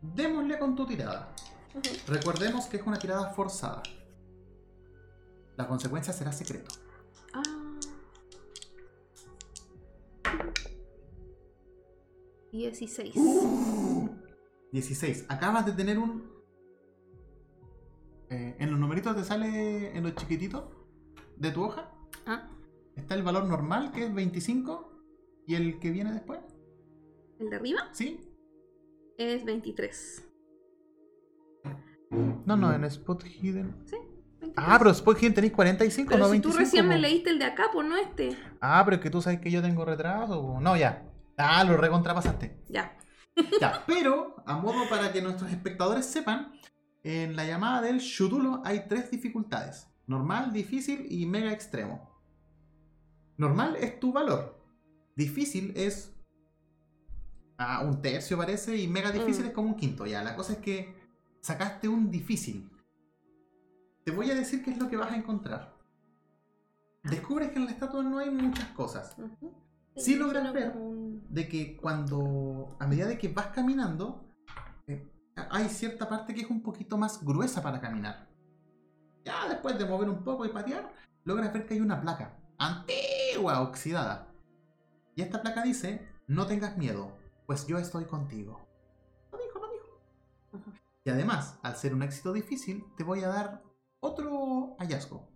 Démosle 0.00 0.58
con 0.58 0.76
tu 0.76 0.86
tirada. 0.86 1.34
Recordemos 2.06 2.66
que 2.66 2.76
es 2.76 2.86
una 2.86 2.98
tirada 2.98 3.30
forzada. 3.30 3.82
La 5.56 5.66
consecuencia 5.66 6.12
será 6.12 6.30
secreto. 6.32 6.74
Ah. 7.32 7.42
Dieciséis. 12.52 13.14
16. 14.72 15.26
Acabas 15.28 15.66
de 15.66 15.72
tener 15.72 15.98
un. 15.98 16.24
eh, 18.30 18.56
en 18.58 18.70
los 18.70 18.78
numeritos 18.80 19.16
te 19.16 19.24
sale 19.24 19.96
en 19.96 20.02
los 20.04 20.14
chiquititos 20.14 20.64
de 21.36 21.50
tu 21.50 21.62
hoja. 21.64 21.92
Ah, 22.26 22.50
Está 22.96 23.14
el 23.14 23.22
valor 23.22 23.44
normal 23.46 23.92
que 23.92 24.04
es 24.06 24.14
25 24.14 24.92
y 25.46 25.54
el 25.54 25.78
que 25.78 25.90
viene 25.90 26.12
después. 26.12 26.40
el 27.38 27.48
de 27.50 27.56
arriba 27.56 27.88
¿Sí? 27.92 28.20
es 29.16 29.44
23. 29.44 30.24
No, 32.44 32.56
no, 32.56 32.72
en 32.72 32.84
Spot 32.84 33.22
Hidden. 33.24 33.74
¿Sí? 33.86 33.96
23. 34.54 34.66
Ah, 34.68 34.78
pero 34.78 34.90
Spot 34.90 35.18
Hidden 35.20 35.34
tenéis 35.34 35.52
45, 35.52 36.08
Pero 36.10 36.18
no 36.20 36.24
si 36.26 36.30
25. 36.32 36.52
tú 36.52 36.58
recién 36.58 36.88
me 36.88 36.98
leíste 36.98 37.30
el 37.30 37.38
de 37.38 37.44
acá, 37.46 37.64
pues 37.72 37.86
no 37.88 37.96
este. 37.96 38.36
Ah, 38.60 38.82
pero 38.84 38.96
es 38.96 39.02
que 39.02 39.10
tú 39.10 39.22
sabes 39.22 39.40
que 39.40 39.50
yo 39.50 39.62
tengo 39.62 39.84
retraso. 39.84 40.40
po. 40.42 40.60
No, 40.60 40.76
ya. 40.76 41.04
Ah, 41.36 41.62
lo 41.64 41.76
recontrapasaste. 41.76 42.62
Ya. 42.68 42.94
Ya, 43.60 43.84
pero 43.86 44.34
a 44.46 44.56
modo 44.56 44.88
para 44.90 45.12
que 45.12 45.22
nuestros 45.22 45.50
espectadores 45.52 46.04
sepan, 46.06 46.52
en 47.04 47.36
la 47.36 47.44
llamada 47.44 47.82
del 47.82 47.98
Shudulo 47.98 48.62
hay 48.64 48.86
tres 48.88 49.12
dificultades: 49.12 49.86
normal, 50.08 50.52
difícil 50.52 51.06
y 51.08 51.24
mega 51.26 51.52
extremo. 51.52 52.10
Normal 53.36 53.76
es 53.76 54.00
tu 54.00 54.12
valor, 54.12 54.60
difícil 55.14 55.72
es 55.76 56.12
ah, 57.58 57.82
un 57.84 58.02
tercio 58.02 58.36
parece 58.36 58.76
y 58.76 58.88
mega 58.88 59.12
difícil 59.12 59.44
Mm. 59.44 59.48
es 59.48 59.54
como 59.54 59.68
un 59.68 59.76
quinto. 59.76 60.04
Ya, 60.06 60.24
la 60.24 60.34
cosa 60.34 60.54
es 60.54 60.58
que 60.58 60.92
sacaste 61.40 61.86
un 61.88 62.10
difícil. 62.10 62.68
Te 64.08 64.14
voy 64.14 64.30
a 64.30 64.34
decir 64.34 64.64
qué 64.64 64.70
es 64.70 64.78
lo 64.78 64.88
que 64.88 64.96
vas 64.96 65.12
a 65.12 65.16
encontrar. 65.16 65.76
Descubres 67.02 67.50
que 67.50 67.58
en 67.58 67.66
la 67.66 67.72
estatua 67.72 68.02
no 68.02 68.16
hay 68.16 68.30
muchas 68.30 68.68
cosas. 68.68 69.14
Ujú. 69.18 69.52
Sí 69.96 70.16
logras 70.16 70.50
ver. 70.54 70.74
un- 70.74 71.26
de 71.28 71.46
que 71.46 71.76
cuando, 71.76 72.74
a 72.80 72.86
medida 72.86 73.04
de 73.04 73.18
que 73.18 73.28
vas 73.28 73.48
caminando, 73.48 74.24
eh, 74.86 75.12
hay 75.50 75.68
cierta 75.68 76.08
parte 76.08 76.32
que 76.34 76.40
es 76.40 76.48
un 76.48 76.62
poquito 76.62 76.96
más 76.96 77.22
gruesa 77.22 77.62
para 77.62 77.82
caminar. 77.82 78.30
Ya 79.26 79.46
después 79.46 79.78
de 79.78 79.84
mover 79.84 80.08
un 80.08 80.24
poco 80.24 80.46
y 80.46 80.48
patear, 80.48 80.90
logras 81.24 81.52
ver 81.52 81.66
que 81.66 81.74
hay 81.74 81.80
una 81.82 82.00
placa 82.00 82.40
antigua, 82.56 83.60
oxidada. 83.60 84.32
Y 85.16 85.20
esta 85.20 85.42
placa 85.42 85.62
dice, 85.62 86.08
no 86.26 86.46
tengas 86.46 86.78
miedo, 86.78 87.12
pues 87.46 87.66
yo 87.66 87.76
estoy 87.76 88.06
contigo. 88.06 88.66
Lo 89.30 89.36
dijo, 89.36 89.58
lo 89.58 89.70
dijo. 89.70 90.00
Y 91.04 91.10
además, 91.10 91.58
al 91.62 91.76
ser 91.76 91.92
un 91.92 92.02
éxito 92.02 92.32
difícil, 92.32 92.86
te 92.96 93.04
voy 93.04 93.22
a 93.22 93.28
dar 93.28 93.67
otro 94.00 94.76
hallazgo. 94.78 95.28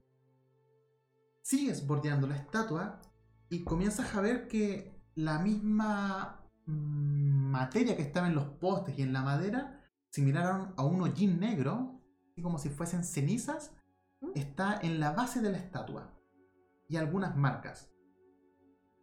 Sigues 1.42 1.86
bordeando 1.86 2.26
la 2.26 2.36
estatua 2.36 3.00
y 3.48 3.64
comienzas 3.64 4.14
a 4.14 4.20
ver 4.20 4.48
que 4.48 5.02
la 5.14 5.38
misma 5.38 6.46
mm, 6.66 7.50
materia 7.50 7.96
que 7.96 8.02
estaba 8.02 8.28
en 8.28 8.34
los 8.34 8.46
postes 8.46 8.98
y 8.98 9.02
en 9.02 9.12
la 9.12 9.22
madera, 9.22 9.80
similar 10.10 10.72
a 10.76 10.84
un 10.84 11.02
hollín 11.02 11.40
negro, 11.40 12.00
así 12.30 12.42
como 12.42 12.58
si 12.58 12.68
fuesen 12.70 13.04
cenizas, 13.04 13.74
está 14.34 14.78
en 14.80 15.00
la 15.00 15.12
base 15.12 15.40
de 15.40 15.50
la 15.50 15.58
estatua 15.58 16.14
y 16.88 16.96
algunas 16.96 17.36
marcas. 17.36 17.92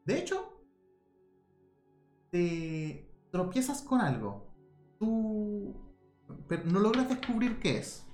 De 0.05 0.17
hecho, 0.17 0.63
te 2.31 3.11
tropiezas 3.31 3.81
con 3.81 4.01
algo. 4.01 4.47
Tú 4.97 5.89
pero 6.47 6.63
no 6.65 6.79
logras 6.79 7.09
descubrir 7.09 7.59
qué 7.59 7.77
es. 7.77 8.05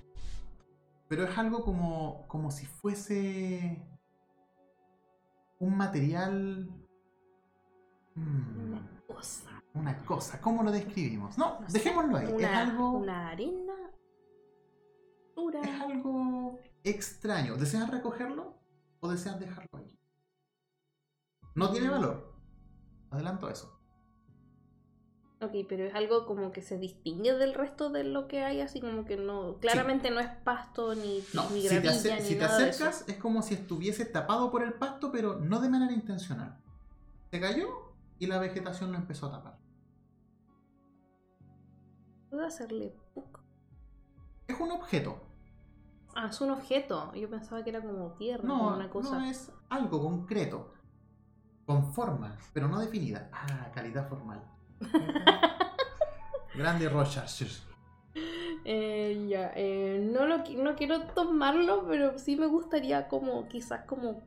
Pero 1.08 1.24
es 1.24 1.38
algo 1.38 1.64
como, 1.64 2.26
como 2.28 2.50
si 2.50 2.66
fuese 2.66 3.86
un 5.58 5.76
material... 5.76 6.68
Mm, 8.14 8.72
una 8.72 9.00
cosa. 9.06 9.62
Una 9.74 10.04
cosa. 10.04 10.40
¿Cómo 10.40 10.62
lo 10.62 10.72
describimos? 10.72 11.38
No, 11.38 11.58
dejémoslo 11.68 12.16
ahí. 12.16 12.32
Una, 12.32 12.48
es 12.48 12.68
algo... 12.68 12.90
Una 12.90 13.28
arena. 13.28 13.74
Dura. 15.36 15.60
Es 15.60 15.80
algo 15.80 16.58
extraño. 16.82 17.56
¿Deseas 17.56 17.90
recogerlo 17.90 18.54
o 19.00 19.08
deseas 19.08 19.38
dejarlo 19.38 19.78
ahí? 19.78 19.98
No 21.54 21.70
tiene 21.70 21.88
valor. 21.88 22.34
Adelanto 23.10 23.48
eso. 23.48 23.75
Ok, 25.46 25.66
pero 25.68 25.84
es 25.84 25.94
algo 25.94 26.26
como 26.26 26.52
que 26.52 26.62
se 26.62 26.78
distingue 26.78 27.34
del 27.34 27.54
resto 27.54 27.90
de 27.90 28.04
lo 28.04 28.26
que 28.28 28.42
hay, 28.44 28.60
así 28.60 28.80
como 28.80 29.04
que 29.04 29.16
no. 29.16 29.56
Claramente 29.60 30.10
no 30.10 30.20
es 30.20 30.28
pasto 30.44 30.94
ni, 30.94 31.22
no, 31.34 31.48
ni 31.50 31.62
si 31.62 31.68
gravilla, 31.68 31.82
te, 31.82 31.88
acer- 31.88 32.18
ni 32.22 32.28
si 32.28 32.34
te 32.34 32.40
nada 32.40 32.56
acercas 32.56 33.04
es 33.08 33.16
como 33.16 33.42
si 33.42 33.54
estuviese 33.54 34.04
tapado 34.04 34.50
por 34.50 34.62
el 34.62 34.74
pasto, 34.74 35.10
pero 35.12 35.36
no 35.36 35.60
de 35.60 35.68
manera 35.68 35.92
intencional. 35.92 36.56
Se 37.30 37.40
cayó 37.40 37.68
y 38.18 38.26
la 38.26 38.38
vegetación 38.38 38.92
lo 38.92 38.98
empezó 38.98 39.26
a 39.26 39.32
tapar. 39.32 39.58
¿Puedo 42.30 42.44
hacerle 42.46 42.94
puc? 43.14 43.40
Es 44.48 44.58
un 44.60 44.70
objeto. 44.72 45.22
Ah, 46.14 46.28
es 46.30 46.40
un 46.40 46.50
objeto. 46.50 47.12
Yo 47.14 47.28
pensaba 47.28 47.62
que 47.62 47.70
era 47.70 47.80
como 47.82 48.12
tierra, 48.12 48.44
No, 48.44 48.58
como 48.58 48.76
una 48.76 48.90
cosa. 48.90 49.18
no 49.18 49.24
es 49.26 49.52
algo 49.68 50.00
concreto. 50.02 50.72
Con 51.66 51.92
forma, 51.92 52.36
pero 52.52 52.68
no 52.68 52.78
definida. 52.78 53.28
Ah, 53.32 53.70
calidad 53.74 54.08
formal. 54.08 54.40
Grande 56.54 56.88
Rogers. 56.88 57.66
Eh, 58.64 59.26
ya, 59.28 59.52
eh, 59.54 60.00
no, 60.12 60.26
lo, 60.26 60.38
no 60.38 60.74
quiero 60.74 61.02
tomarlo, 61.02 61.86
pero 61.86 62.18
sí 62.18 62.36
me 62.36 62.46
gustaría 62.46 63.06
como 63.08 63.46
quizás 63.46 63.84
como 63.84 64.22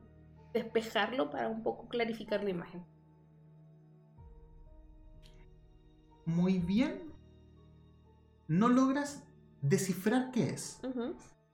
despejarlo 0.54 1.30
para 1.30 1.48
un 1.48 1.62
poco 1.62 1.88
clarificar 1.88 2.42
la 2.42 2.50
imagen. 2.50 2.84
Muy 6.24 6.58
bien. 6.58 7.12
No 8.48 8.68
logras 8.68 9.22
descifrar 9.62 10.30
qué 10.30 10.50
es. 10.50 10.80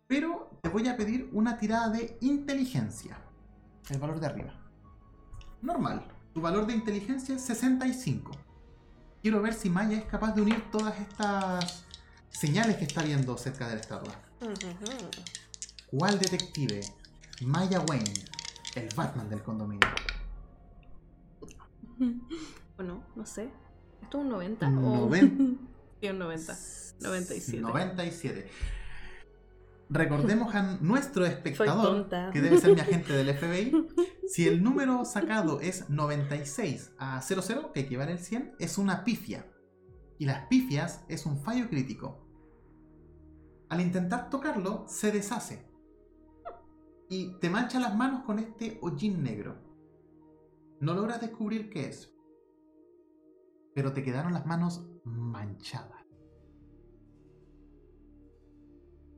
Pero 0.07 0.51
te 0.63 0.69
voy 0.69 0.89
a 0.89 0.97
pedir 0.97 1.29
una 1.33 1.59
tirada 1.59 1.91
de 1.91 2.17
inteligencia. 2.21 3.19
El 3.91 3.99
valor 3.99 4.21
de 4.21 4.27
arriba. 4.27 4.55
Normal. 5.63 6.07
Tu 6.33 6.41
valor 6.41 6.67
de 6.67 6.75
inteligencia 6.75 7.35
es 7.35 7.43
65. 7.43 8.46
Quiero 9.27 9.43
ver 9.43 9.55
si 9.55 9.69
Maya 9.69 9.99
es 9.99 10.05
capaz 10.05 10.37
de 10.37 10.43
unir 10.43 10.63
todas 10.71 10.97
estas 11.01 11.83
señales 12.31 12.77
que 12.77 12.85
está 12.85 13.03
viendo 13.03 13.37
cerca 13.37 13.67
de 13.67 13.75
la 13.75 13.81
estatua. 13.81 14.15
¿Cuál 15.89 16.17
detective? 16.21 16.81
Maya 17.41 17.81
Wayne, 17.81 18.15
el 18.77 18.89
Batman 18.95 19.29
del 19.29 19.43
condominio. 19.43 19.89
Bueno, 22.77 23.03
no 23.17 23.27
sé. 23.27 23.51
¿Esto 24.01 24.19
es 24.19 24.25
un 24.25 24.31
90? 24.31 24.69
Noven- 24.69 25.59
O... 25.61 25.67
sí, 26.01 26.09
un 26.09 26.19
90. 26.21 26.57
97. 27.01 27.61
97. 27.63 28.51
Recordemos 29.89 30.53
a 30.55 30.79
nuestro 30.81 31.25
espectador, 31.27 32.09
que 32.33 32.41
debe 32.41 32.59
ser 32.59 32.75
mi 32.75 32.81
agente 32.81 33.13
del 33.13 33.37
FBI, 33.37 33.87
si 34.27 34.49
el 34.49 34.63
número 34.63 35.05
sacado 35.05 35.61
es 35.61 35.89
96 35.89 36.95
a 36.99 37.23
00, 37.23 37.73
que 37.73 37.81
equivale 37.81 38.13
al 38.13 38.19
100, 38.19 38.57
es 38.59 38.79
una 38.79 39.05
pifia. 39.05 39.47
Y 40.19 40.27
las 40.27 40.47
pifias 40.47 41.05
es 41.09 41.25
un 41.25 41.39
fallo 41.39 41.69
crítico. 41.69 42.27
Al 43.69 43.81
intentar 43.81 44.29
tocarlo, 44.29 44.87
se 44.89 45.13
deshace. 45.13 45.69
Y 47.09 47.39
te 47.39 47.51
mancha 47.51 47.79
las 47.79 47.95
manos 47.95 48.25
con 48.25 48.41
este 48.41 48.79
hollín 48.83 49.23
negro. 49.23 49.63
No 50.81 50.95
logras 50.95 51.21
descubrir 51.21 51.71
qué 51.71 51.89
es. 51.89 52.13
Pero 53.75 53.93
te 53.93 54.03
quedaron 54.03 54.33
las 54.33 54.47
manos 54.47 54.89
manchadas. 55.05 56.06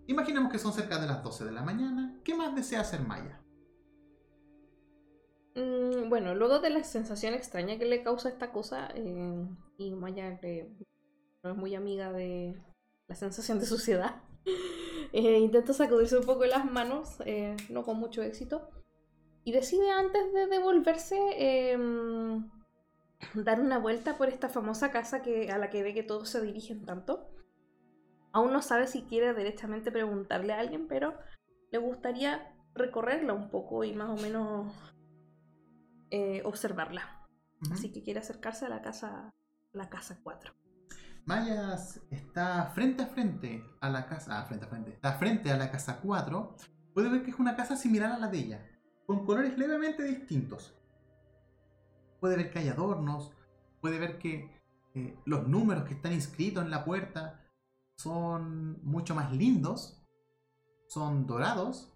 Imaginemos 0.09 0.51
que 0.51 0.59
son 0.59 0.73
cerca 0.73 0.99
de 0.99 1.07
las 1.07 1.23
12 1.23 1.45
de 1.45 1.53
la 1.53 1.63
mañana. 1.63 2.19
¿Qué 2.25 2.35
más 2.35 2.55
desea 2.55 2.81
hacer 2.81 3.01
Maya? 3.03 3.43
Mm, 5.55 6.09
bueno, 6.09 6.35
luego 6.35 6.61
de 6.61 6.71
la 6.71 6.83
sensación 6.83 7.35
extraña 7.35 7.79
que 7.79 7.85
le 7.85 8.03
causa 8.03 8.31
esta 8.31 8.51
cosa, 8.51 8.89
eh, 8.95 9.47
y 9.77 9.91
Maya 9.91 10.41
que 10.41 10.67
no 11.43 11.51
es 11.51 11.57
muy 11.57 11.75
amiga 11.75 12.11
de 12.11 12.59
la 13.07 13.15
sensación 13.17 13.59
de 13.59 13.67
suciedad, 13.67 14.23
eh, 15.13 15.39
intenta 15.41 15.75
sacudirse 15.75 16.17
un 16.17 16.25
poco 16.25 16.47
las 16.47 16.65
manos, 16.65 17.19
eh, 17.27 17.55
no 17.69 17.83
con 17.83 17.99
mucho 17.99 18.23
éxito, 18.23 18.71
y 19.45 19.53
decide 19.53 19.91
antes 19.91 20.33
de 20.33 20.47
devolverse 20.47 21.19
em, 21.73 22.49
dar 23.35 23.61
una 23.61 23.79
vuelta 23.79 24.17
por 24.17 24.29
esta 24.29 24.49
famosa 24.49 24.91
casa 24.91 25.21
que, 25.21 25.51
a 25.53 25.59
la 25.59 25.69
que 25.69 25.83
ve 25.83 25.93
que 25.93 26.03
todos 26.03 26.31
se 26.31 26.41
dirigen 26.41 26.87
tanto. 26.87 27.29
Aún 28.33 28.53
no 28.53 28.63
sabe 28.63 28.87
si 28.87 29.03
quiere 29.03 29.35
directamente 29.35 29.91
preguntarle 29.91 30.53
a 30.53 30.61
alguien, 30.61 30.87
pero 30.87 31.15
le 31.71 31.79
gustaría 31.79 32.55
recorrerla 32.75 33.33
un 33.33 33.51
poco 33.51 33.85
y 33.85 33.93
más 33.95 34.11
o 34.11 34.23
menos 34.23 34.73
eh, 36.11 36.43
observarla. 36.45 37.27
Así 37.73 37.93
que 37.93 38.03
quiere 38.03 38.21
acercarse 38.21 38.67
a 38.67 38.69
la 38.69 38.83
casa, 38.83 39.35
la 39.73 39.89
casa 39.89 40.21
4. 40.23 40.55
Maya 41.25 41.77
está 42.11 42.71
frente 42.75 43.03
a 43.03 43.07
frente 43.07 43.65
a 43.81 43.91
la 43.91 44.07
casa. 44.07 44.39
Ah, 44.39 44.45
frente 44.45 44.65
a 44.65 44.69
frente. 44.69 44.91
Está 44.93 45.13
frente 45.15 45.51
a 45.51 45.57
la 45.57 45.71
casa 45.71 46.01
4. 46.01 46.57
Puede 46.95 47.11
ver 47.11 47.23
que 47.23 47.31
es 47.31 47.39
una 47.39 47.57
casa 47.57 47.77
similar 47.77 48.13
a 48.13 48.19
la 48.19 48.29
de 48.29 48.39
ella. 48.39 48.67
Con 49.07 49.27
colores 49.27 49.59
levemente 49.59 50.05
distintos. 50.05 50.75
Puede 52.21 52.37
ver 52.37 52.51
que 52.51 52.61
hay 52.61 52.69
adornos. 52.69 53.33
Puede 53.81 53.99
ver 53.99 54.19
que 54.19 54.51
eh, 54.95 55.19
los 55.27 55.47
números 55.47 55.85
que 55.85 55.95
están 55.95 56.13
inscritos 56.13 56.65
en 56.65 56.71
la 56.71 56.85
puerta 56.85 57.45
son 57.99 58.81
mucho 58.85 59.15
más 59.15 59.33
lindos. 59.33 60.01
Son 60.89 61.27
dorados. 61.27 61.93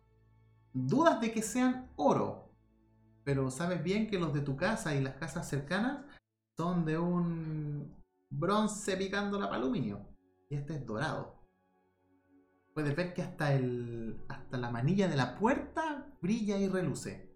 Dudas 0.72 1.20
de 1.20 1.32
que 1.32 1.42
sean 1.42 1.90
oro. 1.96 2.50
Pero 3.24 3.50
sabes 3.50 3.82
bien 3.82 4.08
que 4.08 4.18
los 4.18 4.32
de 4.34 4.40
tu 4.40 4.56
casa 4.56 4.94
y 4.94 5.00
las 5.00 5.14
casas 5.14 5.48
cercanas 5.48 6.04
son 6.56 6.84
de 6.84 6.98
un 6.98 7.96
bronce 8.30 8.96
picándola 8.96 9.46
para 9.48 9.62
aluminio. 9.62 10.08
Y 10.50 10.56
este 10.56 10.74
es 10.74 10.84
dorado. 10.84 11.40
Puedes 12.74 12.96
ver 12.96 13.14
que 13.14 13.22
hasta, 13.22 13.54
el, 13.54 14.24
hasta 14.28 14.56
la 14.56 14.70
manilla 14.70 15.06
de 15.06 15.16
la 15.16 15.38
puerta 15.38 16.16
brilla 16.20 16.58
y 16.58 16.68
reluce. 16.68 17.30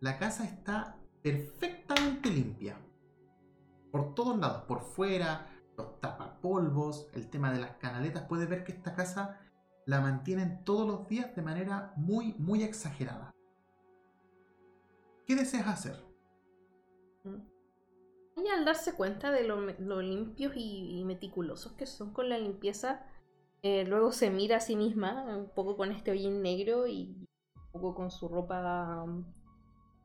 La 0.00 0.18
casa 0.18 0.44
está 0.44 0.98
perfectamente 1.22 2.30
limpia. 2.30 2.76
Por 3.92 4.14
todos 4.14 4.38
lados, 4.38 4.64
por 4.64 4.80
fuera, 4.80 5.51
los 5.82 6.00
tapapolvos, 6.00 7.08
el 7.14 7.28
tema 7.28 7.52
de 7.52 7.60
las 7.60 7.76
canaletas. 7.76 8.24
Puedes 8.28 8.48
ver 8.48 8.64
que 8.64 8.72
esta 8.72 8.94
casa 8.94 9.40
la 9.86 10.00
mantienen 10.00 10.64
todos 10.64 10.86
los 10.86 11.08
días 11.08 11.34
de 11.34 11.42
manera 11.42 11.92
muy, 11.96 12.34
muy 12.38 12.62
exagerada. 12.62 13.32
¿Qué 15.26 15.34
deseas 15.34 15.66
hacer? 15.66 15.96
Y 17.24 18.48
al 18.48 18.64
darse 18.64 18.94
cuenta 18.94 19.30
de 19.30 19.44
lo, 19.44 20.02
limpios 20.02 20.52
y, 20.56 21.02
meticulosos 21.04 21.72
que 21.72 21.86
son 21.86 22.12
con 22.12 22.28
la 22.28 22.38
limpieza, 22.38 23.04
eh, 23.62 23.84
luego 23.84 24.12
se 24.12 24.30
mira 24.30 24.56
a 24.56 24.60
sí 24.60 24.74
misma, 24.74 25.24
un 25.36 25.50
poco 25.50 25.76
con 25.76 25.92
este 25.92 26.10
hollín 26.10 26.42
negro 26.42 26.86
y 26.86 27.26
un 27.56 27.72
poco 27.72 27.94
con 27.94 28.10
su 28.10 28.28
ropa 28.28 29.04
um, 29.04 29.24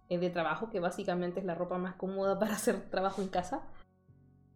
eh, 0.09 0.19
de 0.19 0.29
trabajo, 0.29 0.69
que 0.69 0.79
básicamente 0.79 1.39
es 1.39 1.45
la 1.45 1.55
ropa 1.55 1.77
más 1.77 1.95
cómoda 1.95 2.37
para 2.39 2.53
hacer 2.53 2.89
trabajo 2.89 3.21
en 3.21 3.29
casa. 3.29 3.63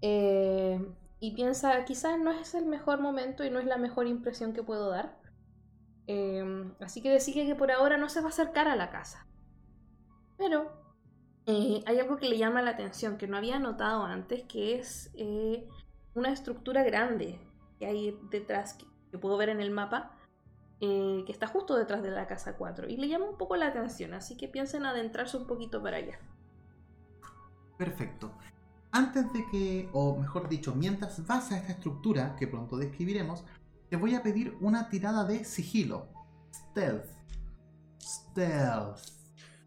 Eh, 0.02 0.80
y 1.22 1.32
piensa, 1.32 1.86
quizás 1.86 2.20
no 2.20 2.32
es 2.32 2.54
el 2.56 2.66
mejor 2.66 3.00
momento 3.00 3.46
y 3.46 3.50
no 3.50 3.60
es 3.60 3.66
la 3.66 3.78
mejor 3.78 4.08
impresión 4.08 4.52
que 4.52 4.64
puedo 4.64 4.90
dar. 4.90 5.18
Eh, 6.08 6.74
así 6.82 7.02
que 7.02 7.12
decide 7.12 7.46
que 7.46 7.56
por 7.56 7.72
ahora 7.72 7.96
no 7.98 8.10
se 8.10 8.20
va 8.20 8.26
a 8.26 8.30
acercar 8.30 8.68
a 8.68 8.76
la 8.76 8.90
casa. 8.90 9.28
Pero 10.38 10.82
hay 11.46 12.00
algo 12.00 12.18
que 12.18 12.28
le 12.28 12.38
llama 12.38 12.62
la 12.62 12.72
atención, 12.72 13.18
que 13.18 13.28
no 13.28 13.38
había 13.38 13.60
notado 13.60 14.04
antes, 14.04 14.44
que 14.44 14.76
es 14.76 15.12
una 16.16 16.32
estructura 16.32 16.84
grande 16.84 17.40
que 17.78 17.86
hay 17.86 18.20
detrás, 18.32 18.78
que 19.12 19.18
puedo 19.18 19.38
ver 19.38 19.50
en 19.50 19.62
el 19.62 19.70
mapa, 19.70 20.18
eh, 20.80 21.22
que 21.28 21.32
está 21.32 21.46
justo 21.46 21.76
detrás 21.76 22.02
de 22.02 22.10
la 22.10 22.26
casa 22.26 22.58
4 22.58 22.90
y 22.90 22.98
le 22.98 23.08
llama 23.08 23.30
un 23.30 23.38
poco 23.38 23.56
la 23.56 23.68
atención, 23.68 24.16
así 24.16 24.36
que 24.36 24.48
piensen 24.48 24.88
adentrarse 24.88 25.38
un 25.38 25.46
poquito 25.46 25.84
para 25.84 25.98
allá. 25.98 26.18
Perfecto. 27.78 28.32
Antes 28.92 29.32
de 29.32 29.46
que, 29.50 29.90
o 29.94 30.18
mejor 30.18 30.50
dicho, 30.50 30.76
mientras 30.76 31.26
vas 31.26 31.52
a 31.52 31.58
esta 31.58 31.72
estructura 31.72 32.36
que 32.36 32.48
pronto 32.48 32.78
describiremos, 32.78 33.44
te 33.90 33.96
voy 33.96 34.16
a 34.16 34.24
pedir 34.24 34.58
una 34.60 34.90
tirada 34.90 35.24
de 35.24 35.46
sigilo. 35.46 36.08
Stealth. 36.54 37.06
Stealth. 38.02 39.00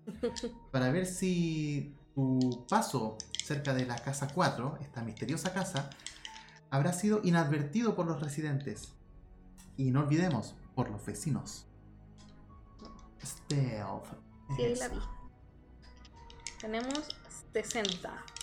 Para 0.70 0.90
ver 0.90 1.06
si 1.06 1.94
tu 2.14 2.66
paso 2.68 3.16
cerca 3.42 3.72
de 3.72 3.86
la 3.86 3.96
casa 3.96 4.28
4, 4.32 4.78
esta 4.80 5.02
misteriosa 5.02 5.52
casa, 5.52 5.88
habrá 6.70 6.92
sido 6.92 7.20
inadvertido 7.24 7.94
por 7.94 8.06
los 8.06 8.20
residentes. 8.20 8.92
Y 9.76 9.90
no 9.90 10.00
olvidemos, 10.00 10.54
por 10.74 10.90
los 10.90 11.04
vecinos. 11.04 11.66
Stealth. 13.24 14.06
Sí, 14.56 14.74
la 14.78 14.88
vi. 14.88 14.98
Tenemos 16.60 17.08
60. 17.52 18.33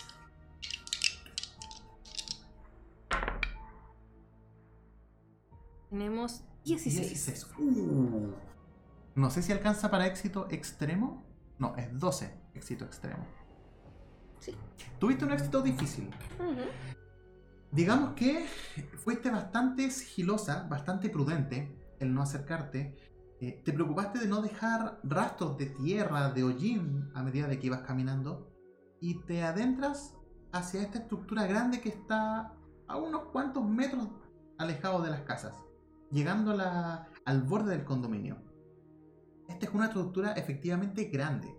Tenemos 5.92 6.42
16. 6.64 7.48
Uh. 7.58 8.32
No 9.14 9.28
sé 9.28 9.42
si 9.42 9.52
alcanza 9.52 9.90
para 9.90 10.06
éxito 10.06 10.48
extremo. 10.50 11.22
No, 11.58 11.76
es 11.76 11.86
12 11.98 12.32
éxito 12.54 12.86
extremo. 12.86 13.26
Sí. 14.38 14.56
Tuviste 14.98 15.26
un 15.26 15.32
éxito 15.32 15.60
difícil. 15.60 16.08
Digamos 17.70 18.14
que 18.14 18.46
fuiste 19.04 19.30
bastante 19.30 19.90
sigilosa, 19.90 20.62
bastante 20.62 21.10
prudente 21.10 21.76
el 22.00 22.14
no 22.14 22.22
acercarte, 22.22 22.96
eh, 23.42 23.60
te 23.62 23.74
preocupaste 23.74 24.18
de 24.18 24.28
no 24.28 24.40
dejar 24.40 24.98
rastros 25.04 25.58
de 25.58 25.66
tierra, 25.66 26.30
de 26.30 26.42
hollín 26.42 27.10
a 27.14 27.22
medida 27.22 27.48
de 27.48 27.58
que 27.58 27.66
ibas 27.66 27.82
caminando 27.82 28.50
y 28.98 29.16
te 29.26 29.42
adentras 29.42 30.16
hacia 30.52 30.80
esta 30.80 31.00
estructura 31.00 31.46
grande 31.46 31.82
que 31.82 31.90
está 31.90 32.54
a 32.88 32.96
unos 32.96 33.24
cuantos 33.26 33.68
metros 33.68 34.08
alejado 34.56 35.02
de 35.02 35.10
las 35.10 35.20
casas, 35.20 35.54
llegando 36.12 36.56
al 37.24 37.42
borde 37.42 37.76
del 37.76 37.84
condominio. 37.84 38.36
Esta 39.48 39.66
es 39.66 39.74
una 39.74 39.86
estructura 39.86 40.32
efectivamente 40.34 41.06
grande, 41.06 41.52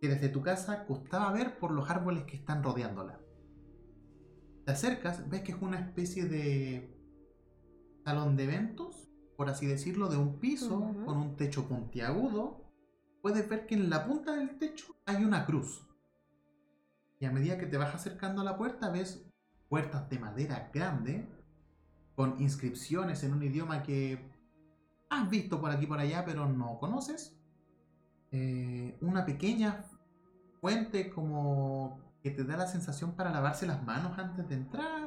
que 0.00 0.08
desde 0.08 0.28
tu 0.28 0.42
casa 0.42 0.84
costaba 0.86 1.30
ver 1.32 1.58
por 1.58 1.70
los 1.70 1.88
árboles 1.88 2.24
que 2.24 2.36
están 2.36 2.62
rodeándola. 2.62 3.20
Te 4.64 4.72
acercas, 4.72 5.28
ves 5.28 5.42
que 5.42 5.52
es 5.52 5.62
una 5.62 5.78
especie 5.78 6.24
de 6.24 6.98
salón 8.04 8.36
de 8.36 8.44
eventos 8.44 9.04
por 9.36 9.48
así 9.48 9.66
decirlo, 9.66 10.08
de 10.08 10.16
un 10.16 10.38
piso 10.38 10.94
con 11.04 11.16
un 11.16 11.36
techo 11.36 11.66
puntiagudo, 11.66 12.62
puedes 13.20 13.48
ver 13.48 13.66
que 13.66 13.74
en 13.74 13.90
la 13.90 14.06
punta 14.06 14.36
del 14.36 14.58
techo 14.58 14.94
hay 15.06 15.24
una 15.24 15.44
cruz. 15.44 15.86
Y 17.18 17.26
a 17.26 17.32
medida 17.32 17.58
que 17.58 17.66
te 17.66 17.76
vas 17.76 17.94
acercando 17.94 18.42
a 18.42 18.44
la 18.44 18.56
puerta, 18.56 18.90
ves 18.90 19.26
puertas 19.68 20.08
de 20.08 20.18
madera 20.18 20.70
grande, 20.72 21.28
con 22.14 22.40
inscripciones 22.40 23.24
en 23.24 23.34
un 23.34 23.42
idioma 23.42 23.82
que 23.82 24.18
has 25.10 25.28
visto 25.30 25.60
por 25.60 25.70
aquí 25.70 25.84
y 25.84 25.88
por 25.88 25.98
allá, 25.98 26.24
pero 26.24 26.46
no 26.46 26.78
conoces. 26.78 27.36
Eh, 28.30 28.96
una 29.00 29.24
pequeña 29.24 29.84
fuente 30.60 31.10
como 31.10 32.00
que 32.22 32.30
te 32.30 32.44
da 32.44 32.56
la 32.56 32.66
sensación 32.66 33.12
para 33.12 33.30
lavarse 33.30 33.66
las 33.66 33.84
manos 33.84 34.18
antes 34.18 34.48
de 34.48 34.54
entrar 34.54 35.04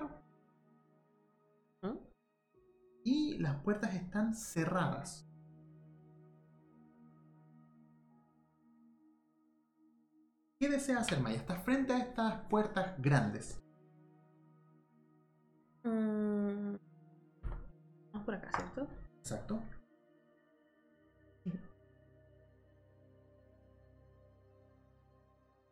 y 3.08 3.38
las 3.38 3.55
puertas 3.62 3.95
están 3.95 4.36
cerradas. 4.36 5.26
¿Qué 10.60 10.68
desea 10.68 10.99
hacer 10.99 11.22
Maya? 11.22 11.38
Estás 11.38 11.64
frente 11.64 11.93
a 11.93 11.99
estas 11.99 12.41
puertas 12.49 13.01
grandes. 13.01 13.62
Mm. 15.84 16.76
Vamos 18.18 18.26
por 18.26 18.36
acá, 18.36 18.49
¿cierto? 18.57 18.88
Exacto. 19.20 19.61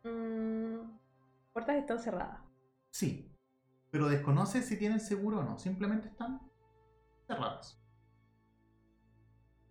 Mm. 0.04 0.96
Puertas 1.52 1.76
están 1.76 1.98
cerradas. 1.98 2.40
Sí, 2.90 3.34
pero 3.90 4.08
desconoce 4.08 4.62
si 4.62 4.78
tienen 4.78 5.00
seguro 5.00 5.40
o 5.40 5.42
no. 5.42 5.58
Simplemente 5.58 6.06
están 6.06 6.40
cerradas. 7.26 7.82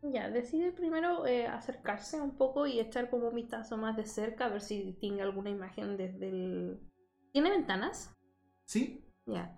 Ya, 0.01 0.29
decide 0.29 0.73
primero 0.73 1.25
eh, 1.25 1.47
acercarse 1.47 2.19
un 2.19 2.35
poco 2.35 2.67
y 2.67 2.81
echar 2.81 3.09
como 3.09 3.29
un 3.29 3.35
vistazo 3.35 3.77
más 3.77 3.95
de 3.95 4.05
cerca, 4.05 4.47
a 4.47 4.49
ver 4.49 4.61
si 4.61 4.97
tiene 4.99 5.21
alguna 5.21 5.49
imagen 5.49 5.95
desde 5.95 6.27
el... 6.27 6.79
¿Tiene 7.31 7.51
ventanas? 7.51 8.13
Sí. 8.65 9.01
Ya. 9.25 9.57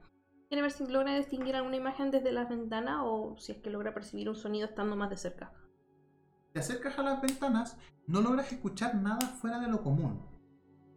Ver 0.50 0.72
si 0.72 0.88
logra 0.88 1.16
distinguir 1.16 1.56
alguna 1.56 1.76
imagen 1.76 2.12
desde 2.12 2.32
las 2.32 2.50
ventanas 2.50 3.02
o 3.04 3.36
si 3.38 3.52
es 3.52 3.58
que 3.60 3.70
logra 3.70 3.94
percibir 3.94 4.30
un 4.30 4.36
sonido 4.36 4.68
estando 4.68 4.96
más 4.96 5.10
de 5.10 5.18
cerca. 5.18 5.54
Te 6.54 6.60
acercas 6.60 6.98
a 6.98 7.04
las 7.04 7.22
ventanas, 7.22 7.78
no 8.08 8.22
logras 8.22 8.52
escuchar 8.52 8.96
nada 8.96 9.28
fuera 9.28 9.60
de 9.60 9.68
lo 9.68 9.84
común. 9.84 10.26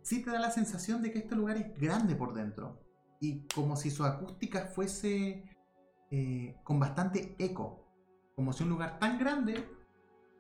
Sí 0.03 0.23
te 0.23 0.31
da 0.31 0.41
la 0.41 0.51
sensación 0.51 1.03
de 1.03 1.13
que 1.13 1.19
este 1.19 1.37
lugar 1.37 1.57
es 1.57 1.79
grande 1.79 2.15
por 2.15 2.33
dentro 2.33 2.81
y 3.21 3.47
como 3.49 3.77
si 3.77 3.91
su 3.91 4.05
acústica 4.05 4.67
fuese 4.67 5.45
eh, 6.11 6.57
con 6.65 6.81
bastante 6.81 7.37
eco, 7.39 7.87
como 8.35 8.53
si 8.53 8.63
un 8.65 8.71
lugar 8.71 8.99
tan 8.99 9.19
grande 9.19 9.69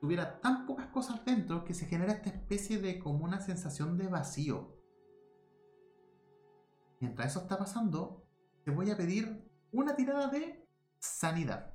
tuviera 0.00 0.40
tan 0.40 0.66
pocas 0.66 0.86
cosas 0.86 1.24
dentro 1.24 1.64
que 1.64 1.74
se 1.74 1.86
genera 1.86 2.14
esta 2.14 2.30
especie 2.30 2.80
de 2.80 2.98
como 2.98 3.24
una 3.24 3.40
sensación 3.40 3.98
de 3.98 4.08
vacío. 4.08 4.76
Mientras 7.00 7.32
eso 7.32 7.40
está 7.40 7.58
pasando, 7.58 8.29
te 8.64 8.70
voy 8.70 8.90
a 8.90 8.96
pedir 8.96 9.48
una 9.72 9.94
tirada 9.96 10.28
de 10.28 10.66
sanidad. 10.98 11.74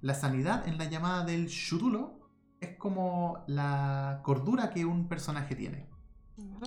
La 0.00 0.14
sanidad 0.14 0.66
en 0.66 0.78
la 0.78 0.84
llamada 0.84 1.24
del 1.24 1.48
shudulo 1.48 2.30
es 2.60 2.76
como 2.76 3.44
la 3.46 4.20
cordura 4.22 4.70
que 4.70 4.84
un 4.84 5.08
personaje 5.08 5.54
tiene. 5.54 5.88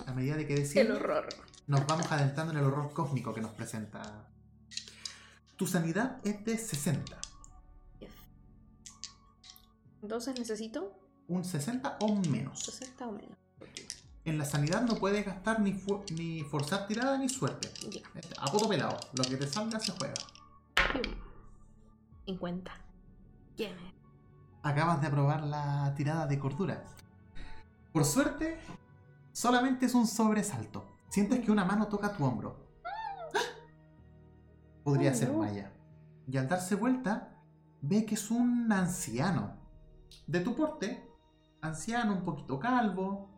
A 0.06 0.12
medida 0.12 0.36
de 0.36 0.46
que 0.46 0.54
decide, 0.54 0.82
el 0.82 0.92
horror. 0.92 1.26
nos 1.66 1.84
vamos 1.86 2.10
adentrando 2.12 2.52
en 2.52 2.58
el 2.58 2.64
horror 2.64 2.92
cósmico 2.92 3.34
que 3.34 3.40
nos 3.40 3.52
presenta 3.52 4.28
tu 5.56 5.66
sanidad 5.66 6.20
es 6.24 6.44
de 6.44 6.58
60. 6.58 7.20
Entonces 10.02 10.38
necesito 10.38 10.98
un 11.28 11.44
60 11.44 11.98
o 12.00 12.16
menos. 12.16 12.60
60 12.60 13.06
o 13.06 13.12
menos. 13.12 13.38
En 14.24 14.38
la 14.38 14.46
sanidad 14.46 14.82
no 14.82 14.94
puedes 14.94 15.24
gastar 15.24 15.60
ni, 15.60 15.78
ni 16.12 16.42
forzar 16.44 16.86
tirada 16.86 17.18
ni 17.18 17.28
suerte. 17.28 17.70
Este, 18.14 18.34
a 18.38 18.46
poco 18.46 18.68
pelado. 18.68 18.98
Lo 19.12 19.24
que 19.24 19.36
te 19.36 19.46
salga 19.46 19.78
se 19.78 19.92
juega. 19.92 20.14
50. 22.24 22.72
¿Quién 23.56 23.76
Acabas 24.62 25.02
de 25.02 25.08
aprobar 25.08 25.42
la 25.42 25.92
tirada 25.94 26.26
de 26.26 26.38
cordura. 26.38 26.84
Por 27.92 28.06
suerte, 28.06 28.58
solamente 29.32 29.86
es 29.86 29.94
un 29.94 30.06
sobresalto. 30.06 30.86
Sientes 31.10 31.44
que 31.44 31.52
una 31.52 31.66
mano 31.66 31.88
toca 31.88 32.16
tu 32.16 32.24
hombro 32.24 32.56
podría 34.84 35.12
ser 35.12 35.32
Maya. 35.32 35.70
Y 36.26 36.38
al 36.38 36.48
darse 36.48 36.76
vuelta, 36.76 37.36
ve 37.82 38.06
que 38.06 38.14
es 38.14 38.30
un 38.30 38.72
anciano. 38.72 39.58
De 40.26 40.40
tu 40.40 40.56
porte, 40.56 41.10
anciano, 41.60 42.14
un 42.14 42.24
poquito 42.24 42.58
calvo, 42.58 43.33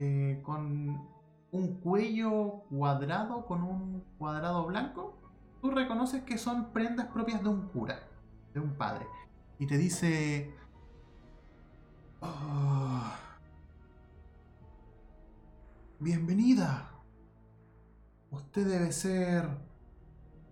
eh, 0.00 0.40
con 0.42 1.08
un 1.50 1.80
cuello 1.80 2.64
cuadrado, 2.70 3.46
con 3.46 3.62
un 3.62 4.04
cuadrado 4.18 4.66
blanco. 4.66 5.16
Tú 5.60 5.70
reconoces 5.70 6.22
que 6.22 6.38
son 6.38 6.72
prendas 6.72 7.06
propias 7.08 7.42
de 7.42 7.48
un 7.48 7.68
cura, 7.68 8.00
de 8.54 8.60
un 8.60 8.74
padre. 8.74 9.06
Y 9.58 9.66
te 9.66 9.76
dice... 9.76 10.54
Oh, 12.20 13.12
bienvenida. 15.98 16.90
Usted 18.30 18.66
debe 18.66 18.92
ser 18.92 19.48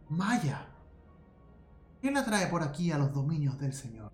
Maya. 0.08 0.66
¿Qué 2.00 2.10
la 2.10 2.24
trae 2.24 2.46
por 2.46 2.62
aquí 2.62 2.90
a 2.90 2.98
los 2.98 3.12
dominios 3.12 3.58
del 3.58 3.72
Señor? 3.72 4.12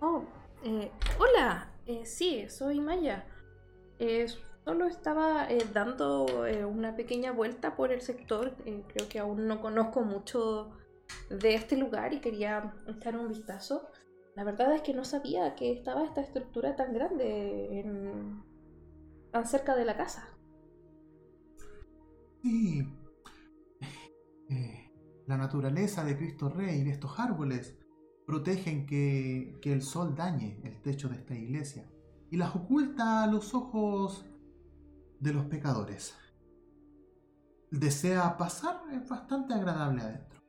Oh, 0.00 0.22
eh, 0.62 0.90
hola. 1.18 1.70
Eh, 1.86 2.06
sí, 2.06 2.48
soy 2.48 2.80
Maya. 2.80 3.26
Eh, 4.06 4.26
solo 4.66 4.84
estaba 4.84 5.50
eh, 5.50 5.64
dando 5.72 6.46
eh, 6.46 6.66
una 6.66 6.94
pequeña 6.94 7.32
vuelta 7.32 7.74
por 7.74 7.90
el 7.90 8.02
sector. 8.02 8.54
Creo 8.56 9.08
que 9.08 9.18
aún 9.18 9.46
no 9.48 9.62
conozco 9.62 10.02
mucho 10.02 10.72
de 11.30 11.54
este 11.54 11.78
lugar 11.78 12.12
y 12.12 12.20
quería 12.20 12.74
echar 12.86 13.16
un 13.16 13.28
vistazo. 13.28 13.88
La 14.36 14.44
verdad 14.44 14.74
es 14.74 14.82
que 14.82 14.92
no 14.92 15.04
sabía 15.04 15.54
que 15.54 15.72
estaba 15.72 16.04
esta 16.04 16.20
estructura 16.20 16.76
tan 16.76 16.92
grande 16.92 17.82
tan 19.30 19.46
cerca 19.46 19.74
de 19.74 19.84
la 19.86 19.96
casa. 19.96 20.28
Sí. 22.42 22.86
La 25.26 25.38
naturaleza 25.38 26.04
de 26.04 26.16
Cristo 26.18 26.50
Rey 26.50 26.80
y 26.80 26.84
de 26.84 26.90
estos 26.90 27.18
árboles 27.18 27.78
protegen 28.26 28.84
que 28.84 29.58
el 29.64 29.82
sol 29.82 30.14
dañe 30.14 30.60
el 30.62 30.82
techo 30.82 31.08
de 31.08 31.16
esta 31.16 31.34
iglesia 31.34 31.88
y 32.34 32.36
las 32.36 32.56
oculta 32.56 33.22
a 33.22 33.28
los 33.28 33.54
ojos 33.54 34.26
de 35.20 35.32
los 35.32 35.44
pecadores. 35.44 36.16
Desea 37.70 38.36
pasar, 38.36 38.82
es 38.90 39.08
bastante 39.08 39.54
agradable 39.54 40.02
adentro. 40.02 40.40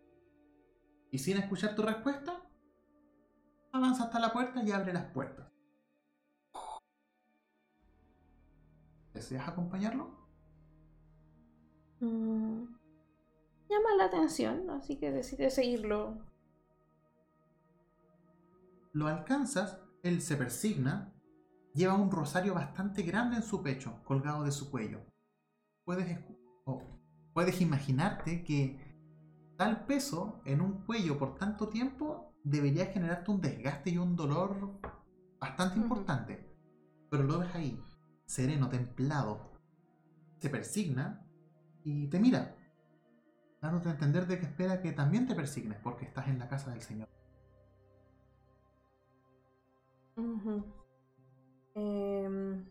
Y 1.12 1.20
sin 1.20 1.38
escuchar 1.38 1.76
tu 1.76 1.84
respuesta, 1.84 2.42
avanza 3.72 4.06
hasta 4.06 4.20
la 4.20 4.34
puerta 4.34 4.64
y 4.64 4.72
abre 4.72 4.94
las 4.94 5.06
puertas. 5.12 5.48
¿Deseas 9.14 9.48
acompañarlo? 9.48 10.28
Mm, 12.00 12.64
Llama 13.70 13.96
la 13.96 14.06
atención, 14.06 14.72
así 14.72 14.98
que 14.98 15.12
decidí 15.12 15.52
seguirlo. 15.52 16.18
Lo 18.92 19.06
alcanzas, 19.06 19.80
él 20.02 20.24
se 20.24 20.36
persigna, 20.36 21.15
lleva 21.76 21.96
un 21.96 22.12
rosario 22.12 22.56
bastante 22.56 23.04
grande 23.04 23.38
en 23.38 23.44
su 23.44 23.62
pecho, 23.64 24.02
colgado 24.06 24.44
de 24.44 24.52
su 24.52 24.72
cuello. 24.72 25.02
Puedes, 25.86 26.08
escu- 26.08 26.38
o 26.66 26.84
puedes 27.34 27.62
imaginarte 27.62 28.44
que 28.44 28.80
tal 29.58 29.86
peso 29.86 30.42
en 30.46 30.62
un 30.62 30.86
cuello 30.86 31.18
por 31.20 31.36
tanto 31.36 31.70
tiempo 31.70 32.34
debería 32.44 32.88
generarte 32.88 33.32
un 33.32 33.42
desgaste 33.42 33.92
y 33.92 33.98
un 33.98 34.16
dolor 34.16 34.80
bastante 35.40 35.80
importante. 35.80 36.56
Pero 37.10 37.24
lo 37.24 37.40
ves 37.40 37.56
ahí, 37.56 37.82
sereno, 38.26 38.70
templado. 38.70 39.52
Se 40.40 40.50
persigna 40.50 41.26
y 41.84 42.08
te 42.08 42.20
mira, 42.20 42.56
dándote 43.62 43.90
a 43.90 43.92
entender 43.92 44.28
de 44.28 44.40
que 44.40 44.46
espera 44.46 44.82
que 44.82 44.94
también 44.94 45.28
te 45.28 45.36
persignes 45.36 45.78
porque 45.84 46.06
estás 46.06 46.30
en 46.30 46.40
la 46.40 46.48
casa 46.48 46.72
del 46.72 46.82
Señor. 46.82 47.10
Ujú. 50.18 50.64
Em, 51.76 52.66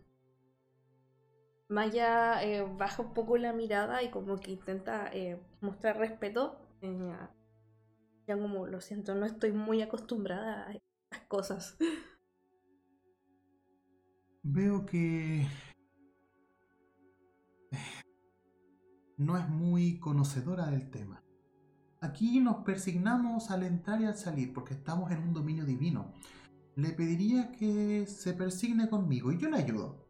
Maya 1.69 2.43
eh, 2.43 2.61
baja 2.77 3.01
un 3.03 3.13
poco 3.13 3.37
la 3.37 3.53
mirada 3.53 4.03
y 4.03 4.09
como 4.09 4.37
que 4.37 4.51
intenta 4.51 5.09
eh, 5.13 5.39
mostrar 5.61 5.97
respeto. 5.97 6.57
eh, 6.81 7.15
ya 8.27 8.37
como 8.37 8.65
lo 8.65 8.81
siento, 8.81 9.13
no 9.15 9.25
estoy 9.25 9.51
muy 9.51 9.81
acostumbrada 9.81 10.67
a 10.67 10.73
estas 10.73 11.27
cosas. 11.27 11.77
Veo 14.41 14.85
que 14.85 15.47
no 19.17 19.37
es 19.37 19.47
muy 19.49 19.99
conocedora 19.99 20.67
del 20.67 20.89
tema. 20.89 21.23
Aquí 22.01 22.39
nos 22.39 22.57
persignamos 22.57 23.49
al 23.49 23.63
entrar 23.63 24.01
y 24.01 24.05
al 24.05 24.17
salir 24.17 24.53
porque 24.53 24.73
estamos 24.73 25.11
en 25.11 25.19
un 25.19 25.33
dominio 25.33 25.65
divino. 25.65 26.13
Le 26.75 26.89
pediría 26.89 27.51
que 27.51 28.05
se 28.05 28.33
persigne 28.33 28.89
conmigo 28.89 29.31
y 29.31 29.37
yo 29.37 29.49
le 29.49 29.57
ayudo. 29.57 30.05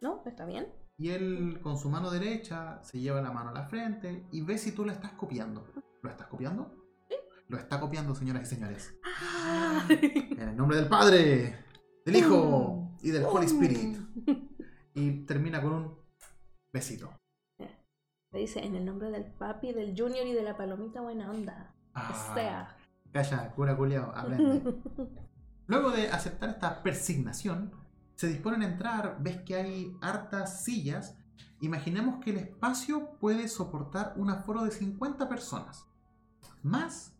¿No? 0.00 0.22
¿Está 0.24 0.46
bien? 0.46 0.66
Y 0.96 1.10
él 1.10 1.60
con 1.62 1.76
su 1.76 1.90
mano 1.90 2.10
derecha 2.10 2.82
se 2.82 3.00
lleva 3.00 3.20
la 3.20 3.32
mano 3.32 3.50
a 3.50 3.52
la 3.52 3.64
frente 3.64 4.26
y 4.32 4.40
ve 4.42 4.56
si 4.58 4.72
tú 4.72 4.84
lo 4.84 4.92
estás 4.92 5.12
copiando. 5.12 5.66
¿Lo 6.02 6.10
estás 6.10 6.26
copiando? 6.28 6.74
Lo 7.48 7.58
está 7.58 7.78
copiando, 7.78 8.14
señoras 8.14 8.50
y 8.50 8.54
señores. 8.54 8.94
¡Ah! 9.04 9.86
En 9.88 10.48
el 10.48 10.56
nombre 10.56 10.78
del 10.78 10.88
Padre, 10.88 11.58
del 12.04 12.16
Hijo 12.16 12.96
y 13.02 13.10
del 13.10 13.24
Holy 13.24 13.46
Spirit. 13.46 13.98
Y 14.96 15.24
termina 15.26 15.60
con 15.60 15.72
un 15.72 15.98
besito. 16.72 17.10
Le 18.30 18.40
dice 18.40 18.64
en 18.64 18.74
el 18.76 18.84
nombre 18.84 19.10
del 19.10 19.24
papi, 19.24 19.72
del 19.72 19.94
junior 19.96 20.24
y 20.26 20.32
de 20.32 20.42
la 20.42 20.56
palomita 20.56 21.00
buena 21.00 21.30
onda. 21.30 21.74
Ah, 21.94 22.10
O 22.10 22.34
sea. 22.34 22.76
Calla, 23.12 23.52
cura 23.54 23.76
culiao, 23.76 24.12
aprende. 24.14 24.62
Luego 25.66 25.90
de 25.90 26.08
aceptar 26.10 26.50
esta 26.50 26.82
persignación, 26.82 27.72
se 28.16 28.28
disponen 28.28 28.62
a 28.62 28.66
entrar. 28.66 29.16
Ves 29.20 29.40
que 29.42 29.56
hay 29.56 29.96
hartas 30.00 30.64
sillas. 30.64 31.16
Imaginemos 31.60 32.22
que 32.22 32.30
el 32.30 32.36
espacio 32.38 33.16
puede 33.20 33.48
soportar 33.48 34.14
un 34.16 34.30
aforo 34.30 34.64
de 34.64 34.70
50 34.70 35.28
personas. 35.28 35.86
Más 36.62 37.14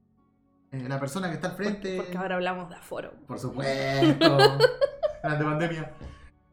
eh, 0.71 0.89
la 0.89 0.99
persona 0.99 1.29
que 1.29 1.35
está 1.35 1.49
al 1.49 1.57
frente. 1.57 1.97
Porque, 1.97 2.13
porque 2.13 2.19
ahora 2.19 2.35
hablamos 2.35 2.69
de 2.69 2.77
aforo. 2.77 3.13
Por 3.27 3.39
supuesto. 3.39 4.39
Durante 5.23 5.45
pandemia. 5.45 5.95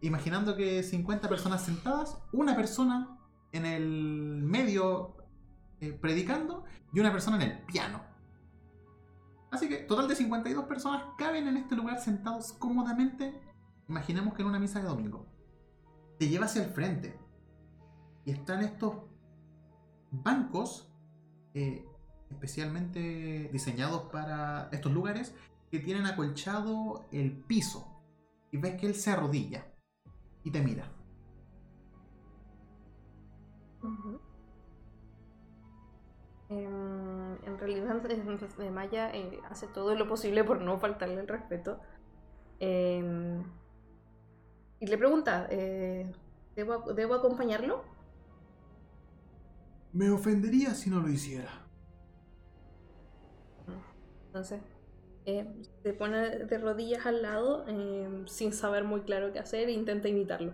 Imaginando 0.01 0.55
que 0.55 0.83
50 0.83 1.27
personas 1.27 1.63
sentadas, 1.63 2.17
una 2.31 2.55
persona 2.55 3.17
en 3.51 3.65
el 3.65 4.41
medio 4.43 5.17
eh, 5.79 5.91
predicando 5.91 6.63
y 6.93 6.99
una 6.99 7.11
persona 7.11 7.37
en 7.37 7.51
el 7.51 7.59
piano. 7.65 8.10
Así 9.51 9.67
que 9.67 9.77
total 9.77 10.07
de 10.07 10.15
52 10.15 10.65
personas 10.65 11.03
caben 11.17 11.47
en 11.47 11.57
este 11.57 11.75
lugar 11.75 11.99
sentados 11.99 12.53
cómodamente. 12.53 13.39
Imaginemos 13.89 14.33
que 14.33 14.41
en 14.41 14.47
una 14.47 14.59
misa 14.59 14.79
de 14.79 14.85
domingo. 14.85 15.27
Te 16.17 16.29
lleva 16.29 16.45
hacia 16.45 16.63
el 16.63 16.71
frente. 16.71 17.19
Y 18.25 18.31
están 18.31 18.61
estos 18.61 18.95
bancos 20.11 20.93
eh, 21.53 21.85
especialmente 22.29 23.49
diseñados 23.51 24.03
para 24.11 24.69
estos 24.71 24.91
lugares 24.91 25.35
que 25.69 25.79
tienen 25.79 26.05
acolchado 26.05 27.07
el 27.11 27.31
piso. 27.43 28.01
Y 28.51 28.57
ves 28.57 28.79
que 28.79 28.87
él 28.87 28.95
se 28.95 29.11
arrodilla 29.11 29.65
y 30.43 30.51
te 30.51 30.61
mira. 30.61 30.89
en 37.45 37.57
realidad, 37.57 38.01
eh, 38.59 38.71
Maya 38.71 39.09
eh, 39.13 39.39
hace 39.49 39.67
todo 39.67 39.95
lo 39.95 40.07
posible 40.07 40.43
por 40.43 40.61
no 40.61 40.79
faltarle 40.79 41.21
el 41.21 41.27
respeto. 41.27 41.79
Em, 42.59 43.43
y 44.79 44.87
le 44.87 44.97
pregunta, 44.97 45.47
eh, 45.49 46.11
¿debo, 46.55 46.93
¿debo 46.93 47.13
acompañarlo? 47.15 47.83
Me 49.93 50.09
ofendería 50.09 50.73
si 50.73 50.89
no 50.89 50.99
lo 50.99 51.09
hiciera. 51.09 51.51
Entonces, 54.27 54.61
eh, 55.25 55.45
se 55.83 55.93
pone 55.93 56.45
de 56.45 56.57
rodillas 56.57 57.05
al 57.05 57.21
lado 57.21 57.67
em, 57.67 58.27
sin 58.27 58.53
saber 58.53 58.83
muy 58.83 59.01
claro 59.01 59.31
qué 59.31 59.39
hacer 59.39 59.69
e 59.69 59.71
intenta 59.71 60.07
imitarlo. 60.07 60.53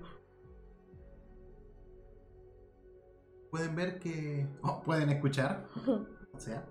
Pueden 3.58 3.76
ver 3.76 3.98
que... 3.98 4.48
o 4.62 4.84
pueden 4.84 5.10
escuchar, 5.10 5.68
o 6.34 6.40
sea, 6.40 6.64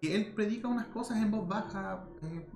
que 0.00 0.16
él 0.16 0.34
predica 0.34 0.66
unas 0.66 0.88
cosas 0.88 1.18
en 1.18 1.30
voz 1.30 1.46
baja. 1.46 2.04
eh, 2.24 2.50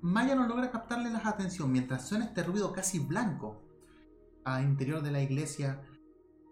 Maya 0.00 0.34
no 0.34 0.48
logra 0.48 0.70
captarle 0.70 1.10
la 1.10 1.18
atención 1.18 1.70
mientras 1.70 2.08
suena 2.08 2.24
este 2.24 2.42
ruido 2.42 2.72
casi 2.72 2.98
blanco 2.98 3.62
al 4.44 4.64
interior 4.64 5.02
de 5.02 5.10
la 5.10 5.20
iglesia. 5.20 5.82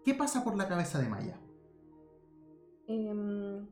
¿Qué 0.03 0.13
pasa 0.13 0.43
por 0.43 0.55
la 0.55 0.67
cabeza 0.67 0.99
de 0.99 1.09
Maya? 1.09 1.41
Em, 2.87 3.67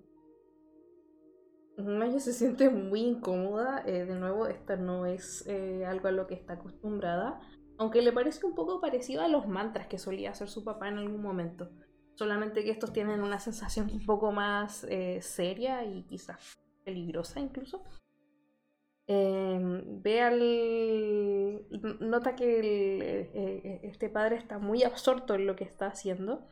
Maya 1.78 2.20
se 2.20 2.34
siente 2.34 2.72
muy 2.72 3.02
incómoda. 3.02 3.84
eh, 3.86 4.06
de 4.06 4.16
nuevo, 4.16 4.48
esto 4.48 4.76
no 4.78 5.06
es 5.06 5.46
eh, 5.46 5.86
algo 5.86 6.08
a 6.08 6.12
lo 6.12 6.26
que 6.26 6.34
está 6.34 6.54
acostumbrada. 6.54 7.40
Aunque 7.78 8.02
le 8.02 8.12
parece 8.12 8.44
un 8.44 8.56
poco 8.56 8.82
parecido 8.82 9.22
a 9.22 9.28
los 9.28 9.48
mantras 9.48 9.86
que 9.86 10.00
solía 10.00 10.32
hacer 10.32 10.50
su 10.50 10.64
papá 10.64 10.88
en 10.88 10.98
algún 10.98 11.22
momento. 11.22 11.70
Solamente 12.16 12.64
que 12.64 12.72
estos 12.72 12.94
tienen 12.94 13.22
una 13.22 13.40
sensación 13.40 13.90
un 13.92 14.06
poco 14.06 14.32
más 14.32 14.86
eh, 14.90 15.20
seria 15.22 15.84
y 15.84 16.04
quizás 16.04 16.60
peligrosa 16.84 17.40
incluso. 17.40 17.84
Em, 19.08 20.02
ve 20.02 20.22
al... 20.22 21.66
Nota 22.00 22.36
que 22.36 22.60
eh, 22.60 23.32
eh, 23.34 23.80
este 23.84 24.10
padre 24.10 24.36
está 24.36 24.60
muy 24.60 24.84
absorto 24.84 25.34
en 25.36 25.48
lo 25.48 25.56
que 25.56 25.64
está 25.64 25.88
haciendo. 25.88 26.48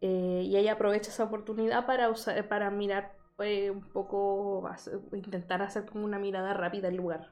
Y 0.00 0.56
ella 0.56 0.72
aprovecha 0.72 1.12
esa 1.12 1.22
oportunidad 1.22 1.86
para, 1.86 2.10
usar, 2.10 2.48
para 2.48 2.70
mirar 2.72 3.16
un 3.38 3.88
poco, 3.92 4.68
intentar 5.12 5.62
hacer 5.62 5.86
como 5.86 6.04
una 6.04 6.18
mirada 6.18 6.54
rápida 6.54 6.88
al 6.88 6.96
lugar. 6.96 7.30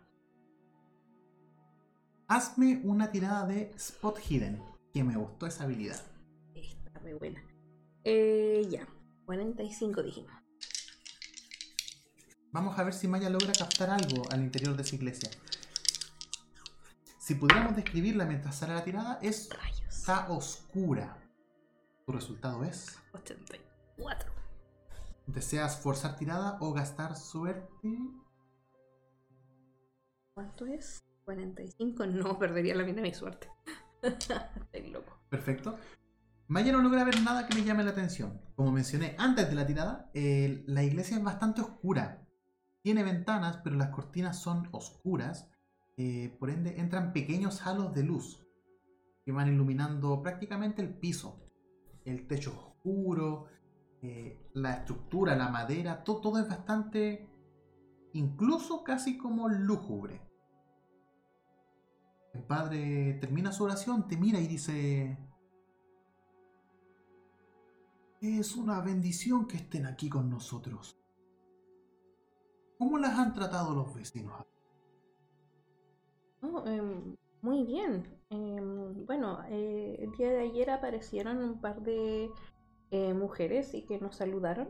Hazme 2.29 2.81
una 2.85 3.11
tirada 3.11 3.45
de 3.45 3.73
Spot 3.75 4.17
Hidden, 4.17 4.63
que 4.95 5.03
me 5.03 5.17
gustó 5.17 5.47
esa 5.47 5.65
habilidad. 5.65 6.01
Está 7.01 7.09
muy 7.09 7.19
buena. 7.19 7.43
Eh, 8.05 8.67
ya, 8.71 8.87
45 9.25 10.03
dijimos. 10.03 10.33
Vamos 12.53 12.79
a 12.79 12.85
ver 12.85 12.93
si 12.93 13.09
Maya 13.09 13.31
logra 13.31 13.53
captar 13.59 13.89
algo 13.89 14.23
al 14.31 14.43
interior 14.43 14.77
de 14.77 14.83
esa 14.83 14.97
iglesia. 14.97 15.31
si 17.19 17.37
pudiéramos 17.37 17.75
describirla 17.77 18.27
mientras 18.27 18.57
sale 18.57 18.75
la 18.75 18.85
tirada, 18.85 19.19
es 19.23 19.49
Rayos. 19.51 19.81
está 19.89 20.29
oscura. 20.31 21.17
Tu 22.05 22.13
resultado 22.13 22.65
es. 22.65 22.99
84. 23.15 24.31
¿Deseas 25.27 25.79
forzar 25.81 26.19
tirada 26.19 26.59
o 26.61 26.75
gastar 26.75 27.17
suerte? 27.17 27.73
¿Cuánto 30.35 30.67
es? 30.67 30.99
45. 31.25 32.07
No, 32.07 32.39
perdería 32.39 32.75
la 32.75 32.83
mitad 32.83 32.97
de 32.97 33.03
mi 33.03 33.15
suerte. 33.15 33.49
Estoy 34.03 34.91
loco. 34.91 35.19
Perfecto. 35.31 35.79
Maya 36.51 36.73
no 36.73 36.83
logra 36.83 37.05
ver 37.05 37.23
nada 37.23 37.47
que 37.47 37.55
le 37.55 37.63
llame 37.63 37.85
la 37.85 37.93
atención. 37.93 38.41
Como 38.57 38.73
mencioné 38.73 39.15
antes 39.19 39.49
de 39.49 39.55
la 39.55 39.69
tirada, 39.69 40.11
la 40.13 40.83
iglesia 40.83 41.17
es 41.17 41.23
bastante 41.23 41.61
oscura. 41.61 42.27
Tiene 42.83 43.05
ventanas, 43.05 43.59
pero 43.63 43.77
las 43.77 43.91
cortinas 43.91 44.37
son 44.43 44.69
oscuras. 44.73 45.49
eh, 45.97 46.35
por 46.41 46.51
ende, 46.51 46.81
entran 46.81 47.13
pequeños 47.13 47.65
halos 47.67 47.95
de 47.95 48.03
luz 48.03 48.45
que 49.25 49.33
van 49.33 49.47
iluminando 49.49 50.23
prácticamente 50.23 50.83
el 50.83 50.93
piso. 50.99 51.47
El 52.05 52.27
techo 52.27 52.51
oscuro, 52.59 53.45
eh, 54.03 54.37
la 54.55 54.73
estructura, 54.73 55.37
la 55.37 55.51
madera, 55.51 56.03
to- 56.03 56.21
todo 56.21 56.39
es 56.39 56.49
bastante, 56.49 57.29
incluso 58.15 58.83
casi 58.83 59.19
como 59.19 59.49
lúgubre. 59.49 60.21
El 62.33 62.43
padre 62.43 63.19
termina 63.21 63.53
su 63.53 63.63
oración, 63.63 64.09
te 64.09 64.17
mira 64.17 64.41
y 64.41 64.49
dice... 64.49 65.30
Es 68.21 68.55
una 68.55 68.83
bendición 68.83 69.47
que 69.47 69.57
estén 69.57 69.87
aquí 69.87 70.11
con 70.11 70.29
nosotros. 70.29 70.95
¿Cómo 72.79 72.99
las 72.99 73.19
han 73.19 73.33
tratado 73.33 73.75
los 73.75 73.95
vecinos? 73.95 74.45
Oh, 76.43 76.63
em, 76.67 77.17
muy 77.41 77.65
bien. 77.65 78.21
Em, 78.29 79.07
bueno, 79.07 79.41
eh, 79.49 79.97
el 80.01 80.13
día 80.13 80.29
de 80.29 80.41
ayer 80.41 80.71
aparecieron 80.71 81.39
un 81.39 81.63
par 81.63 81.81
de 81.81 82.31
eh, 82.91 83.15
mujeres 83.15 83.73
y 83.73 83.87
que 83.87 83.99
nos 83.99 84.17
saludaron. 84.17 84.69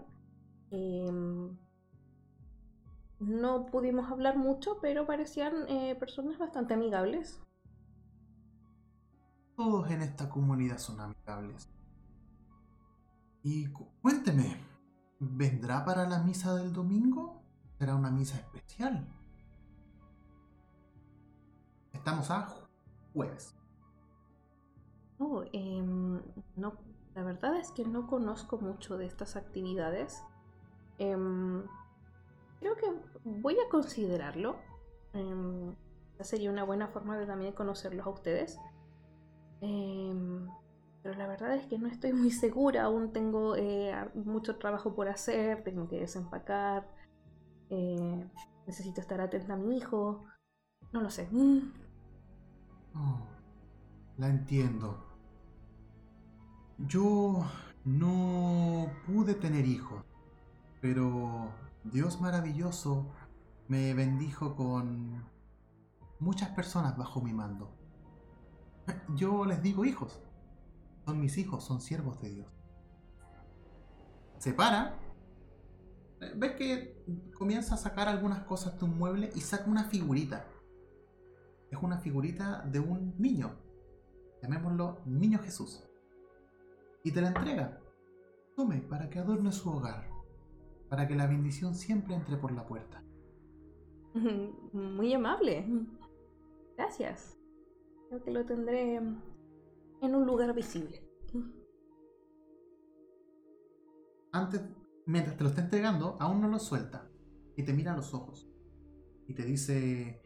Em, 0.71 1.57
no 3.19 3.67
pudimos 3.67 4.13
hablar 4.13 4.37
mucho, 4.37 4.79
pero 4.81 5.07
parecían 5.07 5.69
eh, 5.69 5.97
personas 5.97 6.39
bastante 6.39 6.75
amigables. 6.75 7.41
Todos 9.57 9.91
en 9.91 10.03
esta 10.03 10.31
comunidad 10.31 10.79
son 10.79 11.01
amigables. 11.01 11.69
Y 13.43 13.66
cu- 13.72 13.88
cuénteme, 14.03 14.57
¿vendrá 15.18 15.84
para 15.84 16.09
la 16.09 16.18
misa 16.18 16.55
del 16.55 16.72
domingo? 16.72 17.43
¿Será 17.78 17.95
una 17.95 18.11
misa 18.11 18.36
especial? 18.38 19.07
Estamos 21.93 22.30
a 22.30 22.47
ju- 22.49 22.68
jueves. 23.12 23.55
Oh, 25.18 25.45
no, 26.57 26.72
la 27.14 27.22
verdad 27.22 27.57
es 27.57 27.70
que 27.72 27.84
no 27.84 28.07
conozco 28.07 28.59
mucho 28.59 28.97
de 28.97 29.07
estas 29.07 29.36
actividades. 29.36 30.22
Em, 30.99 31.62
creo 32.59 32.76
que 32.76 32.86
voy 33.24 33.57
a 33.59 33.68
considerarlo. 33.70 34.57
Esa 35.12 36.24
sería 36.24 36.51
una 36.51 36.64
buena 36.64 36.88
forma 36.88 37.18
de 37.18 37.26
también 37.26 37.53
conocerlos 37.53 38.07
a 38.07 38.11
ustedes. 38.11 38.59
Pero 41.03 41.15
la 41.15 41.27
verdad 41.27 41.55
es 41.57 41.67
que 41.67 41.79
no 41.79 41.89
estoy 41.89 42.13
muy 42.13 42.31
segura. 42.31 42.85
Aún 42.85 43.13
tengo 43.13 43.57
eh, 43.57 43.95
mucho 44.15 44.57
trabajo 44.59 44.95
por 44.95 45.09
hacer. 45.09 45.63
Tengo 45.65 45.89
que 45.89 46.01
desempacar. 46.01 46.89
eh, 47.71 48.29
necesito 48.67 49.01
estar 49.01 49.21
atenta 49.21 49.55
a 49.55 49.57
mi 49.57 49.77
hijo. 49.77 50.25
No 50.93 51.01
lo 51.03 51.11
sé. 51.11 51.29
Mm. 51.31 51.73
Oh, 52.95 53.27
la 54.19 54.29
entiendo. 54.29 55.07
Yo 56.79 57.45
no 57.85 58.91
pude 59.07 59.35
tener 59.35 59.67
hijos, 59.67 60.05
pero 60.81 61.53
Dios 61.85 62.21
maravilloso 62.21 63.07
me 63.69 63.95
bendijo 63.95 64.57
con 64.57 65.25
muchas 66.19 66.51
personas 66.51 66.97
bajo 66.97 67.21
mi 67.23 67.33
mando. 67.33 67.71
Yo 69.15 69.45
les 69.45 69.63
digo 69.63 69.85
hijos. 69.85 70.21
Son 71.11 71.21
mis 71.21 71.39
hijos, 71.39 71.65
son 71.65 71.81
siervos 71.81 72.21
de 72.21 72.31
Dios. 72.31 72.47
Se 74.39 74.55
para. 74.55 74.97
eh, 76.21 76.33
Ves 76.37 76.53
que 76.53 77.05
comienza 77.37 77.75
a 77.75 77.79
sacar 77.79 78.07
algunas 78.07 78.45
cosas 78.45 78.79
de 78.79 78.85
un 78.85 78.97
mueble 78.97 79.31
y 79.35 79.41
saca 79.41 79.69
una 79.69 79.83
figurita 79.83 80.47
es 81.69 81.83
una 81.83 81.99
figurita 81.99 82.63
de 82.63 82.79
un 82.79 83.15
niño. 83.19 83.57
Llamémoslo 84.41 85.01
Niño 85.05 85.41
Jesús. 85.41 85.85
Y 87.03 87.11
te 87.11 87.21
la 87.21 87.29
entrega. 87.29 87.81
Tome 88.55 88.81
para 88.83 89.11
que 89.11 89.19
adorne 89.19 89.51
su 89.51 89.69
hogar. 89.69 90.09
Para 90.89 91.09
que 91.09 91.17
la 91.17 91.27
bendición 91.27 91.75
siempre 91.75 92.15
entre 92.15 92.37
por 92.37 92.53
la 92.53 92.67
puerta. 92.69 93.03
Muy 94.73 95.13
amable. 95.13 95.67
Gracias. 96.77 97.37
Creo 98.09 98.23
que 98.23 98.31
lo 98.31 98.47
tendré 98.47 99.01
en 100.01 100.15
un 100.15 100.27
lugar 100.27 100.55
visible. 100.55 101.07
Antes, 104.33 104.63
mientras 105.07 105.37
te 105.37 105.43
lo 105.43 105.51
está 105.51 105.63
entregando, 105.63 106.17
aún 106.21 106.41
no 106.41 106.49
lo 106.49 106.59
suelta. 106.59 107.11
Y 107.57 107.65
te 107.65 107.73
mira 107.73 107.93
a 107.93 107.97
los 107.97 108.15
ojos. 108.15 108.49
Y 109.27 109.35
te 109.35 109.45
dice, 109.45 110.23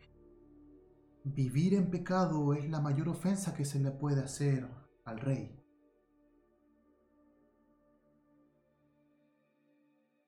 vivir 1.25 1.75
en 1.75 1.91
pecado 1.91 2.55
es 2.55 2.69
la 2.69 2.81
mayor 2.81 3.09
ofensa 3.09 3.55
que 3.55 3.65
se 3.65 3.81
le 3.81 3.91
puede 3.91 4.23
hacer 4.23 4.69
al 5.05 5.19
rey. 5.19 5.61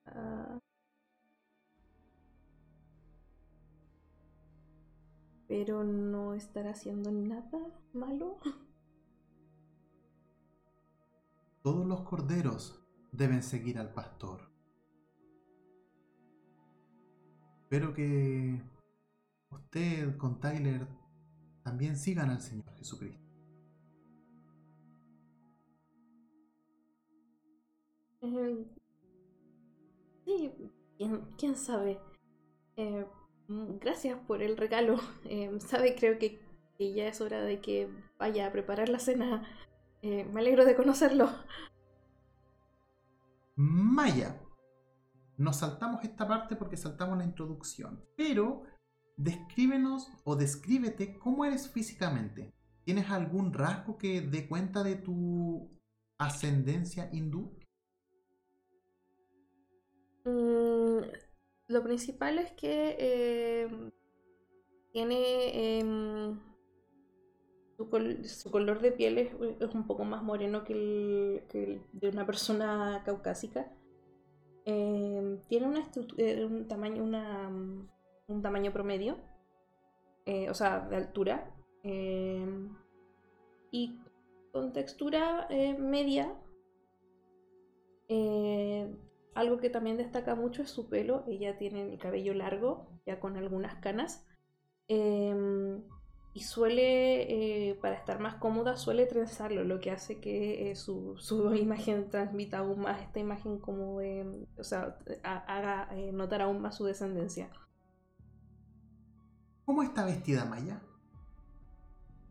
Ah. 0.05 0.59
Pero 5.47 5.83
no 5.83 6.33
estará 6.33 6.71
haciendo 6.71 7.11
nada 7.11 7.59
malo. 7.93 8.37
Todos 11.67 11.85
los 11.85 11.99
corderos 12.03 12.81
deben 13.11 13.43
seguir 13.43 13.77
al 13.77 13.93
pastor. 13.93 14.39
Espero 17.63 17.93
que 17.93 18.61
usted 19.49 20.15
con 20.15 20.39
Tyler 20.39 20.87
también 21.65 21.97
sigan 21.97 22.29
al 22.29 22.39
Señor 22.39 22.73
Jesucristo. 22.77 23.21
Eh, 28.21 28.65
sí, 30.23 30.53
quién, 31.37 31.57
sabe. 31.57 31.99
Eh, 32.77 33.05
mm, 33.49 33.77
gracias 33.79 34.17
por 34.25 34.41
el 34.41 34.55
regalo. 34.55 34.95
Eh, 35.25 35.51
sabe, 35.59 35.95
creo 35.95 36.17
que 36.17 36.39
ya 36.79 37.09
es 37.09 37.19
hora 37.19 37.41
de 37.41 37.59
que 37.59 37.89
vaya 38.17 38.47
a 38.47 38.53
preparar 38.53 38.87
la 38.87 38.99
cena. 38.99 39.45
Eh, 40.01 40.25
me 40.25 40.41
alegro 40.41 40.65
de 40.65 40.75
conocerlo. 40.75 41.29
Maya. 43.55 44.39
Nos 45.37 45.57
saltamos 45.57 46.03
esta 46.03 46.27
parte 46.27 46.55
porque 46.55 46.77
saltamos 46.77 47.17
la 47.17 47.23
introducción. 47.23 48.03
Pero 48.15 48.63
descríbenos 49.17 50.11
o 50.23 50.35
descríbete 50.35 51.17
cómo 51.17 51.45
eres 51.45 51.69
físicamente. 51.69 52.53
¿Tienes 52.83 53.09
algún 53.09 53.53
rasgo 53.53 53.97
que 53.97 54.21
dé 54.21 54.47
cuenta 54.47 54.83
de 54.83 54.95
tu 54.95 55.69
ascendencia 56.17 57.09
hindú? 57.11 57.59
Mm, 60.23 61.01
lo 61.67 61.83
principal 61.83 62.37
es 62.39 62.51
que 62.53 62.95
eh, 62.99 63.91
tiene 64.93 65.79
em, 65.79 66.39
su, 67.77 67.89
col- 67.89 68.25
su 68.25 68.51
color 68.51 68.81
de 68.81 68.91
piel 68.91 69.17
es, 69.17 69.33
un 69.73 69.87
poco 69.87 70.03
más 70.05 70.23
moreno 70.23 70.63
que 70.63 70.73
el, 70.73 71.81
de 71.93 72.09
una 72.09 72.25
persona 72.25 73.01
caucásica. 73.05 73.71
Em, 74.65 75.39
tiene 75.47 75.67
una 75.67 75.89
eh, 76.17 76.45
un 76.45 76.67
tamaño, 76.67 77.03
una, 77.03 77.49
un 78.27 78.41
tamaño 78.41 78.73
promedio, 78.73 79.17
eh, 80.25 80.49
o 80.49 80.53
sea, 80.53 80.81
de 80.89 80.95
altura, 80.97 81.51
em, 81.83 82.75
y 83.71 83.97
con 84.51 84.73
textura 84.73 85.47
eh, 85.49 85.77
media. 85.77 86.33
Algo 89.35 89.57
que 89.59 89.69
también 89.69 89.97
destaca 89.97 90.35
mucho 90.35 90.63
es 90.63 90.69
su 90.71 90.89
pelo. 90.89 91.23
Ella 91.27 91.57
tiene 91.57 91.83
el 91.93 91.99
cabello 91.99 92.33
largo, 92.33 92.87
ya 93.05 93.19
con 93.19 93.37
algunas 93.37 93.75
canas. 93.75 94.25
em, 94.89 95.83
y 96.37 96.41
suele, 96.41 97.69
eh, 97.71 97.75
para 97.81 97.95
estar 97.95 98.19
más 98.19 98.35
cómoda, 98.35 98.77
suele 98.77 99.05
trenzarlo, 99.07 99.63
lo 99.63 99.79
que 99.81 99.91
hace 99.91 100.19
que 100.19 100.71
eh, 100.71 100.75
su, 100.75 101.15
su 101.17 101.53
imagen 101.55 102.09
transmita 102.09 102.59
aún 102.59 102.81
más 102.81 103.01
esta 103.01 103.19
imagen 103.19 103.59
como, 103.59 103.99
de- 103.99 104.47
o 104.57 104.63
sea, 104.63 104.97
ha- 105.23 105.45
haga 105.57 105.89
eh, 105.97 106.11
notar 106.11 106.41
aún 106.43 106.61
más 106.61 106.75
su 106.77 106.85
descendencia. 106.85 107.49
¿Cómo 109.65 109.83
está 109.83 110.03
vestida 110.05 110.45
Maya? 110.45 110.81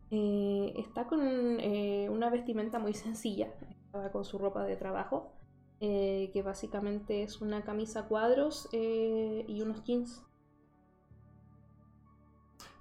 Eh, 0.09 0.73
está 0.77 1.07
con 1.07 1.19
eh, 1.59 2.09
una 2.09 2.29
vestimenta 2.29 2.79
muy 2.79 2.93
sencilla, 2.93 3.47
estaba 3.85 4.11
con 4.11 4.23
su 4.25 4.37
ropa 4.37 4.63
de 4.65 4.77
trabajo, 4.77 5.33
eh, 5.81 6.29
que 6.33 6.41
básicamente 6.43 7.23
es 7.23 7.41
una 7.41 7.63
camisa 7.63 8.01
a 8.01 8.07
cuadros 8.07 8.69
eh, 8.71 9.45
y 9.47 9.61
unos 9.61 9.83
jeans. 9.83 10.23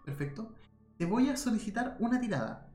Perfecto. 0.05 0.49
Te 0.99 1.05
voy 1.05 1.29
a 1.29 1.37
solicitar 1.37 1.97
una 2.01 2.19
tirada. 2.21 2.71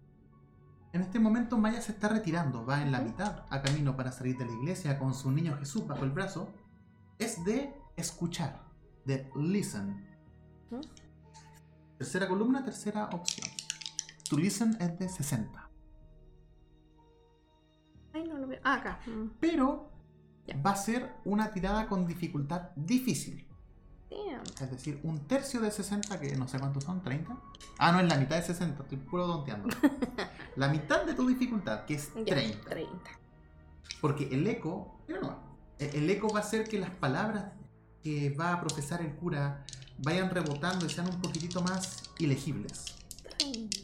En 0.93 1.01
este 1.01 1.19
momento 1.19 1.57
Maya 1.57 1.81
se 1.81 1.93
está 1.93 2.09
retirando, 2.09 2.65
va 2.65 2.81
en 2.81 2.91
la 2.91 3.01
mitad 3.01 3.45
a 3.49 3.61
camino 3.61 3.95
para 3.95 4.11
salir 4.11 4.37
de 4.37 4.45
la 4.45 4.51
iglesia 4.51 4.99
con 4.99 5.13
su 5.13 5.31
niño 5.31 5.57
Jesús 5.57 5.87
bajo 5.87 6.03
el 6.03 6.11
brazo. 6.11 6.49
Es 7.17 7.43
de 7.45 7.73
escuchar, 7.95 8.61
de 9.05 9.29
listen. 9.35 10.05
Tercera 11.97 12.27
columna, 12.27 12.63
tercera 12.63 13.05
opción. 13.05 13.49
Tu 14.29 14.37
listen 14.37 14.77
es 14.79 14.99
de 14.99 15.09
60. 15.09 15.69
Ay, 18.13 18.23
no 18.27 18.37
lo 18.37 18.47
veo. 18.47 18.59
Ah, 18.63 18.75
acá. 18.75 18.99
Mm, 19.07 19.29
Pero 19.39 19.91
va 20.65 20.71
a 20.71 20.75
ser 20.75 21.15
una 21.25 21.51
tirada 21.51 21.87
con 21.87 22.05
dificultad 22.05 22.71
difícil. 22.75 23.47
Damn. 24.11 24.43
Es 24.61 24.69
decir, 24.71 24.99
un 25.03 25.25
tercio 25.27 25.59
de 25.61 25.71
60, 25.71 26.19
que 26.19 26.35
no 26.35 26.47
sé 26.47 26.59
cuántos 26.59 26.83
son, 26.83 27.01
30. 27.01 27.35
Ah, 27.79 27.91
no, 27.91 27.99
es 28.01 28.07
la 28.07 28.17
mitad 28.17 28.35
de 28.35 28.43
60, 28.43 28.83
estoy 28.83 28.97
puro 28.99 29.25
tonteando. 29.25 29.69
la 30.55 30.67
mitad 30.67 31.03
de 31.05 31.13
tu 31.15 31.25
dificultad, 31.27 31.85
que 31.85 31.95
es 31.95 32.11
Ya, 32.25 32.35
30. 32.35 32.69
30. 32.69 32.93
Porque 34.01 34.27
el 34.31 34.45
eco, 34.47 35.01
pero 35.07 35.21
no, 35.21 35.39
e- 35.79 35.91
el 35.97 36.09
eco 36.09 36.29
va 36.29 36.39
a 36.39 36.43
hacer 36.43 36.67
que 36.67 36.77
las 36.79 36.91
palabras 36.91 37.53
que 38.03 38.29
va 38.31 38.53
a 38.53 38.61
profesar 38.61 39.01
el 39.01 39.15
cura 39.15 39.65
vayan 39.99 40.29
rebotando 40.29 40.85
y 40.85 40.89
sean 40.89 41.07
un 41.07 41.21
poquitito 41.21 41.61
más 41.61 42.03
ilegibles. 42.19 42.85
30. 43.37 43.77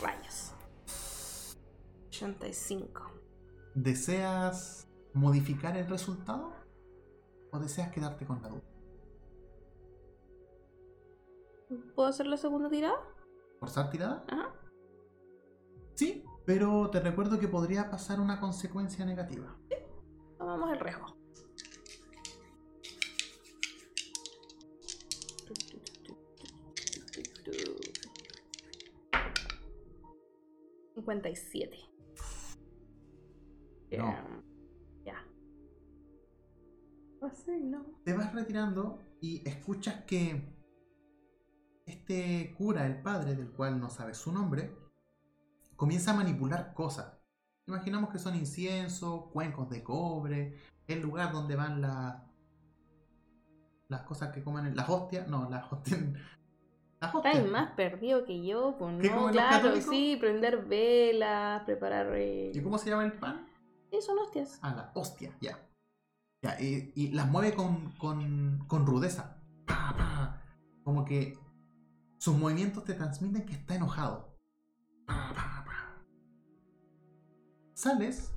Rayos. 0.00 0.52
85. 2.08 3.10
¿Deseas 3.74 4.86
modificar 5.14 5.76
el 5.76 5.88
resultado? 5.88 6.52
¿O 7.50 7.58
deseas 7.58 7.90
quedarte 7.90 8.26
con 8.26 8.42
la 8.42 8.48
duda? 8.48 8.62
¿Puedo 11.94 12.08
hacer 12.08 12.26
la 12.26 12.36
segunda 12.36 12.70
tirada? 12.70 12.96
¿Forzar 13.60 13.90
tirada? 13.90 14.24
Ajá. 14.28 14.54
Sí, 15.94 16.24
pero 16.46 16.88
te 16.90 17.00
recuerdo 17.00 17.38
que 17.38 17.48
podría 17.48 17.90
pasar 17.90 18.20
una 18.20 18.40
consecuencia 18.40 19.04
negativa. 19.04 19.56
Tomamos 20.38 20.72
el 20.72 20.80
riesgo. 20.80 21.16
Cincuenta 30.94 31.28
y 31.28 31.36
siete. 31.36 31.78
No. 33.90 33.98
Ya. 33.98 34.42
Te 38.04 38.12
vas 38.12 38.32
retirando 38.34 38.98
y 39.20 39.46
escuchas 39.48 40.04
que 40.04 40.54
este 41.86 42.54
cura, 42.56 42.86
el 42.86 43.00
padre, 43.02 43.34
del 43.34 43.50
cual 43.50 43.80
no 43.80 43.88
sabes 43.90 44.18
su 44.18 44.32
nombre, 44.32 44.74
comienza 45.76 46.10
a 46.12 46.14
manipular 46.14 46.74
cosas. 46.74 47.18
Imaginamos 47.66 48.10
que 48.10 48.18
son 48.18 48.34
incienso, 48.34 49.30
cuencos 49.32 49.68
de 49.70 49.82
cobre, 49.82 50.58
el 50.86 51.00
lugar 51.00 51.32
donde 51.32 51.56
van 51.56 51.80
las 51.80 52.22
las 53.88 54.02
cosas 54.02 54.32
que 54.32 54.42
comen, 54.44 54.76
las 54.76 54.88
hostias, 54.88 55.28
no, 55.28 55.48
las 55.48 55.72
hostias. 55.72 56.00
Las 57.00 57.14
hostias. 57.14 57.36
Estáis 57.36 57.52
más 57.52 57.70
perdido 57.76 58.24
que 58.24 58.44
yo, 58.44 58.74
pues 58.76 59.00
¿Qué 59.00 59.08
no, 59.08 59.30
claro, 59.30 59.80
sí, 59.80 60.16
prender 60.18 60.64
velas, 60.64 61.62
preparar. 61.62 62.12
eh, 62.16 62.50
¿Y 62.52 62.60
cómo 62.60 62.76
se 62.76 62.90
llama 62.90 63.04
el 63.04 63.12
pan? 63.12 63.46
Sí, 63.88 64.02
son 64.02 64.18
hostias. 64.18 64.58
Ah, 64.62 64.74
la 64.74 64.90
hostia, 64.94 65.32
ya. 65.40 65.56
Ya, 66.42 66.60
y, 66.60 67.08
las 67.08 67.28
mueve 67.28 67.54
con, 67.54 67.92
con, 67.92 68.64
con 68.68 68.86
rudeza. 68.86 69.42
Como 70.84 71.04
que 71.04 71.38
sus 72.18 72.36
movimientos 72.36 72.84
te 72.84 72.94
transmiten 72.94 73.44
que 73.44 73.54
está 73.54 73.74
enojado. 73.74 74.36
Sales 77.74 78.32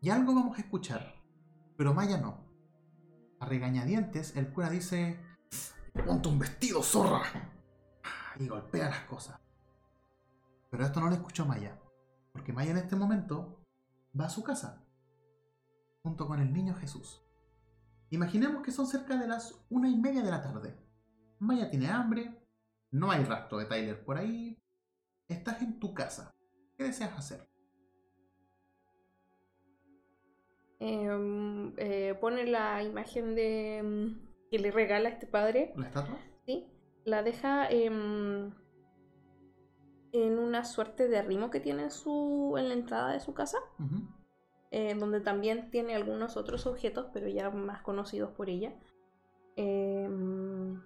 y 0.00 0.10
algo 0.10 0.34
vamos 0.34 0.58
a 0.58 0.62
escuchar, 0.62 1.14
pero 1.76 1.94
Maya 1.94 2.18
no. 2.18 2.44
A 3.40 3.46
regañadientes, 3.46 4.36
el 4.36 4.52
cura 4.52 4.70
dice: 4.70 5.20
Ponte 6.06 6.28
un 6.28 6.38
vestido, 6.38 6.82
zorra. 6.82 7.22
Y 8.38 8.48
golpea 8.48 8.88
las 8.88 9.04
cosas. 9.04 9.38
Pero 10.70 10.84
esto 10.84 11.00
no 11.00 11.08
lo 11.08 11.14
escuchó 11.14 11.44
Maya, 11.44 11.78
porque 12.32 12.52
Maya 12.52 12.70
en 12.70 12.78
este 12.78 12.96
momento 12.96 13.62
va 14.18 14.24
a 14.24 14.30
su 14.30 14.42
casa, 14.42 14.81
junto 16.02 16.26
con 16.26 16.40
el 16.40 16.52
niño 16.52 16.74
Jesús. 16.74 17.22
Imaginemos 18.10 18.62
que 18.62 18.72
son 18.72 18.86
cerca 18.86 19.16
de 19.16 19.26
las 19.26 19.64
una 19.70 19.88
y 19.88 19.96
media 19.96 20.22
de 20.22 20.30
la 20.30 20.42
tarde. 20.42 20.76
Maya 21.38 21.70
tiene 21.70 21.88
hambre, 21.88 22.46
no 22.90 23.10
hay 23.10 23.24
rastro 23.24 23.58
de 23.58 23.64
Tyler 23.66 24.04
por 24.04 24.18
ahí, 24.18 24.62
estás 25.28 25.62
en 25.62 25.78
tu 25.78 25.94
casa. 25.94 26.30
¿Qué 26.76 26.84
deseas 26.84 27.16
hacer? 27.16 27.48
Em, 30.78 31.72
eh, 31.78 32.14
pone 32.20 32.44
la 32.44 32.82
imagen 32.82 33.34
de 33.36 33.82
mm, 33.82 34.48
que 34.50 34.58
le 34.58 34.70
regala 34.72 35.08
este 35.08 35.26
padre, 35.26 35.72
¿La 35.76 35.86
estatua? 35.86 36.18
¿sí? 36.44 36.66
La 37.04 37.22
deja 37.22 37.68
em, 37.70 38.52
en 40.12 40.38
una 40.38 40.64
suerte 40.64 41.08
de 41.08 41.18
arrimo 41.18 41.50
que 41.50 41.60
tiene 41.60 41.84
en, 41.84 41.90
su, 41.90 42.56
en 42.58 42.68
la 42.68 42.74
entrada 42.74 43.12
de 43.12 43.20
su 43.20 43.32
casa, 43.32 43.58
Ujú. 43.78 44.08
Eh, 44.72 44.94
donde 44.98 45.20
también 45.20 45.70
tiene 45.70 45.94
algunos 45.94 46.36
otros 46.36 46.66
objetos, 46.66 47.06
pero 47.12 47.28
ya 47.28 47.50
más 47.50 47.82
conocidos 47.82 48.32
por 48.32 48.48
ella. 48.48 48.72
Em, 49.54 50.80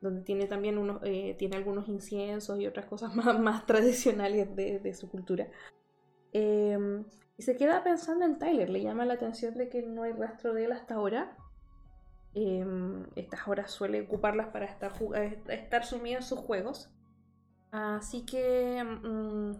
donde 0.00 0.22
tiene 0.22 0.46
también 0.46 0.78
unos, 0.78 1.00
eh, 1.04 1.36
tiene 1.38 1.56
algunos 1.56 1.88
inciensos 1.88 2.58
y 2.60 2.66
otras 2.66 2.86
cosas 2.86 3.14
más, 3.16 3.38
más 3.38 3.66
tradicionales 3.66 4.54
de, 4.56 4.80
de 4.80 4.94
su 4.94 5.08
cultura. 5.08 5.48
Em, 6.32 7.04
y 7.36 7.42
se 7.42 7.56
queda 7.56 7.84
pensando 7.84 8.24
en 8.24 8.38
Tyler, 8.38 8.68
le 8.68 8.82
llama 8.82 9.06
la 9.06 9.14
atención 9.14 9.54
de 9.54 9.68
que 9.68 9.82
no 9.82 10.02
hay 10.02 10.12
rastro 10.12 10.52
de 10.52 10.64
él 10.64 10.72
hasta 10.72 10.94
ahora. 10.94 11.36
Em, 12.34 13.06
estas 13.14 13.46
horas 13.46 13.70
suele 13.70 14.02
ocuparlas 14.02 14.48
para 14.48 14.66
estar, 14.66 14.92
eh, 15.14 15.40
estar 15.48 15.84
sumido 15.84 16.16
en 16.18 16.24
sus 16.24 16.40
juegos. 16.40 16.90
Así 17.70 18.24
que 18.24 18.82
mm, 18.82 19.52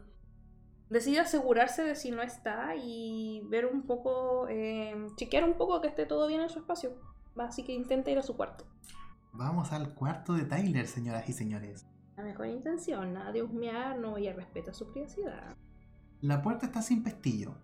decide 0.90 1.20
asegurarse 1.20 1.82
de 1.82 1.94
si 1.94 2.10
no 2.10 2.22
está 2.22 2.74
y 2.76 3.42
ver 3.48 3.66
un 3.66 3.82
poco, 3.82 4.48
em, 4.48 5.14
chequear 5.16 5.44
un 5.44 5.54
poco 5.54 5.80
que 5.80 5.88
esté 5.88 6.06
todo 6.06 6.26
bien 6.28 6.40
en 6.40 6.48
su 6.48 6.58
espacio. 6.58 6.92
Así 7.36 7.64
que 7.64 7.72
intenta 7.72 8.10
ir 8.10 8.18
a 8.18 8.22
su 8.22 8.36
cuarto. 8.36 8.64
Vamos 9.32 9.72
al 9.72 9.94
cuarto 9.94 10.32
de 10.32 10.44
Tyler, 10.44 10.86
señoras 10.86 11.28
y 11.28 11.32
señores. 11.32 11.86
La 12.16 12.24
mejor 12.24 12.46
intención, 12.48 13.12
nada 13.12 13.30
de 13.30 13.42
husmear, 13.42 13.96
no 13.98 14.16
ella 14.16 14.32
respeta 14.32 14.72
su 14.72 14.90
privacidad. 14.90 15.56
La 16.20 16.42
puerta 16.42 16.66
está 16.66 16.82
sin 16.82 17.04
pestillo, 17.04 17.54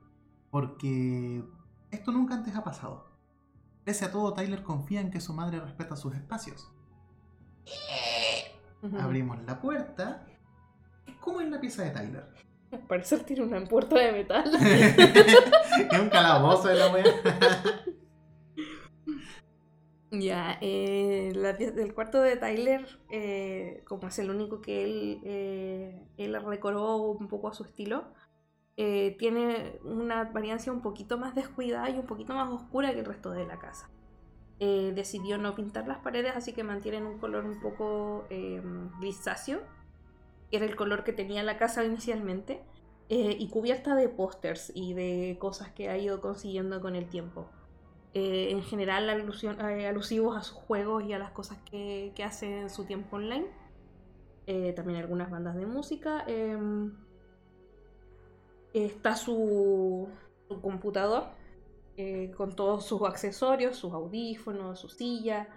porque 0.50 1.42
esto 1.90 2.12
nunca 2.12 2.34
antes 2.34 2.54
ha 2.54 2.62
pasado. 2.62 3.10
Pese 3.82 4.04
a 4.04 4.12
todo, 4.12 4.32
Tyler 4.32 4.62
confía 4.62 5.00
en 5.00 5.10
que 5.10 5.20
su 5.20 5.34
madre 5.34 5.58
respeta 5.58 5.96
sus 5.96 6.14
espacios. 6.14 6.70
Abrimos 9.00 9.42
la 9.42 9.60
puerta. 9.60 10.24
¿Cómo 11.20 11.40
es 11.40 11.48
la 11.48 11.60
pieza 11.60 11.82
de 11.82 11.90
Tyler? 11.90 12.32
Al 12.74 12.86
parecer 12.86 13.24
tiene 13.24 13.42
una 13.42 13.64
puerta 13.64 13.98
de 13.98 14.12
metal. 14.12 14.52
es 14.54 16.00
un 16.00 16.08
calabozo 16.08 16.68
de 16.68 16.74
la 16.74 16.92
wea. 16.92 17.04
Ya, 20.10 20.58
eh, 20.60 21.32
la 21.34 21.54
del 21.54 21.92
cuarto 21.92 22.20
de 22.20 22.36
Tyler, 22.36 22.86
eh, 23.10 23.82
como 23.84 24.06
es 24.06 24.16
el 24.20 24.30
único 24.30 24.60
que 24.60 24.84
él, 24.84 25.20
eh, 25.24 26.06
él 26.16 26.40
recoró 26.44 26.98
un 26.98 27.26
poco 27.26 27.48
a 27.48 27.52
su 27.52 27.64
estilo, 27.64 28.12
eh, 28.76 29.16
tiene 29.18 29.78
una 29.84 30.20
apariencia 30.22 30.72
un 30.72 30.82
poquito 30.82 31.18
más 31.18 31.34
descuidada 31.34 31.90
y 31.90 31.98
un 31.98 32.06
poquito 32.06 32.34
más 32.34 32.48
oscura 32.48 32.92
que 32.92 33.00
el 33.00 33.04
resto 33.04 33.30
de 33.30 33.46
la 33.46 33.58
casa. 33.58 33.90
Eh, 34.60 34.92
decidió 34.94 35.36
no 35.38 35.54
pintar 35.54 35.86
las 35.88 35.98
paredes, 35.98 36.36
así 36.36 36.52
que 36.52 36.64
mantienen 36.64 37.06
un 37.06 37.18
color 37.18 37.44
un 37.44 37.60
poco 37.60 38.26
eh, 38.30 38.62
grisáceo, 39.00 39.62
era 40.56 40.64
el 40.66 40.76
color 40.76 41.04
que 41.04 41.12
tenía 41.12 41.42
la 41.42 41.56
casa 41.58 41.84
inicialmente, 41.84 42.62
eh, 43.10 43.36
y 43.38 43.48
cubierta 43.48 43.94
de 43.94 44.08
pósters 44.08 44.72
y 44.74 44.94
de 44.94 45.36
cosas 45.38 45.70
que 45.72 45.90
ha 45.90 45.98
ido 45.98 46.20
consiguiendo 46.22 46.80
con 46.80 46.96
el 46.96 47.06
tiempo 47.08 47.50
eh, 48.14 48.48
en 48.50 48.62
general 48.62 49.10
alusión- 49.10 49.60
eh, 49.60 49.86
alusivos 49.86 50.36
a 50.36 50.42
sus 50.42 50.56
juegos 50.56 51.04
y 51.04 51.12
a 51.12 51.18
las 51.18 51.30
cosas 51.32 51.58
que, 51.70 52.12
que 52.14 52.24
hace 52.24 52.60
en 52.60 52.70
su 52.70 52.84
tiempo 52.86 53.16
online. 53.16 53.46
También 54.76 54.98
algunas 55.00 55.30
bandas 55.30 55.56
de 55.56 55.66
música. 55.66 56.22
em, 56.26 56.92
está 58.72 59.16
su, 59.16 60.08
su 60.48 60.60
computador 60.60 61.24
con 62.36 62.54
todos 62.54 62.84
sus 62.84 63.02
accesorios, 63.02 63.76
sus 63.76 63.92
audífonos, 63.92 64.80
su 64.80 64.88
silla. 64.88 65.48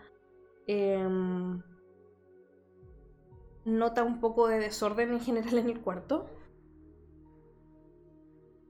Nota 3.68 4.03
un 4.03 4.20
poco 4.20 4.47
de 4.47 4.59
desorden 4.59 5.11
en 5.11 5.20
general 5.20 5.57
en 5.57 5.70
el 5.70 5.82
cuarto. 5.82 6.26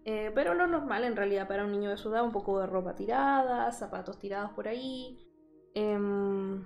Eh, 0.06 0.32
pero 0.34 0.54
lo 0.54 0.68
normal 0.68 1.04
en 1.04 1.16
realidad 1.16 1.48
para 1.48 1.66
un 1.66 1.72
niño 1.72 1.90
de 1.90 1.98
su 1.98 2.10
edad, 2.10 2.24
un 2.24 2.32
poco 2.32 2.60
de 2.60 2.66
ropa 2.66 2.96
tirada, 2.96 3.72
zapatos 3.72 4.18
tirados 4.20 4.52
por 4.52 4.68
ahí. 4.68 5.20
Em, 5.76 6.66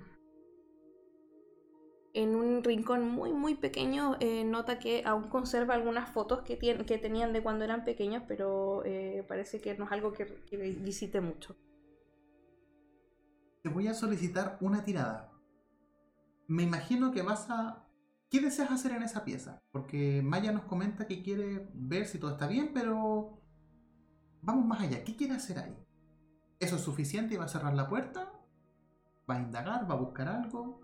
en 2.14 2.34
un 2.34 2.62
rincón 2.62 3.08
muy 3.08 3.32
muy 3.32 3.54
pequeño 3.54 4.16
eh, 4.20 4.44
nota 4.44 4.78
que 4.78 5.02
aún 5.04 5.28
conserva 5.28 5.74
algunas 5.74 6.10
fotos 6.10 6.42
que, 6.42 6.58
que 6.58 6.98
tenían 6.98 7.32
de 7.32 7.42
cuando 7.42 7.64
eran 7.64 7.84
pequeños, 7.84 8.22
pero 8.28 8.82
eh, 8.84 9.24
parece 9.28 9.60
que 9.60 9.76
no 9.76 9.84
es 9.86 9.92
algo 9.92 10.12
que 10.12 10.24
visite 10.56 11.20
mucho. 11.20 11.56
Te 13.62 13.68
voy 13.68 13.88
a 13.88 13.94
solicitar 13.94 14.56
una 14.60 14.84
tirada. 14.84 15.32
Me 16.46 16.62
imagino 16.62 17.12
que 17.12 17.22
vas 17.22 17.48
a 17.50 17.91
¿Qué 18.32 18.40
deseas 18.40 18.70
hacer 18.70 18.92
en 18.92 19.02
esa 19.02 19.26
pieza? 19.26 19.62
Porque 19.72 20.22
Maya 20.24 20.52
nos 20.52 20.62
comenta 20.62 21.06
que 21.06 21.22
quiere 21.22 21.68
ver 21.74 22.06
si 22.06 22.18
todo 22.18 22.30
está 22.30 22.46
bien, 22.46 22.70
pero 22.72 23.38
vamos 24.40 24.64
más 24.64 24.80
allá. 24.80 25.04
¿Qué 25.04 25.14
quiere 25.14 25.34
hacer 25.34 25.58
ahí? 25.58 25.76
¿Eso 26.58 26.76
es 26.76 26.82
suficiente 26.82 27.34
y 27.34 27.36
va 27.36 27.44
a 27.44 27.48
cerrar 27.48 27.74
la 27.74 27.90
puerta? 27.90 28.32
¿Va 29.30 29.34
a 29.36 29.40
indagar? 29.40 29.86
¿Va 29.88 29.96
a 29.96 29.98
buscar 29.98 30.28
algo? 30.28 30.80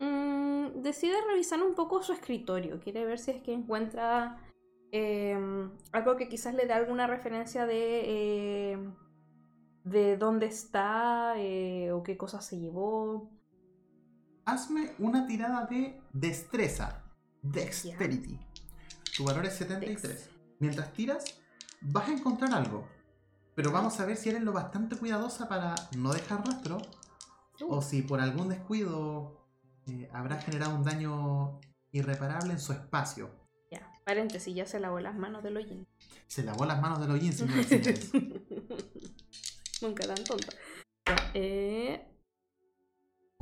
Mm, 0.00 0.82
decide 0.82 1.24
revisar 1.24 1.62
un 1.62 1.76
poco 1.76 2.02
su 2.02 2.12
escritorio. 2.12 2.80
Quiere 2.80 3.04
ver 3.04 3.20
si 3.20 3.30
es 3.30 3.42
que 3.42 3.52
encuentra 3.52 4.42
em, 4.90 5.70
algo 5.92 6.16
que 6.16 6.28
quizás 6.28 6.52
le 6.52 6.66
dé 6.66 6.72
alguna 6.72 7.06
referencia 7.06 7.64
de, 7.64 8.72
eh, 8.72 8.90
de 9.84 10.16
dónde 10.16 10.46
está 10.46 11.34
eh, 11.36 11.92
o 11.92 12.02
qué 12.02 12.16
cosas 12.16 12.44
se 12.44 12.58
llevó 12.58 13.30
hazme 14.44 14.94
una 14.98 15.26
tirada 15.26 15.66
de 15.66 16.00
destreza. 16.12 17.02
Dexterity. 17.42 18.38
Tu 19.16 19.24
valor 19.24 19.46
es 19.46 19.54
73. 19.54 20.30
Mientras 20.60 20.92
tiras, 20.92 21.40
vas 21.80 22.08
a 22.08 22.12
encontrar 22.12 22.52
algo. 22.54 22.86
Pero 23.54 23.72
vamos 23.72 23.98
a 24.00 24.06
ver 24.06 24.16
si 24.16 24.30
eres 24.30 24.42
lo 24.42 24.52
bastante 24.52 24.96
cuidadosa 24.96 25.48
para 25.48 25.74
no 25.96 26.12
dejar 26.12 26.46
rastro. 26.46 26.80
O 27.68 27.82
si 27.82 28.02
por 28.02 28.20
algún 28.20 28.48
descuido 28.48 29.42
eh, 29.86 30.08
habrá 30.12 30.40
generado 30.40 30.74
un 30.74 30.82
daño 30.82 31.60
irreparable 31.90 32.52
en 32.52 32.60
su 32.60 32.72
espacio. 32.72 33.30
Ya, 33.70 33.90
paréntesis, 34.04 34.54
ya 34.54 34.66
se 34.66 34.80
lavó 34.80 35.00
las 35.00 35.14
manos 35.16 35.42
del 35.42 35.56
hollín. 35.56 35.86
Se 36.26 36.42
lavó 36.42 36.64
las 36.64 36.80
manos 36.80 37.00
del 37.00 37.10
hollín, 37.10 37.32
señores. 37.32 38.10
Nunca 39.82 40.06
tan 40.06 40.24
tonta. 40.24 40.52
Eh, 41.34 42.11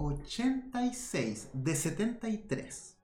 86 0.00 1.50
de 1.52 1.74
73. 1.74 2.96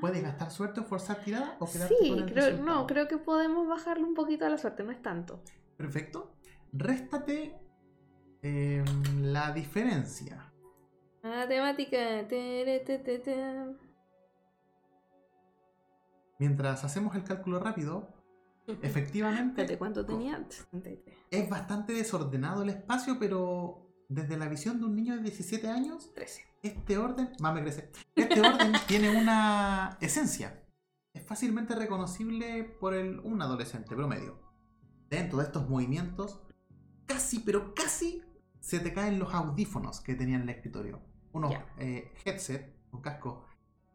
¿Puedes 0.00 0.22
gastar 0.22 0.50
suerte 0.50 0.80
o 0.80 0.84
forzar 0.84 1.22
tirada 1.24 1.56
o 1.58 1.70
quedarte 1.70 1.94
sí, 1.98 2.24
creo, 2.26 2.58
no, 2.58 2.86
creo 2.86 3.08
que 3.08 3.18
podemos 3.18 3.66
bajarle 3.66 4.04
un 4.04 4.14
poquito 4.14 4.46
a 4.46 4.50
la 4.50 4.58
suerte, 4.58 4.82
no 4.82 4.92
es 4.92 5.02
tanto. 5.02 5.42
Perfecto. 5.76 6.32
Réstate 6.72 7.58
em, 8.42 8.84
la 9.22 9.52
diferencia. 9.52 10.52
Matemática. 11.22 12.26
Mientras 16.38 16.84
hacemos 16.84 17.14
el 17.16 17.24
cálculo 17.24 17.58
rápido, 17.58 18.08
efectivamente. 18.82 19.76
¿Cuánto 19.76 20.04
tenía? 20.06 20.46
Es 21.30 21.50
bastante 21.50 21.92
desordenado 21.92 22.62
el 22.62 22.70
espacio, 22.70 23.18
pero 23.18 23.89
desde 24.10 24.36
la 24.36 24.48
visión 24.48 24.80
de 24.80 24.86
un 24.86 24.96
niño 24.96 25.14
de 25.16 25.22
17 25.22 25.68
años, 25.68 26.12
13. 26.14 26.44
este 26.62 26.98
orden, 26.98 27.30
más 27.38 27.54
me 27.54 27.62
crece, 27.62 27.90
este 28.16 28.40
orden 28.40 28.72
tiene 28.88 29.16
una 29.16 29.96
esencia. 30.00 30.66
Es 31.14 31.24
fácilmente 31.24 31.76
reconocible 31.76 32.64
por 32.64 32.94
el, 32.94 33.20
un 33.20 33.40
adolescente 33.40 33.94
promedio. 33.94 34.38
Dentro 35.08 35.38
de 35.38 35.44
estos 35.44 35.68
movimientos, 35.68 36.40
casi, 37.06 37.38
pero 37.38 37.72
casi 37.72 38.22
se 38.58 38.80
te 38.80 38.92
caen 38.92 39.20
los 39.20 39.32
audífonos 39.32 40.00
que 40.00 40.14
tenía 40.14 40.36
en 40.36 40.42
el 40.42 40.50
escritorio. 40.50 41.00
Unos 41.32 41.54
eh, 41.78 42.12
headset, 42.24 42.76
un 42.90 43.00
casco. 43.02 43.46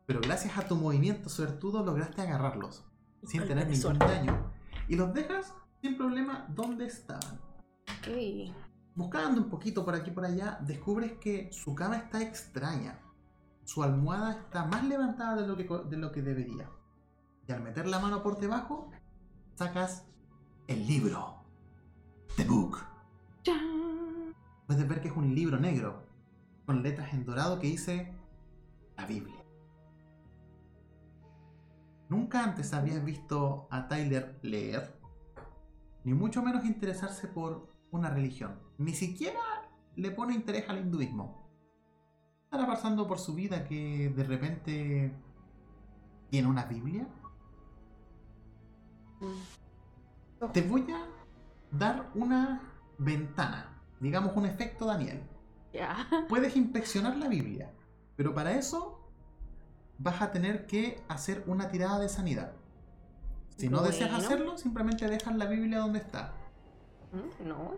Pero 0.05 0.21
gracias 0.21 0.57
a 0.57 0.67
tu 0.67 0.75
movimiento 0.75 1.29
suertudo 1.29 1.83
lograste 1.83 2.21
agarrarlos 2.21 2.85
sin 3.23 3.45
tener 3.45 3.67
ningún 3.67 3.99
daño. 3.99 4.53
Y 4.87 4.95
los 4.95 5.13
dejas 5.13 5.53
sin 5.81 5.97
problema 5.97 6.47
donde 6.49 6.85
estaban. 6.85 7.41
Okay. 7.99 8.53
Buscando 8.95 9.41
un 9.41 9.49
poquito 9.49 9.83
por 9.83 9.93
aquí 9.93 10.09
y 10.09 10.13
por 10.13 10.25
allá, 10.25 10.57
descubres 10.61 11.13
que 11.19 11.51
su 11.51 11.75
cama 11.75 11.97
está 11.97 12.21
extraña. 12.21 12.99
Su 13.65 13.83
almohada 13.83 14.31
está 14.31 14.65
más 14.65 14.85
levantada 14.85 15.41
de 15.41 15.47
lo 15.47 15.57
que, 15.57 15.67
de 15.89 15.97
lo 15.97 16.11
que 16.11 16.21
debería. 16.21 16.69
Y 17.47 17.51
al 17.51 17.61
meter 17.61 17.87
la 17.87 17.99
mano 17.99 18.23
por 18.23 18.39
debajo, 18.39 18.89
sacas 19.55 20.05
el 20.67 20.87
libro. 20.87 21.35
The 22.37 22.45
Book. 22.45 22.79
Puedes 24.67 24.87
ver 24.87 25.01
que 25.01 25.09
es 25.09 25.15
un 25.15 25.35
libro 25.35 25.59
negro, 25.59 26.03
con 26.65 26.81
letras 26.81 27.13
en 27.13 27.23
dorado 27.23 27.59
que 27.59 27.67
dice 27.67 28.13
la 28.97 29.05
Biblia. 29.05 29.43
Nunca 32.09 32.43
antes 32.43 32.73
habías 32.73 33.03
visto 33.03 33.67
a 33.69 33.87
Tyler 33.87 34.39
leer, 34.41 34.99
ni 36.03 36.13
mucho 36.13 36.41
menos 36.41 36.65
interesarse 36.65 37.27
por 37.27 37.67
una 37.91 38.09
religión. 38.09 38.64
Ni 38.77 38.93
siquiera 38.93 39.39
le 39.95 40.11
pone 40.11 40.33
interés 40.33 40.69
al 40.69 40.79
hinduismo. 40.79 41.49
Estará 42.43 42.67
pasando 42.67 43.07
por 43.07 43.19
su 43.19 43.33
vida 43.33 43.65
que 43.65 44.09
de 44.15 44.23
repente 44.23 45.11
tiene 46.29 46.47
una 46.47 46.65
Biblia. 46.65 47.07
Mm. 49.21 50.51
Te 50.51 50.61
voy 50.61 50.85
a 50.91 51.05
dar 51.71 52.11
una 52.13 52.61
ventana, 52.97 53.81
digamos 53.99 54.35
un 54.35 54.45
efecto 54.45 54.85
Daniel. 54.85 55.21
Puedes 56.29 56.55
inspeccionar 56.55 57.17
la 57.17 57.27
Biblia, 57.27 57.71
pero 58.15 58.33
para 58.33 58.53
eso 58.53 59.01
vas 59.97 60.21
a 60.21 60.31
tener 60.31 60.65
que 60.67 61.01
hacer 61.07 61.43
una 61.47 61.69
tirada 61.69 61.99
de 61.99 62.09
sanidad. 62.09 62.53
Si 63.57 63.69
no 63.69 63.81
deseas 63.81 64.13
hacerlo, 64.13 64.57
simplemente 64.57 65.07
dejas 65.07 65.35
la 65.35 65.45
Biblia 65.45 65.79
donde 65.79 65.99
está. 65.99 66.33
Mm, 67.11 67.47
no, 67.47 67.77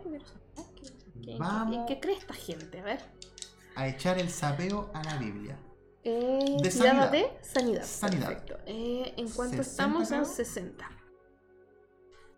¿Qué, 1.22 1.36
Vamos 1.38 1.86
¿Qué, 1.86 2.00
cree 2.00 2.16
esta 2.16 2.34
gente? 2.34 2.80
A 2.80 2.84
ver. 2.84 3.04
A 3.74 3.88
echar 3.88 4.18
el 4.18 4.30
sapeo 4.30 4.90
a 4.94 5.02
la 5.04 5.16
Biblia. 5.16 5.58
Eh, 6.04 6.56
de 6.62 6.70
sanidad. 6.70 7.10
de 7.12 7.30
sanidad. 7.42 7.84
Sanidad. 7.84 8.28
Perfecto. 8.28 8.58
Eh, 8.66 9.14
en 9.16 9.28
cuanto 9.28 9.60
estamos 9.60 10.10
en 10.10 10.24
60. 10.24 10.88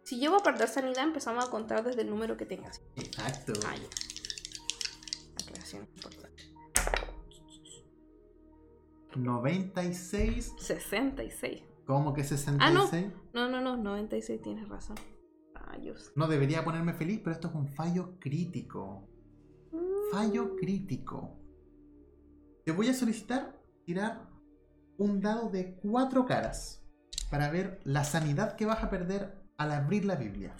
Si 0.02 0.18
llevo 0.18 0.36
a 0.36 0.42
perder 0.42 0.68
sanidad, 0.68 1.04
empezamos 1.04 1.46
a 1.46 1.50
contar 1.50 1.84
desde 1.84 2.02
el 2.02 2.10
número 2.10 2.36
que 2.36 2.46
tengas. 2.46 2.80
Exacto. 2.96 3.52
Ah, 3.66 3.76
ya. 3.76 5.44
Aclaración 5.44 5.88
importante. 5.94 6.42
96. 9.14 10.54
66. 10.58 11.62
¿Cómo 11.86 12.12
que 12.14 12.24
66? 12.24 12.60
Ah, 12.60 12.70
no. 12.70 13.48
No, 13.48 13.60
no, 13.60 13.76
no, 13.76 13.76
96 13.76 14.42
tienes 14.42 14.68
razón. 14.68 14.96
No 16.16 16.26
debería 16.26 16.64
ponerme 16.64 16.94
feliz, 16.94 17.20
pero 17.22 17.32
esto 17.32 17.48
es 17.48 17.54
un 17.54 17.68
fallo 17.68 18.18
crítico. 18.18 19.08
Fallo 20.12 20.46
mm. 20.46 20.56
crítico. 20.56 21.38
Te 22.64 22.72
voy 22.72 22.88
a 22.88 22.94
solicitar 22.94 23.58
tirar 23.84 24.28
un 24.98 25.20
dado 25.20 25.50
de 25.50 25.76
cuatro 25.76 26.26
caras 26.26 26.84
para 27.30 27.50
ver 27.50 27.80
la 27.84 28.04
sanidad 28.04 28.56
que 28.56 28.66
vas 28.66 28.82
a 28.82 28.90
perder 28.90 29.40
al 29.56 29.72
abrir 29.72 30.04
la 30.04 30.16
Biblia. 30.16 30.56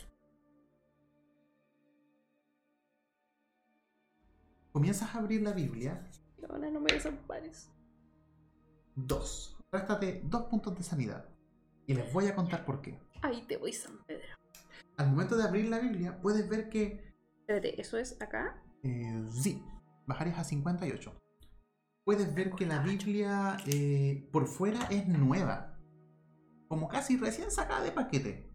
Comienzas 4.72 5.14
a 5.14 5.18
abrir 5.18 5.42
la 5.42 5.52
Biblia. 5.52 6.08
Ahora 6.48 6.70
no 6.70 6.80
me 6.80 6.92
desampares. 6.92 7.70
Dos. 8.94 9.56
Réstate 9.72 10.22
dos 10.24 10.44
puntos 10.44 10.76
de 10.76 10.82
sanidad. 10.82 11.28
Y 11.86 11.94
les 11.94 12.12
voy 12.12 12.26
a 12.26 12.34
contar 12.34 12.64
por 12.64 12.80
qué. 12.80 13.00
Ahí 13.22 13.44
te 13.46 13.56
voy, 13.56 13.72
San 13.72 13.98
Pedro 14.04 14.39
al 15.00 15.10
momento 15.10 15.36
de 15.36 15.44
abrir 15.44 15.68
la 15.68 15.78
Biblia, 15.78 16.20
puedes 16.20 16.46
ver 16.48 16.68
que. 16.68 17.14
Espérate, 17.40 17.80
¿eso 17.80 17.96
es 17.96 18.20
acá? 18.20 18.62
Eh, 18.82 19.24
sí, 19.32 19.64
bajarías 20.06 20.38
a 20.38 20.44
58. 20.44 21.18
Puedes 22.04 22.34
ver 22.34 22.50
que 22.50 22.66
la 22.66 22.80
Biblia 22.82 23.56
eh, 23.66 24.28
por 24.30 24.46
fuera 24.46 24.84
es 24.90 25.08
nueva, 25.08 25.78
como 26.68 26.88
casi 26.88 27.16
recién 27.16 27.50
sacada 27.50 27.82
de 27.82 27.92
paquete. 27.92 28.52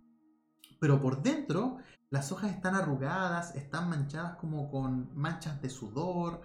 Pero 0.79 1.01
por 1.01 1.23
dentro, 1.23 1.77
las 2.11 2.31
hojas 2.31 2.51
están 2.51 2.75
arrugadas, 2.75 3.55
están 3.55 3.89
manchadas 3.89 4.35
como 4.35 4.69
con 4.69 5.15
manchas 5.15 5.59
de 5.63 5.69
sudor, 5.69 6.41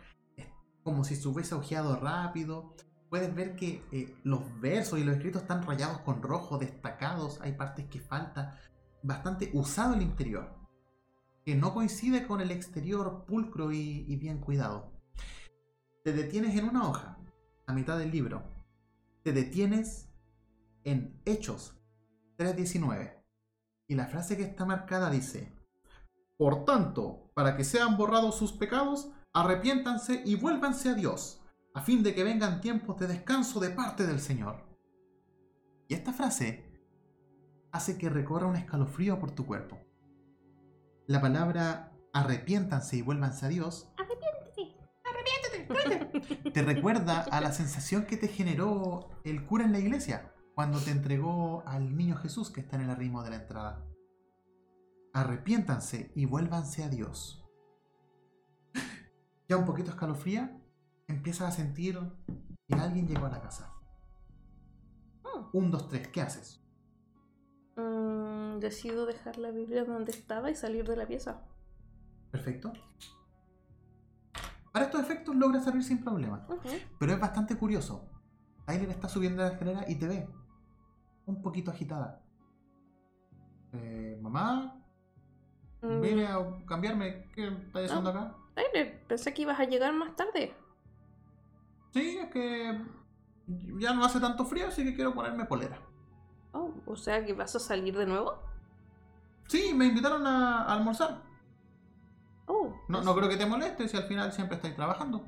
como 0.83 1.05
si 1.05 1.15
se 1.15 1.29
hubiese 1.29 1.55
ojeado 1.55 1.97
rápido. 1.97 2.75
Puedes 3.11 3.35
ver 3.35 3.55
que 3.55 3.85
eh, 3.93 4.17
los 4.23 4.41
versos 4.61 4.99
y 4.99 5.05
los 5.05 5.17
escritos 5.17 5.43
están 5.43 5.63
rayados 5.63 6.01
con 6.01 6.23
rojo, 6.23 6.57
destacados, 6.57 7.39
hay 7.43 7.53
partes 7.53 7.87
que 7.87 8.01
faltan 8.01 8.55
bastante 9.03 9.51
usado 9.55 9.95
el 9.95 10.03
interior, 10.03 10.55
que 11.45 11.55
no 11.55 11.73
coincide 11.75 12.27
con 12.27 12.41
el 12.41 12.51
exterior 12.51 13.25
pulcro 13.27 13.73
y, 13.73 14.17
bien 14.17 14.39
cuidado. 14.39 14.93
te 16.05 16.13
detienes 16.13 16.57
en 16.57 16.69
una 16.69 16.89
hoja, 16.89 17.19
a 17.67 17.73
mitad 17.73 17.99
del 17.99 18.11
libro. 18.11 18.43
Te 19.23 19.33
detienes 19.33 20.09
en 20.85 21.21
Hechos 21.25 21.79
3.19. 22.39 23.23
Y 23.87 23.95
la 23.95 24.07
frase 24.07 24.37
que 24.37 24.45
está 24.45 24.65
marcada 24.65 25.11
dice, 25.11 25.53
Por 26.39 26.65
tanto, 26.65 27.31
para 27.35 27.57
que 27.57 27.65
sean 27.65 27.97
borrados 27.97 28.37
sus 28.37 28.53
pecados, 28.53 29.11
arrepiéntanse 29.33 30.23
y 30.25 30.37
vuélvanse 30.37 30.89
a 30.89 30.95
Dios, 30.95 31.43
a 31.75 31.83
fin 31.83 32.03
de 32.03 32.15
que 32.15 32.25
vengan 32.25 32.61
tiempos 32.61 32.99
de 32.99 33.07
descanso 33.07 33.61
de 33.61 33.71
parte 33.71 34.07
del 34.07 34.21
Señor. 34.21 34.65
Y 35.89 35.95
esta 35.95 36.13
frase 36.13 36.70
hace 37.73 37.99
que 37.99 38.09
recorra 38.09 38.47
un 38.47 38.57
escalofrío 38.57 39.19
por 39.19 39.33
tu 39.33 39.47
cuerpo. 39.47 39.79
La 41.07 41.21
palabra 41.21 41.93
arrepiéntanse 42.13 42.97
y 42.97 43.03
vuélvanse 43.03 43.47
a 43.47 43.49
Dios 43.49 43.93
te 46.53 46.63
recuerda 46.63 47.21
a 47.21 47.41
la 47.41 47.53
sensación 47.53 48.05
que 48.07 48.17
te 48.17 48.29
generó 48.29 49.11
el 49.25 49.47
cura 49.47 49.65
en 49.65 49.73
la 49.73 49.79
iglesia 49.79 50.33
cuando 50.55 50.81
te 50.81 50.91
entregó 50.91 51.63
al 51.67 51.97
niño 51.97 52.17
Jesús 52.17 52.51
que 52.51 52.61
está 52.61 52.77
en 52.77 52.83
el 52.83 52.91
arrimo 52.91 53.23
de 53.23 53.31
la 53.31 53.37
entrada. 53.37 53.87
Arrepiéntanse 55.13 56.13
y 56.15 56.27
vuélvanse 56.27 56.85
a 56.85 56.89
Dios. 56.89 57.45
Ya 59.49 59.57
un 59.57 59.65
poquito 59.65 59.91
escalofría, 59.91 60.63
empiezas 61.09 61.49
a 61.49 61.57
sentir 61.57 61.99
que 62.69 62.75
alguien 62.77 63.09
llegó 63.09 63.27
a 63.27 63.31
la 63.31 63.41
casa. 63.41 63.75
Oh. 65.25 65.51
Un, 65.53 65.73
dos, 65.73 65.89
tres, 65.89 66.07
¿qué 66.07 66.21
haces? 66.21 66.65
Mm, 67.77 68.59
decido 68.59 69.07
dejar 69.07 69.39
la 69.39 69.51
Biblia 69.51 69.85
donde 69.85 70.13
estaba 70.13 70.51
y 70.51 70.55
salir 70.55 70.87
de 70.87 70.97
la 70.97 71.07
pieza. 71.07 71.43
Perfecto. 72.31 72.73
Para 74.73 74.85
estos 74.87 75.01
efectos 75.01 75.35
logra 75.35 75.61
salir 75.61 75.83
sin 75.83 76.03
problema. 76.03 76.47
Pero 76.99 77.13
es 77.13 77.21
bastante 77.21 77.57
curioso. 77.57 78.09
Tyler 78.67 78.91
está 78.91 79.09
subiendo 79.09 79.43
la 79.43 79.49
escalera 79.49 79.85
y 79.89 79.97
te 79.97 80.07
ve. 80.07 80.29
Un 81.27 81.43
poquito 81.43 81.71
agitada. 81.71 82.23
Eh, 83.73 84.19
mamá, 84.21 84.77
Mm, 85.83 86.01
vine 86.03 86.27
a 86.27 86.39
cambiarme. 86.67 87.31
¿Qué 87.35 87.49
estás 87.49 87.87
haciendo 87.87 88.11
acá? 88.11 88.37
Tyler, 88.55 89.03
pensé 89.07 89.33
que 89.33 89.43
ibas 89.43 89.59
a 89.59 89.65
llegar 89.65 89.95
más 89.95 90.15
tarde. 90.15 90.55
Sí, 91.93 92.19
es 92.19 92.31
que 92.31 92.79
ya 93.79 93.95
no 93.95 94.05
hace 94.05 94.21
tanto 94.21 94.45
frío, 94.45 94.67
así 94.69 94.85
que 94.85 94.95
quiero 94.95 95.15
ponerme 95.15 95.47
polera. 95.47 95.81
Oh, 96.53 96.73
o 96.87 96.97
sea 96.97 97.25
que 97.25 97.33
vas 97.33 97.55
a 97.57 97.61
salir 97.61 97.97
de 97.97 98.07
nuevo. 98.07 98.39
Sí, 99.49 99.73
me 99.75 99.87
invitaron 99.87 100.27
a, 100.27 100.63
a 100.65 100.73
almorzar. 100.75 101.23
Oh, 102.47 102.75
No, 102.89 103.03
no 103.03 103.15
creo 103.15 103.29
que 103.29 103.37
te 103.37 103.47
moleste 103.47 103.89
si 103.89 103.97
al 103.97 104.05
final 104.05 104.33
siempre 104.33 104.57
estáis 104.57 104.75
trabajando. 104.77 105.25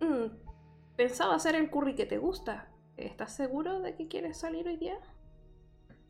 Mm, 0.00 0.26
pensaba 0.96 1.34
hacer 1.36 1.54
el 1.54 1.70
curry 1.70 1.94
que 1.94 2.06
te 2.06 2.18
gusta. 2.18 2.68
¿Estás 2.96 3.34
seguro 3.34 3.80
de 3.80 3.94
que 3.96 4.08
quieres 4.08 4.38
salir 4.38 4.66
hoy 4.68 4.76
día? 4.76 4.98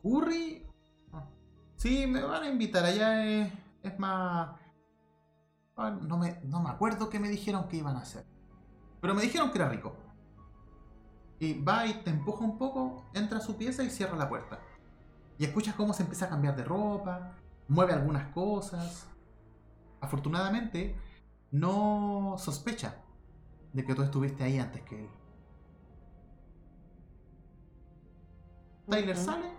Curry. 0.02 0.66
ah, 1.12 1.28
Sí, 1.76 2.06
me 2.06 2.22
van 2.22 2.42
a 2.42 2.48
invitar. 2.48 2.84
Allá 2.84 3.24
es, 3.24 3.52
es 3.82 3.98
más. 3.98 4.58
ah, 5.76 5.90
No 5.90 6.18
me, 6.18 6.40
no 6.44 6.60
me 6.62 6.70
acuerdo 6.70 7.08
qué 7.08 7.18
me 7.20 7.28
dijeron 7.28 7.68
que 7.68 7.76
iban 7.78 7.96
a 7.96 8.00
hacer. 8.00 8.24
Pero 9.00 9.14
me 9.14 9.22
dijeron 9.22 9.50
que 9.50 9.58
era 9.58 9.68
rico. 9.68 9.96
Y 11.42 11.60
va 11.60 11.88
y 11.88 11.94
te 12.04 12.10
empuja 12.10 12.44
un 12.44 12.56
poco, 12.56 13.04
entra 13.14 13.38
a 13.38 13.40
su 13.40 13.56
pieza 13.56 13.82
y 13.82 13.90
cierra 13.90 14.16
la 14.16 14.28
puerta. 14.28 14.60
Y 15.38 15.44
escuchas 15.44 15.74
cómo 15.74 15.92
se 15.92 16.04
empieza 16.04 16.26
a 16.26 16.28
cambiar 16.28 16.54
de 16.54 16.62
ropa, 16.62 17.32
mueve 17.66 17.94
algunas 17.94 18.28
cosas. 18.28 19.08
Afortunadamente, 20.00 20.96
no 21.50 22.36
sospecha 22.38 22.94
de 23.72 23.84
que 23.84 23.92
tú 23.92 24.02
estuviste 24.04 24.44
ahí 24.44 24.60
antes 24.60 24.82
que 24.82 25.00
él. 25.00 25.10
Tyler 28.88 29.16
sale 29.16 29.50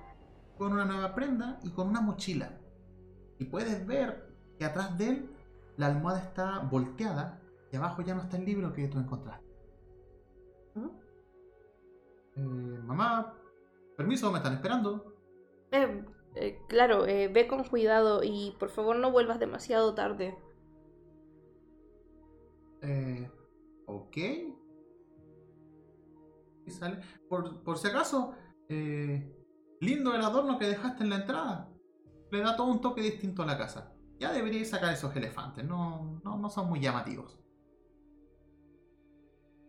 con 0.57 0.71
una 0.71 0.85
nueva 0.85 1.13
prenda 1.13 1.59
y 1.63 1.71
con 1.71 1.89
una 1.89 1.99
mochila. 1.99 2.61
Y 3.39 3.43
puedes 3.43 3.85
ver 3.85 4.33
que 4.57 4.63
atrás 4.63 4.97
de 4.97 5.09
él 5.09 5.35
la 5.75 5.87
almohada 5.87 6.19
está 6.19 6.59
volteada 6.59 7.41
y 7.73 7.75
abajo 7.75 8.03
ya 8.03 8.15
no 8.15 8.21
está 8.21 8.37
el 8.37 8.45
libro 8.45 8.71
que 8.71 8.87
tú 8.87 8.99
encontraste. 8.99 9.43
Eh, 12.35 12.39
mamá, 12.39 13.37
permiso, 13.95 14.31
me 14.31 14.37
están 14.37 14.53
esperando. 14.53 15.15
Eh, 15.71 16.05
eh, 16.35 16.59
claro, 16.67 17.05
eh, 17.05 17.27
ve 17.27 17.47
con 17.47 17.63
cuidado 17.63 18.21
y 18.23 18.55
por 18.59 18.69
favor 18.69 18.95
no 18.95 19.11
vuelvas 19.11 19.39
demasiado 19.39 19.93
tarde. 19.93 20.37
Eh, 22.81 23.29
ok. 23.85 24.17
Y 26.65 26.71
sale. 26.71 26.99
Por, 27.29 27.63
por 27.63 27.77
si 27.77 27.87
acaso, 27.87 28.33
eh, 28.69 29.35
lindo 29.79 30.15
el 30.15 30.21
adorno 30.21 30.57
que 30.57 30.67
dejaste 30.67 31.03
en 31.03 31.09
la 31.09 31.17
entrada. 31.17 31.69
Le 32.31 32.39
da 32.39 32.55
todo 32.55 32.67
un 32.67 32.81
toque 32.81 33.01
distinto 33.01 33.43
a 33.43 33.45
la 33.45 33.57
casa. 33.57 33.95
Ya 34.19 34.31
deberíais 34.31 34.69
sacar 34.69 34.93
esos 34.93 35.15
elefantes, 35.15 35.65
no, 35.65 36.19
no, 36.23 36.37
no 36.37 36.49
son 36.49 36.69
muy 36.69 36.79
llamativos. 36.79 37.39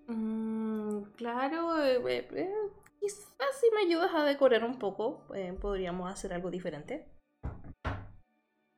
Mm, 0.07 0.54
claro, 1.17 1.83
eh, 1.83 2.01
eh, 2.09 2.55
quizás 3.01 3.27
si 3.61 3.67
me 3.75 3.83
ayudas 3.83 4.15
a 4.15 4.25
decorar 4.25 4.65
un 4.65 4.79
poco, 4.79 5.25
eh, 5.35 5.53
podríamos 5.61 6.11
hacer 6.11 6.33
algo 6.33 6.51
diferente. 6.51 7.09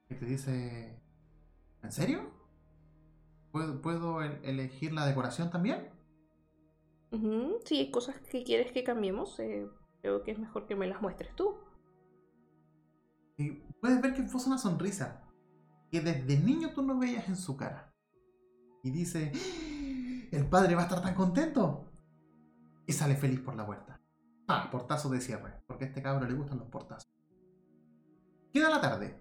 Y 0.08 0.14
te 0.14 0.24
dice, 0.24 1.00
¿en 1.82 1.92
serio? 1.92 2.30
¿Puedo, 3.50 3.80
puedo 3.80 4.22
el- 4.22 4.44
elegir 4.44 4.92
la 4.92 5.06
decoración 5.06 5.50
también? 5.50 5.90
Si 7.64 7.78
hay 7.78 7.90
cosas 7.90 8.18
que 8.20 8.44
quieres 8.44 8.72
que 8.72 8.84
cambiemos, 8.84 9.38
eh, 9.40 9.66
creo 10.02 10.22
que 10.22 10.32
es 10.32 10.38
mejor 10.38 10.66
que 10.66 10.76
me 10.76 10.86
las 10.86 11.00
muestres 11.00 11.34
tú. 11.34 11.56
Y 13.38 13.50
puedes 13.80 14.00
ver 14.00 14.14
que 14.14 14.22
esboza 14.22 14.48
una 14.48 14.58
sonrisa 14.58 15.22
que 15.90 16.00
desde 16.00 16.38
niño 16.38 16.72
tú 16.74 16.82
no 16.82 16.98
veías 16.98 17.28
en 17.28 17.36
su 17.36 17.56
cara. 17.56 17.92
Y 18.82 18.90
dice, 18.90 19.32
¿el 20.30 20.46
padre 20.48 20.74
va 20.74 20.82
a 20.82 20.84
estar 20.84 21.02
tan 21.02 21.14
contento? 21.14 21.90
Y 22.86 22.92
sale 22.92 23.16
feliz 23.16 23.40
por 23.40 23.56
la 23.56 23.66
puerta. 23.66 24.00
Ah, 24.48 24.68
portazo 24.70 25.08
de 25.08 25.20
cierre, 25.20 25.60
porque 25.66 25.84
a 25.84 25.88
este 25.88 26.02
cabro 26.02 26.26
le 26.26 26.34
gustan 26.34 26.58
los 26.58 26.68
portazos. 26.68 27.10
Queda 28.52 28.70
la 28.70 28.80
tarde. 28.80 29.18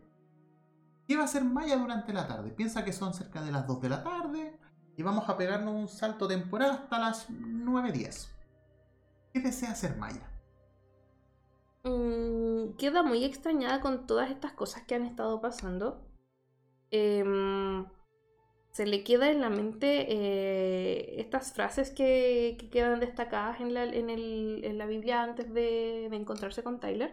¿Qué 1.07 1.15
va 1.15 1.23
a 1.23 1.25
hacer 1.25 1.43
Maya 1.43 1.77
durante 1.77 2.13
la 2.13 2.27
tarde? 2.27 2.51
Piensa 2.51 2.83
que 2.83 2.93
son 2.93 3.13
cerca 3.13 3.41
de 3.41 3.51
las 3.51 3.67
2 3.67 3.81
de 3.81 3.89
la 3.89 4.03
tarde 4.03 4.59
y 4.97 5.03
vamos 5.03 5.27
a 5.29 5.37
pegarnos 5.37 5.73
un 5.73 5.87
salto 5.87 6.27
temporal 6.27 6.71
hasta 6.71 6.99
las 6.99 7.29
9.10. 7.29 8.27
¿Qué 9.33 9.39
desea 9.41 9.71
hacer 9.71 9.97
Maya? 9.97 10.31
Mm, 11.83 12.75
queda 12.77 13.03
muy 13.03 13.23
extrañada 13.23 13.81
con 13.81 14.07
todas 14.07 14.31
estas 14.31 14.53
cosas 14.53 14.83
que 14.83 14.95
han 14.95 15.05
estado 15.05 15.41
pasando. 15.41 16.01
Em, 16.89 17.85
se 18.75 18.85
le 18.85 19.03
queda 19.07 19.31
en 19.31 19.39
la 19.41 19.49
mente 19.49 19.89
eh, 20.09 21.21
estas 21.21 21.53
frases 21.53 21.91
que, 21.91 22.57
que 22.59 22.69
quedan 22.69 22.99
destacadas 22.99 23.61
en 23.61 23.73
la, 23.73 23.83
en 23.85 24.09
el- 24.09 24.61
en 24.65 24.77
la 24.77 24.85
Biblia 24.85 25.23
antes 25.23 25.47
de, 25.53 26.07
de 26.09 26.15
encontrarse 26.17 26.61
con 26.63 26.79
Tyler. 26.79 27.11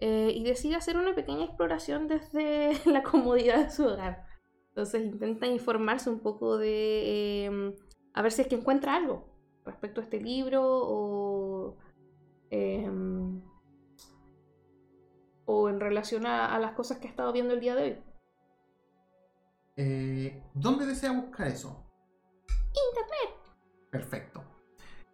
Eh, 0.00 0.32
y 0.34 0.44
decide 0.44 0.76
hacer 0.76 0.96
una 0.98 1.14
pequeña 1.14 1.44
exploración 1.46 2.08
desde 2.08 2.72
la 2.86 3.02
comodidad 3.02 3.64
de 3.64 3.70
su 3.70 3.84
hogar. 3.86 4.26
Entonces 4.68 5.04
intenta 5.06 5.46
informarse 5.46 6.10
un 6.10 6.20
poco 6.20 6.58
de 6.58 7.44
em, 7.46 7.74
a 8.14 8.22
ver 8.22 8.32
si 8.32 8.42
es 8.42 8.48
que 8.48 8.56
encuentra 8.56 8.94
algo 8.96 9.24
respecto 9.64 10.00
a 10.00 10.04
este 10.04 10.20
libro 10.20 10.62
o, 10.64 11.76
em, 12.50 13.40
o 15.46 15.68
en 15.68 15.80
relación 15.80 16.26
a, 16.26 16.54
a 16.54 16.58
las 16.58 16.72
cosas 16.72 16.98
que 16.98 17.06
ha 17.06 17.10
estado 17.10 17.32
viendo 17.32 17.54
el 17.54 17.60
día 17.60 17.74
de 17.74 17.82
hoy. 17.82 17.96
Eh, 19.76 20.42
¿Dónde 20.54 20.86
desea 20.86 21.12
buscar 21.12 21.48
eso? 21.48 21.84
Internet. 22.48 23.56
Perfecto. 23.90 24.42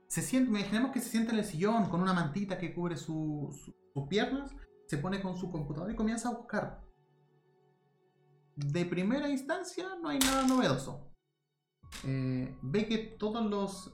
Se 0.06 0.22
siente, 0.22 0.51
imaginemos 0.51 0.93
que 0.93 1.01
se 1.01 1.09
sienta 1.09 1.32
en 1.32 1.39
el 1.39 1.44
sillón 1.44 1.89
con 1.89 2.01
una 2.02 2.12
mantita 2.12 2.59
que 2.59 2.74
cubre 2.74 2.97
su- 2.97 3.48
su- 3.64 3.74
sus 3.93 4.09
piernas, 4.09 4.55
se 4.86 4.98
pone 4.98 5.20
con 5.22 5.36
su 5.36 5.51
computador 5.51 5.90
y 5.90 5.97
comienza 5.97 6.28
a 6.28 6.34
buscar. 6.34 6.82
De 8.56 8.84
primera 8.84 9.28
instancia 9.28 9.86
no 10.01 10.10
hay 10.10 10.18
nada 10.18 10.47
novedoso. 10.47 11.10
Eh, 12.05 12.56
ve 12.62 12.86
que 12.86 12.98
todas 12.98 13.90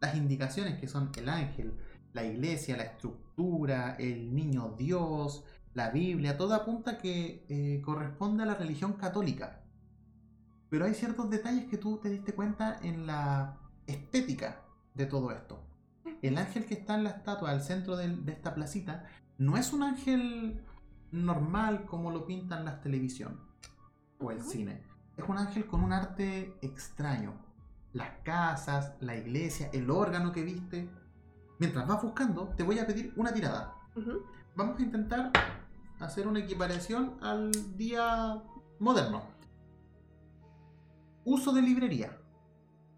las 0.00 0.14
indicaciones 0.14 0.78
que 0.80 0.88
son 0.88 1.10
el 1.16 1.28
ángel, 1.28 1.76
la 2.12 2.24
iglesia, 2.24 2.76
la 2.76 2.84
estructura, 2.84 3.96
el 3.98 4.34
niño 4.34 4.74
Dios, 4.76 5.44
la 5.74 5.90
Biblia, 5.90 6.36
todo 6.36 6.54
apunta 6.54 6.98
que 6.98 7.44
eh, 7.48 7.80
corresponde 7.82 8.42
a 8.42 8.46
la 8.46 8.54
religión 8.54 8.94
católica. 8.94 9.59
Pero 10.70 10.84
hay 10.84 10.94
ciertos 10.94 11.28
detalles 11.28 11.66
que 11.66 11.76
tú 11.76 11.98
te 11.98 12.08
diste 12.08 12.32
cuenta 12.32 12.78
en 12.82 13.06
la 13.06 13.58
estética 13.86 14.62
de 14.94 15.06
todo 15.06 15.32
esto. 15.32 15.60
El 16.22 16.38
ángel 16.38 16.64
que 16.64 16.74
está 16.74 16.94
en 16.94 17.04
la 17.04 17.10
estatua 17.10 17.50
al 17.50 17.62
centro 17.62 17.96
de, 17.96 18.16
esta 18.28 18.54
placita 18.54 19.04
no 19.36 19.56
es 19.56 19.72
un 19.72 19.82
ángel 19.82 20.64
normal 21.10 21.86
como 21.86 22.12
lo 22.12 22.24
pintan 22.24 22.64
las 22.64 22.80
televisión 22.80 23.40
o 24.20 24.30
el 24.30 24.42
cine. 24.42 24.82
Es 25.16 25.28
un 25.28 25.38
ángel 25.38 25.66
con 25.66 25.82
un 25.82 25.92
arte 25.92 26.56
extraño. 26.62 27.34
las 27.92 28.10
casas, 28.22 28.92
la 29.00 29.16
iglesia, 29.16 29.68
el 29.72 29.90
órgano 29.90 30.30
que 30.30 30.44
viste. 30.44 30.88
Mientras 31.58 31.88
vas 31.88 32.00
buscando, 32.00 32.46
te 32.56 32.62
voy 32.62 32.78
a 32.78 32.86
pedir 32.86 33.12
una 33.16 33.32
tirada. 33.32 33.74
Vamos 34.54 34.78
a 34.78 34.82
intentar 34.82 35.32
hacer 35.98 36.28
una 36.28 36.38
equiparación 36.38 37.16
al 37.20 37.50
día 37.76 38.40
moderno. 38.78 39.39
Uso 41.30 41.52
de 41.52 41.62
librería. 41.62 42.18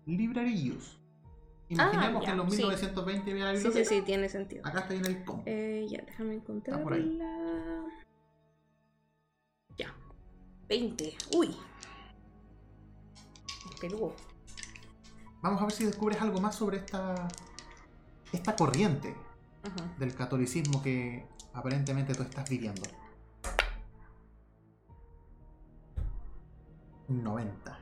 Library 0.07 0.71
use. 0.71 0.97
Imaginemos 1.69 2.23
Ah, 2.23 2.25
que 2.25 2.31
en 2.31 2.37
los 2.39 2.51
sí. 2.51 2.57
1920 2.63 3.31
había 3.31 3.45
la 3.45 3.51
Sí, 3.53 3.59
sí, 3.59 3.65
biblioteca. 3.69 3.89
sí, 3.95 4.03
tiene 4.03 4.29
sentido. 4.31 4.67
Acá 4.67 4.81
está 4.81 4.95
bien 4.95 5.05
el 5.05 5.23
combo. 5.25 5.43
Eh, 5.45 5.87
ya, 5.91 6.01
déjame 6.07 6.35
encontrarla. 6.37 6.83
por 6.83 6.93
ahí. 6.95 7.19
Ya. 9.77 9.95
20. 10.67 11.15
Uy. 11.37 11.55
Peludo. 13.81 14.15
Vamos 15.43 15.61
a 15.61 15.65
ver 15.67 15.73
si 15.73 15.85
descubres 15.85 16.19
algo 16.23 16.41
más 16.41 16.55
sobre 16.55 16.79
esta, 16.79 17.29
esta 18.33 18.57
corriente 18.57 19.15
Ajá. 19.63 19.95
del 19.99 20.15
catolicismo 20.15 20.83
que 20.83 21.27
aparentemente 21.53 22.15
tú 22.15 22.23
estás 22.23 22.49
viviendo. 22.49 22.83
90. 27.09 27.79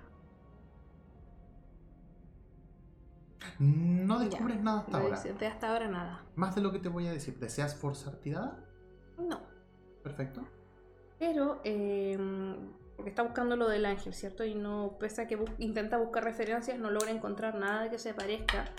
No 3.60 4.18
descubres 4.18 4.56
Ya, 4.56 4.62
nada 4.62 4.80
hasta 4.80 4.98
ahora. 4.98 5.20
De 5.20 5.46
hasta 5.46 5.70
ahora 5.70 5.88
nada. 5.88 6.24
Más 6.34 6.54
de 6.54 6.62
lo 6.62 6.72
que 6.72 6.78
te 6.78 6.88
voy 6.88 7.06
a 7.06 7.12
decir. 7.12 7.38
¿Deseas 7.38 7.76
forzar 7.76 8.16
tirada? 8.16 8.58
No. 9.18 9.42
Perfecto. 10.02 10.42
Pero, 11.18 11.60
eh, 11.64 12.18
porque 12.96 13.10
está 13.10 13.22
buscando 13.22 13.56
lo 13.56 13.68
del 13.68 13.84
ángel, 13.84 14.14
¿cierto? 14.14 14.44
Y 14.44 14.54
no, 14.54 14.96
pese 14.98 15.22
a 15.22 15.26
que 15.28 15.38
intenta 15.58 15.98
buscar 15.98 16.24
referencias, 16.24 16.78
no 16.78 16.90
logra 16.90 17.10
encontrar 17.10 17.54
nada 17.54 17.90
que 17.90 17.98
se 17.98 18.14
parezca. 18.14 18.72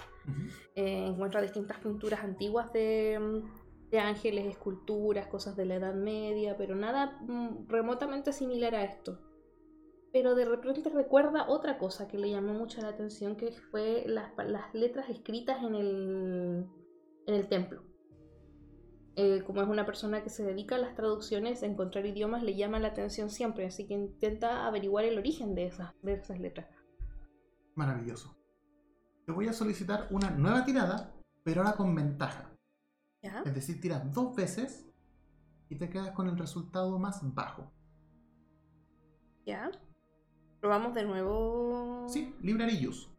Eh, 0.73 1.05
encuentra 1.05 1.41
distintas 1.41 1.77
pinturas 1.77 2.23
antiguas 2.23 2.73
de, 2.73 3.19
mm, 3.19 3.89
de 3.91 3.99
ángeles, 3.99 4.47
esculturas, 4.47 5.27
cosas 5.27 5.55
de 5.55 5.65
la 5.65 5.75
Edad 5.75 5.93
Media, 5.93 6.57
pero 6.57 6.75
nada 6.75 7.19
mm, 7.21 7.67
remotamente 7.67 8.33
similar 8.33 8.73
a 8.73 8.83
esto. 8.83 9.19
Pero 10.11 10.35
de 10.35 10.45
repente 10.45 10.89
recuerda 10.89 11.47
otra 11.47 11.77
cosa 11.77 12.07
que 12.07 12.17
le 12.17 12.29
llamó 12.29 12.53
mucho 12.53 12.81
la 12.81 12.89
atención, 12.89 13.37
que 13.37 13.51
fue 13.51 14.03
las, 14.07 14.33
letras 14.73 15.09
escritas 15.09 15.63
en 15.63 15.75
el, 15.75 16.65
en 17.27 17.33
el 17.33 17.47
templo. 17.47 17.83
Eh, 19.15 19.43
como 19.45 19.61
es 19.61 19.67
una 19.67 19.85
persona 19.85 20.23
que 20.23 20.29
se 20.29 20.43
dedica 20.43 20.75
a 20.75 20.79
las 20.79 20.95
traducciones, 20.95 21.63
a 21.63 21.65
encontrar 21.65 22.05
idiomas 22.05 22.43
le 22.43 22.55
llama 22.55 22.79
la 22.79 22.89
atención 22.89 23.29
siempre, 23.29 23.65
así 23.65 23.85
que 23.85 23.93
intenta 23.93 24.65
averiguar 24.65 25.03
el 25.03 25.17
origen 25.17 25.53
de 25.53 25.65
esas, 25.65 25.93
de 26.01 26.13
esas 26.13 26.39
letras. 26.39 26.67
Maravilloso. 27.75 28.37
Te 29.25 29.31
voy 29.31 29.47
a 29.47 29.53
solicitar 29.53 30.07
una 30.11 30.31
nueva 30.31 30.63
tirada, 30.65 31.13
pero 31.43 31.61
ahora 31.61 31.75
con 31.75 31.93
ventaja. 31.93 32.51
¿Ya? 33.21 33.43
Es 33.45 33.53
decir, 33.53 33.79
tiras 33.79 34.11
dos 34.13 34.35
veces 34.35 34.89
y 35.69 35.75
te 35.75 35.89
quedas 35.89 36.11
con 36.11 36.27
el 36.27 36.37
resultado 36.37 36.97
más 36.97 37.19
bajo. 37.33 37.71
¿Ya? 39.45 39.71
Probamos 40.61 40.93
de 40.93 41.03
nuevo. 41.03 42.05
Sí, 42.07 42.35
library 42.41 42.87
use. 42.87 43.09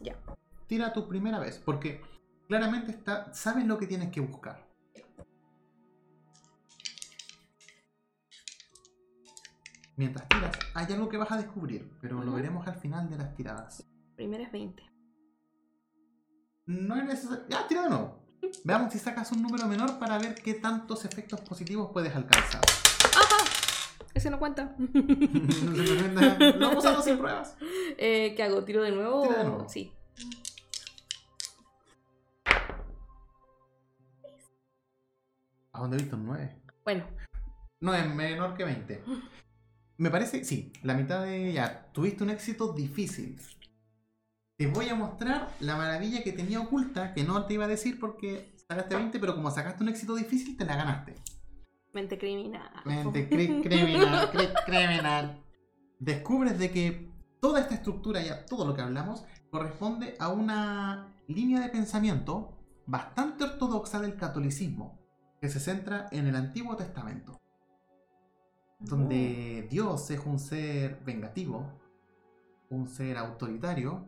Ya. 0.00 0.18
Tira 0.66 0.92
tu 0.92 1.08
primera 1.08 1.38
vez, 1.38 1.62
porque 1.64 2.02
claramente 2.48 2.90
está, 2.90 3.32
sabes 3.32 3.64
lo 3.64 3.78
que 3.78 3.86
tienes 3.86 4.10
que 4.10 4.20
buscar. 4.20 4.66
Mientras 9.94 10.28
tiras, 10.28 10.58
hay 10.74 10.92
algo 10.92 11.08
que 11.08 11.16
vas 11.16 11.30
a 11.30 11.36
descubrir, 11.36 11.90
pero 12.00 12.22
lo 12.22 12.32
veremos 12.32 12.66
al 12.66 12.74
final 12.74 13.08
de 13.08 13.16
las 13.16 13.34
tiradas. 13.34 13.86
Primera 14.16 14.42
es 14.42 14.52
20. 14.52 14.82
No 16.66 16.96
es 16.96 17.04
necesario. 17.04 17.44
Ya, 17.48 17.66
tira 17.68 17.84
de 17.84 17.90
nuevo. 17.90 18.18
Veamos 18.64 18.92
si 18.92 18.98
sacas 18.98 19.30
un 19.30 19.40
número 19.40 19.68
menor 19.68 19.98
para 20.00 20.18
ver 20.18 20.34
qué 20.34 20.54
tantos 20.54 21.04
efectos 21.04 21.40
positivos 21.40 21.90
puedes 21.92 22.14
alcanzar. 22.14 22.62
Ese 24.16 24.30
no 24.30 24.38
cuenta. 24.38 24.74
Hemos 24.78 26.76
usado 26.76 27.02
sin 27.02 27.18
pruebas. 27.18 27.54
Eh, 27.98 28.32
¿Qué 28.34 28.42
hago? 28.42 28.64
¿Tiro 28.64 28.82
de 28.82 28.90
nuevo? 28.90 29.24
Tira 29.24 29.38
de 29.40 29.44
nuevo. 29.44 29.68
Sí. 29.68 29.92
¿A 35.70 35.80
dónde 35.80 35.98
he 35.98 36.00
visto 36.00 36.16
un 36.16 36.24
9? 36.24 36.56
Bueno, 36.82 37.04
No 37.80 37.92
es 37.92 38.08
menor 38.14 38.56
que 38.56 38.64
20. 38.64 39.04
Me 39.98 40.10
parece, 40.10 40.44
sí, 40.44 40.72
la 40.82 40.94
mitad 40.94 41.22
de 41.22 41.52
ya. 41.52 41.90
Tuviste 41.92 42.24
un 42.24 42.30
éxito 42.30 42.72
difícil. 42.72 43.38
Te 44.56 44.66
voy 44.66 44.88
a 44.88 44.94
mostrar 44.94 45.50
la 45.60 45.76
maravilla 45.76 46.22
que 46.24 46.32
tenía 46.32 46.60
oculta, 46.60 47.12
que 47.12 47.22
no 47.22 47.44
te 47.44 47.52
iba 47.52 47.66
a 47.66 47.68
decir 47.68 48.00
porque 48.00 48.54
sacaste 48.66 48.96
20, 48.96 49.18
pero 49.18 49.34
como 49.34 49.50
sacaste 49.50 49.82
un 49.82 49.90
éxito 49.90 50.14
difícil, 50.14 50.56
te 50.56 50.64
la 50.64 50.76
ganaste. 50.76 51.16
Mente 51.96 52.18
criminal. 52.18 52.70
Mente 52.84 53.28
cri- 53.28 53.62
criminal, 53.62 54.30
cri- 54.32 54.54
criminal. 54.64 55.42
Descubres 55.98 56.58
de 56.58 56.70
que 56.70 57.10
toda 57.40 57.60
esta 57.60 57.74
estructura 57.74 58.22
y 58.22 58.28
a 58.28 58.44
todo 58.46 58.66
lo 58.66 58.74
que 58.74 58.82
hablamos 58.82 59.24
corresponde 59.50 60.14
a 60.18 60.28
una 60.28 61.12
línea 61.26 61.60
de 61.60 61.68
pensamiento 61.70 62.52
bastante 62.86 63.44
ortodoxa 63.44 63.98
del 64.00 64.16
catolicismo, 64.16 64.98
que 65.40 65.48
se 65.48 65.58
centra 65.58 66.06
en 66.12 66.26
el 66.26 66.36
Antiguo 66.36 66.76
Testamento 66.76 67.40
donde 68.78 69.66
Dios 69.70 70.10
es 70.10 70.20
un 70.26 70.38
ser 70.38 71.00
vengativo, 71.04 71.66
un 72.68 72.86
ser 72.86 73.16
autoritario, 73.16 74.04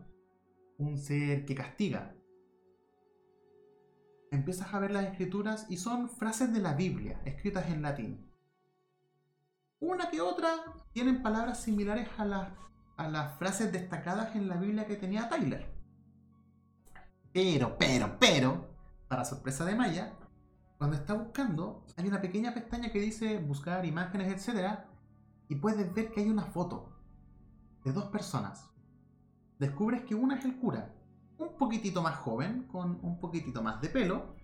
un 0.76 0.98
ser 0.98 1.46
que 1.46 1.54
castiga. 1.54 2.14
Empiezas 4.30 4.74
a 4.74 4.78
ver 4.78 4.90
las 4.90 5.06
escrituras 5.06 5.66
y 5.70 5.78
son 5.78 6.10
frases 6.10 6.52
de 6.52 6.60
la 6.60 6.74
Biblia, 6.74 7.20
escritas 7.24 7.68
en 7.70 7.82
latín. 7.82 8.30
Una 9.80 10.10
que 10.10 10.20
otra 10.20 10.50
tienen 10.92 11.22
palabras 11.22 11.62
similares 11.62 12.08
a 12.18 12.24
las, 12.24 12.48
a 12.96 13.08
las 13.08 13.38
frases 13.38 13.72
destacadas 13.72 14.36
en 14.36 14.48
la 14.48 14.56
Biblia 14.56 14.86
que 14.86 14.96
tenía 14.96 15.28
Tyler. 15.28 15.72
Pero, 17.32 17.78
pero, 17.78 18.18
pero, 18.18 18.68
para 19.08 19.24
sorpresa 19.24 19.64
de 19.64 19.74
Maya, 19.74 20.12
cuando 20.76 20.96
está 20.96 21.14
buscando, 21.14 21.86
hay 21.96 22.08
una 22.08 22.20
pequeña 22.20 22.52
pestaña 22.52 22.90
que 22.90 23.00
dice 23.00 23.38
buscar 23.38 23.86
imágenes, 23.86 24.48
etc. 24.48 24.78
Y 25.48 25.56
puedes 25.56 25.94
ver 25.94 26.10
que 26.10 26.20
hay 26.20 26.28
una 26.28 26.44
foto 26.44 26.92
de 27.84 27.92
dos 27.92 28.06
personas. 28.06 28.68
Descubres 29.58 30.02
que 30.02 30.14
una 30.14 30.36
es 30.38 30.44
el 30.44 30.56
cura, 30.56 30.94
un 31.38 31.56
poquitito 31.56 32.02
más 32.02 32.16
joven, 32.16 32.64
con 32.64 32.98
un 33.02 33.18
poquitito 33.20 33.62
más 33.62 33.80
de 33.80 33.88
pelo, 33.88 34.34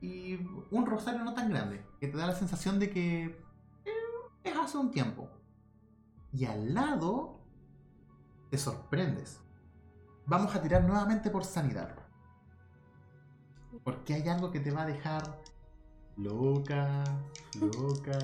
y 0.00 0.34
un 0.70 0.86
rosario 0.86 1.22
no 1.24 1.34
tan 1.34 1.48
grande, 1.48 1.84
que 2.00 2.08
te 2.08 2.16
da 2.16 2.26
la 2.26 2.34
sensación 2.34 2.78
de 2.78 2.90
que 2.90 3.24
eh, 3.84 3.90
es 4.44 4.56
hace 4.56 4.76
un 4.76 4.90
tiempo. 4.90 5.28
Y 6.32 6.44
al 6.44 6.74
lado 6.74 7.40
te 8.50 8.58
sorprendes. 8.58 9.40
Vamos 10.26 10.54
a 10.54 10.62
tirar 10.62 10.84
nuevamente 10.84 11.30
por 11.30 11.44
sanidad. 11.44 11.94
Porque 13.84 14.14
hay 14.14 14.28
algo 14.28 14.50
que 14.50 14.60
te 14.60 14.70
va 14.70 14.82
a 14.82 14.86
dejar 14.86 15.40
loca, 16.16 17.04
loca. 17.60 18.18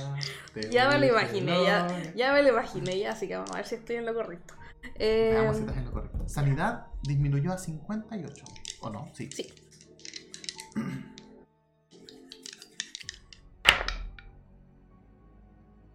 Ya 0.70 0.88
me 0.88 0.98
lo 0.98 1.06
imaginé, 1.06 1.62
ya, 1.64 2.12
ya 2.14 2.32
me 2.32 2.42
lo 2.42 2.48
imaginé, 2.48 2.98
ya, 2.98 3.12
así 3.12 3.28
que 3.28 3.36
vamos 3.36 3.52
a 3.52 3.56
ver 3.56 3.66
si 3.66 3.76
estoy 3.76 3.96
en 3.96 4.06
lo 4.06 4.14
correcto. 4.14 4.54
Eh, 4.96 5.30
Veamos 5.32 5.56
si 5.56 5.62
estás 5.62 5.76
en 5.76 5.84
lo 5.86 5.92
correcto. 5.92 6.28
Sanidad 6.28 6.87
disminuyó 7.02 7.52
a 7.52 7.58
58. 7.58 8.44
¿O 8.80 8.90
no? 8.90 9.08
Sí. 9.14 9.30
Sí. 9.30 9.48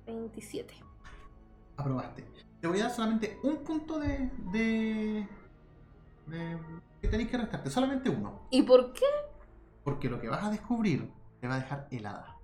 ¿27? 0.05 0.65
Aprobaste. 1.77 2.25
Te 2.61 2.67
voy 2.67 2.80
a 2.80 2.84
dar 2.84 2.91
solamente 2.91 3.39
un 3.43 3.57
punto 3.63 3.99
de. 3.99 4.30
de. 4.51 5.27
de- 6.27 6.59
que 7.01 7.07
tenéis 7.09 7.30
que 7.30 7.38
restarte. 7.38 7.69
Solamente 7.69 8.09
uno. 8.09 8.47
¿Y 8.49 8.63
por 8.63 8.93
qué? 8.93 9.05
Porque 9.84 10.09
lo 10.09 10.21
que 10.21 10.30
vas 10.30 10.43
a 10.43 10.49
descubrir 10.49 11.11
te 11.41 11.47
va 11.47 11.55
a 11.55 11.59
dejar 11.59 11.88
helada. 11.91 12.38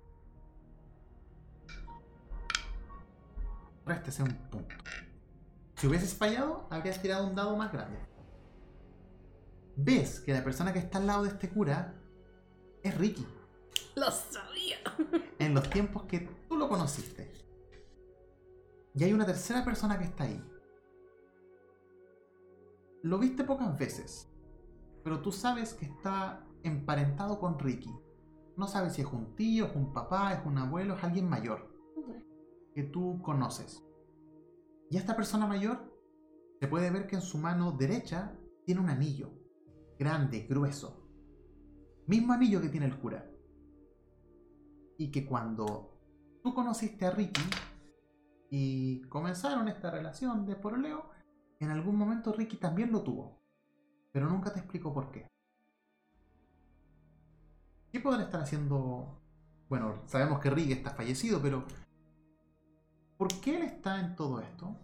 Réstese 3.86 4.22
un 4.22 4.34
punto. 4.50 4.74
Si 5.76 5.86
hubieses 5.86 6.14
fallado, 6.14 6.66
habrías 6.70 7.00
tirado 7.00 7.26
un 7.26 7.34
dado 7.34 7.56
más 7.56 7.72
grande. 7.72 7.98
Ves 9.76 10.20
que 10.20 10.32
la 10.32 10.44
persona 10.44 10.72
que 10.72 10.78
está 10.78 10.98
al 10.98 11.06
lado 11.06 11.22
de 11.22 11.30
este 11.30 11.48
cura 11.50 11.94
es 12.82 12.96
Ricky. 12.98 13.26
Lo 13.96 14.10
sabía. 14.10 14.78
En 15.38 15.54
los 15.54 15.68
tiempos 15.70 16.04
que 16.04 16.28
tú 16.48 16.56
lo 16.56 16.68
conociste. 16.68 17.32
Y 18.94 19.04
hay 19.04 19.12
una 19.12 19.26
tercera 19.26 19.64
persona 19.64 19.98
que 19.98 20.04
está 20.04 20.24
ahí. 20.24 20.42
Lo 23.02 23.18
viste 23.18 23.44
pocas 23.44 23.78
veces. 23.78 24.28
Pero 25.02 25.20
tú 25.20 25.32
sabes 25.32 25.74
que 25.74 25.86
está 25.86 26.46
emparentado 26.62 27.38
con 27.38 27.58
Ricky. 27.58 27.94
No 28.56 28.66
sabes 28.66 28.94
si 28.94 29.02
es 29.02 29.06
un 29.06 29.34
tío, 29.36 29.66
es 29.66 29.76
un 29.76 29.92
papá, 29.92 30.34
es 30.34 30.44
un 30.44 30.58
abuelo, 30.58 30.94
es 30.94 31.04
alguien 31.04 31.28
mayor 31.28 31.70
que 32.74 32.82
tú 32.82 33.20
conoces. 33.22 33.82
Y 34.90 34.96
esta 34.96 35.16
persona 35.16 35.46
mayor 35.46 35.90
se 36.60 36.68
puede 36.68 36.90
ver 36.90 37.06
que 37.06 37.16
en 37.16 37.22
su 37.22 37.38
mano 37.38 37.72
derecha 37.72 38.36
tiene 38.64 38.80
un 38.80 38.90
anillo, 38.90 39.30
grande, 40.00 40.46
grueso. 40.48 41.06
Mismo 42.06 42.32
anillo 42.32 42.62
que 42.62 42.70
tiene 42.70 42.86
el 42.86 42.98
cura. 42.98 43.30
Y 44.96 45.10
que 45.12 45.26
cuando 45.26 46.40
tú 46.42 46.54
conociste 46.54 47.04
a 47.04 47.10
Ricky 47.10 47.42
y 48.48 49.02
comenzaron 49.02 49.68
esta 49.68 49.90
relación 49.90 50.46
de 50.46 50.56
poroleo, 50.56 51.10
en 51.58 51.68
algún 51.68 51.96
momento 51.96 52.32
Ricky 52.32 52.56
también 52.56 52.90
lo 52.90 53.02
tuvo. 53.02 53.42
Pero 54.10 54.26
nunca 54.26 54.50
te 54.54 54.60
explicó 54.60 54.94
por 54.94 55.12
qué. 55.12 55.28
¿Qué 57.92 58.00
podrá 58.00 58.22
estar 58.22 58.40
haciendo? 58.40 59.20
Bueno, 59.68 60.02
sabemos 60.06 60.40
que 60.40 60.48
Ricky 60.48 60.72
está 60.72 60.92
fallecido, 60.92 61.42
pero 61.42 61.64
¿por 63.18 63.28
qué 63.40 63.56
él 63.58 63.62
está 63.64 64.00
en 64.00 64.16
todo 64.16 64.40
esto? 64.40 64.74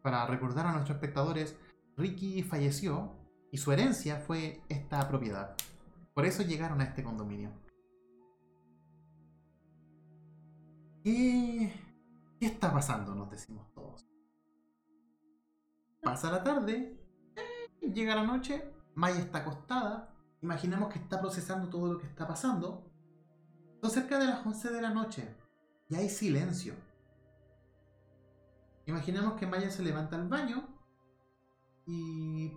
Para 0.00 0.26
recordar 0.26 0.66
a 0.66 0.72
nuestros 0.72 0.94
espectadores, 0.94 1.58
Ricky 1.96 2.44
falleció 2.44 3.20
y 3.52 3.58
su 3.58 3.70
herencia 3.70 4.16
fue 4.16 4.62
esta 4.68 5.06
propiedad. 5.06 5.54
Por 6.14 6.24
eso 6.24 6.42
llegaron 6.42 6.80
a 6.80 6.84
este 6.84 7.04
condominio. 7.04 7.52
¿Qué, 11.04 11.70
qué 12.40 12.46
está 12.46 12.72
pasando? 12.72 13.14
Nos 13.14 13.30
decimos 13.30 13.70
todos. 13.74 14.06
Pasa 16.00 16.30
la 16.30 16.42
tarde, 16.42 16.98
llega 17.80 18.16
la 18.16 18.24
noche, 18.24 18.72
Maya 18.94 19.20
está 19.20 19.38
acostada, 19.40 20.14
imaginemos 20.40 20.90
que 20.92 20.98
está 20.98 21.20
procesando 21.20 21.68
todo 21.68 21.92
lo 21.92 21.98
que 21.98 22.06
está 22.06 22.26
pasando. 22.26 22.90
Son 23.82 23.90
cerca 23.90 24.18
de 24.18 24.26
las 24.26 24.46
11 24.46 24.70
de 24.70 24.82
la 24.82 24.90
noche 24.90 25.28
y 25.90 25.96
hay 25.96 26.08
silencio. 26.08 26.74
Imaginemos 28.86 29.34
que 29.34 29.46
Maya 29.46 29.70
se 29.70 29.82
levanta 29.82 30.16
al 30.16 30.26
baño 30.26 30.66
y 31.86 32.56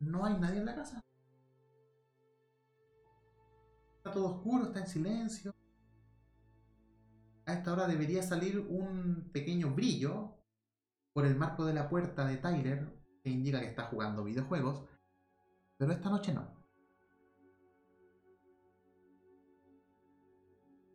no 0.00 0.24
hay 0.24 0.38
nadie 0.38 0.58
en 0.58 0.66
la 0.66 0.74
casa. 0.74 1.00
Está 3.96 4.12
todo 4.12 4.36
oscuro, 4.36 4.64
está 4.64 4.80
en 4.80 4.86
silencio. 4.86 5.54
A 7.46 7.54
esta 7.54 7.72
hora 7.72 7.86
debería 7.86 8.22
salir 8.22 8.58
un 8.58 9.30
pequeño 9.32 9.74
brillo 9.74 10.34
por 11.12 11.26
el 11.26 11.34
marco 11.34 11.64
de 11.64 11.74
la 11.74 11.88
puerta 11.88 12.26
de 12.26 12.36
Tyler 12.36 12.86
que 13.22 13.30
indica 13.30 13.60
que 13.60 13.66
está 13.66 13.84
jugando 13.84 14.24
videojuegos, 14.24 14.84
pero 15.76 15.92
esta 15.92 16.10
noche 16.10 16.32
no. 16.32 16.58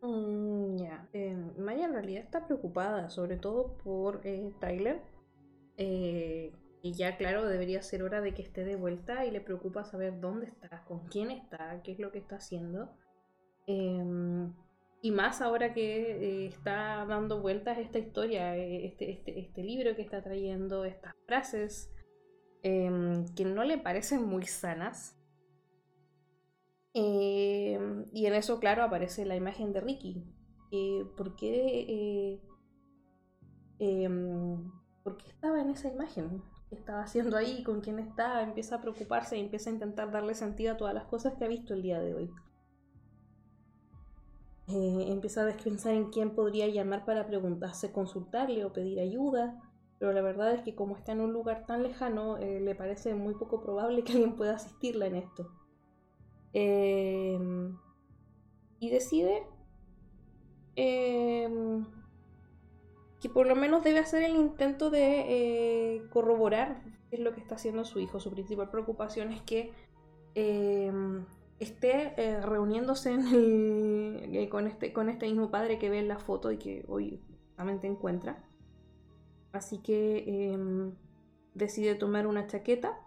Mm, 0.01 0.77
ya, 0.77 1.07
eh, 1.13 1.35
Maya 1.57 1.85
en 1.85 1.93
realidad 1.93 2.23
está 2.23 2.45
preocupada, 2.45 3.09
sobre 3.09 3.37
todo 3.37 3.77
por 3.77 4.21
eh, 4.25 4.53
Tyler. 4.59 5.01
Eh, 5.77 6.53
y 6.85 6.91
ya, 6.91 7.15
claro, 7.15 7.47
debería 7.47 7.81
ser 7.81 8.03
hora 8.03 8.19
de 8.19 8.33
que 8.33 8.41
esté 8.41 8.65
de 8.65 8.75
vuelta 8.75 9.25
y 9.25 9.31
le 9.31 9.39
preocupa 9.39 9.85
saber 9.85 10.19
dónde 10.19 10.47
está, 10.47 10.83
con 10.83 11.07
quién 11.07 11.31
está, 11.31 11.81
qué 11.81 11.93
es 11.93 11.99
lo 11.99 12.11
que 12.11 12.19
está 12.19 12.35
haciendo. 12.35 12.93
Em, 13.67 14.53
y 15.01 15.11
más 15.11 15.41
ahora 15.41 15.73
que 15.73 16.45
está 16.45 17.05
dando 17.05 17.41
vueltas 17.41 17.77
esta 17.77 17.99
historia, 17.99 18.57
este, 18.57 19.11
este, 19.11 19.39
este, 19.39 19.63
libro 19.63 19.95
que 19.95 20.01
está 20.01 20.21
trayendo, 20.21 20.83
estas 20.83 21.13
frases 21.25 21.89
em, 22.63 23.33
que 23.33 23.45
no 23.45 23.63
le 23.63 23.77
parecen 23.77 24.25
muy 24.25 24.45
sanas. 24.45 25.17
Em, 26.93 28.03
y 28.11 28.25
en 28.25 28.33
eso, 28.33 28.59
claro, 28.59 28.83
aparece 28.83 29.25
la 29.25 29.37
imagen 29.37 29.71
de 29.71 29.79
Ricky. 29.79 30.25
¿Por 31.15 31.37
qué? 31.37 32.41
¿Por 35.03 35.17
qué 35.17 35.27
estaba 35.29 35.61
en 35.61 35.69
esa 35.69 35.87
imagen? 35.87 36.43
Estaba 36.73 37.03
haciendo 37.03 37.37
ahí, 37.37 37.63
con 37.63 37.81
quién 37.81 37.99
está, 37.99 38.41
empieza 38.41 38.75
a 38.75 38.81
preocuparse 38.81 39.37
y 39.37 39.41
empieza 39.41 39.69
a 39.69 39.73
intentar 39.73 40.11
darle 40.11 40.33
sentido 40.35 40.73
a 40.73 40.77
todas 40.77 40.93
las 40.93 41.05
cosas 41.05 41.33
que 41.33 41.45
ha 41.45 41.47
visto 41.47 41.73
el 41.73 41.81
día 41.81 41.99
de 41.99 42.13
hoy. 42.13 42.31
Eh, 44.67 45.05
empieza 45.09 45.47
a 45.47 45.57
pensar 45.57 45.93
en 45.93 46.09
quién 46.09 46.35
podría 46.35 46.67
llamar 46.67 47.05
para 47.05 47.27
preguntarse, 47.27 47.91
consultarle 47.91 48.63
o 48.63 48.71
pedir 48.71 48.99
ayuda, 48.99 49.61
pero 49.99 50.13
la 50.13 50.21
verdad 50.21 50.53
es 50.53 50.61
que 50.63 50.75
como 50.75 50.95
está 50.95 51.11
en 51.11 51.21
un 51.21 51.33
lugar 51.33 51.65
tan 51.65 51.83
lejano, 51.83 52.37
eh, 52.37 52.59
le 52.61 52.75
parece 52.75 53.13
muy 53.13 53.35
poco 53.35 53.61
probable 53.61 54.03
que 54.03 54.13
alguien 54.13 54.35
pueda 54.35 54.55
asistirla 54.55 55.07
en 55.07 55.15
esto. 55.15 55.51
Em, 56.53 57.77
y 58.79 58.89
decide 58.89 59.43
em, 60.75 61.85
que 63.23 63.29
por 63.29 63.47
lo 63.47 63.55
menos 63.55 63.85
debe 63.85 63.99
hacer 63.99 64.21
el 64.21 64.35
intento 64.35 64.89
de 64.89 65.21
eh, 65.95 66.03
corroborar 66.09 66.83
qué 67.09 67.15
es 67.15 67.21
lo 67.21 67.33
que 67.33 67.39
está 67.39 67.55
haciendo 67.55 67.85
su 67.85 68.01
hijo. 68.01 68.19
Su 68.19 68.29
principal 68.31 68.69
preocupación 68.69 69.31
es 69.31 69.41
que 69.43 69.71
em, 70.35 71.23
esté 71.57 72.15
eh, 72.17 72.41
reuniéndose 72.41 73.15
eh, 73.33 74.49
con, 74.49 74.67
este, 74.67 74.91
con 74.91 75.07
este 75.07 75.27
mismo 75.27 75.49
padre 75.51 75.79
que 75.79 75.89
ve 75.89 75.99
en 75.99 76.09
la 76.09 76.19
foto 76.19 76.51
y 76.51 76.57
que 76.57 76.83
hoy 76.89 77.21
realmente 77.55 77.87
encuentra. 77.87 78.43
Así 79.53 79.77
que 79.77 80.51
em, 80.51 80.91
decide 81.53 81.95
tomar 81.95 82.27
una 82.27 82.45
chaqueta 82.45 82.99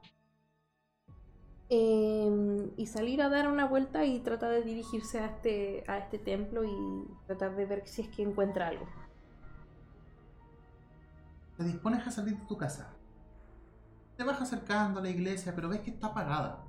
em, 1.69 2.71
y 2.79 2.87
salir 2.87 3.21
a 3.21 3.29
dar 3.29 3.49
una 3.49 3.67
vuelta 3.67 4.07
y 4.07 4.21
trata 4.21 4.49
de 4.49 4.63
dirigirse 4.63 5.19
a 5.19 5.27
este, 5.27 5.85
a 5.89 5.99
este 5.99 6.19
templo 6.19 6.65
y 6.65 7.05
tratar 7.27 7.55
de 7.55 7.67
ver 7.67 7.87
si 7.87 8.01
es 8.01 8.09
que 8.09 8.23
encuentra 8.23 8.69
algo 8.69 8.87
te 11.57 11.65
dispones 11.65 12.07
a 12.07 12.11
salir 12.11 12.39
de 12.39 12.47
tu 12.47 12.57
casa. 12.57 12.95
Te 14.17 14.25
vas 14.25 14.41
acercando 14.41 15.01
a 15.01 15.03
la 15.03 15.11
iglesia, 15.11 15.55
pero 15.55 15.69
ves 15.69 15.81
que 15.81 15.91
está 15.91 16.09
apagada. 16.09 16.65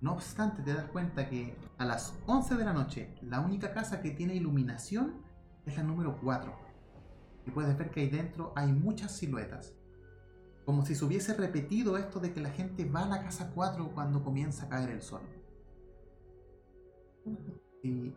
No 0.00 0.12
obstante, 0.14 0.62
te 0.62 0.72
das 0.72 0.86
cuenta 0.86 1.28
que 1.28 1.56
a 1.78 1.84
las 1.84 2.14
11 2.26 2.56
de 2.56 2.64
la 2.64 2.72
noche, 2.72 3.14
la 3.22 3.40
única 3.40 3.72
casa 3.72 4.00
que 4.00 4.10
tiene 4.10 4.34
iluminación 4.34 5.22
es 5.66 5.76
la 5.76 5.82
número 5.82 6.18
4. 6.20 6.52
Y 7.46 7.50
puedes 7.50 7.76
ver 7.76 7.90
que 7.90 8.00
ahí 8.00 8.08
dentro 8.08 8.52
hay 8.56 8.72
muchas 8.72 9.12
siluetas. 9.12 9.74
Como 10.64 10.84
si 10.84 10.94
se 10.94 11.04
hubiese 11.04 11.34
repetido 11.34 11.98
esto 11.98 12.20
de 12.20 12.32
que 12.32 12.40
la 12.40 12.50
gente 12.50 12.84
va 12.84 13.02
a 13.02 13.08
la 13.08 13.22
casa 13.22 13.50
4 13.54 13.92
cuando 13.92 14.22
comienza 14.22 14.66
a 14.66 14.68
caer 14.68 14.90
el 14.90 15.02
sol. 15.02 15.22
Si 17.82 18.14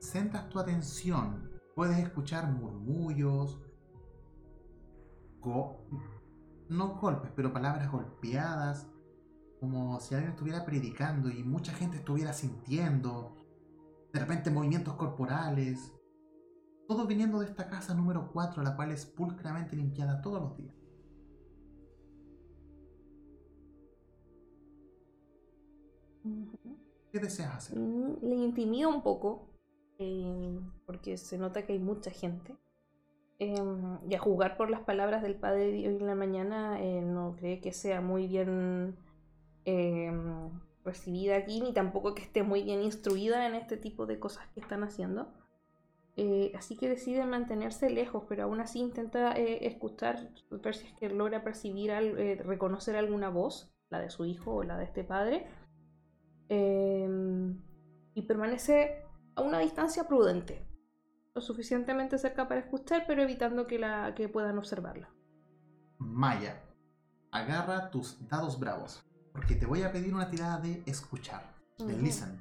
centras 0.00 0.48
tu 0.48 0.58
atención, 0.58 1.50
puedes 1.74 1.98
escuchar 1.98 2.50
murmullos, 2.52 3.60
no 6.68 6.98
golpes, 7.00 7.30
pero 7.34 7.52
palabras 7.52 7.90
golpeadas, 7.90 8.88
como 9.60 10.00
si 10.00 10.14
alguien 10.14 10.32
estuviera 10.32 10.64
predicando 10.64 11.30
y 11.30 11.42
mucha 11.42 11.72
gente 11.72 11.98
estuviera 11.98 12.32
sintiendo, 12.32 13.36
de 14.12 14.20
repente 14.20 14.50
movimientos 14.50 14.94
corporales, 14.94 15.92
todo 16.86 17.06
viniendo 17.06 17.40
de 17.40 17.46
esta 17.46 17.68
casa 17.68 17.94
número 17.94 18.30
4, 18.32 18.62
la 18.62 18.76
cual 18.76 18.90
es 18.90 19.06
pulcramente 19.06 19.76
limpiada 19.76 20.20
todos 20.20 20.40
los 20.40 20.56
días. 20.56 20.74
¿Qué 27.10 27.20
deseas 27.20 27.54
hacer? 27.54 27.78
Mm, 27.78 28.16
le 28.22 28.34
intimida 28.36 28.88
un 28.88 29.02
poco, 29.02 29.48
eh, 29.98 30.58
porque 30.86 31.16
se 31.16 31.38
nota 31.38 31.64
que 31.64 31.74
hay 31.74 31.78
mucha 31.78 32.10
gente. 32.10 32.56
Em, 33.40 33.98
y 34.08 34.14
a 34.14 34.18
jugar 34.18 34.56
por 34.56 34.70
las 34.70 34.80
palabras 34.80 35.22
del 35.22 35.34
padre 35.34 35.72
de 35.72 35.72
hoy 35.72 35.84
en 35.86 36.06
la 36.06 36.14
mañana, 36.14 36.80
eh, 36.80 37.00
no 37.00 37.34
cree 37.36 37.60
que 37.60 37.72
sea 37.72 38.00
muy 38.00 38.28
bien 38.28 38.96
em, 39.64 40.50
recibida 40.84 41.36
aquí, 41.36 41.60
ni 41.60 41.72
tampoco 41.72 42.14
que 42.14 42.22
esté 42.22 42.42
muy 42.42 42.62
bien 42.62 42.82
instruida 42.82 43.46
en 43.46 43.54
este 43.54 43.76
tipo 43.76 44.06
de 44.06 44.20
cosas 44.20 44.46
que 44.54 44.60
están 44.60 44.84
haciendo. 44.84 45.32
Eh, 46.16 46.52
así 46.56 46.76
que 46.76 46.88
decide 46.88 47.26
mantenerse 47.26 47.90
lejos, 47.90 48.24
pero 48.28 48.44
aún 48.44 48.60
así 48.60 48.78
intenta 48.78 49.32
eh, 49.36 49.66
escuchar, 49.66 50.30
ver 50.50 50.74
si 50.76 50.86
es 50.86 50.92
que 50.94 51.08
logra 51.10 51.42
percibir, 51.42 51.90
reconocer 52.44 52.94
alguna 52.94 53.30
voz, 53.30 53.74
la 53.90 53.98
de 54.00 54.10
su 54.10 54.24
hijo 54.26 54.54
o 54.54 54.62
la 54.62 54.78
de 54.78 54.84
este 54.84 55.02
padre, 55.02 55.46
em, 56.48 57.60
y 58.14 58.22
permanece 58.22 59.02
a 59.34 59.42
una 59.42 59.58
distancia 59.58 60.06
prudente 60.06 60.62
lo 61.34 61.40
suficientemente 61.40 62.16
cerca 62.18 62.46
para 62.46 62.60
escuchar, 62.60 63.04
pero 63.06 63.22
evitando 63.22 63.66
que, 63.66 63.78
la, 63.78 64.14
que 64.14 64.28
puedan 64.28 64.56
observarla. 64.56 65.10
Maya, 65.98 66.62
agarra 67.32 67.90
tus 67.90 68.28
dados 68.28 68.58
bravos, 68.58 69.04
porque 69.32 69.56
te 69.56 69.66
voy 69.66 69.82
a 69.82 69.92
pedir 69.92 70.14
una 70.14 70.30
tirada 70.30 70.58
de 70.58 70.82
escuchar, 70.86 71.52
de 71.78 71.96
listen. 71.98 72.38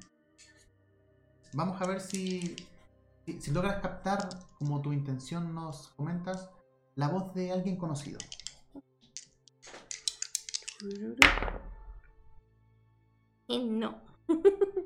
Vamos 1.53 1.81
a 1.81 1.87
ver 1.87 2.01
si, 2.01 2.55
si, 3.25 3.51
logras 3.51 3.81
captar, 3.81 4.29
como 4.59 4.81
tu 4.81 4.93
intención 4.93 5.53
nos 5.53 5.89
comentas, 5.89 6.49
la 6.95 7.07
voz 7.07 7.33
de 7.33 7.51
alguien 7.51 7.77
conocido. 7.77 8.19
Y 13.47 13.63
no. 13.69 14.01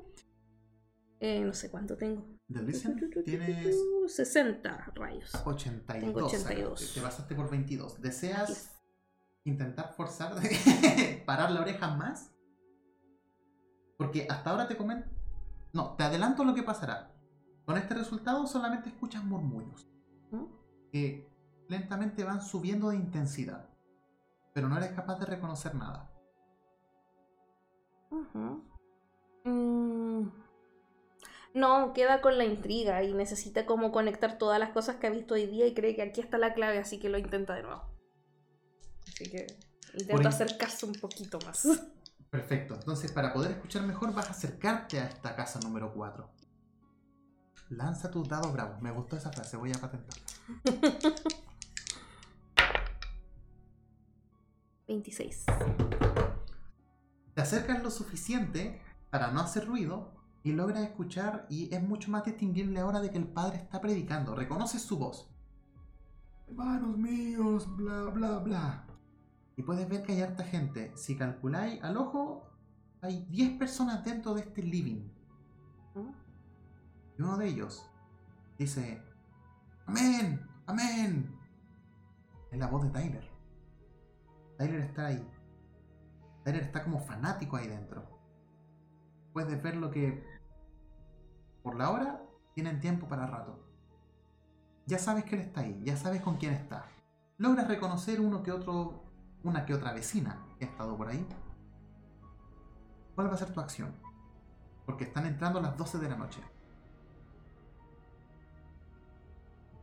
Eh, 1.20 1.40
no 1.40 1.52
sé 1.52 1.68
cuánto 1.68 1.96
tengo. 1.96 2.37
¿De 2.48 2.62
Listen? 2.62 3.10
Tienes 3.24 3.76
60 4.06 4.92
rayos. 4.94 5.34
82. 5.44 6.00
Tengo 6.00 6.26
82. 6.26 6.94
Te 6.94 7.00
pasaste 7.00 7.34
por 7.34 7.50
22. 7.50 8.00
¿Deseas 8.00 8.78
intentar 9.44 9.92
forzar, 9.94 10.34
parar 11.26 11.50
la 11.50 11.60
oreja 11.60 11.94
más. 11.94 12.32
Porque 13.96 14.26
hasta 14.30 14.50
ahora 14.50 14.68
te 14.68 14.76
comento. 14.76 15.08
No, 15.72 15.94
te 15.96 16.04
adelanto 16.04 16.44
lo 16.44 16.54
que 16.54 16.62
pasará. 16.62 17.14
Con 17.64 17.76
este 17.76 17.94
resultado 17.94 18.46
solamente 18.46 18.88
escuchas 18.88 19.24
murmullos. 19.24 19.86
¿Mm? 20.30 20.44
Que 20.90 21.28
lentamente 21.68 22.24
van 22.24 22.40
subiendo 22.40 22.90
de 22.90 22.96
intensidad. 22.96 23.68
Pero 24.54 24.68
no 24.68 24.76
eres 24.76 24.92
capaz 24.92 25.18
de 25.18 25.26
reconocer 25.26 25.74
nada. 25.74 26.10
Ujú. 28.10 28.64
Mm. 29.44 30.47
No, 31.58 31.92
queda 31.92 32.20
con 32.20 32.38
la 32.38 32.44
intriga 32.44 33.02
y 33.02 33.12
necesita 33.14 33.66
como 33.66 33.90
conectar 33.90 34.38
todas 34.38 34.60
las 34.60 34.70
cosas 34.70 34.96
que 34.96 35.08
ha 35.08 35.10
visto 35.10 35.34
hoy 35.34 35.46
día 35.46 35.66
y 35.66 35.74
cree 35.74 35.96
que 35.96 36.02
aquí 36.02 36.20
está 36.20 36.38
la 36.38 36.54
clave, 36.54 36.78
así 36.78 37.00
que 37.00 37.08
lo 37.08 37.18
intenta 37.18 37.54
de 37.54 37.62
nuevo. 37.64 37.82
Así 39.08 39.24
que 39.30 39.46
Por 39.92 40.00
intento 40.02 40.20
in- 40.22 40.26
acercarse 40.28 40.86
un 40.86 40.92
poquito 40.94 41.38
más. 41.44 41.66
Perfecto. 42.30 42.74
Entonces, 42.74 43.10
para 43.10 43.32
poder 43.32 43.50
escuchar 43.52 43.82
mejor, 43.82 44.12
vas 44.14 44.28
a 44.28 44.30
acercarte 44.30 45.00
a 45.00 45.06
esta 45.06 45.34
casa 45.34 45.58
número 45.60 45.92
4. 45.94 46.30
Lanza 47.70 48.10
tus 48.10 48.28
dados 48.28 48.52
bravos. 48.52 48.80
Me 48.80 48.90
gustó 48.92 49.16
esa 49.16 49.32
frase, 49.32 49.56
voy 49.56 49.72
a 49.72 49.80
patentarla. 49.80 50.24
26. 54.86 55.44
Te 57.34 57.42
acercas 57.42 57.82
lo 57.82 57.90
suficiente 57.90 58.80
para 59.10 59.30
no 59.32 59.40
hacer 59.40 59.66
ruido 59.66 60.12
y 60.48 60.52
logras 60.52 60.82
escuchar 60.82 61.46
y 61.50 61.74
es 61.74 61.82
mucho 61.82 62.10
más 62.10 62.24
distinguible 62.24 62.80
ahora 62.80 63.00
de 63.00 63.10
que 63.10 63.18
el 63.18 63.26
padre 63.26 63.58
está 63.58 63.80
predicando. 63.80 64.34
Reconoces 64.34 64.80
su 64.80 64.98
voz. 64.98 65.30
Hermanos 66.46 66.96
míos, 66.96 67.76
bla, 67.76 68.04
bla, 68.04 68.38
bla. 68.38 68.86
Y 69.56 69.62
puedes 69.62 69.86
ver 69.88 70.02
que 70.02 70.12
hay 70.12 70.22
harta 70.22 70.44
gente. 70.44 70.92
Si 70.96 71.16
calculáis 71.16 71.82
al 71.82 71.98
ojo, 71.98 72.48
hay 73.02 73.26
10 73.28 73.58
personas 73.58 74.02
dentro 74.04 74.32
de 74.32 74.40
este 74.40 74.62
living. 74.62 75.10
¿Mm? 75.94 76.10
Y 77.18 77.22
uno 77.22 77.36
de 77.36 77.48
ellos 77.48 77.84
dice, 78.58 79.02
Amén, 79.86 80.46
amén. 80.66 81.34
Es 82.50 82.58
la 82.58 82.68
voz 82.68 82.84
de 82.84 82.90
Tyler. 82.90 83.28
Tyler 84.56 84.80
está 84.80 85.06
ahí. 85.06 85.30
Tyler 86.44 86.62
está 86.62 86.84
como 86.84 87.00
fanático 87.00 87.56
ahí 87.56 87.68
dentro. 87.68 88.02
Puedes 89.32 89.62
ver 89.62 89.76
lo 89.76 89.90
que, 89.90 90.37
por 91.68 91.76
la 91.76 91.90
hora, 91.90 92.22
tienen 92.54 92.80
tiempo 92.80 93.06
para 93.08 93.26
rato. 93.26 93.58
Ya 94.86 94.98
sabes 94.98 95.24
que 95.24 95.34
él 95.36 95.42
está 95.42 95.60
ahí, 95.60 95.82
ya 95.84 95.98
sabes 95.98 96.22
con 96.22 96.38
quién 96.38 96.54
está. 96.54 96.86
Logras 97.36 97.68
reconocer 97.68 98.22
uno 98.22 98.42
que 98.42 98.52
otro, 98.52 99.04
una 99.44 99.66
que 99.66 99.74
otra 99.74 99.92
vecina 99.92 100.46
que 100.58 100.64
ha 100.64 100.68
estado 100.68 100.96
por 100.96 101.08
ahí. 101.08 101.26
¿Cuál 103.14 103.28
va 103.28 103.34
a 103.34 103.36
ser 103.36 103.52
tu 103.52 103.60
acción? 103.60 103.94
Porque 104.86 105.04
están 105.04 105.26
entrando 105.26 105.58
a 105.58 105.62
las 105.62 105.76
12 105.76 105.98
de 105.98 106.08
la 106.08 106.16
noche. 106.16 106.40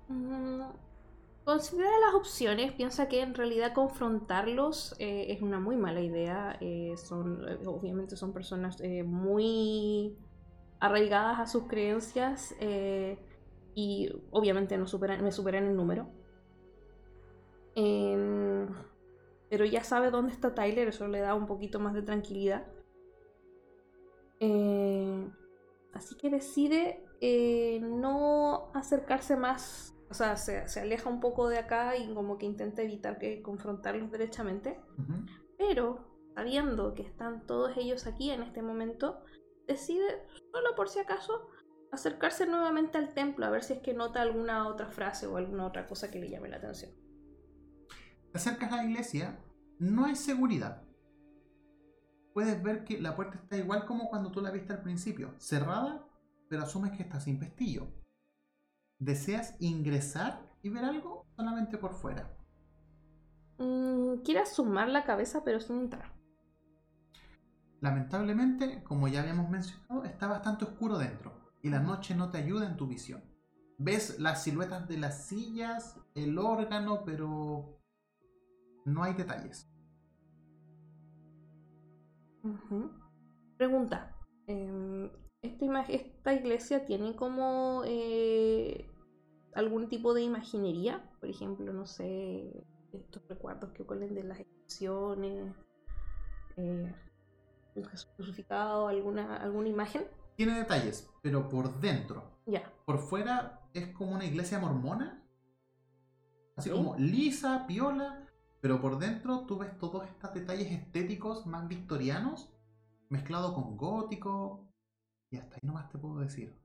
Mm, 0.07 0.61
Considera 1.45 1.91
las 2.07 2.15
opciones, 2.15 2.73
piensa 2.73 3.07
que 3.09 3.21
en 3.21 3.35
realidad 3.35 3.73
confrontarlos 3.73 4.95
eh, 4.99 5.27
es 5.33 5.41
una 5.43 5.59
muy 5.59 5.77
mala 5.77 6.01
idea. 6.01 6.57
eh, 6.61 6.95
son, 6.97 7.47
eh, 7.47 7.59
obviamente 7.67 8.17
son 8.17 8.33
personas 8.33 8.77
muy 9.05 10.17
arraigadas 10.85 11.39
a 11.39 11.47
sus 11.47 11.63
creencias 11.63 12.55
eh, 12.59 13.17
y 13.73 14.09
obviamente 14.31 14.77
no 14.77 14.87
superan, 14.87 15.23
me 15.23 15.31
superan 15.31 15.65
en 15.65 15.75
número. 15.75 16.07
Em, 17.75 18.67
pero 19.49 19.65
ya 19.65 19.83
sabe 19.83 20.11
dónde 20.11 20.31
está 20.31 20.53
Tyler, 20.55 20.87
eso 20.87 21.07
le 21.07 21.19
da 21.19 21.35
un 21.35 21.45
poquito 21.45 21.79
más 21.79 21.93
de 21.93 22.01
tranquilidad. 22.01 22.67
Eh, 24.39 25.29
así 25.93 26.15
que 26.15 26.29
decide 26.29 27.03
eh, 27.21 27.79
no 27.81 28.71
acercarse 28.73 29.35
más 29.37 29.95
o 30.09 30.13
sea, 30.13 30.37
se, 30.37 30.67
se 30.67 30.79
aleja 30.79 31.09
un 31.09 31.19
poco 31.19 31.49
de 31.49 31.57
acá 31.57 31.97
y 31.97 32.13
como 32.13 32.37
que 32.37 32.45
intenta 32.45 32.81
evitar 32.81 33.17
que 33.17 33.41
confrontarlos 33.41 34.11
derechamente. 34.11 34.79
Pero, 35.57 36.05
sabiendo 36.35 36.93
que 36.93 37.01
están 37.01 37.45
todos 37.45 37.75
ellos 37.77 38.05
aquí 38.05 38.29
en 38.29 38.43
este 38.43 38.61
momento, 38.61 39.23
decide, 39.67 40.23
solo 40.55 40.73
por 40.73 40.87
si 40.87 40.99
acaso, 40.99 41.49
acercarse 41.91 42.47
nuevamente 42.47 42.97
al 42.97 43.13
templo 43.13 43.45
a 43.45 43.49
ver 43.49 43.61
si 43.61 43.73
es 43.73 43.79
que 43.79 43.93
nota 43.93 44.21
alguna 44.21 44.69
otra 44.69 44.87
frase 44.87 45.27
o 45.27 45.35
alguna 45.35 45.65
otra 45.65 45.85
cosa 45.85 46.09
que 46.09 46.17
le 46.17 46.29
llame 46.29 46.47
la 46.47 46.57
atención. 46.57 46.91
Te 48.31 48.37
acercas 48.37 48.71
a 48.71 48.77
la 48.77 48.85
iglesia, 48.85 49.37
no 49.79 50.05
hay 50.05 50.15
seguridad. 50.15 50.81
Puedes 52.33 52.63
ver 52.63 52.85
que 52.85 53.01
la 53.01 53.17
puerta 53.17 53.37
está 53.37 53.57
igual 53.57 53.85
como 53.85 54.07
cuando 54.07 54.31
tú 54.31 54.39
la 54.39 54.51
viste 54.51 54.71
al 54.71 54.81
principio, 54.81 55.35
cerrada, 55.39 56.07
pero 56.47 56.63
asumes 56.63 56.93
que 56.93 57.03
está 57.03 57.19
sin 57.19 57.37
pestillo. 57.37 57.87
¿Deseas 58.97 59.57
ingresar 59.59 60.49
y 60.61 60.69
ver 60.69 60.85
algo 60.85 61.27
solamente 61.35 61.77
por 61.77 61.95
fuera? 61.95 62.33
Mm, 63.57 64.21
asomar 64.41 64.87
la 64.87 65.03
cabeza 65.03 65.43
pero 65.43 65.59
sin 65.59 65.81
entrar. 65.81 66.14
Lamentablemente, 67.81 68.83
como 68.83 69.07
ya 69.07 69.21
habíamos 69.21 69.49
mencionado, 69.49 70.03
está 70.05 70.27
bastante 70.27 70.65
oscuro 70.65 70.97
dentro 70.97 71.33
y 71.61 71.69
la 71.69 71.79
noche 71.79 72.15
no 72.15 72.29
te 72.31 72.37
ayuda 72.39 72.67
en 72.67 72.77
tu 72.77 72.87
visión. 72.87 73.23
Ves 73.77 74.19
las 74.19 74.43
siluetas 74.43 74.87
de 74.87 74.97
las 74.97 75.25
sillas, 75.25 75.99
el 76.15 76.37
órgano, 76.37 77.03
pero 77.05 77.77
no 78.85 79.03
hay 79.03 79.13
detalles. 79.13 79.69
Pregunta. 83.57 84.11
em, 84.47 85.09
esta, 85.41 85.65
ima- 85.65 85.85
¿Esta 85.89 86.33
iglesia 86.33 86.85
tiene 86.85 87.15
como 87.15 87.81
eh, 87.85 88.87
algún 89.55 89.89
tipo 89.89 90.13
de 90.13 90.21
imaginería? 90.21 91.09
Por 91.19 91.29
ejemplo, 91.29 91.73
no 91.73 91.85
sé, 91.87 92.63
estos 92.93 93.27
recuerdos 93.27 93.71
que 93.71 93.83
ocurren 93.83 94.13
de 94.13 94.23
las 94.23 94.39
estaciones, 94.39 95.53
eh, 96.57 96.93
Jesús 97.83 98.11
crucificado, 98.15 98.87
alguna, 98.87 99.37
alguna 99.37 99.67
imagen. 99.67 100.07
Tiene 100.35 100.57
detalles, 100.57 101.09
pero 101.21 101.47
por 101.49 101.79
dentro 101.79 102.39
Ya. 102.45 102.71
por 102.85 102.99
fuera 102.99 103.61
es 103.73 103.87
como 103.93 104.11
una 104.13 104.25
iglesia 104.25 104.59
mormona. 104.59 105.21
Así 106.55 106.69
como 106.69 106.95
lisa, 106.97 107.65
piola. 107.67 108.21
Pero 108.61 108.81
por 108.81 108.97
dentro 108.97 109.45
tú 109.45 109.57
ves 109.57 109.77
todos 109.77 110.07
estos 110.07 110.33
detalles 110.33 110.71
estéticos 110.71 111.45
más 111.45 111.67
victorianos. 111.67 112.49
Mezclado 113.09 113.53
con 113.53 113.75
gótico. 113.77 114.67
Y 115.29 115.37
hasta 115.37 115.55
ahí 115.55 115.61
nomás 115.63 115.89
te 115.89 115.97
puedo 115.97 116.19
decir. 116.19 116.55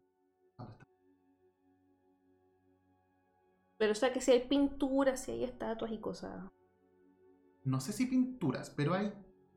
Pero 3.79 3.93
o 3.93 3.95
sea 3.95 4.13
que 4.13 4.21
si 4.21 4.31
hay 4.31 4.47
pinturas, 4.47 5.21
si 5.25 5.33
hay 5.33 5.45
estatuas 5.45 5.91
y 5.91 5.99
cosas. 5.99 6.51
No 7.65 7.81
sé 7.81 7.93
si 7.93 8.07
pinturas, 8.07 8.71
pero 8.71 8.95
hay 8.95 9.13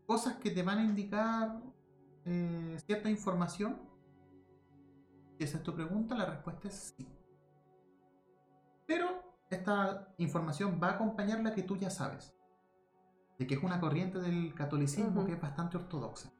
cosas 0.05 0.35
que 0.37 0.51
te 0.51 0.63
van 0.63 0.79
a 0.79 0.83
indicar 0.83 1.61
eh, 2.25 2.77
cierta 2.85 3.09
información. 3.09 3.77
Si 5.37 5.43
esa 5.43 5.57
es 5.57 5.63
tu 5.63 5.73
pregunta, 5.73 6.15
la 6.15 6.25
respuesta 6.25 6.67
es 6.67 6.93
sí. 6.97 7.07
Pero 8.85 9.23
esta 9.49 10.13
información 10.17 10.79
va 10.81 10.89
a 10.89 10.91
acompañar 10.93 11.39
la 11.41 11.53
que 11.53 11.63
tú 11.63 11.77
ya 11.77 11.89
sabes. 11.89 12.35
De 13.37 13.47
que 13.47 13.55
es 13.55 13.63
una 13.63 13.79
corriente 13.79 14.19
del 14.19 14.53
catolicismo 14.53 15.25
que 15.25 15.33
es 15.33 15.41
bastante 15.41 15.77
ortodoxa. 15.77 16.31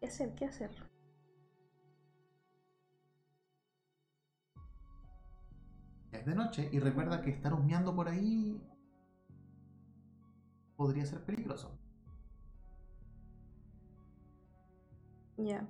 ¿Qué 0.00 0.06
hacer? 0.06 0.34
¿Qué 0.34 0.44
hacer? 0.44 0.70
Es 6.16 6.26
de 6.26 6.34
noche 6.34 6.68
y 6.72 6.78
recuerda 6.80 7.22
que 7.22 7.30
estar 7.30 7.52
husmeando 7.54 7.94
por 7.94 8.08
ahí 8.08 8.60
podría 10.76 11.06
ser 11.06 11.24
peligroso. 11.24 11.78
Ya. 15.36 15.66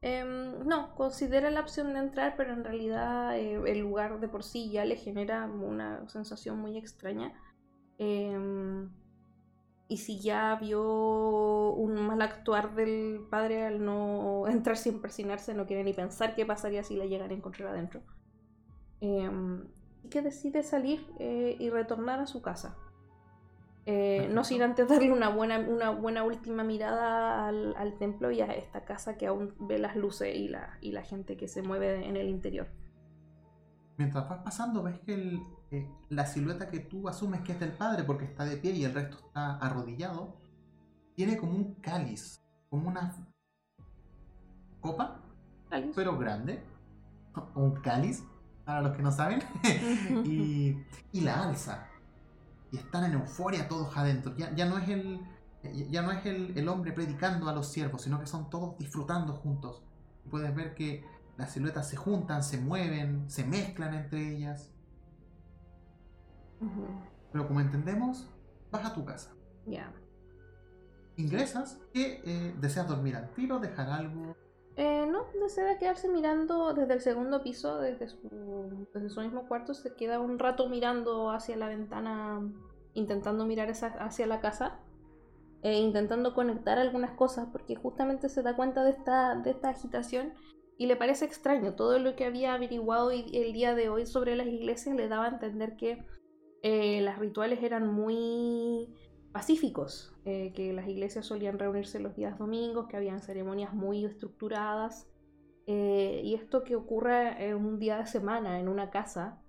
Em, 0.00 0.66
no, 0.66 0.94
considera 0.96 1.50
la 1.50 1.60
opción 1.60 1.92
de 1.94 2.00
entrar, 2.00 2.34
pero 2.36 2.52
en 2.52 2.64
realidad 2.64 3.38
eh, 3.38 3.60
el 3.66 3.78
lugar 3.78 4.18
de 4.20 4.28
por 4.28 4.42
sí 4.42 4.70
ya 4.70 4.84
le 4.84 4.96
genera 4.96 5.46
una 5.46 6.08
sensación 6.08 6.58
muy 6.58 6.76
extraña. 6.76 7.32
Em, 7.98 8.90
y 9.86 9.98
si 9.98 10.20
ya 10.20 10.56
vio 10.56 11.72
un 11.72 11.94
mal 12.06 12.20
actuar 12.22 12.74
del 12.74 13.20
padre 13.30 13.66
al 13.66 13.84
no 13.84 14.48
entrar 14.48 14.76
sin 14.76 15.00
persinarse, 15.00 15.54
no 15.54 15.66
quiere 15.66 15.84
ni 15.84 15.92
pensar 15.92 16.34
qué 16.34 16.46
pasaría 16.46 16.82
si 16.82 16.96
la 16.96 17.06
llegan 17.06 17.30
a 17.30 17.34
encontrar 17.34 17.68
adentro. 17.68 18.02
Y 20.02 20.08
que 20.08 20.22
decide 20.22 20.62
salir 20.62 21.06
eh, 21.18 21.56
y 21.58 21.70
retornar 21.70 22.20
a 22.20 22.26
su 22.26 22.42
casa. 22.42 22.76
Eh, 23.84 24.28
no 24.30 24.44
sin 24.44 24.62
antes 24.62 24.88
darle 24.88 25.12
una 25.12 25.28
buena, 25.28 25.58
una 25.58 25.90
buena 25.90 26.22
última 26.24 26.62
mirada 26.62 27.48
al, 27.48 27.74
al 27.76 27.98
templo 27.98 28.30
y 28.30 28.40
a 28.40 28.46
esta 28.46 28.84
casa 28.84 29.16
que 29.16 29.26
aún 29.26 29.54
ve 29.58 29.78
las 29.78 29.96
luces 29.96 30.34
y 30.36 30.48
la, 30.48 30.78
y 30.80 30.92
la 30.92 31.02
gente 31.02 31.36
que 31.36 31.48
se 31.48 31.62
mueve 31.62 32.06
en 32.08 32.16
el 32.16 32.28
interior. 32.28 32.68
Mientras 33.96 34.28
vas 34.28 34.42
pasando, 34.42 34.82
ves 34.82 34.98
que 35.00 35.14
el, 35.14 35.40
eh, 35.72 35.88
la 36.10 36.26
silueta 36.26 36.68
que 36.68 36.80
tú 36.80 37.08
asumes 37.08 37.40
que 37.40 37.52
es 37.52 37.60
del 37.60 37.72
padre 37.72 38.04
porque 38.04 38.26
está 38.26 38.44
de 38.44 38.58
pie 38.58 38.72
y 38.72 38.84
el 38.84 38.92
resto 38.92 39.16
está 39.26 39.56
arrodillado, 39.56 40.36
tiene 41.14 41.36
como 41.36 41.52
un 41.52 41.74
cáliz, 41.76 42.44
como 42.68 42.88
una 42.88 43.14
copa, 44.80 45.22
¿Cáliz? 45.70 45.92
pero 45.94 46.18
grande, 46.18 46.62
un 47.54 47.80
cáliz, 47.80 48.22
para 48.64 48.80
los 48.80 48.96
que 48.96 49.02
no 49.02 49.10
saben, 49.10 49.42
y, 50.24 50.76
y 51.12 51.20
la 51.20 51.42
alza. 51.42 51.88
Y 52.70 52.78
están 52.78 53.04
en 53.04 53.14
euforia 53.14 53.68
todos 53.68 53.96
adentro. 53.96 54.34
Ya, 54.36 54.54
ya 54.54 54.66
no 54.66 54.78
es, 54.78 54.88
el, 54.88 55.20
ya 55.90 56.02
no 56.02 56.12
es 56.12 56.24
el, 56.26 56.56
el 56.56 56.68
hombre 56.68 56.92
predicando 56.92 57.48
a 57.48 57.52
los 57.52 57.70
siervos, 57.70 58.02
sino 58.02 58.18
que 58.18 58.26
son 58.26 58.48
todos 58.48 58.78
disfrutando 58.78 59.34
juntos. 59.34 59.82
Puedes 60.30 60.54
ver 60.54 60.74
que 60.74 61.04
las 61.36 61.52
siluetas 61.52 61.88
se 61.88 61.96
juntan, 61.96 62.42
se 62.42 62.58
mueven, 62.58 63.28
se 63.28 63.44
mezclan 63.44 63.94
entre 63.94 64.36
ellas. 64.36 64.70
Pero 67.32 67.48
como 67.48 67.60
entendemos, 67.60 68.28
vas 68.70 68.86
a 68.86 68.94
tu 68.94 69.04
casa. 69.04 69.32
Ya. 69.66 69.92
Ingresas, 71.16 71.78
que 71.92 72.22
eh, 72.24 72.54
deseas 72.60 72.86
dormir 72.86 73.16
al 73.16 73.30
tiro, 73.32 73.58
dejar 73.58 73.90
algo. 73.90 74.36
Eh, 74.76 75.06
no, 75.06 75.26
desea 75.40 75.78
quedarse 75.78 76.08
mirando 76.08 76.72
desde 76.72 76.94
el 76.94 77.00
segundo 77.00 77.42
piso, 77.42 77.78
desde 77.78 78.08
su, 78.08 78.88
desde 78.94 79.10
su 79.10 79.20
mismo 79.20 79.46
cuarto, 79.46 79.74
se 79.74 79.94
queda 79.94 80.20
un 80.20 80.38
rato 80.38 80.68
mirando 80.68 81.30
hacia 81.30 81.56
la 81.56 81.68
ventana, 81.68 82.40
intentando 82.94 83.44
mirar 83.44 83.68
esa, 83.68 83.88
hacia 83.88 84.26
la 84.26 84.40
casa, 84.40 84.80
e 85.62 85.78
intentando 85.78 86.34
conectar 86.34 86.78
algunas 86.78 87.12
cosas, 87.12 87.48
porque 87.52 87.76
justamente 87.76 88.28
se 88.28 88.42
da 88.42 88.56
cuenta 88.56 88.82
de 88.82 88.90
esta, 88.90 89.36
de 89.36 89.50
esta 89.50 89.68
agitación 89.68 90.32
y 90.76 90.86
le 90.86 90.96
parece 90.96 91.24
extraño. 91.24 91.74
Todo 91.74 91.98
lo 91.98 92.16
que 92.16 92.24
había 92.24 92.54
averiguado 92.54 93.10
el 93.10 93.52
día 93.52 93.74
de 93.74 93.88
hoy 93.88 94.06
sobre 94.06 94.34
las 94.34 94.48
iglesias 94.48 94.96
le 94.96 95.08
daba 95.08 95.26
a 95.26 95.28
entender 95.28 95.76
que 95.76 96.04
eh, 96.62 97.00
los 97.02 97.18
rituales 97.18 97.62
eran 97.62 97.92
muy 97.92 98.92
pacíficos, 99.32 100.14
eh, 100.24 100.52
que 100.54 100.72
las 100.72 100.86
iglesias 100.88 101.26
solían 101.26 101.58
reunirse 101.58 101.98
los 101.98 102.14
días 102.14 102.38
domingos, 102.38 102.86
que 102.88 102.96
habían 102.96 103.20
ceremonias 103.20 103.74
muy 103.74 104.04
estructuradas, 104.04 105.08
eh, 105.66 106.20
y 106.24 106.34
esto 106.34 106.64
que 106.64 106.76
ocurra 106.76 107.40
en 107.40 107.56
un 107.56 107.78
día 107.78 107.98
de 107.98 108.06
semana 108.06 108.58
en 108.58 108.68
una 108.68 108.90
casa 108.90 109.40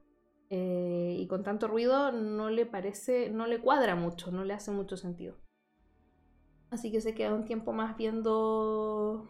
eh, 0.50 1.16
y 1.18 1.26
con 1.28 1.42
tanto 1.42 1.68
ruido 1.68 2.12
no 2.12 2.52
le 2.52 2.68
parece, 2.68 3.32
no 3.32 3.48
le 3.48 3.60
cuadra 3.60 3.96
mucho, 3.96 4.32
no 4.32 4.44
le 4.44 4.54
hace 4.54 4.70
mucho 4.70 4.98
sentido. 4.98 5.38
Así 6.70 6.92
que 6.92 7.02
se 7.02 7.16
queda 7.16 7.34
un 7.34 7.46
tiempo 7.46 7.74
más 7.74 7.98
viendo 7.98 9.28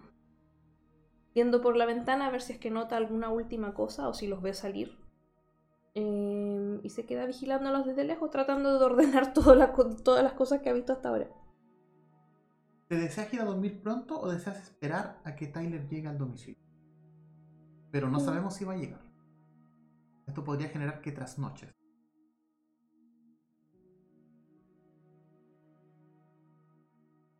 viendo 1.33 1.61
por 1.61 1.75
la 1.77 1.85
ventana 1.85 2.27
a 2.27 2.31
ver 2.31 2.41
si 2.41 2.53
es 2.53 2.59
que 2.59 2.69
nota 2.69 2.95
alguna 2.97 3.29
última 3.29 3.73
cosa 3.73 4.07
o 4.07 4.13
si 4.13 4.27
los 4.27 4.41
ve 4.41 4.53
salir. 4.53 5.02
Eh, 5.95 6.79
y 6.83 6.89
se 6.89 7.05
queda 7.05 7.25
vigilándolos 7.25 7.85
desde 7.85 8.03
lejos, 8.03 8.29
tratando 8.31 8.77
de 8.79 8.85
ordenar 8.85 9.33
todas 9.33 9.57
las 9.57 9.71
todas 10.03 10.23
las 10.23 10.33
cosas 10.33 10.61
que 10.61 10.69
ha 10.69 10.73
visto 10.73 10.93
hasta 10.93 11.09
ahora. 11.09 11.27
¿Te 12.87 12.95
deseas 12.97 13.33
ir 13.33 13.41
a 13.41 13.45
dormir 13.45 13.81
pronto 13.81 14.19
o 14.19 14.29
deseas 14.31 14.57
esperar 14.61 15.19
a 15.23 15.35
que 15.35 15.47
Tyler 15.47 15.87
llegue 15.87 16.07
al 16.07 16.17
domicilio? 16.17 16.61
Pero 17.91 18.09
no 18.09 18.19
Mm. 18.19 18.25
sabemos 18.25 18.55
si 18.55 18.65
va 18.65 18.73
a 18.73 18.77
llegar. 18.77 19.01
Esto 20.27 20.43
podría 20.43 20.69
generar 20.69 21.01
que 21.01 21.11
trasnoches. 21.11 21.69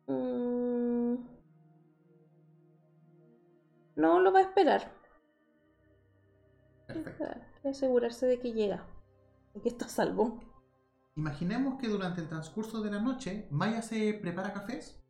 Mm. 0.08 1.16
No 3.96 4.20
lo 4.20 4.32
va 4.32 4.38
a 4.40 4.42
esperar. 4.42 4.90
Perfecto. 6.86 7.53
Quiere 7.64 7.78
asegurarse 7.78 8.26
de 8.26 8.38
que 8.38 8.52
llega, 8.52 8.86
de 9.54 9.62
que 9.62 9.70
está 9.70 9.88
salvo. 9.88 10.38
Imaginemos 11.16 11.80
que 11.80 11.88
durante 11.88 12.20
el 12.20 12.28
transcurso 12.28 12.82
de 12.82 12.90
la 12.90 13.00
noche 13.00 13.48
Maya 13.50 13.80
se 13.80 14.12
prepara 14.12 14.52
cafés 14.52 15.02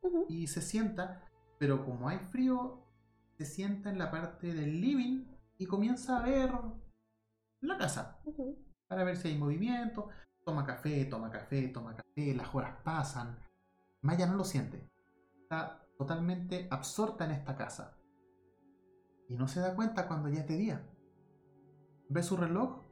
Ujú, 0.00 0.26
y 0.28 0.48
se 0.48 0.62
sienta, 0.62 1.30
pero 1.60 1.84
como 1.84 2.08
hay 2.08 2.18
frío, 2.18 2.82
se 3.38 3.44
sienta 3.44 3.88
en 3.88 3.98
la 3.98 4.10
parte 4.10 4.52
del 4.52 4.80
living 4.80 5.26
y 5.58 5.66
comienza 5.66 6.18
a 6.18 6.22
ver 6.24 6.50
la 7.60 7.78
casa 7.78 8.18
ujú. 8.24 8.58
para 8.88 9.04
ver 9.04 9.16
si 9.16 9.28
hay 9.28 9.38
movimiento. 9.38 10.08
Toma 10.44 10.66
café, 10.66 11.04
toma 11.04 11.30
café, 11.30 11.68
toma 11.68 11.94
café, 11.94 12.34
las 12.34 12.52
horas 12.52 12.78
pasan. 12.82 13.38
Maya 14.00 14.26
no 14.26 14.34
lo 14.34 14.42
siente. 14.42 14.90
Está 15.40 15.86
totalmente 15.96 16.66
absorta 16.68 17.26
en 17.26 17.30
esta 17.30 17.54
casa. 17.54 17.96
Y 19.28 19.36
no 19.36 19.46
se 19.46 19.60
da 19.60 19.76
cuenta 19.76 20.08
cuando 20.08 20.28
ya 20.28 20.40
es 20.40 20.48
de 20.48 20.56
día. 20.56 20.88
Ve 22.12 22.22
su 22.22 22.36
reloj, 22.36 22.82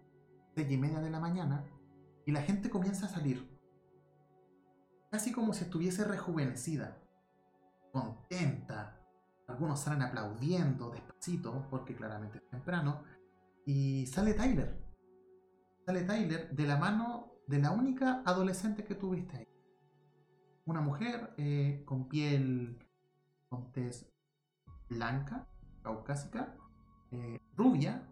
seis 0.55 0.71
y 0.71 0.79
media 0.79 1.01
de 1.01 1.11
la 1.11 1.21
mañana, 1.21 1.67
y 2.25 2.33
la 2.33 2.41
gente 2.41 2.71
comienza 2.71 3.05
a 3.05 3.11
salir. 3.11 3.47
Casi 5.11 5.31
como 5.31 5.53
si 5.53 5.65
estuviese 5.65 6.05
rejuvenecida, 6.05 6.97
contenta. 7.93 8.99
Algunos 9.47 9.81
salen 9.81 10.01
aplaudiendo 10.01 10.91
despacito, 10.91 11.67
porque 11.69 11.95
claramente 11.95 12.39
es 12.39 12.49
temprano. 12.49 13.03
Y 13.67 14.07
sale 14.07 14.33
Tyler. 14.33 14.83
Sale 15.85 16.05
Tyler 16.05 16.51
de 16.57 16.67
la 16.67 16.79
mano 16.79 17.35
de 17.47 17.59
la 17.59 17.73
única 17.73 18.23
adolescente 18.25 18.85
que 18.85 18.95
tuviste 18.95 19.37
ahí. 19.37 19.49
Una 20.65 20.81
mujer 20.81 21.35
eh, 21.37 21.83
con 21.85 22.09
piel, 22.09 22.79
con 23.51 23.71
tez 23.73 24.11
blanca, 24.89 25.47
caucásica, 25.83 26.57
eh, 27.11 27.39
rubia, 27.55 28.10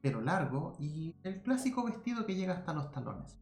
pelo 0.00 0.20
largo 0.20 0.76
y 0.78 1.14
el 1.22 1.42
clásico 1.42 1.84
vestido 1.84 2.26
que 2.26 2.34
llega 2.34 2.54
hasta 2.54 2.72
los 2.72 2.90
talones. 2.90 3.36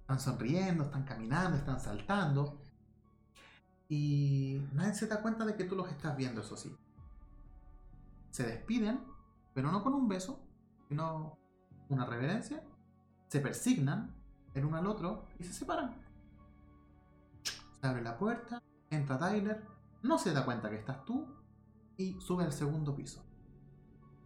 Están 0.00 0.20
sonriendo, 0.20 0.84
están 0.84 1.04
caminando, 1.04 1.56
están 1.56 1.80
saltando. 1.80 2.60
Y 3.88 4.60
nadie 4.72 4.94
se 4.94 5.06
da 5.06 5.22
cuenta 5.22 5.44
de 5.44 5.56
que 5.56 5.64
tú 5.64 5.76
los 5.76 5.88
estás 5.90 6.16
viendo, 6.16 6.40
eso 6.40 6.56
sí. 6.56 6.76
Se 8.30 8.44
despiden, 8.44 9.00
pero 9.54 9.70
no 9.70 9.82
con 9.82 9.94
un 9.94 10.08
beso, 10.08 10.40
sino 10.88 11.38
una 11.88 12.06
reverencia. 12.06 12.62
Se 13.28 13.40
persignan 13.40 14.14
el 14.54 14.64
uno 14.64 14.76
al 14.76 14.86
otro 14.86 15.26
y 15.38 15.44
se 15.44 15.52
separan. 15.52 15.94
Se 17.80 17.86
abre 17.86 18.02
la 18.02 18.16
puerta, 18.16 18.62
entra 18.90 19.18
Tyler, 19.18 19.64
no 20.02 20.18
se 20.18 20.32
da 20.32 20.44
cuenta 20.44 20.70
que 20.70 20.76
estás 20.76 21.04
tú 21.04 21.26
y 21.96 22.20
sube 22.20 22.44
al 22.44 22.52
segundo 22.52 22.94
piso. 22.94 23.24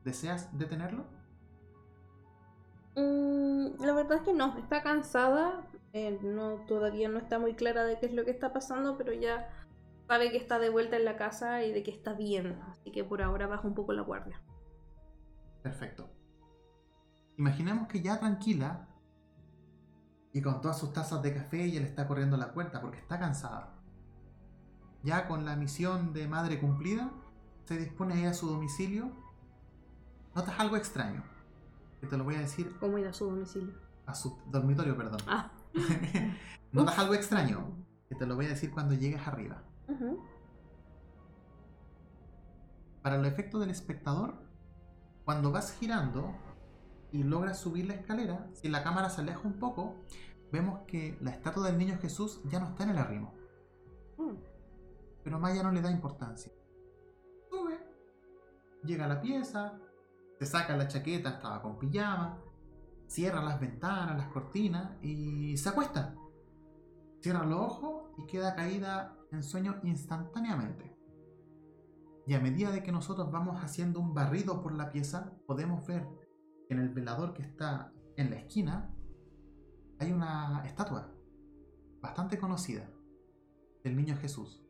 ¿Deseas 0.04 0.56
detenerlo? 0.56 1.19
Mm, 3.00 3.82
la 3.82 3.92
verdad 3.94 4.18
es 4.18 4.22
que 4.22 4.32
no, 4.32 4.56
está 4.58 4.82
cansada, 4.82 5.66
eh, 5.92 6.18
no, 6.22 6.56
todavía 6.66 7.08
no 7.08 7.18
está 7.18 7.38
muy 7.38 7.54
clara 7.54 7.84
de 7.84 7.98
qué 7.98 8.06
es 8.06 8.12
lo 8.12 8.24
que 8.24 8.30
está 8.30 8.52
pasando, 8.52 8.96
pero 8.96 9.12
ya 9.12 9.48
sabe 10.06 10.30
que 10.30 10.36
está 10.36 10.58
de 10.58 10.68
vuelta 10.68 10.96
en 10.96 11.04
la 11.04 11.16
casa 11.16 11.64
y 11.64 11.72
de 11.72 11.82
que 11.82 11.90
está 11.90 12.12
bien, 12.12 12.60
así 12.68 12.90
que 12.92 13.04
por 13.04 13.22
ahora 13.22 13.46
baja 13.46 13.66
un 13.66 13.74
poco 13.74 13.92
la 13.92 14.02
guardia. 14.02 14.42
Perfecto. 15.62 16.10
Imaginemos 17.36 17.88
que 17.88 18.02
ya 18.02 18.18
tranquila 18.18 18.88
y 20.32 20.42
con 20.42 20.60
todas 20.60 20.78
sus 20.78 20.92
tazas 20.92 21.22
de 21.22 21.34
café 21.34 21.64
ella 21.64 21.80
le 21.80 21.86
está 21.86 22.06
corriendo 22.06 22.36
la 22.36 22.52
cuenta 22.52 22.80
porque 22.80 22.98
está 22.98 23.18
cansada. 23.18 23.74
Ya 25.02 25.26
con 25.26 25.44
la 25.44 25.56
misión 25.56 26.12
de 26.12 26.28
madre 26.28 26.60
cumplida, 26.60 27.10
se 27.64 27.78
dispone 27.78 28.14
a 28.14 28.16
ir 28.18 28.26
a 28.26 28.34
su 28.34 28.48
domicilio. 28.48 29.10
Notas 30.34 30.58
algo 30.60 30.76
extraño. 30.76 31.24
Que 32.00 32.06
te 32.06 32.16
lo 32.16 32.24
voy 32.24 32.36
a 32.36 32.40
decir 32.40 32.74
¿Cómo 32.80 32.98
ir 32.98 33.06
a 33.06 33.12
su 33.12 33.26
domicilio? 33.26 33.74
a 34.06 34.14
su 34.14 34.38
dormitorio, 34.46 34.96
perdón. 34.96 35.20
Ah, 35.26 35.52
Notas 36.72 36.98
algo 36.98 37.14
extraño. 37.14 37.76
Que 38.08 38.16
te 38.16 38.26
lo 38.26 38.34
voy 38.34 38.46
a 38.46 38.48
decir 38.48 38.72
cuando 38.72 38.94
llegues 38.94 39.24
arriba. 39.26 39.62
Para 43.02 43.16
el 43.16 43.24
efecto 43.24 43.58
del 43.58 43.70
espectador, 43.70 44.34
cuando 45.24 45.52
vas 45.52 45.72
girando 45.78 46.34
y 47.12 47.22
logras 47.22 47.58
subir 47.58 47.86
la 47.86 47.94
escalera, 47.94 48.48
si 48.52 48.68
la 48.68 48.82
cámara 48.82 49.10
se 49.10 49.20
aleja 49.20 49.40
un 49.44 49.58
poco, 49.58 50.04
vemos 50.52 50.80
que 50.86 51.16
la 51.20 51.30
estatua 51.30 51.66
del 51.66 51.78
niño 51.78 51.98
Jesús 52.00 52.40
ya 52.44 52.60
no 52.60 52.68
está 52.68 52.84
en 52.84 52.90
el 52.90 52.98
arrimo. 52.98 53.34
Mm. 54.18 54.34
Pero 55.22 55.38
Maya 55.38 55.62
no 55.62 55.72
le 55.72 55.82
da 55.82 55.90
importancia. 55.90 56.52
Sube, 57.48 57.78
llega 58.84 59.04
a 59.04 59.08
la 59.08 59.20
pieza, 59.20 59.78
se 60.40 60.46
saca 60.46 60.74
la 60.74 60.88
chaqueta, 60.88 61.28
estaba 61.28 61.60
con 61.60 61.78
pijama, 61.78 62.38
cierra 63.06 63.42
las 63.42 63.60
ventanas, 63.60 64.16
las 64.16 64.28
cortinas 64.28 64.92
y 65.02 65.54
se 65.58 65.68
acuesta. 65.68 66.16
Cierra 67.20 67.44
los 67.44 67.60
ojos 67.60 68.04
y 68.16 68.26
queda 68.26 68.54
caída 68.54 69.18
en 69.32 69.42
sueño 69.42 69.80
instantáneamente. 69.82 70.96
Y 72.26 72.32
a 72.32 72.40
medida 72.40 72.70
de 72.70 72.82
que 72.82 72.90
nosotros 72.90 73.30
vamos 73.30 73.62
haciendo 73.62 74.00
un 74.00 74.14
barrido 74.14 74.62
por 74.62 74.72
la 74.72 74.90
pieza, 74.90 75.30
podemos 75.46 75.86
ver 75.86 76.08
que 76.66 76.72
en 76.72 76.80
el 76.80 76.88
velador 76.88 77.34
que 77.34 77.42
está 77.42 77.92
en 78.16 78.30
la 78.30 78.36
esquina 78.36 78.94
hay 79.98 80.10
una 80.10 80.62
estatua 80.64 81.12
bastante 82.00 82.38
conocida 82.38 82.88
del 83.84 83.94
niño 83.94 84.16
Jesús, 84.16 84.64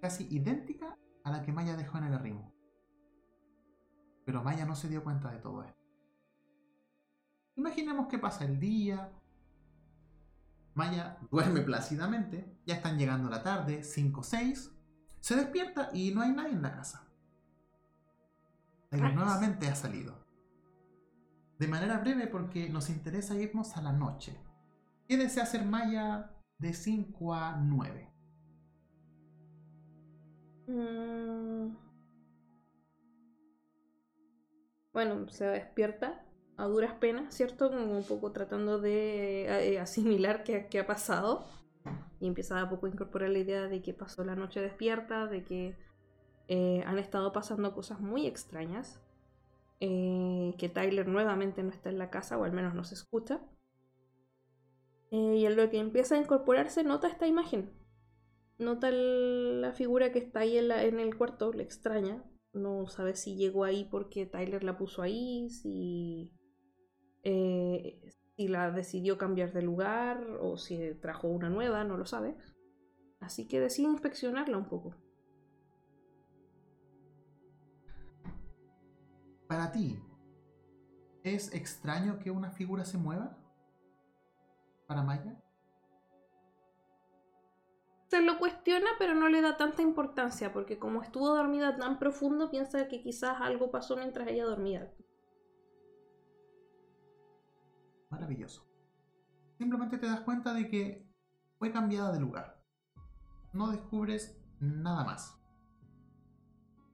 casi 0.00 0.26
idéntica 0.28 0.98
a 1.22 1.30
la 1.30 1.42
que 1.42 1.52
Maya 1.52 1.76
dejó 1.76 1.98
en 1.98 2.04
el 2.04 2.14
arrimo. 2.14 2.51
Pero 4.24 4.42
Maya 4.42 4.64
no 4.64 4.74
se 4.74 4.88
dio 4.88 5.02
cuenta 5.02 5.30
de 5.30 5.38
todo 5.38 5.62
esto. 5.62 5.82
Imaginemos 7.56 8.08
que 8.08 8.18
pasa 8.18 8.44
el 8.44 8.58
día. 8.58 9.12
Maya 10.74 11.18
duerme 11.30 11.60
plácidamente. 11.60 12.58
Ya 12.66 12.76
están 12.76 12.98
llegando 12.98 13.28
la 13.28 13.42
tarde, 13.42 13.82
5 13.82 14.20
o 14.20 14.22
6. 14.22 14.70
Se 15.20 15.36
despierta 15.36 15.90
y 15.92 16.12
no 16.14 16.22
hay 16.22 16.32
nadie 16.32 16.52
en 16.52 16.62
la 16.62 16.72
casa. 16.72 17.08
Rayos. 18.90 19.14
nuevamente 19.14 19.68
ha 19.68 19.74
salido. 19.74 20.22
De 21.58 21.68
manera 21.68 21.98
breve 21.98 22.26
porque 22.26 22.68
nos 22.68 22.90
interesa 22.90 23.34
irnos 23.34 23.76
a 23.76 23.82
la 23.82 23.92
noche. 23.92 24.38
¿Qué 25.06 25.16
desea 25.16 25.44
hacer 25.44 25.64
Maya 25.64 26.30
de 26.58 26.72
5 26.72 27.34
a 27.34 27.56
9? 27.56 28.12
Mm. 30.68 31.91
Bueno, 34.92 35.28
se 35.28 35.46
despierta 35.46 36.24
a 36.56 36.66
duras 36.66 36.94
penas, 36.94 37.34
¿cierto? 37.34 37.70
Como 37.70 37.96
un 37.96 38.04
poco 38.04 38.32
tratando 38.32 38.78
de 38.78 39.46
eh, 39.74 39.80
asimilar 39.80 40.44
qué, 40.44 40.66
qué 40.70 40.80
ha 40.80 40.86
pasado. 40.86 41.46
Y 42.20 42.28
empieza 42.28 42.60
a 42.60 42.70
poco 42.70 42.86
a 42.86 42.90
incorporar 42.90 43.30
la 43.30 43.38
idea 43.40 43.68
de 43.68 43.82
que 43.82 43.94
pasó 43.94 44.24
la 44.24 44.36
noche 44.36 44.60
despierta, 44.60 45.26
de 45.26 45.44
que 45.44 45.76
eh, 46.48 46.84
han 46.86 46.98
estado 46.98 47.32
pasando 47.32 47.74
cosas 47.74 48.00
muy 48.00 48.26
extrañas. 48.26 49.00
eh, 49.80 50.54
que 50.58 50.68
Tyler 50.70 51.08
nuevamente 51.08 51.62
no 51.64 51.70
está 51.70 51.90
en 51.90 51.98
la 51.98 52.10
casa, 52.10 52.38
o 52.38 52.44
al 52.44 52.52
menos 52.52 52.74
no 52.74 52.84
se 52.84 52.94
escucha. 52.96 53.40
Y 55.12 55.46
en 55.46 55.54
lo 55.54 55.70
que 55.70 55.78
empieza 55.78 56.16
a 56.16 56.18
incorporarse, 56.18 56.82
nota 56.82 57.06
esta 57.06 57.28
imagen. 57.28 57.70
Nota 58.58 58.90
la 58.92 59.72
figura 59.72 60.12
que 60.12 60.20
está 60.20 60.40
ahí 60.40 60.58
en, 60.58 60.68
la- 60.68 60.84
en 60.84 61.00
el 61.00 61.16
cuarto, 61.16 61.52
le 61.52 61.62
extraña. 61.64 62.24
No 62.52 62.86
sabe 62.86 63.16
si 63.16 63.36
llegó 63.36 63.64
ahí 63.64 63.88
porque 63.90 64.26
Tyler 64.26 64.62
la 64.62 64.76
puso 64.76 65.02
ahí, 65.02 65.48
si, 65.50 66.32
eh, 67.22 68.00
si 68.36 68.48
la 68.48 68.70
decidió 68.70 69.16
cambiar 69.16 69.52
de 69.52 69.62
lugar 69.62 70.22
o 70.40 70.56
si 70.58 70.94
trajo 71.00 71.28
una 71.28 71.48
nueva, 71.48 71.84
no 71.84 71.96
lo 71.96 72.04
sabe. 72.04 72.36
Así 73.20 73.48
que 73.48 73.60
decide 73.60 73.88
inspeccionarla 73.88 74.56
un 74.58 74.68
poco. 74.68 74.94
Para 79.46 79.70
ti, 79.70 79.98
¿es 81.22 81.54
extraño 81.54 82.18
que 82.18 82.30
una 82.30 82.50
figura 82.50 82.84
se 82.84 82.98
mueva? 82.98 83.38
¿Para 84.86 85.02
Maya? 85.02 85.41
Se 88.12 88.20
lo 88.20 88.38
cuestiona, 88.38 88.90
pero 88.98 89.14
no 89.14 89.30
le 89.30 89.40
da 89.40 89.56
tanta 89.56 89.80
importancia, 89.80 90.52
porque 90.52 90.78
como 90.78 91.00
estuvo 91.00 91.34
dormida 91.34 91.78
tan 91.78 91.98
profundo, 91.98 92.50
piensa 92.50 92.86
que 92.86 93.00
quizás 93.00 93.40
algo 93.40 93.70
pasó 93.70 93.96
mientras 93.96 94.28
ella 94.28 94.44
dormía. 94.44 94.92
Maravilloso. 98.10 98.68
Simplemente 99.56 99.96
te 99.96 100.08
das 100.08 100.20
cuenta 100.20 100.52
de 100.52 100.68
que 100.68 101.10
fue 101.58 101.72
cambiada 101.72 102.12
de 102.12 102.20
lugar. 102.20 102.62
No 103.54 103.70
descubres 103.70 104.38
nada 104.60 105.04
más. 105.04 105.42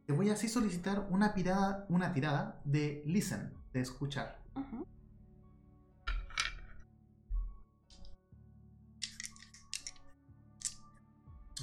Te 0.07 0.13
voy 0.13 0.31
así 0.31 0.47
solicitar 0.47 1.09
una, 1.11 1.35
pirada, 1.35 1.85
una 1.89 2.13
tirada 2.13 2.61
de 2.65 3.03
listen, 3.07 3.59
de 3.73 3.81
escuchar. 3.81 4.39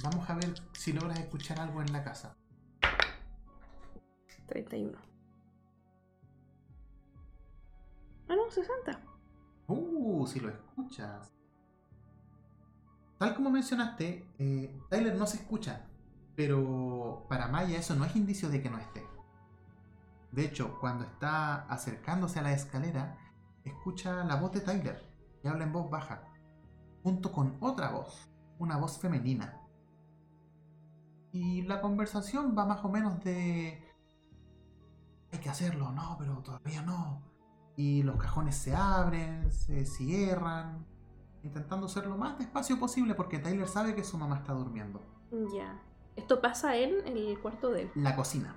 Vamos 0.08 0.30
a 0.30 0.34
ver 0.34 0.54
si 0.72 0.92
logras 0.92 1.18
escuchar 1.18 1.58
algo 1.58 1.82
en 1.82 1.92
la 1.92 2.04
casa. 2.04 2.36
31. 4.46 4.96
Ah, 8.28 8.36
no, 8.36 8.48
60. 8.48 9.00
Uh, 9.66 10.24
si 10.28 10.38
lo 10.38 10.50
escuchas. 10.50 11.32
Tal 13.18 13.34
como 13.34 13.50
mencionaste, 13.50 14.28
eh, 14.38 14.80
Tyler 14.88 15.16
no 15.16 15.26
se 15.26 15.38
escucha, 15.38 15.88
pero 16.36 17.26
para 17.28 17.48
Maya 17.48 17.76
eso 17.76 17.96
no 17.96 18.04
es 18.04 18.14
indicio 18.14 18.48
de 18.48 18.62
que 18.62 18.70
no 18.70 18.78
esté. 18.78 19.04
De 20.30 20.44
hecho, 20.44 20.78
cuando 20.78 21.02
está 21.02 21.66
acercándose 21.66 22.38
a 22.38 22.42
la 22.42 22.52
escalera, 22.52 23.18
escucha 23.64 24.22
la 24.22 24.36
voz 24.36 24.52
de 24.52 24.60
Tyler, 24.60 25.02
que 25.42 25.48
habla 25.48 25.64
en 25.64 25.72
voz 25.72 25.90
baja, 25.90 26.22
junto 27.02 27.32
con 27.32 27.56
otra 27.58 27.90
voz, 27.90 28.30
una 28.60 28.76
voz 28.76 29.00
femenina. 29.00 29.65
Y 31.36 31.60
la 31.62 31.82
conversación 31.82 32.56
va 32.56 32.64
más 32.64 32.82
o 32.82 32.88
menos 32.88 33.22
de... 33.22 33.78
Hay 35.30 35.38
que 35.38 35.50
hacerlo, 35.50 35.92
no, 35.92 36.16
pero 36.18 36.38
todavía 36.38 36.80
no. 36.80 37.20
Y 37.76 38.02
los 38.04 38.16
cajones 38.16 38.56
se 38.56 38.74
abren, 38.74 39.52
se 39.52 39.84
cierran, 39.84 40.86
intentando 41.42 41.88
ser 41.88 42.06
lo 42.06 42.16
más 42.16 42.38
despacio 42.38 42.80
posible 42.80 43.14
porque 43.14 43.38
Tyler 43.38 43.68
sabe 43.68 43.94
que 43.94 44.02
su 44.02 44.16
mamá 44.16 44.36
está 44.36 44.54
durmiendo. 44.54 45.02
Ya. 45.54 45.78
Esto 46.16 46.40
pasa 46.40 46.74
en 46.78 47.06
el 47.06 47.38
cuarto 47.38 47.70
de 47.70 47.82
él. 47.82 47.90
La 47.96 48.16
cocina, 48.16 48.56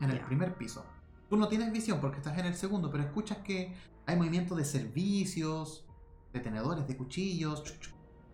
en 0.00 0.10
el 0.10 0.20
primer 0.22 0.56
piso. 0.56 0.84
Tú 1.30 1.36
no 1.36 1.46
tienes 1.46 1.70
visión 1.70 2.00
porque 2.00 2.16
estás 2.16 2.36
en 2.36 2.46
el 2.46 2.56
segundo, 2.56 2.90
pero 2.90 3.04
escuchas 3.04 3.38
que 3.38 3.76
hay 4.06 4.16
movimiento 4.16 4.56
de 4.56 4.64
servicios, 4.64 5.86
de 6.32 6.40
tenedores, 6.40 6.88
de 6.88 6.96
cuchillos, 6.96 7.62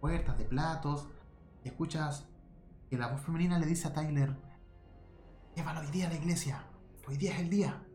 puertas, 0.00 0.38
de 0.38 0.46
platos. 0.46 1.06
Escuchas 1.64 2.26
que 2.88 2.96
la 2.98 3.08
voz 3.08 3.20
femenina 3.20 3.58
le 3.58 3.66
dice 3.66 3.88
a 3.88 3.92
Tyler, 3.92 4.36
llévalo 5.54 5.80
hoy 5.80 5.86
día 5.88 6.06
a 6.06 6.10
la 6.10 6.16
iglesia, 6.16 6.66
hoy 7.06 7.16
día 7.16 7.34
es 7.34 7.40
el 7.40 7.50
día. 7.50 7.86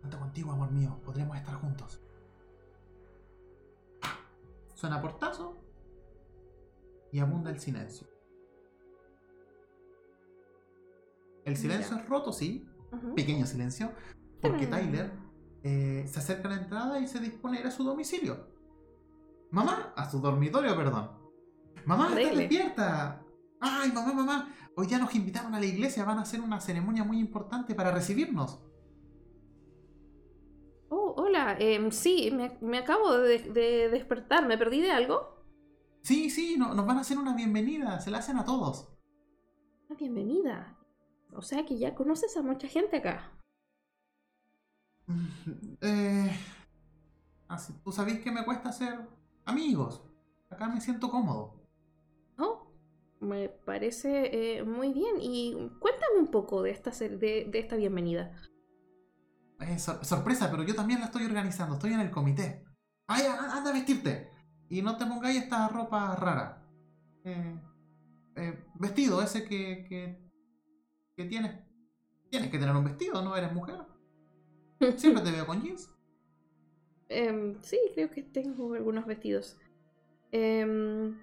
Cuento 0.00 0.18
contigo, 0.18 0.52
amor 0.52 0.70
mío, 0.70 1.00
podremos 1.04 1.36
estar 1.36 1.54
juntos. 1.56 2.00
Suena 4.74 5.00
portazo 5.00 5.62
y 7.12 7.18
abunda 7.18 7.50
el 7.50 7.60
silencio. 7.60 8.08
El 11.44 11.56
silencio 11.56 11.96
es 11.96 12.08
roto, 12.08 12.32
sí, 12.32 12.66
pequeño 13.14 13.46
silencio, 13.46 13.92
porque. 14.40 14.66
Tyler 14.66 15.12
eh, 15.62 16.04
se 16.06 16.18
acerca 16.18 16.48
a 16.48 16.52
la 16.52 16.62
entrada 16.62 16.98
y 17.00 17.06
se 17.06 17.20
dispone 17.20 17.58
a 17.58 17.60
ir 17.60 17.66
a 17.66 17.70
su 17.70 17.84
domicilio. 17.84 18.48
Mamá, 19.50 19.92
a 19.96 20.08
su 20.08 20.20
dormitorio, 20.20 20.76
perdón. 20.76 21.10
Mamá, 21.84 22.08
está 22.08 22.36
despierta. 22.36 23.22
Ay, 23.60 23.92
mamá, 23.92 24.12
mamá, 24.12 24.54
hoy 24.76 24.86
ya 24.88 24.98
nos 24.98 25.14
invitaron 25.14 25.54
a 25.54 25.60
la 25.60 25.66
iglesia, 25.66 26.04
van 26.04 26.18
a 26.18 26.22
hacer 26.22 26.40
una 26.40 26.60
ceremonia 26.60 27.04
muy 27.04 27.18
importante 27.20 27.74
para 27.74 27.90
recibirnos. 27.92 28.60
Oh, 30.90 31.14
hola. 31.16 31.56
em, 31.58 31.90
sí, 31.90 32.30
me, 32.32 32.58
me 32.60 32.78
acabo 32.78 33.16
de, 33.18 33.38
de 33.38 33.88
despertar. 33.88 34.46
¿Me 34.46 34.58
perdí 34.58 34.80
de 34.82 34.90
algo? 34.92 35.40
Sí, 36.02 36.28
sí, 36.30 36.56
no- 36.58 36.74
nos 36.74 36.84
van 36.86 36.98
a 36.98 37.00
hacer 37.00 37.16
una 37.18 37.34
bienvenida, 37.34 38.00
se 38.00 38.10
la 38.10 38.18
hacen 38.18 38.36
a 38.36 38.44
todos. 38.44 38.88
Ah, 39.90 39.94
bienvenida. 39.98 40.78
O 41.32 41.42
sea 41.42 41.66
que 41.66 41.78
ya 41.78 41.94
conoces 41.94 42.36
a 42.36 42.42
mucha 42.42 42.66
gente 42.68 42.96
acá. 42.96 43.30
Eh, 45.82 46.30
así, 47.48 47.72
Tú 47.84 47.92
sabéis 47.92 48.20
que 48.20 48.30
me 48.30 48.44
cuesta 48.44 48.72
ser 48.72 49.08
amigos. 49.44 50.02
Acá 50.50 50.68
me 50.68 50.80
siento 50.80 51.10
cómodo. 51.10 51.59
Me 53.20 53.48
parece 53.48 54.56
eh, 54.58 54.64
muy 54.64 54.92
bien. 54.92 55.16
Y 55.20 55.54
cuéntame 55.78 56.18
un 56.18 56.28
poco 56.30 56.62
de 56.62 56.70
esta, 56.70 56.90
de, 56.90 57.46
de 57.48 57.58
esta 57.58 57.76
bienvenida. 57.76 58.32
Eh, 59.60 59.78
sor- 59.78 60.04
sorpresa, 60.04 60.50
pero 60.50 60.62
yo 60.62 60.74
también 60.74 61.00
la 61.00 61.06
estoy 61.06 61.24
organizando, 61.24 61.74
estoy 61.74 61.92
en 61.92 62.00
el 62.00 62.10
comité. 62.10 62.64
¡Ay, 63.06 63.24
anda 63.26 63.70
a 63.70 63.72
vestirte! 63.72 64.30
Y 64.68 64.80
no 64.82 64.96
te 64.96 65.06
pongáis 65.06 65.42
esta 65.42 65.68
ropa 65.68 66.16
rara. 66.16 66.62
Eh, 67.24 67.60
eh, 68.36 68.64
vestido, 68.76 69.22
ese 69.22 69.44
que, 69.44 69.84
que, 69.88 70.18
que 71.16 71.24
tienes. 71.26 71.60
Tienes 72.30 72.50
que 72.50 72.58
tener 72.58 72.76
un 72.76 72.84
vestido, 72.84 73.22
¿no? 73.22 73.36
Eres 73.36 73.52
mujer. 73.52 73.78
Siempre 74.96 75.22
te 75.24 75.32
veo 75.32 75.46
con 75.46 75.62
jeans. 75.62 75.88
Em, 77.08 77.56
sí, 77.62 77.78
creo 77.94 78.10
que 78.10 78.22
tengo 78.22 78.74
algunos 78.74 79.06
vestidos. 79.06 79.56
Em, 80.32 81.16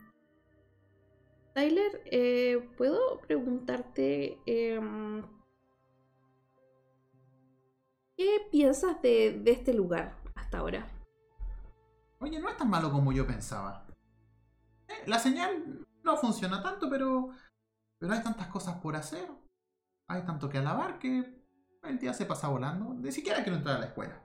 Tyler, 1.57 2.03
eh, 2.05 2.69
¿puedo 2.77 3.19
preguntarte 3.21 4.39
em, 4.45 5.23
qué 8.15 8.47
piensas 8.51 9.01
de, 9.01 9.41
de 9.43 9.51
este 9.53 9.73
lugar 9.73 10.21
hasta 10.35 10.59
ahora? 10.59 10.87
Oye, 12.19 12.39
no 12.39 12.47
es 12.47 12.57
tan 12.57 12.69
malo 12.69 12.91
como 12.91 13.11
yo 13.11 13.25
pensaba. 13.25 13.87
Eh, 14.87 15.01
la 15.07 15.17
señal 15.17 15.83
no 16.03 16.17
funciona 16.17 16.61
tanto, 16.61 16.91
pero, 16.91 17.31
pero 17.97 18.13
hay 18.13 18.21
tantas 18.21 18.49
cosas 18.49 18.75
por 18.75 18.95
hacer. 18.95 19.27
Hay 20.09 20.25
tanto 20.25 20.49
que 20.49 20.59
alabar 20.59 20.99
que 20.99 21.43
el 21.81 21.97
día 21.97 22.13
se 22.13 22.27
pasa 22.27 22.49
volando. 22.49 22.93
Ni 22.93 23.11
siquiera 23.11 23.41
quiero 23.41 23.57
entrar 23.57 23.77
a 23.77 23.79
la 23.79 23.87
escuela. 23.87 24.23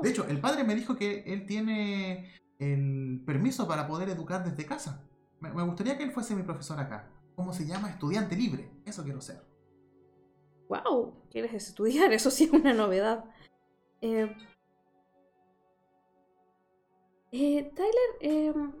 De 0.00 0.08
hecho, 0.08 0.26
el 0.28 0.40
padre 0.40 0.64
me 0.64 0.74
dijo 0.74 0.96
que 0.96 1.24
él 1.26 1.44
tiene 1.44 2.34
el 2.58 3.22
permiso 3.26 3.68
para 3.68 3.86
poder 3.86 4.08
educar 4.08 4.42
desde 4.42 4.64
casa. 4.64 5.04
Me, 5.40 5.50
gustaría 5.64 5.96
que 5.96 6.04
él 6.04 6.12
fuese 6.12 6.34
mi 6.34 6.42
profesor 6.42 6.78
acá. 6.80 7.10
¿Cómo 7.34 7.52
se 7.52 7.66
llama? 7.66 7.90
Estudiante 7.90 8.36
libre. 8.36 8.70
Eso 8.84 9.04
quiero 9.04 9.20
ser. 9.20 9.42
¡Wow! 10.68 11.14
¿Quieres 11.30 11.54
estudiar? 11.54 12.12
Eso 12.14 12.30
sí 12.30 12.44
es 12.44 12.52
una 12.52 12.74
novedad. 12.74 13.24
Eh, 14.00 14.34
Eh, 17.30 17.70
Tyler, 17.74 18.10
em, 18.20 18.72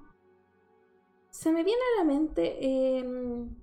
se 1.30 1.52
me 1.52 1.62
viene 1.64 1.80
a 1.94 1.98
la 1.98 2.04
mente, 2.04 2.98
em, 2.98 3.54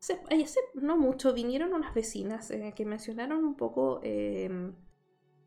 hace, 0.00 0.20
hace 0.30 0.60
no 0.74 0.96
mucho 0.96 1.32
vinieron 1.32 1.72
unas 1.72 1.94
vecinas 1.94 2.50
eh, 2.50 2.72
que 2.74 2.84
mencionaron 2.84 3.44
un 3.44 3.54
poco 3.56 4.00
em, 4.02 4.74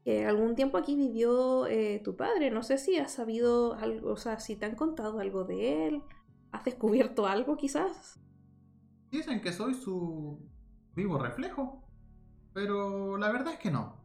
que 0.06 0.26
algún 0.26 0.56
tiempo 0.56 0.78
aquí 0.78 0.96
vivió 0.96 1.68
eh, 1.68 2.02
tu 2.04 2.16
padre. 2.16 2.52
No 2.52 2.64
sé 2.64 2.78
si 2.78 2.98
has 2.98 3.12
sabido 3.14 3.74
algo, 3.76 4.12
o 4.12 4.18
sea, 4.18 4.40
si 4.40 4.56
te 4.56 4.66
han 4.66 4.76
contado 4.76 5.20
algo 5.20 5.44
de 5.44 5.88
él, 5.88 6.04
has 6.52 6.64
descubierto 6.64 7.28
algo 7.28 7.58
quizás. 7.58 8.20
Dicen 9.10 9.42
que 9.42 9.52
soy 9.52 9.74
su 9.74 10.40
vivo 10.96 11.18
reflejo, 11.18 11.84
pero 12.54 13.18
la 13.18 13.32
verdad 13.32 13.54
es 13.54 13.60
que 13.60 13.72
no. 13.72 13.98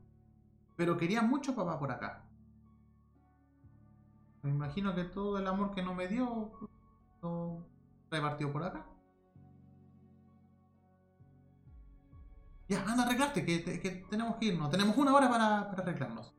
Pero 0.77 0.97
quería 0.97 1.23
mucho 1.23 1.55
papá 1.55 1.78
por 1.78 1.90
acá. 1.90 2.24
Me 4.43 4.51
imagino 4.51 4.94
que 4.94 5.05
todo 5.05 5.39
el 5.39 5.47
amor 5.47 5.73
que 5.73 5.82
no 5.82 5.94
me 5.94 6.06
dio 6.09 6.52
lo 7.23 7.66
repartió 8.10 8.52
por 8.52 8.62
acá. 8.62 8.86
Ya, 12.68 12.82
anda 12.82 13.05
a 13.05 13.06
arreglarte, 13.06 13.44
que, 13.44 14.06
tenemos 14.10 14.36
que 14.36 14.47
irnos. 14.47 14.70
Tenemos 14.70 14.97
una 14.97 15.14
hora 15.14 15.28
para, 15.28 15.70
arreglarnos. 15.70 16.35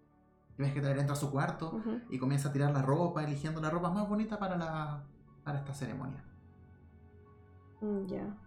Y 0.58 0.62
ves 0.62 0.74
que 0.74 0.80
entra 0.80 1.14
a 1.14 1.16
su 1.16 1.32
cuarto 1.32 1.82
y 2.10 2.18
comienza 2.18 2.50
a 2.50 2.52
tirar 2.52 2.72
la 2.74 2.82
ropa, 2.82 3.24
eligiendo 3.24 3.62
la 3.62 3.70
ropa 3.70 3.92
más 3.92 4.10
bonita 4.10 4.38
para, 4.40 4.58
la, 4.58 5.06
para 5.48 5.60
esta 5.60 5.74
ceremonia. 5.74 6.22
Mm, 7.80 8.06
ya. 8.08 8.38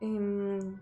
Em, 0.00 0.80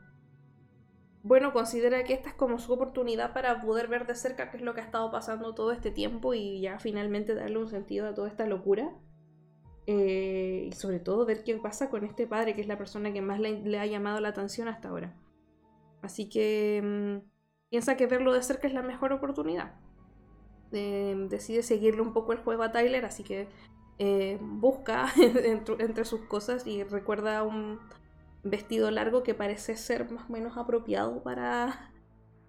bueno, 1.22 1.52
considera 1.52 2.02
que 2.05 2.14
esta 2.14 2.30
es 2.30 2.34
como 2.34 2.59
su 2.59 2.72
oportunidad 2.72 3.34
para 3.34 3.60
poder 3.60 3.89
ver 3.89 4.06
de 4.06 4.14
cerca 4.14 4.51
qué 4.51 4.56
es 4.56 4.62
lo 4.62 4.72
que 4.72 4.80
ha 4.80 4.84
estado 4.84 5.10
pasando 5.10 5.55
todo 5.55 5.70
este 5.70 5.90
tiempo 5.90 6.32
y 6.32 6.62
ya 6.62 6.78
finalmente 6.78 7.34
darle 7.34 7.59
un 7.59 7.68
sentido 7.68 8.09
a 8.09 8.14
toda 8.14 8.26
esta 8.28 8.47
locura. 8.47 8.90
Eh, 9.86 10.68
y 10.68 10.72
sobre 10.72 10.98
todo 10.98 11.26
ver 11.26 11.44
qué 11.44 11.56
pasa 11.56 11.90
con 11.90 12.05
este 12.05 12.26
padre, 12.26 12.55
que 12.55 12.62
es 12.62 12.66
la 12.66 12.78
persona 12.78 13.12
que 13.12 13.20
más 13.20 13.39
le, 13.39 13.78
ha 13.78 13.84
llamado 13.84 14.18
la 14.18 14.28
atención 14.28 14.66
hasta 14.66 14.89
ahora. 14.89 15.14
Así 16.01 16.30
que 16.30 16.80
mm, 16.82 17.28
piensa 17.68 17.98
que 17.98 18.06
verlo 18.06 18.32
de 18.32 18.43
cerca 18.43 18.66
es 18.66 18.72
la 18.72 18.82
mejor 18.82 19.12
oportunidad. 19.12 19.74
Em, 20.72 21.28
decide 21.28 21.62
seguirle 21.62 22.01
un 22.01 22.14
poco 22.14 22.32
el 22.32 22.39
juego 22.39 22.62
a 22.62 22.72
Tyler, 22.72 23.05
así 23.05 23.22
que 23.24 23.48
eh, 24.04 24.36
busca 24.40 25.06
entre, 25.78 26.04
sus 26.04 26.22
cosas 26.22 26.66
y 26.66 26.82
recuerda 26.82 27.44
un, 27.44 27.78
vestido 28.42 28.90
largo 28.90 29.22
que 29.22 29.32
parece 29.32 29.76
ser 29.76 30.10
más 30.10 30.28
o 30.28 30.32
menos 30.32 30.56
apropiado 30.56 31.22
para 31.22 31.92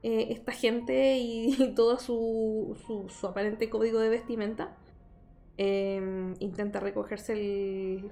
eh, 0.01 0.29
esta 0.31 0.51
gente 0.51 1.19
y, 1.19 1.73
todo 1.75 1.99
su, 1.99 2.75
su, 3.07 3.27
aparente 3.27 3.69
código 3.69 3.99
de 3.99 4.09
vestimenta. 4.09 4.75
Em, 5.57 6.33
intenta 6.39 6.79
recogerse 6.79 7.33
el, 7.33 8.11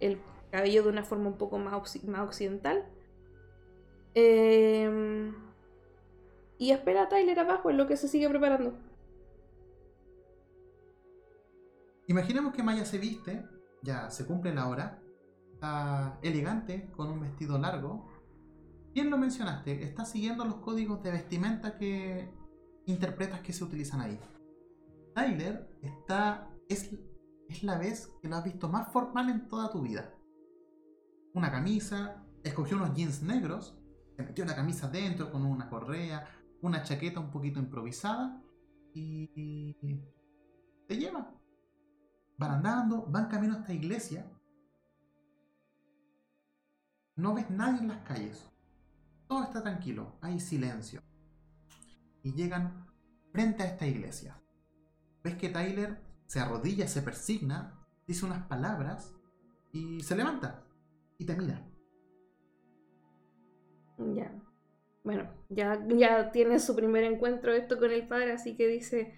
el, 0.00 0.18
cabello 0.50 0.82
de 0.82 0.88
una 0.88 1.04
forma 1.04 1.28
un 1.28 1.38
poco 1.38 1.58
más, 1.58 2.04
más 2.04 2.22
occidental. 2.22 2.84
Em, 4.14 5.36
y 6.58 6.72
espera 6.72 7.04
a 7.04 7.08
Tyler 7.08 7.38
abajo 7.38 7.70
en 7.70 7.76
lo 7.76 7.86
que 7.86 7.96
se 7.96 8.08
sigue 8.08 8.28
preparando. 8.28 8.74
Imaginemos 12.08 12.54
que 12.54 12.62
Maya 12.62 12.84
se 12.84 12.98
viste, 12.98 13.44
ya 13.82 14.10
se 14.10 14.26
cumple 14.26 14.54
la 14.54 14.68
hora, 14.68 15.02
está 15.52 16.18
elegante, 16.22 16.90
con 16.92 17.10
un 17.10 17.20
vestido 17.20 17.58
largo. 17.58 18.08
Bien 18.94 19.10
lo 19.10 19.18
mencionaste, 19.18 19.82
está 19.82 20.04
siguiendo 20.04 20.44
los 20.44 20.56
códigos 20.56 21.02
de 21.02 21.10
vestimenta 21.10 21.76
que 21.76 22.32
interpretas 22.86 23.40
que 23.40 23.52
se 23.52 23.64
utilizan 23.64 24.00
ahí. 24.00 24.18
Tyler 25.14 25.68
está. 25.82 26.50
Es, 26.68 26.90
es 27.48 27.62
la 27.62 27.78
vez 27.78 28.12
que 28.20 28.28
lo 28.28 28.36
has 28.36 28.44
visto 28.44 28.68
más 28.68 28.92
formal 28.92 29.28
en 29.30 29.48
toda 29.48 29.70
tu 29.70 29.82
vida. 29.82 30.14
Una 31.34 31.50
camisa, 31.50 32.24
escogió 32.42 32.76
unos 32.76 32.94
jeans 32.94 33.22
negros, 33.22 33.78
se 34.16 34.22
metió 34.22 34.44
la 34.44 34.56
camisa 34.56 34.88
dentro 34.88 35.30
con 35.30 35.44
una 35.44 35.68
correa, 35.68 36.26
una 36.62 36.82
chaqueta 36.82 37.20
un 37.20 37.30
poquito 37.30 37.58
improvisada 37.58 38.42
y. 38.94 39.74
te 40.86 40.96
lleva. 40.96 41.34
Van 42.38 42.50
andando, 42.50 43.06
van 43.06 43.28
camino 43.28 43.54
a 43.54 43.60
esta 43.60 43.72
iglesia 43.72 44.30
no 47.16 47.34
ves 47.34 47.48
nadie 47.50 47.80
en 47.80 47.88
las 47.88 48.02
calles. 48.02 48.46
Todo 49.26 49.42
está 49.42 49.62
tranquilo, 49.62 50.18
hay 50.20 50.38
silencio. 50.38 51.00
Y 52.22 52.34
llegan 52.34 52.86
frente 53.32 53.62
a 53.62 53.66
esta 53.66 53.86
iglesia. 53.86 54.38
Ves 55.24 55.36
que 55.36 55.48
Tyler 55.48 55.98
se 56.26 56.40
arrodilla, 56.40 56.86
se 56.86 57.02
persigna, 57.02 57.86
dice 58.06 58.26
unas 58.26 58.46
palabras 58.46 59.14
y 59.72 60.00
se 60.02 60.14
levanta 60.14 60.64
y 61.18 61.24
te 61.24 61.36
mira. 61.36 61.66
Ya. 64.14 64.30
Bueno, 65.02 65.30
ya, 65.48 65.86
ya 65.88 66.30
tiene 66.32 66.58
su 66.58 66.76
primer 66.76 67.04
encuentro 67.04 67.52
esto 67.52 67.78
con 67.78 67.90
el 67.90 68.06
padre, 68.06 68.32
así 68.32 68.56
que 68.56 68.66
dice, 68.66 69.14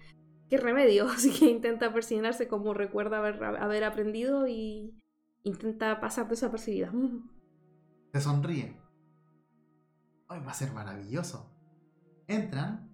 ¿qué 0.49 0.57
remedio? 0.57 1.07
Así 1.09 1.31
que 1.31 1.45
intenta 1.45 1.93
persignarse 1.93 2.47
como 2.47 2.73
recuerda 2.73 3.19
haber, 3.19 3.43
haber 3.43 3.83
aprendido 3.83 4.47
y 4.47 4.97
intenta 5.43 5.99
pasar 5.99 6.27
desapercibida. 6.27 6.91
Se 8.13 8.21
sonríe. 8.21 8.75
Hoy 10.27 10.39
va 10.39 10.51
a 10.51 10.55
ser 10.55 10.71
maravilloso. 10.73 11.49
Entran, 12.27 12.91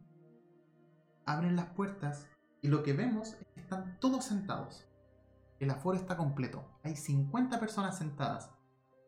abren 1.26 1.56
las 1.56 1.68
puertas 1.68 2.28
y 2.62 2.68
lo 2.68 2.84
que 2.84 2.94
vemos 2.94 3.34
es 3.34 3.48
que 3.54 3.62
están 3.62 4.00
todos 4.00 4.26
sentados. 4.26 4.88
El 5.60 5.70
aforo 5.70 5.98
está 5.98 6.18
completo. 6.18 6.66
Hay 6.84 6.96
50 6.96 7.60
personas 7.60 7.98
sentadas. 7.98 8.52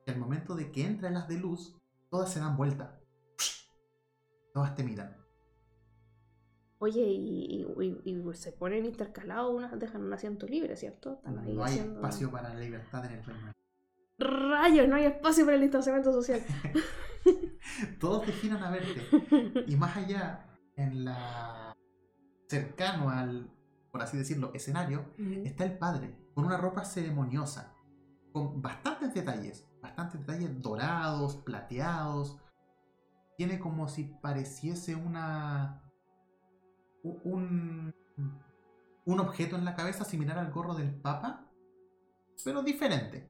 Y 0.06 0.12
al 0.12 0.18
momento 0.18 0.56
de 0.56 0.72
que 0.72 0.86
entran 0.86 1.14
las 1.14 1.28
de 1.28 1.38
luz, 1.38 1.78
todas 2.10 2.32
se 2.32 2.40
dan 2.40 2.56
vuelta. 2.56 3.00
Todas 4.54 4.76
te 4.76 4.84
miran. 4.84 5.27
Oye, 6.80 7.02
y, 7.02 7.66
se 8.34 8.52
ponen 8.52 8.86
intercalados, 8.86 9.80
dejan 9.80 10.04
un 10.04 10.14
asiento 10.14 10.46
libre, 10.46 10.76
¿cierto? 10.76 11.20
no 11.26 11.64
hay 11.64 11.80
espacio 11.80 12.30
para 12.30 12.54
la 12.54 12.60
libertad 12.60 13.06
en 13.06 13.14
el 13.14 13.24
reino. 13.24 13.52
Rayos, 14.20 14.88
no 14.88 14.96
hay 14.96 15.06
espacio 15.06 15.46
para 15.46 15.56
el 15.56 15.62
distanciamiento 15.62 16.12
social. 16.12 16.42
Todos 18.00 18.26
te 18.26 18.32
giran 18.34 18.64
a 18.64 18.72
verte. 18.72 19.02
Y 19.68 19.76
más 19.76 19.96
allá, 19.98 20.48
en 20.76 21.06
la. 21.06 21.76
cercano 22.48 23.10
al, 23.10 23.50
por 23.92 24.02
así 24.02 24.18
decirlo, 24.18 24.52
escenario, 24.54 25.06
está 25.44 25.66
el 25.66 25.78
padre, 25.78 26.16
con 26.34 26.46
una 26.46 26.58
ropa 26.58 26.86
ceremoniosa, 26.86 27.76
con 28.32 28.62
bastantes 28.62 29.14
detalles, 29.14 29.68
bastantes 29.82 30.22
detalles 30.22 30.62
dorados, 30.62 31.36
plateados. 31.38 32.40
Tiene 33.38 33.60
como 33.60 33.88
si 33.88 34.04
pareciese 34.04 34.96
una. 34.96 35.84
Un. 37.04 37.94
un 39.06 39.20
objeto 39.20 39.56
en 39.56 39.66
la 39.66 39.76
cabeza 39.76 40.04
similar 40.04 40.38
al 40.38 40.52
gorro 40.52 40.76
del 40.76 40.94
Papa, 40.94 41.50
pero 42.44 42.64
diferente 42.64 43.30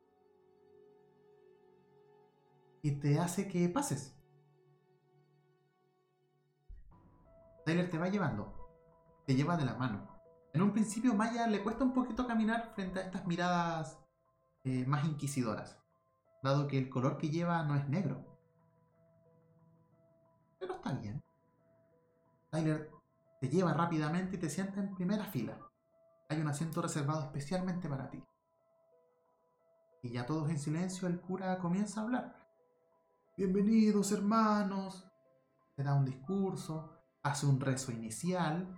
y 2.87 2.91
te 2.91 3.19
hace 3.19 3.47
que 3.49 3.67
pases. 3.67 4.15
Tyler 7.65 7.89
te 7.89 7.97
va 7.97 8.07
llevando, 8.07 8.53
te 9.25 9.35
lleva 9.35 9.57
de 9.57 9.65
la 9.65 9.75
mano. 9.75 10.07
En 10.53 10.61
un 10.61 10.71
principio 10.71 11.13
Maya 11.13 11.47
le 11.47 11.61
cuesta 11.61 11.83
un 11.83 11.93
poquito 11.93 12.25
caminar 12.25 12.71
frente 12.75 12.99
a 12.99 13.03
estas 13.03 13.27
miradas 13.27 13.99
eh, 14.63 14.85
más 14.85 15.05
inquisidoras, 15.05 15.77
dado 16.41 16.67
que 16.67 16.77
el 16.77 16.89
color 16.89 17.17
que 17.17 17.29
lleva 17.29 17.61
no 17.63 17.75
es 17.75 17.89
negro. 17.89 18.39
Pero 20.59 20.75
está 20.75 20.93
bien. 20.93 21.21
Tyler 22.49 22.89
te 23.39 23.49
lleva 23.49 23.73
rápidamente 23.73 24.35
y 24.35 24.39
te 24.39 24.49
sienta 24.49 24.79
en 24.79 24.95
primera 24.95 25.25
fila. 25.25 25.59
Hay 26.29 26.41
un 26.41 26.47
asiento 26.47 26.81
reservado 26.81 27.23
especialmente 27.23 27.87
para 27.87 28.09
ti. 28.09 28.23
Y 30.01 30.09
ya 30.11 30.25
todos 30.25 30.49
en 30.49 30.59
silencio, 30.59 31.07
el 31.07 31.21
cura 31.21 31.57
comienza 31.59 32.01
a 32.01 32.03
hablar. 32.03 32.47
Bienvenidos 33.37 34.11
hermanos. 34.11 35.07
Te 35.75 35.83
da 35.83 35.93
un 35.93 36.05
discurso, 36.05 36.91
hace 37.21 37.45
un 37.45 37.59
rezo 37.59 37.91
inicial. 37.91 38.75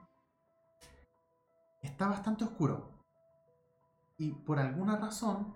Está 1.81 2.07
bastante 2.07 2.43
oscuro. 2.43 3.05
Y 4.17 4.31
por 4.31 4.59
alguna 4.59 4.97
razón, 4.97 5.55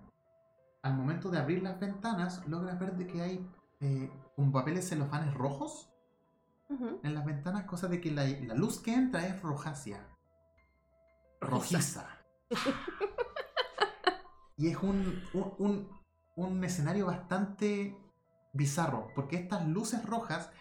al 0.81 0.95
momento 0.95 1.29
de 1.29 1.39
abrir 1.39 1.61
las 1.61 1.79
ventanas, 1.79 2.47
logras 2.47 2.79
ver 2.79 2.95
de 2.95 3.07
que 3.07 3.21
hay 3.21 3.51
eh, 3.81 4.09
un 4.37 4.53
papeles 4.53 4.87
celofanes 4.87 5.33
rojos 5.33 5.92
en 7.03 7.13
las 7.13 7.25
ventanas, 7.25 7.65
cosa 7.65 7.87
de 7.87 8.01
que 8.01 8.11
la, 8.11 8.25
luz 8.55 8.79
que 8.79 8.93
entra 8.93 9.25
es 9.27 9.41
rojácea. 9.41 10.07
Rojiza. 11.41 12.07
y 14.57 14.67
es 14.67 14.77
un, 14.77 15.21
un, 15.33 15.89
un 16.35 16.63
escenario 16.63 17.07
bastante 17.07 17.97
bizarro, 18.53 19.09
porque 19.15 19.37
estas 19.37 19.67
luces 19.67 20.05
rojas, 20.05 20.51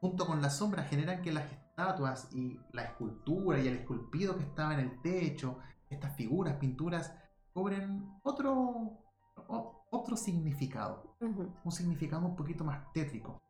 junto 0.00 0.26
con 0.26 0.42
las 0.42 0.58
sombras, 0.58 0.88
generan 0.88 1.22
que 1.22 1.32
las 1.32 1.50
estatuas 1.50 2.28
y 2.32 2.60
la 2.72 2.82
escultura 2.82 3.58
y 3.58 3.68
el 3.68 3.76
esculpido 3.76 4.36
que 4.36 4.44
estaba 4.44 4.74
en 4.74 4.80
el 4.80 5.00
techo 5.00 5.58
estas 5.90 6.14
figuras, 6.16 6.56
pinturas, 6.56 7.14
cobren 7.52 8.20
otro, 8.22 8.98
otro 9.90 10.16
significado. 10.16 11.16
Un 11.20 11.72
significado 11.72 12.26
un 12.26 12.36
poquito 12.36 12.64
más 12.64 12.92
tétrico. 12.92 13.40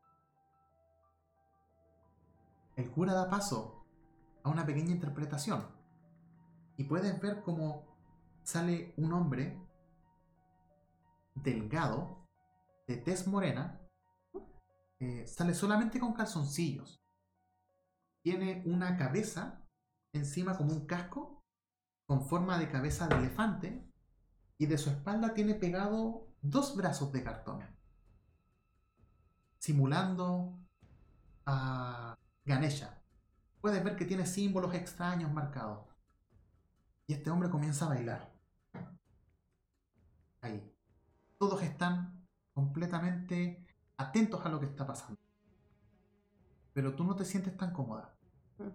El 2.79 2.93
cura 2.93 3.13
da 3.13 3.29
paso 3.29 3.85
a 4.45 4.51
una 4.51 4.65
pequeña 4.65 4.93
interpretación. 4.93 5.67
Y 6.77 6.85
puedes 6.85 7.21
ver 7.21 7.43
cómo 7.43 7.99
sale 8.45 8.95
un 8.97 9.13
hombre 9.15 9.61
delgado, 11.35 12.25
de 12.87 12.99
tez 12.99 13.27
morena, 13.27 13.81
eh, 15.01 15.27
sale 15.27 15.55
solamente 15.55 15.99
con 15.99 16.13
calzoncillos. 16.13 17.03
Tiene 18.23 18.63
una 18.65 18.97
cabeza 18.97 19.67
encima 20.13 20.57
como 20.57 20.73
un 20.73 20.87
casco 20.87 21.43
con 22.07 22.29
forma 22.29 22.61
de 22.61 22.71
cabeza 22.71 23.09
de 23.09 23.17
elefante 23.17 23.91
y 24.57 24.67
de 24.67 24.79
su 24.79 24.91
espalda 24.91 25.35
tiene 25.35 25.55
pegado 25.55 26.29
dos 26.43 26.77
brazos 26.77 27.11
de 27.11 27.25
cartón, 27.25 27.61
simulando 29.59 30.57
a 31.45 32.17
Ganesha. 32.49 32.99
Puedes 33.61 33.85
ver 33.85 33.95
que 33.95 34.07
tiene 34.07 34.27
símbolos 34.27 34.75
extraños 34.75 35.31
marcados. 35.31 35.87
Y 37.07 37.13
este 37.13 37.31
hombre 37.31 37.51
comienza 37.51 37.85
a 37.85 37.91
bailar. 37.91 38.33
Ahí. 40.41 40.75
Todos 41.37 41.63
están 41.63 42.27
completamente 42.53 43.65
atentos 43.99 44.45
a 44.45 44.49
lo 44.49 44.59
que 44.59 44.67
está 44.67 44.87
pasando. 44.87 45.21
Pero 46.73 46.95
tú 46.95 47.05
no 47.05 47.15
te 47.15 47.25
sientes 47.25 47.57
tan 47.57 47.73
cómoda. 47.73 48.17
Mm. 48.59 48.69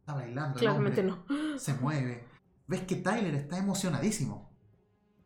Está 0.00 0.14
bailando. 0.14 0.58
Claramente 0.58 1.02
no. 1.02 1.24
Se 1.58 1.74
mueve. 1.74 2.26
Ves 2.66 2.82
que 2.82 2.96
Tyler 2.96 3.34
está 3.34 3.58
emocionadísimo. 3.58 4.50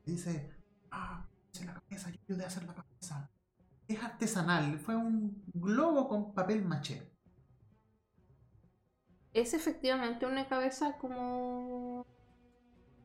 Dice, 0.04 0.52
ah, 0.90 1.28
hice 1.52 1.64
la 1.64 1.74
cabeza, 1.74 2.10
yo 2.10 2.18
ayudé 2.28 2.44
a 2.44 2.46
hacer 2.48 2.64
la 2.64 2.74
cabeza. 2.74 3.30
Es 3.86 4.02
artesanal, 4.02 4.78
fue 4.78 4.96
un 4.96 5.44
globo 5.54 6.08
con 6.08 6.34
papel 6.34 6.64
maché. 6.64 7.17
Es 9.40 9.54
efectivamente 9.54 10.26
una 10.26 10.48
cabeza 10.48 10.96
como 10.98 12.06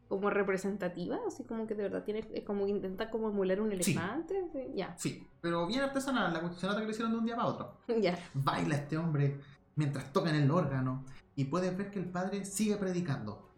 como 0.07 0.29
representativa, 0.29 1.17
así 1.27 1.43
como 1.43 1.65
que 1.65 1.73
de 1.73 1.83
verdad 1.83 2.03
tiene, 2.03 2.43
como 2.43 2.65
que 2.65 2.71
intenta 2.71 3.09
como 3.09 3.29
emular 3.29 3.59
un 3.61 3.71
elefante, 3.71 4.35
sí. 4.53 4.71
ya. 4.75 4.95
Sí, 4.95 5.27
pero 5.41 5.65
bien 5.65 5.81
artesanal, 5.81 6.31
la 6.31 6.39
cuestión 6.39 6.75
que 6.75 6.85
le 6.85 6.91
hicieron 6.91 7.13
de 7.13 7.17
un 7.17 7.25
día 7.25 7.35
para 7.35 7.47
otro. 7.47 7.77
Ya. 8.01 8.17
Baila 8.33 8.75
este 8.75 8.97
hombre 8.97 9.39
mientras 9.75 10.13
toca 10.13 10.29
en 10.29 10.35
el 10.35 10.51
órgano 10.51 11.03
y 11.35 11.45
puedes 11.45 11.75
ver 11.75 11.89
que 11.89 11.99
el 11.99 12.09
padre 12.11 12.45
sigue 12.45 12.77
predicando. 12.77 13.49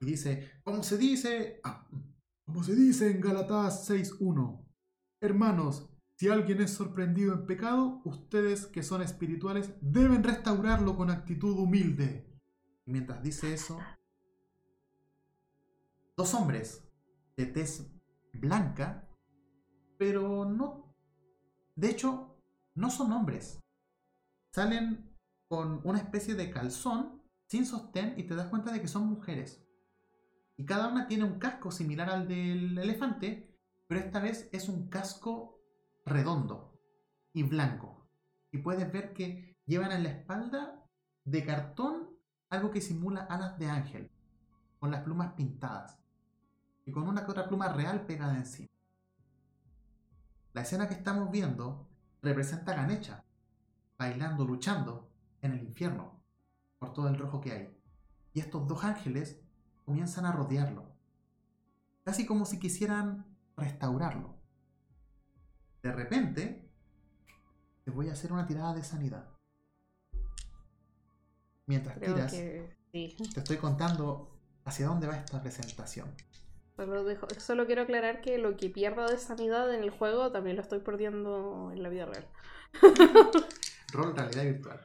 Y 0.00 0.06
dice, 0.06 0.50
¿cómo 0.62 0.82
se 0.82 0.98
dice? 0.98 1.60
Ah, 1.64 1.86
como 2.44 2.62
se 2.64 2.74
dice 2.74 3.10
en 3.10 3.20
Galatás 3.20 3.88
6.1. 3.88 4.60
Hermanos, 5.22 5.88
si 6.22 6.28
alguien 6.28 6.60
es 6.60 6.70
sorprendido 6.70 7.32
en 7.32 7.46
pecado, 7.46 8.00
ustedes 8.04 8.68
que 8.68 8.84
son 8.84 9.02
espirituales 9.02 9.74
deben 9.80 10.22
restaurarlo 10.22 10.96
con 10.96 11.10
actitud 11.10 11.58
humilde. 11.58 12.32
Mientras 12.86 13.24
dice 13.24 13.52
eso, 13.52 13.80
dos 16.16 16.32
hombres 16.34 16.88
de 17.36 17.46
tez 17.46 17.90
blanca, 18.34 19.08
pero 19.98 20.44
no... 20.44 20.94
De 21.74 21.90
hecho, 21.90 22.40
no 22.76 22.88
son 22.88 23.10
hombres. 23.10 23.60
Salen 24.52 25.12
con 25.48 25.80
una 25.82 25.98
especie 25.98 26.36
de 26.36 26.52
calzón 26.52 27.20
sin 27.48 27.66
sostén 27.66 28.14
y 28.16 28.28
te 28.28 28.36
das 28.36 28.46
cuenta 28.46 28.70
de 28.70 28.80
que 28.80 28.86
son 28.86 29.08
mujeres. 29.08 29.66
Y 30.56 30.66
cada 30.66 30.86
una 30.86 31.08
tiene 31.08 31.24
un 31.24 31.40
casco 31.40 31.72
similar 31.72 32.08
al 32.10 32.28
del 32.28 32.78
elefante, 32.78 33.58
pero 33.88 34.00
esta 34.00 34.20
vez 34.20 34.48
es 34.52 34.68
un 34.68 34.88
casco 34.88 35.61
redondo 36.04 36.78
y 37.32 37.42
blanco. 37.42 38.08
Y 38.50 38.58
puedes 38.58 38.90
ver 38.92 39.12
que 39.12 39.56
llevan 39.66 39.92
en 39.92 40.02
la 40.02 40.10
espalda 40.10 40.84
de 41.24 41.44
cartón 41.44 42.10
algo 42.50 42.70
que 42.70 42.80
simula 42.80 43.22
alas 43.22 43.58
de 43.58 43.68
ángel, 43.68 44.10
con 44.78 44.90
las 44.90 45.02
plumas 45.02 45.32
pintadas 45.32 45.98
y 46.84 46.92
con 46.92 47.08
una 47.08 47.24
que 47.24 47.30
otra 47.30 47.48
pluma 47.48 47.68
real 47.68 48.04
pegada 48.04 48.36
encima. 48.36 48.68
La 50.52 50.62
escena 50.62 50.88
que 50.88 50.94
estamos 50.94 51.30
viendo 51.30 51.88
representa 52.20 52.72
a 52.72 52.76
Ganecha, 52.76 53.24
bailando, 53.96 54.44
luchando 54.44 55.08
en 55.40 55.52
el 55.52 55.62
infierno, 55.62 56.20
por 56.78 56.92
todo 56.92 57.08
el 57.08 57.18
rojo 57.18 57.40
que 57.40 57.52
hay. 57.52 57.78
Y 58.34 58.40
estos 58.40 58.66
dos 58.66 58.84
ángeles 58.84 59.40
comienzan 59.84 60.26
a 60.26 60.32
rodearlo, 60.32 60.94
casi 62.04 62.26
como 62.26 62.44
si 62.44 62.58
quisieran 62.58 63.24
restaurarlo. 63.56 64.41
De 65.82 65.92
repente, 65.92 66.68
te 67.84 67.90
voy 67.90 68.08
a 68.08 68.12
hacer 68.12 68.32
una 68.32 68.46
tirada 68.46 68.74
de 68.74 68.84
sanidad. 68.84 69.28
Mientras 71.66 71.98
tiras, 71.98 72.32
te 72.32 73.16
estoy 73.36 73.56
contando 73.56 74.30
hacia 74.64 74.86
dónde 74.86 75.06
va 75.06 75.16
esta 75.16 75.42
presentación. 75.42 76.14
Solo, 76.76 77.04
solo 77.38 77.66
quiero 77.66 77.82
aclarar 77.82 78.20
que 78.20 78.38
lo 78.38 78.56
que 78.56 78.70
pierdo 78.70 79.06
de 79.06 79.18
sanidad 79.18 79.72
en 79.74 79.82
el 79.82 79.90
juego 79.90 80.30
también 80.32 80.56
lo 80.56 80.62
estoy 80.62 80.80
perdiendo 80.80 81.70
en 81.72 81.82
la 81.82 81.88
vida 81.88 82.06
real. 82.06 82.26
Rol 83.92 84.16
realidad 84.16 84.44
virtual. 84.44 84.80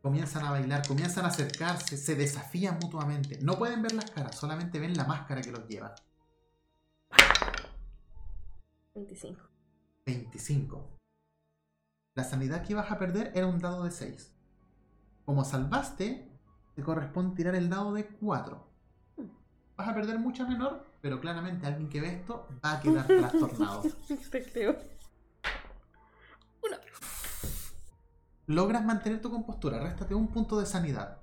Comienzan 0.00 0.44
a 0.44 0.52
bailar, 0.52 0.86
comienzan 0.86 1.24
a 1.24 1.28
acercarse, 1.28 1.96
se 1.96 2.14
desafían 2.14 2.78
mutuamente. 2.80 3.38
No 3.42 3.58
pueden 3.58 3.82
ver 3.82 3.92
las 3.92 4.10
caras, 4.10 4.36
solamente 4.36 4.78
ven 4.78 4.96
la 4.96 5.04
máscara 5.04 5.42
que 5.42 5.50
los 5.50 5.66
lleva. 5.66 5.94
25. 8.94 9.55
25. 10.06 10.98
La 12.14 12.24
sanidad 12.24 12.64
que 12.64 12.72
ibas 12.72 12.90
a 12.90 12.98
perder 12.98 13.32
era 13.34 13.46
un 13.46 13.58
dado 13.58 13.84
de 13.84 13.90
6. 13.90 14.32
Como 15.24 15.44
salvaste, 15.44 16.32
te 16.74 16.82
corresponde 16.82 17.36
tirar 17.36 17.54
el 17.56 17.68
dado 17.68 17.92
de 17.92 18.06
4. 18.06 18.66
Hmm. 19.16 19.26
Vas 19.76 19.88
a 19.88 19.94
perder 19.94 20.18
mucha 20.18 20.46
menor, 20.46 20.86
pero 21.02 21.20
claramente 21.20 21.66
alguien 21.66 21.90
que 21.90 22.00
ve 22.00 22.14
esto 22.14 22.48
va 22.64 22.74
a 22.74 22.80
quedar 22.80 23.06
trastornado. 23.06 23.82
Uno. 26.62 26.76
Logras 28.46 28.84
mantener 28.84 29.20
tu 29.20 29.30
compostura, 29.30 29.80
réstate 29.80 30.14
un 30.14 30.28
punto 30.28 30.58
de 30.60 30.66
sanidad. 30.66 31.20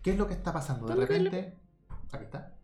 ¿Qué 0.00 0.12
es 0.12 0.18
lo 0.18 0.28
que 0.28 0.34
está 0.34 0.52
pasando? 0.52 0.86
De 0.86 0.94
repente. 0.94 1.58
Aquí 2.12 2.24
está. 2.24 2.54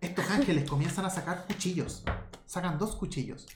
Estos 0.00 0.30
ángeles 0.30 0.70
comienzan 0.70 1.04
a 1.04 1.10
sacar 1.10 1.44
cuchillos. 1.46 2.04
Sacan 2.46 2.78
dos 2.78 2.94
cuchillos. 2.94 3.48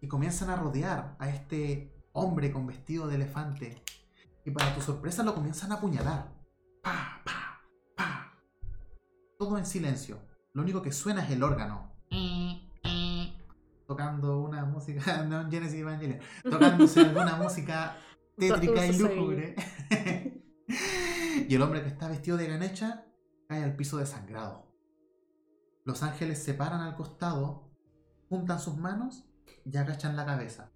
Y 0.00 0.08
comienzan 0.08 0.50
a 0.50 0.56
rodear 0.56 1.16
a 1.18 1.28
este 1.28 1.92
hombre 2.12 2.52
con 2.52 2.66
vestido 2.66 3.06
de 3.06 3.16
elefante. 3.16 3.82
Y 4.44 4.50
para 4.50 4.74
tu 4.74 4.80
sorpresa 4.80 5.22
lo 5.22 5.34
comienzan 5.34 5.72
a 5.72 5.76
apuñalar. 5.76 6.32
Pa, 6.82 7.20
pa, 7.24 7.60
pa. 7.96 8.34
Todo 9.38 9.58
en 9.58 9.66
silencio. 9.66 10.18
Lo 10.52 10.62
único 10.62 10.82
que 10.82 10.92
suena 10.92 11.24
es 11.24 11.30
el 11.30 11.42
órgano. 11.42 11.92
Tocando 13.86 14.40
una 14.40 14.64
música. 14.64 15.24
No, 15.28 15.50
Genesis 15.50 15.80
Evangelion. 15.80 16.20
Tocándose 16.42 17.00
alguna 17.00 17.36
música 17.36 17.96
tétrica 18.36 18.86
y 18.86 18.98
lúgubre. 18.98 19.56
y 21.48 21.54
el 21.54 21.62
hombre 21.62 21.82
que 21.82 21.88
está 21.88 22.08
vestido 22.08 22.36
de 22.36 22.46
ganecha 22.46 23.06
cae 23.48 23.64
al 23.64 23.76
piso 23.76 23.98
desangrado. 23.98 24.66
Los 25.84 26.02
ángeles 26.02 26.42
se 26.42 26.54
paran 26.54 26.80
al 26.80 26.96
costado, 26.96 27.70
juntan 28.28 28.60
sus 28.60 28.76
manos 28.76 29.27
y 29.70 29.76
agachan 29.76 30.16
la 30.16 30.24
cabeza. 30.24 30.72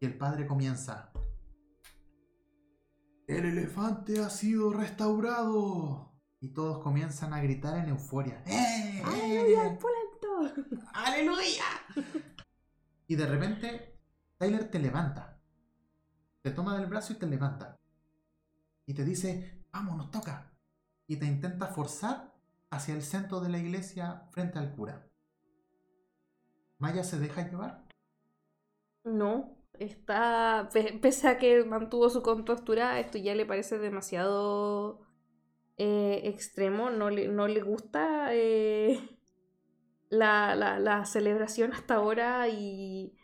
Y 0.00 0.06
el 0.06 0.16
padre 0.16 0.46
comienza. 0.46 1.12
El 3.26 3.44
elefante 3.44 4.20
ha 4.20 4.30
sido 4.30 4.72
restaurado. 4.72 6.12
Y 6.40 6.48
todos 6.48 6.82
comienzan 6.82 7.32
a 7.32 7.40
gritar 7.40 7.78
en 7.78 7.90
euforia. 7.90 8.42
¡Eh! 8.46 9.02
¡Aleluya, 9.04 9.78
¡Aleluya! 10.94 11.64
Y 13.06 13.16
de 13.16 13.26
repente, 13.26 14.00
Tyler 14.38 14.70
te 14.70 14.78
levanta. 14.78 15.38
Te 16.42 16.50
toma 16.50 16.76
del 16.78 16.86
brazo 16.86 17.14
y 17.14 17.16
te 17.16 17.26
levanta. 17.26 17.78
Y 18.86 18.94
te 18.94 19.04
dice, 19.04 19.64
vamos, 19.72 19.96
nos 19.96 20.10
toca. 20.10 20.52
Y 21.06 21.16
te 21.16 21.26
intenta 21.26 21.66
forzar 21.66 22.34
hacia 22.70 22.94
el 22.94 23.02
centro 23.02 23.40
de 23.40 23.48
la 23.48 23.58
iglesia 23.58 24.26
frente 24.30 24.58
al 24.58 24.74
cura. 24.74 25.05
¿Maya 26.78 27.02
se 27.02 27.18
deja 27.18 27.48
llevar? 27.48 27.86
No, 29.04 29.56
está, 29.78 30.68
pese 31.00 31.28
a 31.28 31.38
que 31.38 31.64
mantuvo 31.64 32.10
su 32.10 32.22
compostura, 32.22 32.98
esto 33.00 33.18
ya 33.18 33.34
le 33.34 33.46
parece 33.46 33.78
demasiado 33.78 35.06
eh, 35.78 36.22
extremo, 36.24 36.90
no 36.90 37.10
le, 37.10 37.28
no 37.28 37.48
le 37.48 37.60
gusta 37.60 38.34
eh, 38.34 38.98
la, 40.08 40.54
la, 40.54 41.04
celebración 41.04 41.72
hasta 41.72 41.94
ahora 41.94 42.48
y 42.48 43.16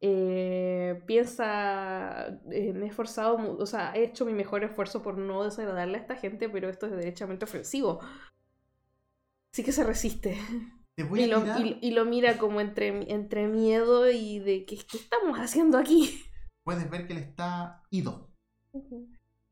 eh, 0.00 1.02
piensa, 1.06 2.40
me 2.46 2.86
he 2.86 2.88
esforzado, 2.88 3.56
o 3.58 3.66
sea, 3.66 3.92
he 3.94 4.04
hecho 4.04 4.24
mi 4.24 4.32
mejor 4.32 4.64
esfuerzo 4.64 5.02
por 5.02 5.18
no 5.18 5.44
desagradarle 5.44 5.98
a 5.98 6.00
esta 6.00 6.16
gente, 6.16 6.48
pero 6.48 6.68
esto 6.68 6.86
es 6.86 6.92
derechamente 6.92 7.44
ofensivo. 7.44 8.00
Sí 9.52 9.64
que 9.64 9.72
se 9.72 9.84
resiste. 9.84 10.38
Te 11.00 11.04
voy 11.08 11.20
Y 11.20 11.24
a 11.24 11.26
lo, 11.28 11.42
tirar- 11.42 11.60
y- 11.64 11.78
y 11.80 11.90
lo 11.92 12.04
mira 12.04 12.36
como 12.36 12.60
entre, 12.60 13.10
entre 13.10 13.46
miedo 13.48 14.10
y 14.10 14.38
de 14.38 14.66
que, 14.66 14.76
¿qué 14.76 14.98
estamos 14.98 15.38
haciendo 15.38 15.78
aquí? 15.78 16.22
Puedes 16.62 16.90
ver 16.90 17.06
que 17.06 17.14
él 17.14 17.20
está 17.20 17.82
ido. 17.88 18.28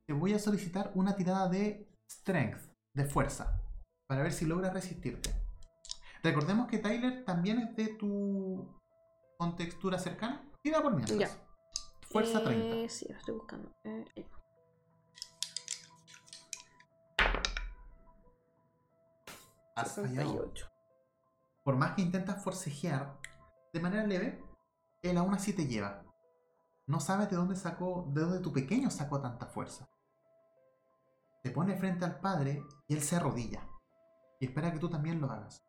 Te 0.07 0.13
voy 0.13 0.35
a 0.35 0.39
solicitar 0.39 0.93
una 0.95 1.17
tirada 1.17 1.49
de 1.49 1.89
strength, 2.07 2.61
de 2.95 3.05
fuerza, 3.07 3.63
para 4.07 4.23
ver 4.25 4.33
si 4.33 4.45
logra 4.45 4.69
resistirte. 4.71 5.31
Recordemos 6.23 6.69
que 6.69 6.77
Tyler 6.79 7.25
también 7.25 7.61
es 7.61 7.77
de 7.77 7.95
tu 7.95 8.79
contextura 9.39 9.99
cercana. 9.99 10.47
Tira 10.63 10.83
por 10.83 10.95
mientras. 10.95 11.19
Ya. 11.19 11.31
Fuerza 12.11 12.41
Eh, 12.41 12.45
30. 12.45 12.89
Sí, 12.91 13.07
lo 13.09 13.17
estoy 13.17 13.35
buscando. 13.37 13.73
Eh, 13.85 14.05
eh. 14.17 14.27
Has 19.77 19.95
fallado. 19.95 20.53
68. 20.53 20.67
Por 21.69 21.77
más 21.77 21.93
que 21.93 22.01
intentas 22.01 22.43
forcejear 22.43 23.21
de 23.75 23.81
manera 23.81 24.07
leve, 24.07 24.43
él 25.03 25.19
aún 25.19 25.35
así 25.35 25.53
te 25.53 25.67
lleva. 25.67 26.03
No 26.87 26.99
sabes 26.99 27.29
de 27.29 27.37
dónde 27.37 27.57
sacó, 27.57 28.07
de 28.09 28.23
dónde 28.23 28.41
tu 28.41 28.55
pequeño 28.55 28.91
sacó 28.91 29.21
tanta 29.21 29.45
fuerza. 29.45 29.87
Te 31.43 31.51
pone 31.51 31.77
frente 31.77 32.07
al 32.07 32.21
padre 32.21 32.63
y 32.87 32.95
él 32.95 33.03
se 33.03 33.17
arrodilla. 33.17 33.69
Y 34.41 34.47
espera 34.47 34.73
que 34.73 34.79
tú 34.79 34.89
también 34.89 35.21
lo 35.21 35.31
hagas. 35.31 35.63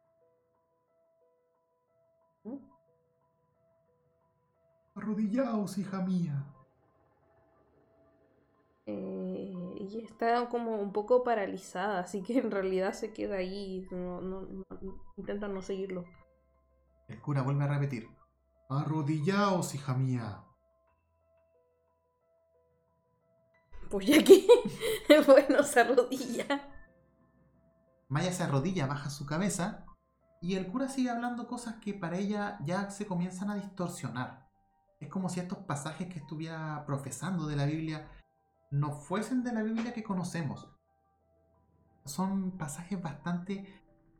Arrodillaos, 4.96 5.78
hija 5.78 6.00
mía. 6.00 6.46
Eh, 8.86 9.59
y 9.94 9.99
está 9.99 10.48
como 10.49 10.78
un 10.78 10.91
poco 10.94 11.24
paralizada, 11.24 11.99
así 11.99 12.22
que 12.24 12.38
en 12.40 12.52
realidad 12.52 12.94
se 12.94 13.14
queda 13.14 13.38
ahí. 13.38 13.88
No, 13.91 14.22
no, 14.22 14.41
no- 14.41 14.66
intenta 15.18 15.48
no 15.48 15.61
seguirlo. 15.61 16.06
El 17.07 17.22
cura 17.22 17.41
vuelve 17.41 17.64
a 17.64 17.68
repetir. 17.68 18.07
Arrodillaos, 18.70 19.74
hija 19.76 19.95
mía. 19.95 20.44
Pues 23.90 24.06
ya 24.06 24.24
que, 24.24 24.45
bueno, 25.26 25.64
se 25.64 25.80
arrodilla. 25.80 26.45
Maya 28.07 28.32
se 28.32 28.44
arrodilla, 28.44 28.88
baja 28.88 29.10
su 29.10 29.26
cabeza 29.26 29.86
y 30.41 30.56
el 30.56 30.68
cura 30.68 30.88
sigue 30.88 31.10
hablando 31.10 31.48
cosas 31.48 31.76
que 31.76 31.94
para 31.94 32.18
ella 32.18 32.57
ya 32.64 32.90
se 32.91 33.06
comienzan 33.06 33.49
a 33.49 33.56
distorsionar. 33.56 34.48
Es 34.99 35.10
como 35.10 35.30
si 35.30 35.40
estos 35.40 35.60
pasajes 35.60 36.07
que 36.07 36.20
estuviera 36.20 36.84
profesando 36.86 37.45
de 37.48 37.56
la 37.56 37.66
Biblia 37.66 38.10
no 38.72 38.91
fuesen 38.91 39.44
de 39.44 39.54
la 39.54 39.64
Biblia 39.64 39.94
que 39.94 40.04
conocemos. 40.04 40.68
Son 42.06 42.52
pasajes 42.58 43.02
bastante 43.02 43.66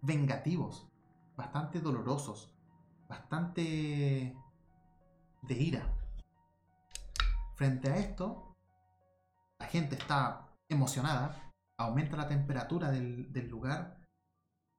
vengativos, 0.01 0.88
bastante 1.35 1.80
dolorosos, 1.80 2.53
bastante 3.07 4.35
de 5.41 5.53
ira. 5.53 5.93
Frente 7.55 7.91
a 7.91 7.97
esto, 7.97 8.55
la 9.59 9.65
gente 9.67 9.95
está 9.95 10.49
emocionada, 10.69 11.51
aumenta 11.77 12.17
la 12.17 12.27
temperatura 12.27 12.91
del, 12.91 13.49
lugar 13.49 13.99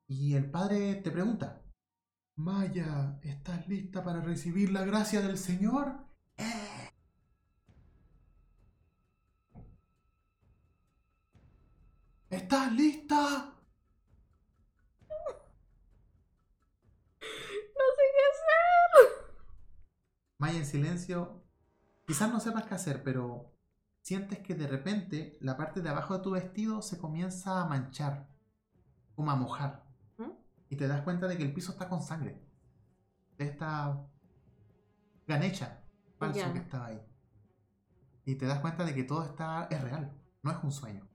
y 0.07 0.35
el 0.35 0.51
padre 0.51 0.97
te 0.97 1.11
pregunta, 1.11 1.63
Maya, 2.37 3.19
¿estás 3.23 3.69
lista 3.69 4.03
para 4.03 4.21
recibir 4.21 4.73
la 4.73 4.85
gracia 4.85 5.21
del 5.21 5.37
Señor? 5.37 6.07
"Eh". 6.37 6.80
¿Estás 12.31 12.73
lista? 12.73 13.17
No 17.51 17.87
sé 17.97 18.05
qué 18.15 18.23
hacer. 18.31 19.01
Maya 20.39 20.59
en 20.59 20.67
silencio, 20.67 21.45
quizás 22.07 22.31
no 22.31 22.39
sepas 22.39 22.67
qué 22.67 22.75
hacer, 22.77 23.03
pero 23.03 23.53
sientes 24.03 24.39
que 24.39 24.55
de 24.55 24.69
repente 24.69 25.39
la 25.41 25.57
parte 25.57 25.81
de 25.81 25.89
abajo 25.89 26.17
de 26.17 26.23
tu 26.23 26.31
vestido 26.31 26.83
se 26.83 26.99
comienza 26.99 27.61
a 27.61 27.67
manchar, 27.67 28.29
como 29.17 29.33
a 29.33 29.37
mojar. 29.37 29.85
¿Mm? 30.19 30.31
Y 30.69 30.77
te 30.77 30.87
das 30.87 31.03
cuenta 31.03 31.27
de 31.27 31.37
que 31.37 31.43
el 31.43 31.53
piso 31.53 31.73
está 31.73 31.89
con 31.89 32.01
sangre. 32.01 32.41
De 33.39 33.47
esta 33.47 34.07
ganecha 35.27 35.83
falso 36.17 36.53
que 36.53 36.61
estaba 36.61 36.87
ahí. 36.87 37.03
Y 38.25 38.37
te 38.37 38.47
das 38.47 38.61
cuenta 38.61 38.85
de 38.85 38.95
que 38.95 39.03
todo 39.03 39.25
está 39.25 39.67
es 39.69 39.81
real, 39.83 40.17
no 40.43 40.53
es 40.53 40.59
un 40.63 40.71
sueño. 40.71 41.10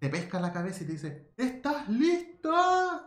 Te 0.00 0.08
pesca 0.08 0.40
la 0.40 0.52
cabeza 0.52 0.82
y 0.82 0.86
te 0.86 0.92
dice, 0.92 1.32
¿estás 1.36 1.86
lista? 1.90 3.06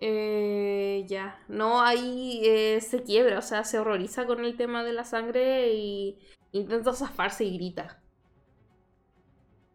Eh, 0.00 1.04
ya. 1.06 1.38
No, 1.46 1.82
ahí 1.82 2.40
eh, 2.44 2.80
se 2.80 3.02
quiebra, 3.02 3.38
o 3.38 3.42
sea, 3.42 3.64
se 3.64 3.78
horroriza 3.78 4.26
con 4.26 4.44
el 4.46 4.56
tema 4.56 4.82
de 4.82 4.94
la 4.94 5.04
sangre 5.04 5.74
y 5.74 6.18
intenta 6.52 6.94
zafarse 6.94 7.44
y 7.44 7.58
grita. 7.58 8.02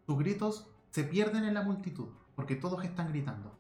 Tus 0.07 0.18
gritos 0.18 0.68
se 0.90 1.03
pierden 1.03 1.44
en 1.44 1.53
la 1.53 1.61
multitud, 1.61 2.10
porque 2.36 2.56
todos 2.56 2.84
están 2.84 3.10
gritando. 3.10 3.60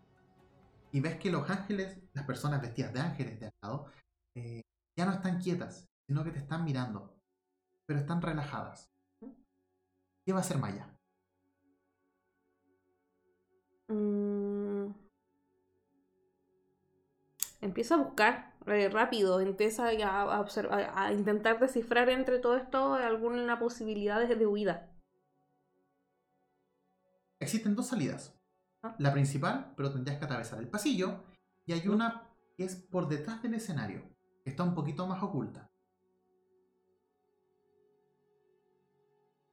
Y 0.91 1.01
ves 1.01 1.17
que 1.19 1.29
los 1.29 1.47
ángeles, 1.51 1.99
las 2.13 2.25
personas 2.25 2.63
vestidas 2.63 2.91
de 2.93 2.99
ángeles 2.99 3.39
de 3.39 3.45
al 3.45 3.53
lado, 3.61 3.91
eh, 4.35 4.61
ya 4.97 5.05
no 5.05 5.11
están 5.13 5.39
quietas, 5.39 5.87
sino 6.07 6.23
que 6.23 6.31
te 6.31 6.39
están 6.39 6.63
mirando, 6.63 7.15
pero 7.85 7.99
están 7.99 8.23
relajadas. 8.23 8.89
¿Qué 10.25 10.33
va 10.33 10.39
a 10.39 10.41
hacer 10.41 10.57
Maya? 10.57 10.98
Mm. 13.89 14.93
Empieza 17.61 17.95
a 17.95 17.97
buscar 17.97 18.53
eh, 18.67 18.89
rápido, 18.89 19.39
empieza 19.41 19.87
a, 19.87 20.21
a 20.35 20.39
observ- 20.39 20.71
a- 20.71 21.11
intentar 21.11 21.59
descifrar 21.59 22.09
entre 22.09 22.39
todo 22.39 22.55
esto 22.55 22.93
alguna 22.93 23.59
posibilidad 23.59 24.19
de, 24.25 24.35
de 24.35 24.45
huida. 24.45 24.89
Existen 27.39 27.75
dos 27.75 27.87
salidas. 27.87 28.35
Ah. 28.83 28.95
La 28.99 29.11
principal, 29.11 29.73
pero 29.75 29.91
tendrías 29.91 30.19
que 30.19 30.25
atravesar 30.25 30.59
el 30.59 30.69
pasillo, 30.69 31.23
y 31.65 31.73
hay 31.73 31.87
una 31.87 32.29
que 32.55 32.63
es 32.65 32.75
por 32.75 33.07
detrás 33.09 33.41
del 33.41 33.55
escenario, 33.55 34.03
que 34.43 34.51
está 34.51 34.63
un 34.63 34.75
poquito 34.75 35.05
más 35.07 35.21
oculta. 35.23 35.69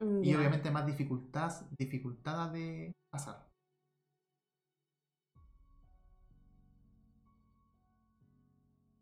Mm, 0.00 0.22
Y 0.22 0.34
obviamente 0.34 0.70
más 0.70 0.86
dificultad, 0.86 1.50
dificultada 1.78 2.48
de 2.52 2.94
pasar. 3.10 3.48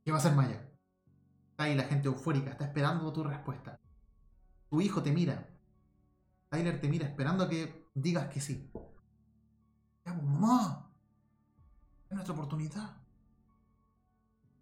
¿Qué 0.05 0.10
va 0.12 0.18
a 0.18 0.20
hacer 0.20 0.32
Maya? 0.35 0.70
Está 1.52 1.64
ahí 1.64 1.74
la 1.76 1.85
gente 1.85 2.09
eufórica, 2.09 2.51
está 2.51 2.64
esperando 2.66 3.12
tu 3.12 3.24
respuesta. 3.24 3.81
Tu 4.70 4.81
hijo 4.82 5.02
te 5.02 5.12
mira. 5.12 5.48
Tyler 6.51 6.81
te 6.81 6.89
mira 6.89 7.06
esperando 7.06 7.44
a 7.44 7.48
que 7.51 7.90
digas 7.94 8.28
que 8.32 8.40
sí. 8.40 8.70
¿Qué 10.02 10.10
hago, 10.10 10.22
mamá? 10.22 10.90
Es 12.09 12.14
nuestra 12.14 12.32
oportunidad. 12.32 12.97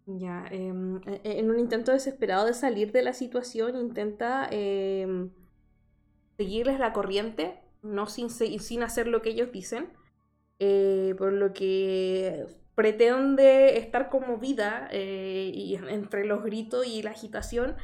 Ya, 0.05 0.45
em, 0.51 1.01
e- 1.07 1.39
en 1.39 1.49
un 1.49 1.59
intento 1.59 1.91
desesperado 1.93 2.45
de 2.45 2.53
salir 2.53 2.91
de 2.91 3.03
la 3.03 3.13
situación, 3.13 3.77
intenta 3.77 4.47
em, 4.51 5.31
seguirles 6.37 6.79
la 6.79 6.93
corriente, 6.93 7.59
no 7.81 8.07
sin 8.07 8.83
hacer 8.83 9.07
lo 9.07 9.21
que 9.21 9.29
ellos 9.31 9.51
dicen, 9.51 9.89
eh, 10.59 11.15
por 11.17 11.33
lo 11.33 11.53
que 11.53 12.47
pretende 12.75 13.77
estar 13.77 14.09
conmovida 14.09 14.87
eh, 14.91 15.51
y 15.53 15.75
entre 15.75 16.25
los 16.25 16.43
gritos 16.43 16.85
y 16.85 17.03
la 17.03 17.11
agitación, 17.11 17.75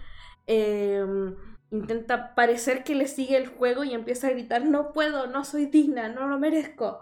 em, 0.47 1.35
intenta 1.71 2.33
parecer 2.35 2.83
que 2.83 2.95
le 2.95 3.07
sigue 3.07 3.37
el 3.37 3.47
juego 3.47 3.83
y 3.83 3.93
empieza 3.93 4.27
a 4.27 4.31
gritar, 4.31 4.65
no 4.65 4.91
puedo, 4.91 5.27
no 5.27 5.43
soy 5.43 5.67
digna, 5.67 6.09
no 6.09 6.27
lo 6.27 6.39
merezco. 6.39 6.99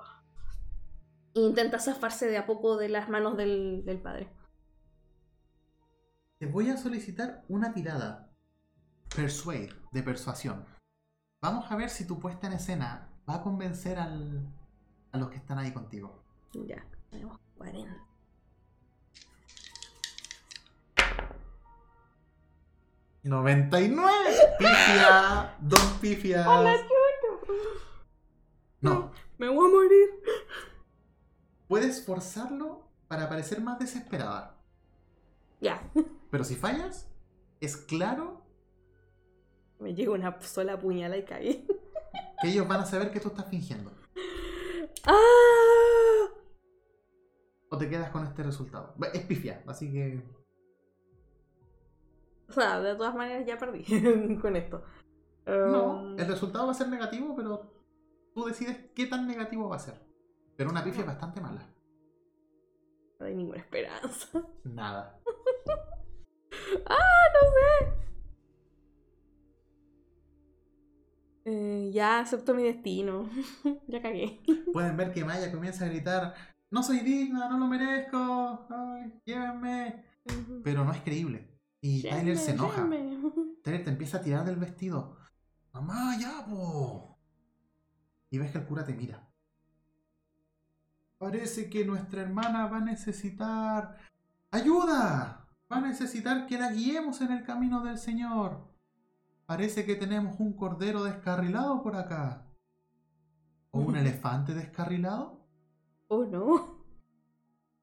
E 1.33 1.39
intenta 1.39 1.79
zafarse 1.79 2.27
de 2.27 2.37
a 2.37 2.45
poco 2.45 2.77
de 2.77 2.89
las 2.89 3.09
manos 3.09 3.37
del, 3.37 3.85
del 3.85 4.01
padre. 4.01 4.29
Te 6.39 6.45
voy 6.45 6.69
a 6.69 6.77
solicitar 6.77 7.43
una 7.47 7.73
tirada. 7.73 8.29
Persuade, 9.15 9.69
de 9.91 10.03
persuasión. 10.03 10.65
Vamos 11.41 11.71
a 11.71 11.75
ver 11.75 11.89
si 11.89 12.05
tu 12.05 12.19
puesta 12.19 12.47
en 12.47 12.53
escena 12.53 13.09
va 13.27 13.35
a 13.35 13.41
convencer 13.41 13.97
al, 13.97 14.45
a 15.11 15.17
los 15.17 15.29
que 15.29 15.37
están 15.37 15.57
ahí 15.57 15.71
contigo. 15.71 16.23
Ya, 16.53 16.85
tenemos 17.09 17.39
40. 17.57 18.03
¡99! 23.23 24.57
¡Pifia! 24.57 25.55
¡Dos 25.61 25.97
pifias! 26.01 26.47
No, 28.79 29.11
Me 29.37 29.49
voy 29.49 29.67
a 29.67 29.73
morir. 29.73 30.09
puedes 31.67 32.05
forzarlo 32.05 32.87
para 33.07 33.27
parecer 33.27 33.59
más 33.61 33.79
desesperada. 33.79 34.55
Ya, 35.59 35.81
Pero 36.29 36.43
si 36.43 36.55
fallas, 36.55 37.07
es 37.59 37.75
claro 37.77 38.45
me 39.79 39.93
llega 39.93 40.11
una 40.11 40.41
sola 40.41 40.79
puñalada 40.79 41.17
y 41.17 41.23
caí. 41.25 41.67
que 42.41 42.47
ellos 42.49 42.67
van 42.67 42.81
a 42.81 42.85
saber 42.85 43.11
que 43.11 43.19
tú 43.19 43.27
estás 43.29 43.45
fingiendo. 43.47 43.91
¡Ah! 45.05 45.13
O 47.69 47.77
te 47.77 47.89
quedas 47.89 48.09
con 48.11 48.23
este 48.25 48.43
resultado. 48.43 48.93
Es 49.13 49.21
pifia, 49.23 49.63
así 49.67 49.91
que 49.91 50.21
O 52.49 52.53
sea, 52.53 52.79
de 52.79 52.95
todas 52.95 53.15
maneras 53.15 53.45
ya 53.45 53.57
perdí 53.57 54.37
con 54.41 54.55
esto. 54.55 54.83
no, 55.45 56.01
Um, 56.01 56.19
el 56.19 56.27
resultado 56.27 56.65
va 56.65 56.71
a 56.71 56.75
ser 56.75 56.89
negativo, 56.89 57.35
pero 57.35 57.71
tú 58.33 58.45
decides 58.45 58.77
qué 58.95 59.05
tan 59.07 59.27
negativo 59.27 59.69
va 59.69 59.77
a 59.77 59.79
ser. 59.79 59.95
Pero 60.55 60.69
una 60.69 60.83
pifia 60.83 61.01
es 61.01 61.07
bastante 61.07 61.39
mala. 61.41 61.67
No 63.19 63.25
hay 63.25 63.35
ninguna 63.35 63.59
esperanza. 63.59 64.41
Nada. 64.63 65.19
¡Ah, 66.85 67.23
no 67.33 67.49
sé! 67.51 67.93
Eh, 71.45 71.91
ya 71.93 72.19
acepto 72.19 72.53
mi 72.53 72.63
destino. 72.63 73.29
ya 73.87 74.01
cagué. 74.01 74.41
Pueden 74.73 74.97
ver 74.97 75.13
que 75.13 75.23
Maya 75.23 75.51
comienza 75.51 75.85
a 75.85 75.89
gritar, 75.89 76.33
no 76.69 76.83
soy 76.83 76.99
digna, 76.99 77.49
no 77.49 77.57
lo 77.57 77.67
merezco, 77.67 78.67
ay, 78.69 79.21
llévenme. 79.25 80.03
Pero 80.63 80.83
no 80.83 80.91
es 80.91 81.01
creíble. 81.01 81.57
Y 81.81 82.03
Tyler 82.03 82.37
se 82.37 82.51
enoja. 82.51 82.83
Llévenme. 82.83 83.31
Tyler 83.63 83.83
te 83.83 83.89
empieza 83.89 84.17
a 84.17 84.21
tirar 84.21 84.45
del 84.45 84.57
vestido. 84.57 85.17
Mamá, 85.73 86.17
ya, 86.19 86.45
po. 86.45 87.17
Y 88.29 88.37
ves 88.37 88.51
que 88.51 88.57
el 88.57 88.65
cura 88.65 88.85
te 88.85 88.93
mira. 88.93 89.27
Parece 91.17 91.69
que 91.69 91.85
nuestra 91.85 92.21
hermana 92.21 92.67
va 92.67 92.77
a 92.77 92.81
necesitar 92.81 93.97
ayuda. 94.51 95.47
Va 95.71 95.77
a 95.77 95.81
necesitar 95.81 96.45
que 96.47 96.57
la 96.57 96.71
guiemos 96.71 97.21
en 97.21 97.31
el 97.31 97.43
camino 97.43 97.83
del 97.83 97.97
Señor. 97.97 98.73
Parece 99.45 99.85
que 99.85 99.95
tenemos 99.95 100.39
un 100.39 100.53
cordero 100.53 101.03
descarrilado 101.03 101.81
por 101.81 101.95
acá. 101.95 102.45
¿O 103.71 103.79
un 103.79 103.95
elefante 103.97 104.53
descarrilado? 104.53 105.36
Oh, 106.09 106.25
no. 106.25 106.77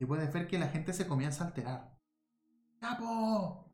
Y 0.00 0.06
puedes 0.06 0.30
ver 0.32 0.48
que 0.48 0.58
la 0.58 0.66
gente 0.68 0.92
se 0.92 1.06
comienza 1.06 1.44
a 1.44 1.46
alterar. 1.46 1.96
¡Capo! 2.80 3.70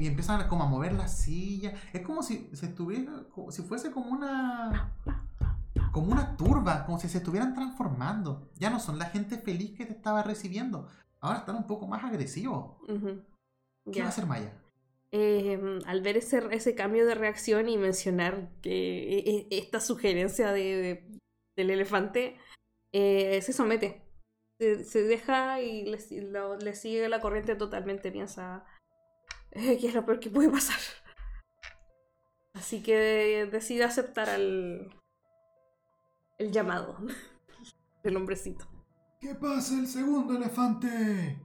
Y 0.00 0.06
empiezan 0.06 0.48
como 0.48 0.62
a 0.64 0.68
mover 0.68 0.92
la 0.94 1.08
silla. 1.08 1.74
Es 1.92 2.00
como 2.02 2.22
si 2.22 2.48
se 2.54 2.66
estuviera, 2.66 3.24
como 3.30 3.50
si 3.50 3.62
fuese 3.62 3.90
como 3.90 4.10
una, 4.10 4.94
como 5.92 6.12
una 6.12 6.36
turba, 6.36 6.86
como 6.86 6.98
si 6.98 7.08
se 7.08 7.18
estuvieran 7.18 7.52
transformando. 7.52 8.48
Ya 8.54 8.70
no 8.70 8.78
son 8.80 8.98
la 8.98 9.06
gente 9.06 9.36
feliz 9.36 9.76
que 9.76 9.84
te 9.84 9.92
estaba 9.92 10.22
recibiendo. 10.22 10.88
Ahora 11.20 11.40
están 11.40 11.56
un 11.56 11.66
poco 11.66 11.86
más 11.88 12.04
agresivos. 12.04 12.76
¿Qué 13.92 14.00
va 14.00 14.06
a 14.06 14.10
hacer 14.10 14.26
Maya? 14.26 14.52
Eh, 15.10 15.80
al 15.84 16.00
ver 16.00 16.16
ese, 16.16 16.42
ese 16.52 16.74
cambio 16.74 17.06
de 17.06 17.16
reacción 17.16 17.68
y 17.68 17.76
mencionar 17.76 18.50
que 18.62 19.18
e- 19.18 19.30
e- 19.50 19.58
esta 19.58 19.80
sugerencia 19.80 20.52
de, 20.52 20.62
de- 20.62 21.18
del 21.56 21.70
elefante, 21.70 22.36
eh, 22.94 23.42
se 23.42 23.52
somete. 23.52 24.02
Se, 24.58 24.84
se 24.84 25.02
deja 25.02 25.60
y 25.60 25.84
le, 25.84 25.98
si- 25.98 26.20
lo- 26.20 26.56
le 26.56 26.74
sigue 26.74 27.08
la 27.08 27.20
corriente 27.20 27.56
totalmente. 27.56 28.12
Piensa 28.12 28.64
eh, 29.50 29.78
que 29.78 29.88
es 29.88 29.94
lo 29.94 30.06
peor 30.06 30.20
que 30.20 30.30
puede 30.30 30.48
pasar. 30.50 30.78
Así 32.54 32.82
que 32.82 33.46
decide 33.50 33.84
aceptar 33.84 34.28
al, 34.30 34.88
el 36.38 36.52
llamado 36.52 36.96
del 38.04 38.16
hombrecito. 38.16 38.66
¿Qué 39.20 39.34
pasa 39.34 39.74
el 39.74 39.88
segundo 39.88 40.36
elefante? 40.36 41.40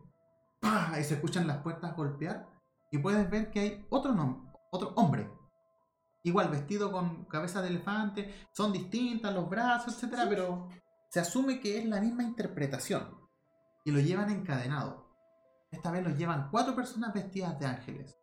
¡Pah! 0.59 0.97
Y 0.99 1.03
se 1.03 1.15
escuchan 1.15 1.47
las 1.47 1.63
puertas 1.63 1.95
golpear. 1.95 2.47
Y 2.91 2.97
puedes 2.99 3.29
ver 3.29 3.49
que 3.51 3.59
hay 3.59 3.85
otro, 3.89 4.13
otro 4.71 4.89
hombre. 4.95 5.29
Igual 6.23 6.49
vestido 6.49 6.91
con 6.91 7.25
cabeza 7.25 7.61
de 7.61 7.69
elefante. 7.69 8.33
Son 8.51 8.71
distintas 8.73 9.33
los 9.33 9.49
brazos, 9.49 9.95
etcétera, 9.95 10.25
pero 10.29 10.67
se 11.09 11.19
asume 11.19 11.59
que 11.59 11.77
es 11.77 11.85
la 11.85 12.01
misma 12.01 12.23
interpretación. 12.23 13.17
Y 13.83 13.91
lo 13.91 13.99
llevan 13.99 14.29
encadenado. 14.29 15.07
Esta 15.71 15.91
vez 15.91 16.03
lo 16.03 16.11
llevan 16.11 16.49
cuatro 16.51 16.75
personas 16.75 17.13
vestidas 17.13 17.59
de 17.59 17.65
ángeles. 17.65 18.17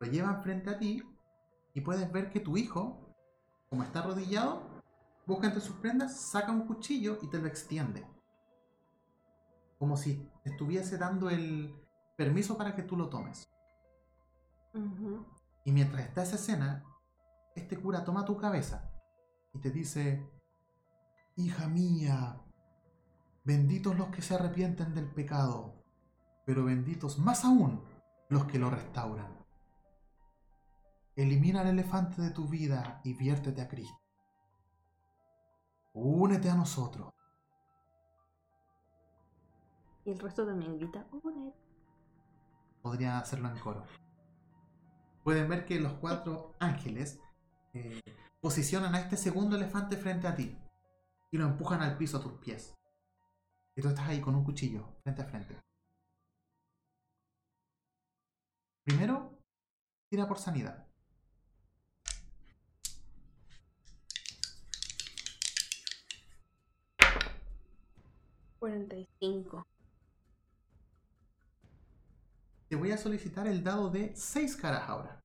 Lo 0.00 0.06
llevan 0.06 0.42
frente 0.42 0.70
a 0.70 0.78
ti. 0.78 1.02
Y 1.74 1.80
puedes 1.80 2.10
ver 2.12 2.30
que 2.30 2.40
tu 2.40 2.56
hijo, 2.56 3.14
como 3.68 3.82
está 3.82 4.00
arrodillado, 4.00 4.82
busca 5.26 5.46
entre 5.46 5.62
sus 5.62 5.76
prendas, 5.76 6.30
saca 6.30 6.52
un 6.52 6.66
cuchillo 6.66 7.18
y 7.22 7.28
te 7.28 7.38
lo 7.38 7.46
extiende 7.46 8.06
como 9.82 9.96
si 9.96 10.30
estuviese 10.44 10.96
dando 10.96 11.28
el 11.28 11.74
permiso 12.16 12.56
para 12.56 12.76
que 12.76 12.84
tú 12.84 12.96
lo 12.96 13.08
tomes. 13.08 13.50
Y 15.64 15.72
mientras 15.72 16.02
está 16.04 16.22
esa 16.22 16.36
escena, 16.36 16.84
este 17.56 17.76
cura 17.76 18.04
toma 18.04 18.24
tu 18.24 18.36
cabeza 18.36 18.92
y 19.52 19.58
te 19.58 19.72
dice, 19.72 20.24
hija 21.36 21.66
mía, 21.68 22.40
benditos 23.44 23.96
los 23.96 24.08
que 24.08 24.22
se 24.22 24.34
arrepienten 24.34 24.94
del 24.94 25.10
pecado, 25.10 25.82
pero 26.44 26.64
benditos 26.64 27.18
más 27.18 27.44
aún 27.44 27.82
los 28.28 28.44
que 28.44 28.58
lo 28.58 28.70
restauran. 28.70 29.38
Elimina 31.16 31.62
el 31.62 31.68
elefante 31.68 32.22
de 32.22 32.30
tu 32.30 32.48
vida 32.48 33.00
y 33.04 33.14
viértete 33.14 33.60
a 33.60 33.68
Cristo. 33.68 33.98
Únete 35.94 36.48
a 36.48 36.54
nosotros. 36.54 37.12
Y 40.04 40.10
el 40.10 40.18
resto 40.18 40.46
también 40.46 40.78
grita. 40.78 41.06
"Únete". 41.12 41.56
podrían 42.82 43.14
hacerlo 43.16 43.48
en 43.48 43.58
coro. 43.58 43.84
Pueden 45.22 45.48
ver 45.48 45.64
que 45.64 45.78
los 45.78 45.92
cuatro 45.94 46.56
ángeles 46.58 47.20
eh, 47.74 48.00
posicionan 48.40 48.96
a 48.96 49.00
este 49.00 49.16
segundo 49.16 49.54
elefante 49.54 49.96
frente 49.96 50.26
a 50.26 50.34
ti 50.34 50.58
y 51.32 51.38
lo 51.38 51.46
empujan 51.46 51.80
al 51.80 51.96
piso 51.96 52.18
a 52.18 52.20
tus 52.20 52.34
pies. 52.34 52.74
Y 53.74 53.80
tú 53.80 53.88
estás 53.88 54.06
ahí 54.06 54.20
con 54.20 54.34
un 54.34 54.44
cuchillo, 54.44 54.96
frente 55.02 55.22
a 55.22 55.24
frente. 55.24 55.58
Primero, 58.84 59.38
tira 60.10 60.28
por 60.28 60.38
sanidad. 60.38 60.86
45. 68.58 69.66
Te 72.68 72.76
voy 72.76 72.92
a 72.92 72.98
solicitar 72.98 73.46
el 73.46 73.64
dado 73.64 73.90
de 73.90 74.14
6 74.14 74.56
caras 74.56 74.88
ahora. 74.88 75.21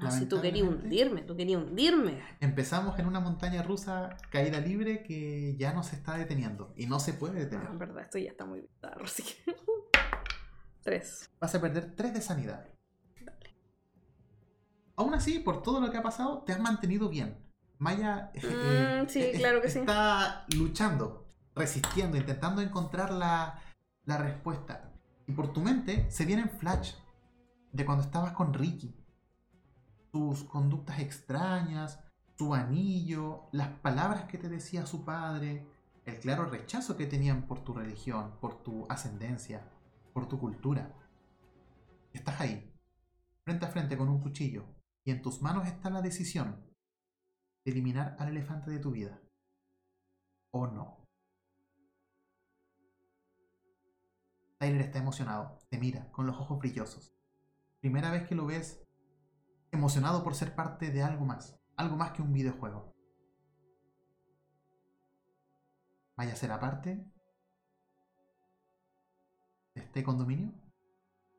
No, 0.00 0.10
si 0.10 0.26
tú 0.26 0.40
querías 0.40 0.66
hundirme, 0.66 1.22
tú 1.22 1.36
querías 1.36 1.62
hundirme. 1.62 2.20
Empezamos 2.40 2.98
en 2.98 3.06
una 3.06 3.20
montaña 3.20 3.62
rusa 3.62 4.16
caída 4.30 4.58
libre 4.60 5.02
que 5.04 5.54
ya 5.56 5.72
no 5.72 5.82
se 5.84 5.94
está 5.96 6.16
deteniendo 6.16 6.72
y 6.76 6.86
no 6.86 6.98
se 6.98 7.12
puede 7.14 7.34
No, 7.34 7.40
detener. 7.40 7.66
en 7.70 7.78
verdad, 7.78 8.02
esto 8.02 8.18
ya 8.18 8.30
está 8.30 8.44
muy 8.44 8.60
bizarro, 8.62 9.04
así 9.04 9.22
que... 9.22 9.54
Tres. 10.82 11.30
vas 11.40 11.54
a 11.54 11.60
perder 11.60 11.94
3 11.94 12.12
de 12.14 12.20
sanidad. 12.20 12.66
Aún 14.96 15.14
así, 15.14 15.38
por 15.38 15.62
todo 15.62 15.80
lo 15.80 15.90
que 15.90 15.96
ha 15.98 16.02
pasado, 16.02 16.42
te 16.44 16.52
has 16.52 16.60
mantenido 16.60 17.08
bien. 17.08 17.38
Maya 17.78 18.30
eh, 18.34 19.02
Mm, 19.04 19.08
sí, 19.08 19.20
eh, 19.20 19.32
claro 19.36 19.60
que 19.62 19.70
sí. 19.70 19.78
está 19.80 20.44
luchando, 20.56 21.32
resistiendo, 21.54 22.16
intentando 22.16 22.60
encontrar 22.62 23.10
la, 23.12 23.60
la 24.04 24.18
respuesta. 24.18 24.92
Y 25.26 25.32
por 25.32 25.52
tu 25.52 25.60
mente 25.60 26.10
se 26.10 26.24
vienen 26.24 26.50
flash 26.50 26.94
de 27.72 27.84
cuando 27.86 28.04
estabas 28.04 28.32
con 28.32 28.52
Ricky. 28.52 28.94
Sus 30.12 30.44
conductas 30.44 31.00
extrañas, 31.00 31.98
su 32.36 32.54
anillo, 32.54 33.48
las 33.52 33.68
palabras 33.80 34.24
que 34.24 34.38
te 34.38 34.48
decía 34.48 34.86
su 34.86 35.04
padre, 35.04 35.66
el 36.04 36.18
claro 36.18 36.44
rechazo 36.46 36.96
que 36.96 37.06
tenían 37.06 37.46
por 37.46 37.64
tu 37.64 37.72
religión, 37.72 38.36
por 38.40 38.62
tu 38.62 38.86
ascendencia, 38.88 39.70
por 40.12 40.28
tu 40.28 40.38
cultura. 40.38 40.94
Estás 42.12 42.40
ahí, 42.40 42.72
frente 43.44 43.64
a 43.64 43.68
frente 43.68 43.96
con 43.96 44.08
un 44.08 44.20
cuchillo, 44.20 44.66
y 45.04 45.12
en 45.12 45.22
tus 45.22 45.40
manos 45.40 45.66
está 45.66 45.90
la 45.90 46.02
decisión 46.02 46.62
de 47.64 47.72
eliminar 47.72 48.16
al 48.18 48.28
elefante 48.28 48.70
de 48.70 48.78
tu 48.78 48.90
vida. 48.90 49.20
¿O 50.50 50.66
no? 50.66 51.06
Tyler 54.58 54.82
está 54.82 54.98
emocionado, 54.98 55.58
te 55.70 55.78
mira 55.78 56.10
con 56.12 56.26
los 56.26 56.36
ojos 56.36 56.58
brillosos. 56.58 57.14
Primera 57.80 58.10
vez 58.10 58.28
que 58.28 58.34
lo 58.34 58.46
ves 58.46 58.81
emocionado 59.72 60.22
por 60.22 60.34
ser 60.34 60.54
parte 60.54 60.90
de 60.90 61.02
algo 61.02 61.24
más, 61.24 61.58
algo 61.76 61.96
más 61.96 62.12
que 62.12 62.22
un 62.22 62.32
videojuego. 62.32 62.92
¿Vaya 66.16 66.34
a 66.34 66.36
ser 66.36 66.52
aparte 66.52 67.04
de 69.74 69.80
este 69.80 70.04
condominio? 70.04 70.52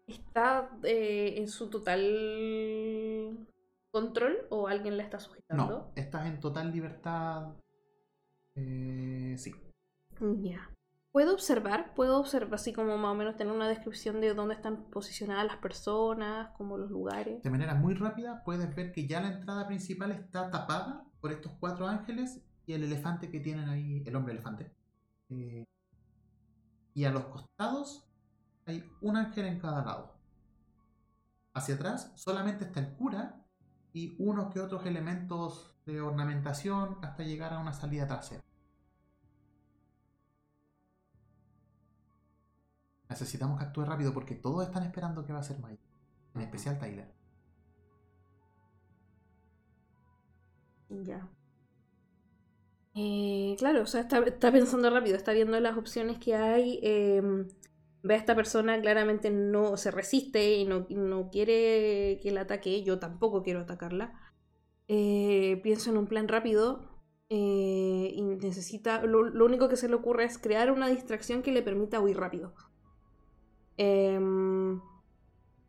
¿Está 0.07 0.69
eh, 0.83 1.35
en 1.37 1.47
su 1.47 1.69
total 1.69 3.47
control 3.91 4.47
o 4.49 4.67
alguien 4.67 4.97
la 4.97 5.03
está 5.03 5.19
sujetando? 5.19 5.67
No, 5.67 5.91
estás 5.95 6.25
en 6.25 6.39
total 6.39 6.71
libertad. 6.71 7.53
Eh, 8.55 9.35
sí. 9.37 9.53
Ya. 10.41 10.69
¿Puedo 11.13 11.35
observar? 11.35 11.93
¿Puedo 11.93 12.19
observar 12.19 12.55
así 12.55 12.73
como 12.73 12.97
más 12.97 13.11
o 13.11 13.13
menos 13.13 13.37
tener 13.37 13.53
una 13.53 13.67
descripción 13.67 14.19
de 14.19 14.33
dónde 14.33 14.55
están 14.55 14.85
posicionadas 14.85 15.45
las 15.45 15.57
personas, 15.57 16.49
como 16.57 16.75
los 16.75 16.89
lugares? 16.89 17.43
De 17.43 17.51
manera 17.51 17.75
muy 17.75 17.93
rápida 17.93 18.43
puedes 18.43 18.75
ver 18.75 18.91
que 18.91 19.05
ya 19.05 19.21
la 19.21 19.27
entrada 19.27 19.67
principal 19.67 20.11
está 20.11 20.49
tapada 20.49 21.05
por 21.21 21.31
estos 21.31 21.51
cuatro 21.59 21.87
ángeles 21.87 22.41
y 22.65 22.73
el 22.73 22.83
elefante 22.83 23.29
que 23.29 23.39
tienen 23.39 23.69
ahí, 23.69 24.01
el 24.07 24.15
hombre 24.15 24.33
elefante. 24.33 24.73
Eh, 25.29 25.65
y 26.95 27.05
a 27.05 27.11
los 27.11 27.25
costados 27.25 28.09
hay 28.65 28.83
un 29.01 29.15
ángel 29.15 29.45
en 29.45 29.59
cada 29.59 29.85
lado. 29.85 30.15
Hacia 31.53 31.75
atrás 31.75 32.11
solamente 32.15 32.65
está 32.65 32.79
el 32.79 32.91
cura 32.91 33.45
y 33.93 34.15
unos 34.17 34.51
que 34.51 34.59
otros 34.59 34.83
elementos 34.87 35.75
de 35.85 36.01
ornamentación 36.01 36.97
hasta 37.03 37.21
llegar 37.21 37.53
a 37.53 37.59
una 37.59 37.73
salida 37.73 38.07
trasera. 38.07 38.41
Necesitamos 43.13 43.57
que 43.59 43.65
actúe 43.65 43.85
rápido 43.85 44.13
porque 44.13 44.35
todos 44.35 44.65
están 44.65 44.83
esperando 44.83 45.25
que 45.25 45.33
va 45.33 45.39
a 45.39 45.43
ser 45.43 45.57
Mike. 45.59 45.83
En 46.35 46.41
especial 46.41 46.79
Tyler. 46.79 47.09
Ya. 50.89 51.29
Eh, 52.95 53.55
claro, 53.57 53.81
o 53.83 53.85
sea, 53.87 54.01
está, 54.01 54.19
está 54.19 54.51
pensando 54.51 54.89
rápido, 54.89 55.15
está 55.17 55.33
viendo 55.33 55.59
las 55.59 55.77
opciones 55.77 56.19
que 56.19 56.35
hay. 56.35 56.79
em, 56.83 57.47
ve 58.03 58.13
a 58.15 58.17
esta 58.17 58.35
persona, 58.35 58.79
claramente 58.81 59.31
no 59.31 59.77
se 59.77 59.89
resiste 59.91 60.55
y 60.57 60.65
no, 60.65 60.85
no 60.89 61.29
quiere 61.31 62.19
que 62.21 62.31
la 62.31 62.41
ataque. 62.41 62.83
Yo 62.83 62.99
tampoco 62.99 63.41
quiero 63.43 63.61
atacarla. 63.61 64.13
Eh, 64.87 65.59
pienso 65.63 65.91
en 65.91 65.97
un 65.97 66.07
plan 66.07 66.27
rápido. 66.27 66.89
eh, 67.29 68.11
y 68.15 68.21
necesita. 68.23 69.03
Lo, 69.05 69.23
lo 69.23 69.45
único 69.45 69.69
que 69.69 69.77
se 69.77 69.89
le 69.89 69.95
ocurre 69.95 70.25
es 70.25 70.37
crear 70.39 70.71
una 70.71 70.87
distracción 70.89 71.43
que 71.43 71.51
le 71.53 71.63
permita 71.63 71.99
huir 72.01 72.17
rápido. 72.17 72.53
Em, 73.77 74.81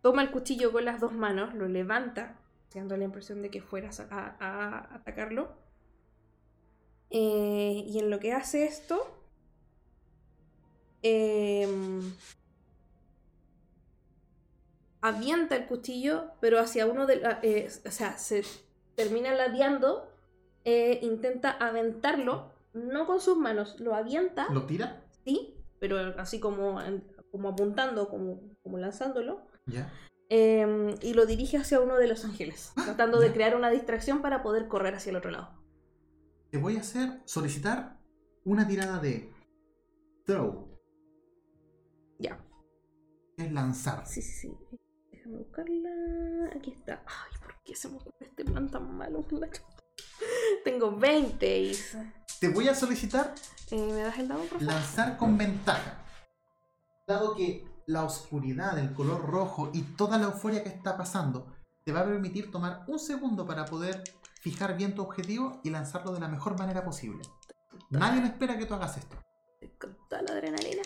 toma 0.02 0.22
el 0.22 0.30
cuchillo 0.30 0.72
con 0.72 0.84
las 0.84 1.00
dos 1.00 1.12
manos, 1.12 1.54
lo 1.54 1.68
levanta, 1.68 2.36
dando 2.74 2.96
la 2.96 3.04
impresión 3.04 3.42
de 3.42 3.50
que 3.50 3.62
fueras 3.62 4.00
a, 4.00 4.06
a- 4.10 4.36
a 4.40 4.94
atacarlo. 4.96 5.48
Eh, 7.10 7.84
y 7.86 7.98
en 7.98 8.10
lo 8.10 8.18
que 8.18 8.32
hace 8.32 8.64
esto, 8.64 9.00
em, 11.02 12.12
avienta 15.00 15.56
el 15.56 15.66
cuchillo, 15.66 16.30
pero 16.40 16.58
hacia 16.58 16.86
uno 16.86 17.06
de 17.06 17.16
la- 17.16 17.40
eh, 17.42 17.68
o 17.86 17.90
sea, 17.90 18.16
se 18.18 18.42
termina 18.96 19.32
ladeando, 19.34 20.08
eh, 20.64 20.98
intenta 21.02 21.50
aventarlo, 21.50 22.50
no 22.72 23.06
con 23.06 23.20
sus 23.20 23.36
manos, 23.36 23.78
lo 23.80 23.94
avienta, 23.94 24.48
¿Lo 24.50 24.64
tira? 24.66 25.02
sí, 25.24 25.54
pero 25.78 25.98
así 26.18 26.40
como, 26.40 26.80
como 27.34 27.48
apuntando, 27.48 28.08
como, 28.08 28.40
como 28.62 28.78
lanzándolo. 28.78 29.44
Ya. 29.66 29.92
Em, 30.28 30.94
y 31.02 31.14
lo 31.14 31.26
dirige 31.26 31.56
hacia 31.56 31.80
uno 31.80 31.96
de 31.96 32.06
los 32.06 32.24
ángeles, 32.24 32.72
tratando 32.84 33.18
de 33.18 33.32
crear 33.32 33.56
una 33.56 33.70
distracción 33.70 34.22
para 34.22 34.40
poder 34.44 34.68
correr 34.68 34.94
hacia 34.94 35.10
el 35.10 35.16
otro 35.16 35.32
lado. 35.32 35.48
Te 36.50 36.58
voy 36.58 36.76
a 36.76 36.80
hacer 36.80 37.20
solicitar 37.24 37.98
una 38.44 38.68
tirada 38.68 39.00
de 39.00 39.32
throw, 40.24 40.78
Ya. 42.20 42.38
es 43.36 43.50
lanzar. 43.52 44.06
Sí, 44.06 44.22
sí, 44.22 44.32
sí. 44.32 44.56
Déjame 45.10 45.38
buscarla. 45.38 45.90
Aquí 46.56 46.70
está. 46.70 47.02
Ay, 47.04 47.38
¿por 47.42 47.54
qué 47.64 47.74
se 47.74 47.88
me 47.88 47.96
ocurre 47.96 48.14
este 48.20 48.44
plan 48.44 48.70
tan 48.70 48.96
malo? 48.96 49.26
Tengo 50.64 50.96
20. 50.96 51.58
Isa. 51.62 52.14
Te 52.38 52.48
voy 52.48 52.68
a 52.68 52.74
solicitar 52.76 53.34
Eh, 53.72 53.76
¿Me 53.92 54.02
das 54.02 54.18
el 54.20 54.28
dado, 54.28 54.40
por 54.42 54.60
favor? 54.60 54.62
lanzar 54.66 55.16
con 55.16 55.36
ventaja. 55.36 56.03
Dado 57.06 57.34
que 57.34 57.66
la 57.86 58.04
oscuridad, 58.04 58.78
el 58.78 58.94
color 58.94 59.26
rojo 59.26 59.70
y 59.74 59.82
toda 59.82 60.16
la 60.16 60.26
euforia 60.26 60.62
que 60.62 60.70
está 60.70 60.96
pasando 60.96 61.54
te 61.84 61.92
va 61.92 62.00
a 62.00 62.04
permitir 62.04 62.50
tomar 62.50 62.84
un 62.86 62.98
segundo 62.98 63.46
para 63.46 63.66
poder 63.66 64.02
fijar 64.40 64.76
bien 64.76 64.94
tu 64.94 65.02
objetivo 65.02 65.60
y 65.62 65.70
lanzarlo 65.70 66.12
de 66.12 66.20
la 66.20 66.28
mejor 66.28 66.58
manera 66.58 66.82
posible. 66.82 67.22
Nadie 67.90 68.22
me 68.22 68.28
espera 68.28 68.56
que 68.56 68.64
tú 68.64 68.74
hagas 68.74 68.96
esto. 68.96 69.16
Con 69.78 69.96
toda 70.08 70.22
la 70.22 70.32
adrenalina. 70.32 70.82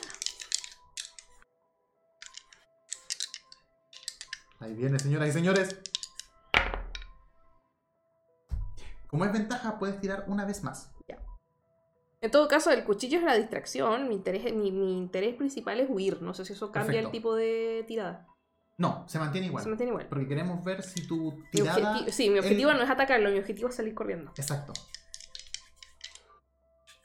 Ahí 4.59 4.75
viene, 4.75 4.99
señoras 4.99 5.29
y 5.29 5.33
señores. 5.33 5.77
Como 9.07 9.25
es 9.25 9.33
ventaja, 9.33 9.79
puedes 9.79 10.01
tirar 10.01 10.25
una 10.27 10.45
vez 10.45 10.65
más. 10.65 10.91
En 12.21 12.31
todo 12.33 12.49
caso, 12.49 12.71
el 12.71 12.85
cuchillo 12.85 13.19
es 13.19 13.25
la 13.25 13.35
distracción. 13.37 14.09
Mi 14.09 14.15
interés, 14.17 14.53
mi, 14.55 14.73
mi 14.73 14.99
interés 14.99 15.37
principal 15.37 15.79
es 15.81 15.89
huir. 15.89 16.21
No 16.21 16.35
sé 16.35 16.45
si 16.45 16.53
eso 16.55 16.73
cambia 16.73 16.87
Perfecto. 16.95 17.09
el 17.09 17.13
tipo 17.13 17.35
de 17.37 17.85
tirada. 17.87 18.27
No, 18.77 19.05
se 19.09 19.19
mantiene 19.19 19.47
igual. 19.49 19.63
Se 19.63 19.69
mantiene 19.69 19.91
igual. 19.91 20.07
Porque 20.09 20.27
queremos 20.27 20.63
ver 20.65 20.83
si 20.83 21.07
tu 21.07 21.43
tirada. 21.51 22.05
sí, 22.11 22.29
mi 22.31 22.39
objetivo 22.39 22.71
el- 22.71 22.77
no 22.79 22.83
es 22.85 22.91
atacarlo, 22.91 23.31
mi 23.31 23.39
objetivo 23.39 23.69
es 23.69 23.75
salir 23.77 23.95
corriendo. 23.95 24.33
Exacto. 24.37 24.73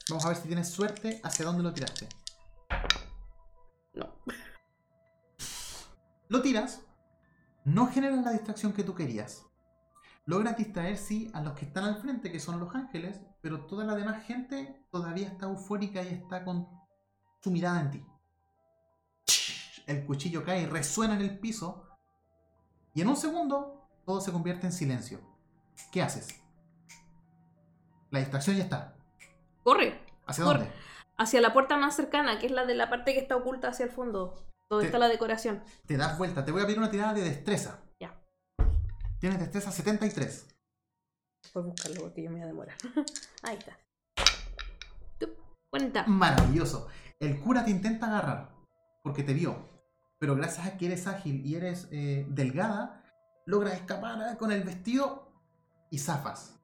Vamos 0.10 0.26
a 0.26 0.30
ver 0.30 0.38
si 0.38 0.48
tienes 0.48 0.70
suerte 0.70 1.20
hacia 1.24 1.46
dónde 1.46 1.64
lo 1.64 1.74
tiraste. 1.74 2.08
No. 3.94 4.16
Lo 6.30 6.42
tiras, 6.42 6.82
no 7.64 7.88
generas 7.88 8.26
la 8.26 8.32
distracción 8.32 8.74
que 8.74 8.84
tú 8.84 8.96
querías. 8.96 9.46
Logras 10.26 10.58
distraer, 10.58 10.98
sí, 10.98 11.30
a 11.34 11.42
los 11.42 11.54
que 11.54 11.66
están 11.66 11.84
al 11.84 11.98
frente, 12.02 12.32
que 12.32 12.40
son 12.40 12.60
los 12.60 12.74
ángeles, 12.74 13.22
pero 13.44 13.66
toda 13.66 13.84
la 13.84 13.94
demás 13.94 14.24
gente 14.26 14.86
todavía 14.90 15.28
está 15.28 15.48
eufórica 15.48 16.02
y 16.02 16.08
está 16.08 16.46
con 16.46 16.66
su 17.42 17.52
mirada 17.52 17.82
en 17.82 17.92
ti. 17.92 18.06
El 19.86 20.06
cuchillo 20.06 20.46
cae 20.46 20.62
y 20.62 20.66
resuena 20.66 21.16
en 21.16 21.22
el 21.22 21.38
piso. 21.40 21.86
Y 22.94 23.02
en 23.02 23.10
un 23.10 23.18
segundo, 23.18 23.86
todo 24.06 24.22
se 24.22 24.32
convierte 24.32 24.66
en 24.66 24.72
silencio. 24.72 25.20
¿Qué 25.92 26.02
haces? 26.02 26.42
La 28.12 28.20
distracción 28.20 28.56
ya 28.56 28.64
está. 28.64 28.96
Corre. 29.62 30.00
¿Hacia 30.26 30.46
Corre. 30.46 30.60
dónde? 30.60 30.74
Hacia 31.18 31.42
la 31.42 31.52
puerta 31.52 31.76
más 31.76 31.98
cercana, 31.98 32.40
que 32.40 32.46
es 32.46 32.52
la 32.54 32.66
de 32.66 32.76
la 32.76 32.90
parte 32.90 33.14
que 33.14 33.20
está 33.20 33.36
oculta 33.36 33.68
hacia 33.68 33.84
el 33.86 33.92
fondo. 33.92 34.36
Donde 34.70 34.84
Te- 34.84 34.88
está 34.88 35.00
la 35.00 35.10
decoración. 35.10 35.66
Te 35.86 35.98
das 35.98 36.18
vuelta. 36.18 36.46
Te 36.46 36.54
voy 36.54 36.62
a 36.62 36.66
pedir 36.66 36.78
una 36.80 36.90
tirada 36.90 37.14
de 37.14 37.24
destreza. 37.24 37.82
Ya. 38.00 38.18
Tienes 39.20 39.38
destreza 39.40 39.70
73. 39.70 40.53
A 41.54 41.60
buscarlo 41.60 42.02
porque 42.02 42.24
yo 42.24 42.30
me 42.30 42.38
voy 42.38 42.44
a 42.44 42.48
demorar. 42.48 42.78
Ahí 43.44 43.58
está. 43.58 43.78
40. 45.70 46.06
Maravilloso. 46.08 46.88
El 47.20 47.40
cura 47.40 47.66
te 47.66 47.72
intenta 47.72 48.08
agarrar 48.08 48.54
porque 49.04 49.24
te 49.24 49.34
vio. 49.34 49.70
Pero 50.20 50.36
gracias 50.36 50.68
a 50.68 50.78
que 50.78 50.86
eres 50.86 51.08
ágil 51.08 51.46
y 51.46 51.56
eres 51.56 51.88
eh, 51.92 52.26
delgada, 52.30 53.04
logras 53.46 53.74
escapar 53.74 54.34
eh, 54.34 54.38
con 54.38 54.52
el 54.52 54.64
vestido 54.64 55.34
y 55.90 55.98
zafas. 55.98 56.60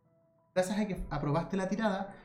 Gracias 0.55 0.79
a 0.79 0.87
que 0.87 1.05
aprobaste 1.09 1.57
la 1.57 1.67
tirada, 1.67 2.15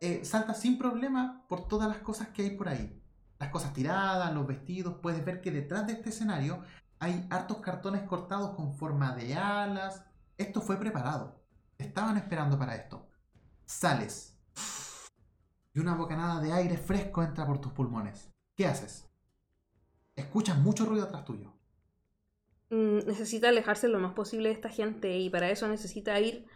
eh, 0.00 0.24
saltas 0.24 0.60
sin 0.60 0.78
problema 0.78 1.44
por 1.48 1.68
todas 1.68 1.88
las 1.88 1.98
cosas 1.98 2.28
que 2.28 2.42
hay 2.42 2.50
por 2.50 2.68
ahí. 2.68 3.02
Las 3.38 3.50
cosas 3.50 3.72
tiradas, 3.72 4.32
los 4.32 4.46
vestidos. 4.46 4.96
Puedes 5.00 5.24
ver 5.24 5.40
que 5.40 5.50
detrás 5.50 5.86
de 5.86 5.94
este 5.94 6.10
escenario 6.10 6.62
hay 6.98 7.26
hartos 7.30 7.58
cartones 7.58 8.02
cortados 8.02 8.54
con 8.54 8.74
forma 8.74 9.16
de 9.16 9.34
alas. 9.34 10.04
Esto 10.36 10.60
fue 10.60 10.76
preparado. 10.76 11.39
Estaban 11.80 12.16
esperando 12.16 12.58
para 12.58 12.74
esto. 12.76 13.08
Sales. 13.64 14.36
Y 15.72 15.78
una 15.80 15.94
bocanada 15.94 16.40
de 16.40 16.52
aire 16.52 16.76
fresco 16.76 17.22
entra 17.22 17.46
por 17.46 17.60
tus 17.60 17.72
pulmones. 17.72 18.30
¿Qué 18.56 18.66
haces? 18.66 19.08
Escuchas 20.16 20.58
mucho 20.58 20.84
ruido 20.84 21.04
atrás 21.04 21.24
tuyo. 21.24 21.52
Mm, 22.70 23.06
necesita 23.06 23.48
alejarse 23.48 23.88
lo 23.88 23.98
más 23.98 24.12
posible 24.12 24.48
de 24.48 24.54
esta 24.54 24.68
gente 24.68 25.16
y 25.18 25.30
para 25.30 25.50
eso 25.50 25.66
necesita 25.68 26.18
ir 26.20 26.46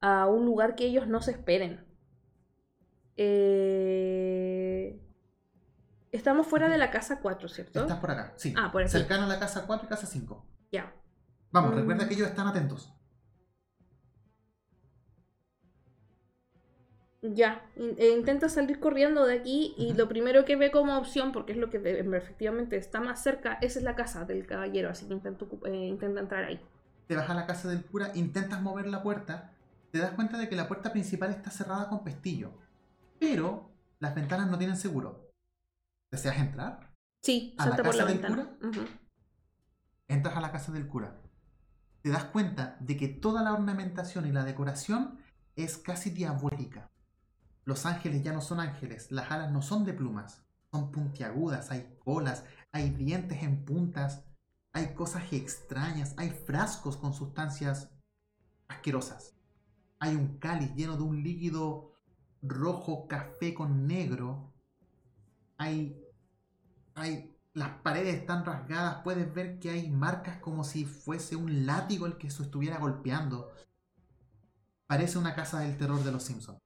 a 0.00 0.26
un 0.26 0.44
lugar 0.44 0.74
que 0.76 0.84
ellos 0.84 1.06
no 1.08 1.20
se 1.22 1.32
esperen. 1.32 1.84
Eh, 3.16 5.00
Estamos 6.10 6.46
fuera 6.46 6.68
de 6.70 6.78
la 6.78 6.90
casa 6.90 7.20
4, 7.20 7.48
¿cierto? 7.50 7.80
Estás 7.82 7.98
por 8.00 8.10
acá, 8.10 8.32
sí. 8.36 8.54
Ah, 8.56 8.70
por 8.72 8.80
aquí. 8.82 8.90
Cercano 8.90 9.24
a 9.24 9.28
la 9.28 9.38
casa 9.38 9.66
4 9.66 9.86
y 9.86 9.88
casa 9.90 10.06
5. 10.06 10.46
Ya. 10.72 10.94
Vamos, 11.50 11.72
Mm. 11.72 11.78
recuerda 11.78 12.08
que 12.08 12.14
ellos 12.14 12.28
están 12.28 12.46
atentos. 12.46 12.94
Ya, 17.20 17.68
eh, 17.76 18.14
intenta 18.16 18.48
salir 18.48 18.78
corriendo 18.78 19.26
de 19.26 19.34
aquí 19.40 19.74
y 19.76 19.92
lo 19.94 20.08
primero 20.08 20.44
que 20.44 20.54
ve 20.54 20.70
como 20.70 20.96
opción, 20.96 21.32
porque 21.32 21.52
es 21.52 21.58
lo 21.58 21.68
que 21.68 21.78
ve- 21.78 21.98
efectivamente 22.16 22.76
está 22.76 23.00
más 23.00 23.22
cerca, 23.22 23.58
esa 23.60 23.80
es 23.80 23.84
la 23.84 23.96
casa 23.96 24.24
del 24.24 24.46
caballero, 24.46 24.88
así 24.90 25.08
que 25.08 25.14
eh, 25.14 25.86
intenta 25.86 26.20
entrar 26.20 26.44
ahí. 26.44 26.60
Te 27.08 27.16
vas 27.16 27.28
a 27.28 27.34
la 27.34 27.46
casa 27.46 27.68
del 27.68 27.84
cura, 27.84 28.12
intentas 28.14 28.62
mover 28.62 28.86
la 28.86 29.02
puerta, 29.02 29.52
te 29.90 29.98
das 29.98 30.12
cuenta 30.12 30.38
de 30.38 30.48
que 30.48 30.54
la 30.54 30.68
puerta 30.68 30.92
principal 30.92 31.30
está 31.30 31.50
cerrada 31.50 31.88
con 31.88 32.04
pestillo. 32.04 32.52
Pero 33.18 33.68
las 33.98 34.14
ventanas 34.14 34.48
no 34.48 34.58
tienen 34.58 34.76
seguro. 34.76 35.32
¿Deseas 36.12 36.38
entrar? 36.38 36.94
Sí, 37.22 37.54
¿A 37.58 37.66
la 37.66 37.76
salta 37.76 37.82
por 37.82 37.94
la 37.96 38.04
casa 38.04 38.12
del 38.12 38.20
ventana. 38.20 38.56
Ujú. 38.62 38.80
Entras 40.06 40.36
a 40.36 40.40
la 40.40 40.52
casa 40.52 40.70
del 40.72 40.86
cura. 40.86 41.16
Te 42.02 42.10
das 42.10 42.24
cuenta 42.24 42.76
de 42.78 42.96
que 42.96 43.08
toda 43.08 43.42
la 43.42 43.52
ornamentación 43.52 44.26
y 44.26 44.32
la 44.32 44.44
decoración 44.44 45.18
es 45.56 45.78
casi 45.78 46.10
diabólica. 46.10 46.88
Los 47.68 47.84
ángeles 47.84 48.22
ya 48.22 48.32
no 48.32 48.40
son 48.40 48.60
ángeles, 48.60 49.12
las 49.12 49.30
alas 49.30 49.52
no 49.52 49.60
son 49.60 49.84
de 49.84 49.92
plumas, 49.92 50.40
son 50.70 50.90
puntiagudas, 50.90 51.70
hay 51.70 51.98
colas, 51.98 52.44
hay 52.72 52.88
dientes 52.88 53.42
en 53.42 53.62
puntas, 53.66 54.24
hay 54.72 54.94
cosas 54.94 55.30
extrañas, 55.34 56.14
hay 56.16 56.30
frascos 56.30 56.96
con 56.96 57.12
sustancias 57.12 57.90
asquerosas. 58.68 59.34
Hay 59.98 60.16
un 60.16 60.38
cáliz 60.38 60.74
lleno 60.76 60.96
de 60.96 61.02
un 61.02 61.22
líquido 61.22 61.92
rojo 62.40 63.06
café 63.06 63.52
con 63.52 63.86
negro. 63.86 64.54
Hay 65.58 66.02
hay, 66.94 67.36
las 67.52 67.68
paredes 67.82 68.14
están 68.14 68.46
rasgadas, 68.46 69.02
puedes 69.04 69.34
ver 69.34 69.58
que 69.58 69.68
hay 69.68 69.90
marcas 69.90 70.38
como 70.38 70.64
si 70.64 70.86
fuese 70.86 71.36
un 71.36 71.66
látigo 71.66 72.06
el 72.06 72.16
que 72.16 72.30
se 72.30 72.44
estuviera 72.44 72.78
golpeando. 72.78 73.52
Parece 74.86 75.18
una 75.18 75.34
casa 75.34 75.60
del 75.60 75.76
terror 75.76 76.02
de 76.02 76.12
los 76.12 76.22
Simpsons. 76.22 76.62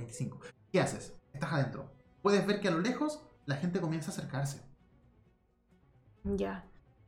25. 0.00 0.40
¿Qué 0.72 0.80
haces? 0.80 1.14
Estás 1.32 1.52
adentro. 1.52 1.90
Puedes 2.22 2.46
ver 2.46 2.60
que 2.60 2.68
a 2.68 2.72
lo 2.72 2.80
lejos 2.80 3.22
la 3.46 3.56
gente 3.56 3.80
comienza 3.80 4.10
a 4.10 4.14
acercarse. 4.14 4.62
Ya. 6.24 6.64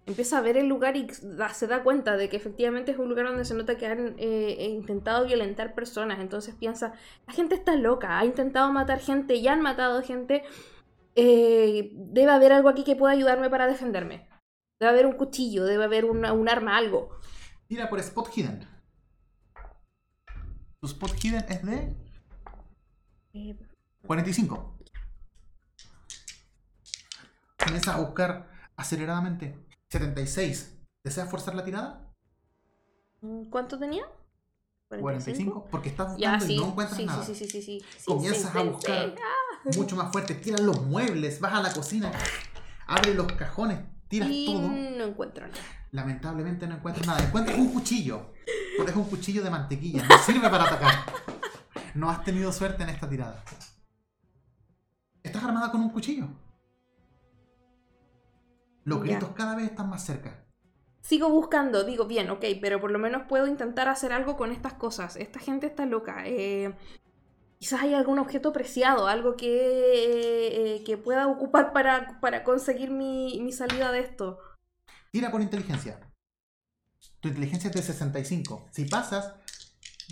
Empieza 0.06 0.38
a 0.38 0.40
ver 0.40 0.56
el 0.56 0.68
lugar 0.68 0.96
y 0.96 1.06
da- 1.22 1.52
se 1.52 1.66
da 1.66 1.82
cuenta 1.82 2.16
de 2.16 2.30
que 2.30 2.36
efectivamente 2.36 2.92
es 2.92 2.98
un 2.98 3.10
lugar 3.10 3.26
donde 3.26 3.44
se 3.44 3.54
nota 3.54 3.76
que 3.76 3.86
han 3.86 4.14
eh, 4.18 4.68
intentado 4.70 5.26
violentar 5.26 5.74
personas. 5.74 6.18
Entonces 6.20 6.54
piensa, 6.54 6.94
la 7.26 7.34
gente 7.34 7.54
está 7.54 7.76
loca, 7.76 8.18
ha 8.18 8.24
intentado 8.24 8.72
matar 8.72 9.00
gente, 9.00 9.40
ya 9.42 9.52
han 9.52 9.60
matado 9.62 10.02
gente. 10.02 10.44
eh, 11.20 11.90
debe 11.94 12.30
haber 12.30 12.52
algo 12.52 12.68
aquí 12.68 12.84
que 12.84 12.94
pueda 12.94 13.12
ayudarme 13.12 13.50
para 13.50 13.66
defenderme. 13.66 14.28
Debe 14.78 14.90
haber 14.92 15.06
un 15.06 15.14
cuchillo, 15.14 15.64
debe 15.64 15.82
haber 15.84 16.04
una- 16.04 16.32
un 16.32 16.48
arma, 16.48 16.76
algo. 16.76 17.18
Tira 17.66 17.88
por 17.90 17.98
Spot 17.98 18.28
Hidden. 18.34 18.60
Tu 20.80 20.86
Spot 20.86 21.10
Hidden 21.12 21.44
es 21.48 21.62
de 21.66 21.96
Eh, 23.38 23.56
45. 24.06 24.78
Comienzas 27.64 27.94
a 27.94 27.98
buscar 28.00 28.50
aceleradamente. 28.76 29.56
76. 29.90 30.74
¿Deseas 31.04 31.30
forzar 31.30 31.54
la 31.54 31.64
tirada? 31.64 32.10
¿Cuánto 33.50 33.78
tenía? 33.78 34.02
45. 34.88 35.68
Porque 35.70 35.88
estás 35.90 36.16
Ya, 36.16 36.32
buscando 36.32 36.46
sí. 36.46 36.54
y 36.54 36.58
no 36.58 36.66
encuentras 36.68 36.96
sí, 36.98 37.04
nada. 37.06 37.22
sí, 37.24 37.34
sí, 37.34 37.46
sí, 37.46 37.62
sí, 37.62 37.80
sí. 37.96 38.04
Comienzas 38.06 38.54
a 38.56 38.62
buscar 38.62 39.14
mucho 39.76 39.96
más 39.96 40.10
fuerte. 40.12 40.34
Tiras 40.34 40.60
los 40.60 40.82
muebles, 40.82 41.40
vas 41.40 41.52
a 41.54 41.62
la 41.62 41.72
cocina, 41.72 42.10
abres 42.86 43.14
los 43.14 43.30
cajones, 43.32 43.80
tiras 44.08 44.28
Y 44.32 44.46
todo. 44.46 44.68
no 44.68 45.04
encuentro 45.04 45.46
nada. 45.46 45.60
Lamentablemente 45.92 46.66
no 46.66 46.76
encuentras 46.76 47.06
nada. 47.06 47.22
Encuentras 47.24 47.56
un 47.58 47.72
cuchillo. 47.72 48.32
Pero 48.78 48.88
es 48.90 48.96
un 48.96 49.04
cuchillo 49.04 49.42
de 49.42 49.50
mantequilla. 49.50 50.04
No 50.06 50.18
sirve 50.18 50.48
para 50.48 50.64
atacar. 50.64 51.04
No 51.98 52.08
has 52.10 52.22
tenido 52.22 52.52
suerte 52.52 52.84
en 52.84 52.90
esta 52.90 53.08
tirada. 53.08 53.42
¿Estás 55.24 55.42
armada 55.42 55.72
con 55.72 55.80
un 55.80 55.90
cuchillo? 55.90 56.28
Los 58.84 59.00
Ya. 59.00 59.04
gritos 59.18 59.30
cada 59.34 59.56
vez 59.56 59.64
están 59.70 59.90
más 59.90 60.04
cerca. 60.06 60.44
Sigo 61.00 61.28
buscando, 61.28 61.82
digo, 61.82 62.06
bien, 62.06 62.30
ok, 62.30 62.44
pero 62.60 62.80
por 62.80 62.92
lo 62.92 63.00
menos 63.00 63.22
puedo 63.28 63.48
intentar 63.48 63.88
hacer 63.88 64.12
algo 64.12 64.36
con 64.36 64.52
estas 64.52 64.74
cosas. 64.74 65.16
Esta 65.16 65.40
gente 65.40 65.66
está 65.66 65.86
loca. 65.86 66.22
eh, 66.24 66.72
quizás 67.58 67.82
hay 67.82 67.94
algún 67.94 68.20
objeto 68.20 68.52
preciado, 68.52 69.08
algo 69.08 69.34
que, 69.34 70.76
eh, 70.76 70.84
que 70.84 70.96
pueda 70.98 71.26
ocupar 71.26 71.72
para, 71.72 72.20
para 72.20 72.44
conseguir 72.44 72.92
mi, 72.92 73.40
mi 73.42 73.50
salida 73.50 73.90
de 73.90 74.00
esto. 74.00 74.38
Tira 75.10 75.32
por 75.32 75.40
inteligencia. 75.40 75.98
Tu 77.20 77.26
inteligencia 77.26 77.70
es 77.70 77.74
de 77.74 77.82
65. 77.82 78.68
Si 78.70 78.84
pasas, 78.84 79.34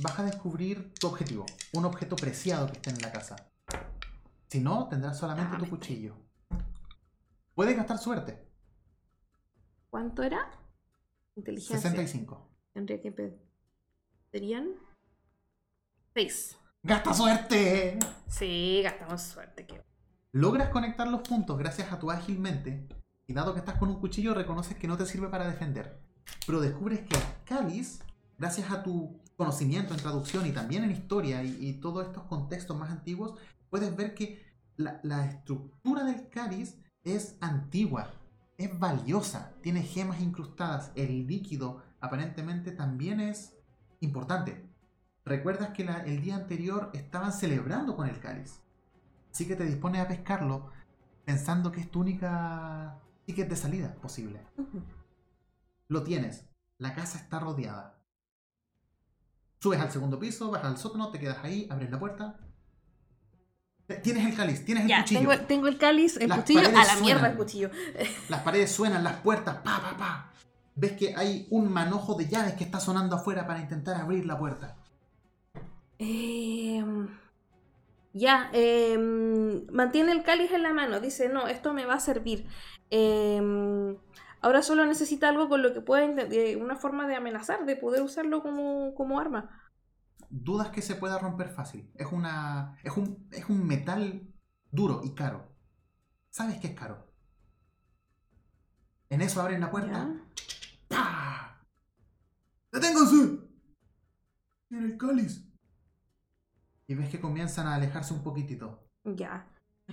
vas 0.02 0.18
a 0.18 0.24
descubrir 0.24 0.92
tu 0.94 1.06
objetivo. 1.08 1.46
Un 1.72 1.84
objeto 1.84 2.16
preciado 2.16 2.66
que 2.66 2.74
esté 2.74 2.90
en 2.90 3.00
la 3.00 3.12
casa. 3.12 3.36
Si 4.48 4.60
no, 4.60 4.88
tendrás 4.88 5.18
solamente 5.18 5.52
Ah, 5.54 5.58
tu 5.58 5.64
me- 5.64 5.70
cuchillo. 5.70 6.14
Puedes 7.54 7.76
gastar 7.76 7.98
suerte. 7.98 8.46
¿Cuánto 9.90 10.22
era? 10.22 10.50
Inteligencia. 11.36 11.78
65. 11.78 12.48
Tendría 12.72 13.00
que 13.00 13.34
¿Serían? 14.30 14.68
Seis. 16.14 16.56
¡Gasta 16.82 17.14
suerte! 17.14 17.98
Sí, 18.28 18.80
gastamos 18.82 19.22
suerte. 19.22 19.66
Que... 19.66 19.82
Logras 20.32 20.68
conectar 20.68 21.08
los 21.08 21.22
puntos 21.26 21.58
gracias 21.58 21.90
a 21.92 21.98
tu 21.98 22.10
ágil 22.10 22.38
mente. 22.38 22.86
Y 23.26 23.32
dado 23.32 23.54
que 23.54 23.60
estás 23.60 23.78
con 23.78 23.88
un 23.88 23.98
cuchillo, 23.98 24.34
reconoces 24.34 24.76
que 24.76 24.86
no 24.86 24.96
te 24.96 25.06
sirve 25.06 25.28
para 25.28 25.46
defender. 25.48 25.98
Pero 26.46 26.60
descubres 26.60 27.00
que 27.00 27.16
cáliz, 27.44 28.00
gracias 28.38 28.70
a 28.70 28.82
tu 28.82 29.20
conocimiento 29.36 29.94
en 29.94 30.00
traducción 30.00 30.46
y 30.46 30.52
también 30.52 30.84
en 30.84 30.90
historia 30.92 31.42
y, 31.42 31.56
y 31.60 31.74
todos 31.74 32.06
estos 32.06 32.24
contextos 32.24 32.76
más 32.78 32.90
antiguos, 32.90 33.38
puedes 33.70 33.94
ver 33.96 34.14
que 34.14 34.44
la, 34.76 35.00
la 35.02 35.26
estructura 35.26 36.04
del 36.04 36.28
cáliz 36.28 36.78
es 37.04 37.36
antigua, 37.40 38.10
es 38.58 38.78
valiosa, 38.78 39.54
tiene 39.62 39.82
gemas 39.82 40.20
incrustadas. 40.20 40.90
El 40.94 41.26
líquido 41.26 41.82
aparentemente 42.00 42.72
también 42.72 43.20
es 43.20 43.54
importante. 44.00 44.68
Recuerdas 45.24 45.70
que 45.70 45.84
la- 45.84 46.04
el 46.04 46.22
día 46.22 46.36
anterior 46.36 46.90
estaban 46.94 47.32
celebrando 47.32 47.96
con 47.96 48.08
el 48.08 48.20
cáliz. 48.20 48.60
Así 49.32 49.46
que 49.46 49.56
te 49.56 49.64
dispones 49.64 50.00
a 50.02 50.08
pescarlo 50.08 50.70
pensando 51.24 51.72
que 51.72 51.80
es 51.80 51.90
tu 51.90 52.00
única 52.00 52.98
ticket 53.26 53.48
de 53.48 53.56
salida 53.56 53.94
posible. 53.96 54.40
Lo 55.88 56.02
tienes. 56.04 56.46
La 56.78 56.94
casa 56.94 57.18
está 57.18 57.40
rodeada. 57.40 57.95
Subes 59.60 59.80
al 59.80 59.90
segundo 59.90 60.18
piso, 60.18 60.50
vas 60.50 60.64
al 60.64 60.76
sótano, 60.78 61.10
te 61.10 61.18
quedas 61.18 61.38
ahí, 61.42 61.66
abres 61.70 61.90
la 61.90 61.98
puerta. 61.98 62.36
Eh, 63.88 63.94
Tienes 64.02 64.26
el 64.26 64.36
cáliz, 64.36 64.64
tienes 64.64 64.84
el 64.84 64.88
Ya, 64.90 65.02
cuchillo. 65.02 65.20
tengo, 65.30 65.46
tengo 65.46 65.68
el 65.68 65.78
cáliz, 65.78 66.16
el 66.16 66.28
Las 66.28 66.38
cuchillo, 66.40 66.68
a 66.68 66.84
la 66.84 66.96
mierda 67.00 67.28
el 67.28 67.36
cuchillo. 67.36 67.70
Las 68.28 68.42
paredes 68.42 68.72
suenan, 68.72 69.02
las 69.04 69.16
puertas, 69.20 69.56
pa, 69.58 69.80
pa, 69.80 69.96
pa. 69.96 70.32
Ves 70.74 70.92
que 70.92 71.14
hay 71.16 71.46
un 71.50 71.72
manojo 71.72 72.14
de 72.14 72.26
llaves 72.28 72.54
que 72.54 72.64
está 72.64 72.80
sonando 72.80 73.16
afuera 73.16 73.46
para 73.46 73.60
intentar 73.60 73.96
abrir 74.00 74.26
la 74.26 74.38
puerta. 74.38 74.76
Em, 75.98 77.08
ya, 78.12 78.50
em, 78.52 79.66
mantiene 79.72 80.12
el 80.12 80.22
cáliz 80.22 80.50
en 80.52 80.62
la 80.62 80.74
mano. 80.74 81.00
Dice, 81.00 81.28
no, 81.30 81.46
esto 81.48 81.72
me 81.72 81.86
va 81.86 81.94
a 81.94 82.00
servir. 82.00 82.46
Em, 82.90 83.96
ahora 84.40 84.62
solo 84.62 84.86
necesita 84.86 85.28
algo 85.28 85.48
con 85.48 85.62
lo 85.62 85.72
que 85.72 85.80
pueda, 85.80 86.26
una 86.58 86.76
forma 86.76 87.06
de 87.06 87.16
amenazar, 87.16 87.66
de 87.66 87.76
poder 87.76 88.02
usarlo 88.02 88.42
como, 88.42 88.94
como 88.94 89.18
arma. 89.18 89.70
Dudas 90.28 90.70
que 90.70 90.82
se 90.82 90.96
pueda 90.96 91.18
romper 91.18 91.50
fácil. 91.50 91.90
Es 91.94 92.10
una. 92.10 92.78
Es 92.82 92.96
un, 92.96 93.28
es 93.30 93.48
un 93.48 93.66
metal 93.66 94.32
duro 94.70 95.02
y 95.04 95.14
caro. 95.14 95.54
Sabes 96.30 96.58
que 96.58 96.68
es 96.68 96.74
caro. 96.74 97.12
En 99.08 99.22
eso 99.22 99.40
abren 99.40 99.60
la 99.60 99.70
puerta. 99.70 100.12
¡Pah! 100.88 101.64
¡Deténganse! 102.72 103.40
Tiene 104.68 104.86
el 104.86 104.98
cáliz. 104.98 105.48
Y 106.88 106.94
ves 106.94 107.08
que 107.08 107.20
comienzan 107.20 107.66
a 107.66 107.76
alejarse 107.76 108.12
un 108.12 108.22
poquitito. 108.22 108.88
Ya. 109.04 109.48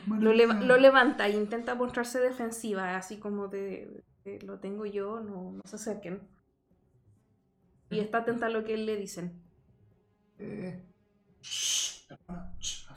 Lo, 0.07 0.33
leva- 0.33 0.55
mía. 0.55 0.67
lo 0.67 0.77
levanta 0.77 1.27
e 1.27 1.31
intenta 1.31 1.75
mostrarse 1.75 2.19
defensiva, 2.19 2.97
así 2.97 3.19
como 3.19 3.47
de, 3.47 4.03
de, 4.23 4.39
lo 4.41 4.59
tengo 4.59 4.85
yo, 4.85 5.19
no, 5.21 5.51
no 5.51 5.61
se 5.65 5.75
acerquen. 5.75 6.27
Y 7.89 7.99
está 7.99 8.19
atenta 8.19 8.47
a 8.47 8.49
lo 8.49 8.63
que 8.63 8.75
le 8.77 8.97
dicen. 8.97 9.41
Eh, 10.39 10.83
shh, 11.41 12.07
hermana, 12.09 12.55
shh. 12.59 12.87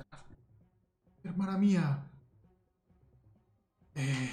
Hermana 1.23 1.59
mía. 1.59 2.11
Eh, 3.95 4.31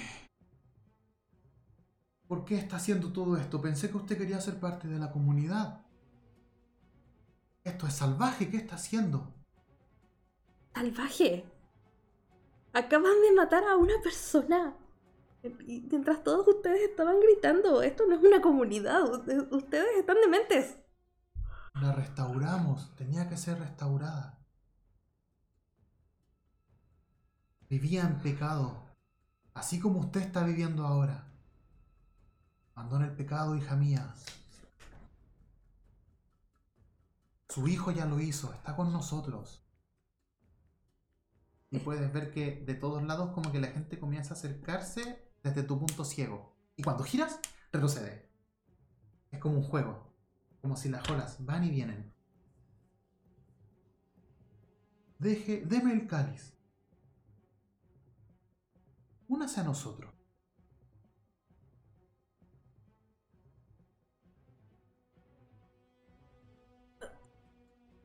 ¿Por 2.26 2.44
qué 2.44 2.56
está 2.56 2.76
haciendo 2.76 3.12
todo 3.12 3.36
esto? 3.36 3.60
Pensé 3.60 3.90
que 3.90 3.96
usted 3.98 4.16
quería 4.16 4.40
ser 4.40 4.58
parte 4.58 4.88
de 4.88 4.98
la 4.98 5.10
comunidad. 5.12 5.80
Esto 7.62 7.86
es 7.86 7.94
salvaje. 7.94 8.48
¿Qué 8.50 8.56
está 8.56 8.76
haciendo? 8.76 9.34
¡Salvaje! 10.74 11.44
Acaban 12.74 13.20
de 13.22 13.32
matar 13.32 13.64
a 13.64 13.76
una 13.76 13.94
persona. 14.02 14.76
Y 15.42 15.82
mientras 15.90 16.24
todos 16.24 16.46
ustedes 16.48 16.90
estaban 16.90 17.20
gritando, 17.20 17.82
esto 17.82 18.04
no 18.06 18.16
es 18.16 18.22
una 18.22 18.40
comunidad, 18.40 19.02
ustedes, 19.10 19.44
ustedes 19.50 19.98
están 19.98 20.16
dementes. 20.20 20.76
La 21.80 21.92
restauramos. 21.92 22.94
Tenía 22.96 23.28
que 23.28 23.36
ser 23.36 23.58
restaurada. 23.58 24.38
Vivía 27.68 28.02
en 28.02 28.20
pecado. 28.20 28.84
Así 29.54 29.80
como 29.80 30.00
usted 30.00 30.20
está 30.20 30.44
viviendo 30.44 30.84
ahora. 30.84 31.26
Abandona 32.74 33.06
el 33.06 33.16
pecado, 33.16 33.56
hija 33.56 33.76
mía. 33.76 34.14
Su 37.48 37.68
hijo 37.68 37.90
ya 37.92 38.06
lo 38.06 38.18
hizo. 38.20 38.52
Está 38.52 38.74
con 38.74 38.92
nosotros. 38.92 39.63
Y 41.74 41.80
puedes 41.80 42.12
ver 42.12 42.30
que 42.30 42.62
de 42.64 42.74
todos 42.74 43.02
lados 43.02 43.32
como 43.32 43.50
que 43.50 43.58
la 43.58 43.66
gente 43.66 43.98
comienza 43.98 44.32
a 44.32 44.36
acercarse 44.36 45.28
desde 45.42 45.64
tu 45.64 45.76
punto 45.76 46.04
ciego. 46.04 46.56
Y 46.76 46.84
cuando 46.84 47.02
giras, 47.02 47.40
retrocede. 47.72 48.30
Es 49.32 49.40
como 49.40 49.56
un 49.56 49.64
juego. 49.64 50.14
Como 50.62 50.76
si 50.76 50.88
las 50.88 51.10
olas 51.10 51.44
van 51.44 51.64
y 51.64 51.70
vienen. 51.70 52.14
Deje, 55.18 55.64
deme 55.66 55.92
el 55.92 56.06
cáliz. 56.06 56.56
Únase 59.26 59.60
a 59.60 59.64
nosotros. 59.64 60.14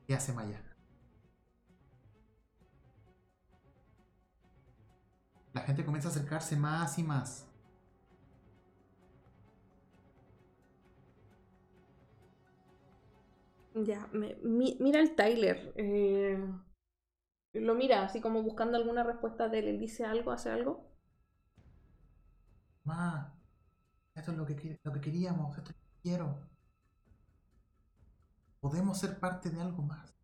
¿Qué 0.07 0.15
hace 0.15 0.33
Maya? 0.33 0.68
La 5.59 5.65
gente 5.65 5.83
comienza 5.83 6.07
a 6.07 6.11
acercarse 6.11 6.55
más 6.55 6.97
y 6.99 7.03
más. 7.03 7.45
Ya, 13.73 14.07
me- 14.13 14.35
mi- 14.43 14.77
mira 14.79 14.99
el 14.99 15.15
Tyler. 15.15 15.73
eh, 15.75 16.37
lo 17.53 17.75
mira 17.75 18.03
así 18.03 18.21
como 18.21 18.41
buscando 18.41 18.75
alguna 18.75 19.03
respuesta 19.03 19.49
de 19.49 19.59
él. 19.59 19.67
Él 19.67 19.79
dice 19.79 20.03
algo, 20.03 20.31
hace 20.31 20.49
algo. 20.49 20.89
Ma, 22.83 23.33
esto 24.15 24.31
es 24.31 24.37
lo 24.37 24.45
que, 24.45 24.55
que- 24.55 24.79
lo 24.83 24.91
que 24.93 25.01
queríamos, 25.01 25.57
esto 25.57 25.71
es 25.71 25.77
lo 25.77 25.83
que 25.83 26.01
quiero. 26.01 26.49
Podemos 28.61 28.97
ser 28.97 29.19
parte 29.19 29.49
de 29.49 29.59
algo 29.59 29.81
más. 29.83 30.15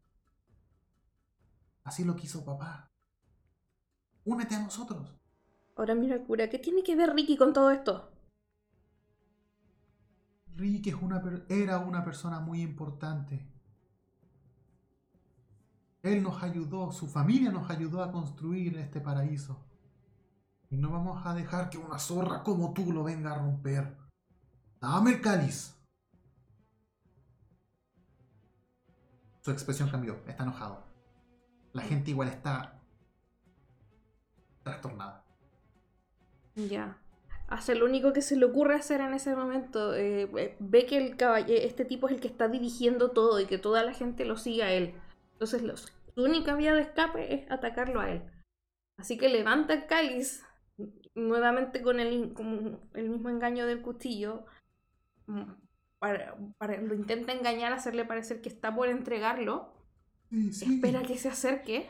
Así 1.85 2.03
lo 2.03 2.17
quiso 2.17 2.43
papá. 2.43 2.91
Únete 4.25 4.55
a 4.55 4.59
nosotros. 4.59 5.15
Ahora 5.75 5.93
mira 5.93 6.23
cura. 6.23 6.49
¿Qué 6.49 6.57
tiene 6.57 6.83
que 6.83 6.95
ver 6.95 7.13
Ricky 7.13 7.37
con 7.37 7.53
todo 7.53 7.69
esto? 7.71 8.11
Rick 10.55 10.87
es 10.87 10.95
una 10.95 11.21
era 11.49 11.79
una 11.79 12.03
persona 12.03 12.39
muy 12.39 12.61
importante. 12.61 13.45
Él 16.01 16.23
nos 16.23 16.41
ayudó, 16.43 16.91
su 16.91 17.07
familia 17.07 17.51
nos 17.51 17.69
ayudó 17.69 18.03
a 18.03 18.11
construir 18.11 18.77
este 18.77 19.01
paraíso. 19.01 19.65
Y 20.69 20.77
no 20.77 20.91
vamos 20.91 21.25
a 21.25 21.33
dejar 21.33 21.69
que 21.69 21.77
una 21.77 21.99
zorra 21.99 22.43
como 22.43 22.73
tú 22.73 22.91
lo 22.93 23.03
venga 23.03 23.31
a 23.31 23.37
romper. 23.37 23.97
Dame 24.79 25.11
el 25.11 25.21
cáliz. 25.21 25.75
Su 29.41 29.51
expresión 29.51 29.89
cambió, 29.89 30.21
está 30.25 30.43
enojado. 30.43 30.83
La 31.73 31.81
gente 31.81 32.11
igual 32.11 32.29
está 32.29 32.81
trastornada. 34.63 35.24
Ya. 36.55 36.97
Hace 37.47 37.75
lo 37.75 37.85
único 37.85 38.11
que 38.13 38.21
se 38.21 38.35
le 38.35 38.45
ocurre 38.45 38.75
hacer 38.75 39.01
en 39.01 39.13
ese 39.13 39.35
momento. 39.35 39.93
eh, 39.93 40.23
eh, 40.37 40.55
ve 40.59 40.85
que 40.85 40.97
el 40.97 41.15
caballe- 41.17 41.65
este 41.65 41.85
tipo 41.85 42.07
es 42.07 42.13
el 42.15 42.19
que 42.21 42.27
está 42.27 42.47
dirigiendo 42.47 43.11
todo 43.11 43.39
y 43.39 43.45
que 43.45 43.57
toda 43.57 43.83
la 43.83 43.93
gente 43.93 44.25
lo 44.25 44.37
sigue 44.37 44.63
a 44.63 44.71
él. 44.73 44.93
Entonces 45.33 45.61
los- 45.61 45.93
su 46.15 46.23
única 46.23 46.55
vía 46.55 46.73
de 46.73 46.81
escape 46.81 47.33
es 47.35 47.51
atacarlo 47.51 47.99
a 47.99 48.09
él. 48.09 48.21
Así 48.97 49.17
que 49.17 49.29
levanta 49.29 49.73
el 49.73 49.85
cáliz 49.85 50.43
nuevamente 51.13 51.81
con 51.81 51.99
el, 51.99 52.33
con 52.33 52.79
el 52.93 53.09
mismo 53.09 53.29
engaño 53.29 53.65
del 53.67 53.81
cuchillo. 53.81 54.45
mm, 55.27 55.43
Para, 55.99 56.35
para- 56.57 56.79
lo 56.81 56.93
intenta 56.93 57.31
engañar, 57.31 57.73
hacerle 57.73 58.05
parecer 58.05 58.41
que 58.41 58.49
está 58.49 58.75
por 58.75 58.89
entregarlo. 58.89 59.73
Sí, 60.29 60.51
sí. 60.53 60.75
Espera 60.75 61.01
que 61.03 61.17
se 61.17 61.29
acerque. 61.29 61.87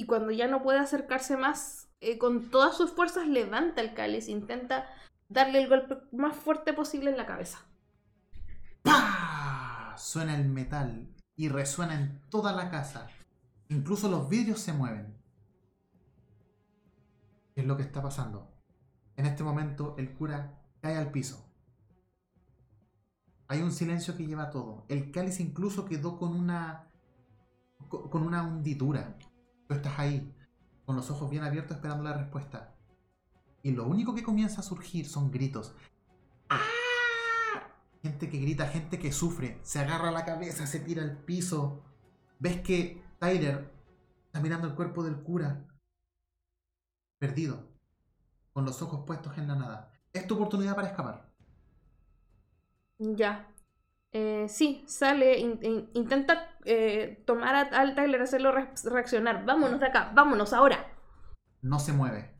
Y 0.00 0.06
cuando 0.06 0.30
ya 0.30 0.48
no 0.48 0.62
puede 0.62 0.78
acercarse 0.78 1.36
más, 1.36 1.90
eh, 2.00 2.16
con 2.16 2.48
todas 2.48 2.74
sus 2.74 2.90
fuerzas 2.90 3.26
levanta 3.26 3.82
el 3.82 3.92
cáliz, 3.92 4.30
intenta 4.30 4.86
darle 5.28 5.60
el 5.62 5.68
golpe 5.68 5.98
más 6.10 6.34
fuerte 6.34 6.72
posible 6.72 7.10
en 7.10 7.18
la 7.18 7.26
cabeza. 7.26 7.66
¡Pah! 8.82 9.94
Suena 9.98 10.34
el 10.36 10.48
metal 10.48 11.14
y 11.36 11.50
resuena 11.50 12.00
en 12.00 12.18
toda 12.30 12.52
la 12.52 12.70
casa. 12.70 13.08
Incluso 13.68 14.08
los 14.08 14.26
vidrios 14.30 14.60
se 14.60 14.72
mueven. 14.72 15.22
¿Qué 17.54 17.60
es 17.60 17.66
lo 17.66 17.76
que 17.76 17.82
está 17.82 18.00
pasando? 18.00 18.50
En 19.16 19.26
este 19.26 19.44
momento 19.44 19.96
el 19.98 20.14
cura 20.14 20.62
cae 20.80 20.96
al 20.96 21.12
piso. 21.12 21.46
Hay 23.48 23.60
un 23.60 23.70
silencio 23.70 24.16
que 24.16 24.26
lleva 24.26 24.48
todo. 24.48 24.86
El 24.88 25.10
cáliz 25.12 25.40
incluso 25.40 25.84
quedó 25.84 26.18
con 26.18 26.34
una 26.34 26.90
co- 27.88 28.08
con 28.08 28.22
una 28.22 28.42
hundidura. 28.44 29.18
Tú 29.70 29.76
estás 29.76 30.00
ahí, 30.00 30.34
con 30.84 30.96
los 30.96 31.08
ojos 31.12 31.30
bien 31.30 31.44
abiertos 31.44 31.76
esperando 31.76 32.02
la 32.02 32.12
respuesta. 32.12 32.74
Y 33.62 33.70
lo 33.70 33.86
único 33.86 34.16
que 34.16 34.24
comienza 34.24 34.58
a 34.58 34.64
surgir 34.64 35.08
son 35.08 35.30
gritos. 35.30 35.76
Gente 38.02 38.28
que 38.28 38.38
grita, 38.38 38.66
gente 38.66 38.98
que 38.98 39.12
sufre, 39.12 39.60
se 39.62 39.78
agarra 39.78 40.10
la 40.10 40.24
cabeza, 40.24 40.66
se 40.66 40.80
tira 40.80 41.04
al 41.04 41.18
piso. 41.18 41.84
Ves 42.40 42.62
que 42.62 43.00
Tyler 43.20 43.72
está 44.26 44.40
mirando 44.40 44.66
el 44.66 44.74
cuerpo 44.74 45.04
del 45.04 45.22
cura, 45.22 45.68
perdido, 47.20 47.68
con 48.52 48.64
los 48.64 48.82
ojos 48.82 49.04
puestos 49.06 49.38
en 49.38 49.46
la 49.46 49.54
nada. 49.54 49.92
Es 50.12 50.26
tu 50.26 50.34
oportunidad 50.34 50.74
para 50.74 50.88
escapar. 50.88 51.32
Ya. 52.98 53.48
Eh, 54.12 54.46
sí, 54.48 54.84
sale, 54.88 55.38
in- 55.38 55.58
in- 55.62 55.90
intenta 55.94 56.48
eh, 56.64 57.22
tomar 57.26 57.54
a, 57.54 57.60
al 57.80 57.94
Tyler, 57.94 58.22
hacerlo 58.22 58.52
re- 58.52 58.70
reaccionar. 58.84 59.44
Vámonos 59.44 59.80
de 59.80 59.86
acá, 59.86 60.10
vámonos 60.14 60.52
ahora. 60.52 60.86
No 61.62 61.78
se 61.80 61.94
mueve. 61.94 62.34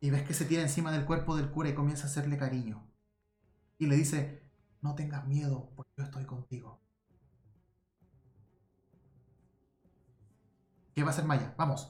Y 0.00 0.10
ves 0.10 0.22
que 0.22 0.34
se 0.34 0.44
tira 0.44 0.62
encima 0.62 0.92
del 0.92 1.04
cuerpo 1.04 1.34
del 1.34 1.50
cura 1.50 1.68
y 1.68 1.74
comienza 1.74 2.04
a 2.04 2.06
hacerle 2.06 2.36
cariño. 2.38 2.86
Y 3.78 3.86
le 3.86 3.96
dice, 3.96 4.42
no 4.82 4.94
tengas 4.94 5.26
miedo, 5.26 5.72
porque 5.76 5.92
yo 5.98 6.04
estoy 6.04 6.26
contigo. 6.26 6.82
¿Qué 10.94 11.02
va 11.02 11.08
a 11.10 11.12
hacer 11.12 11.24
Maya? 11.24 11.54
Vamos. 11.58 11.88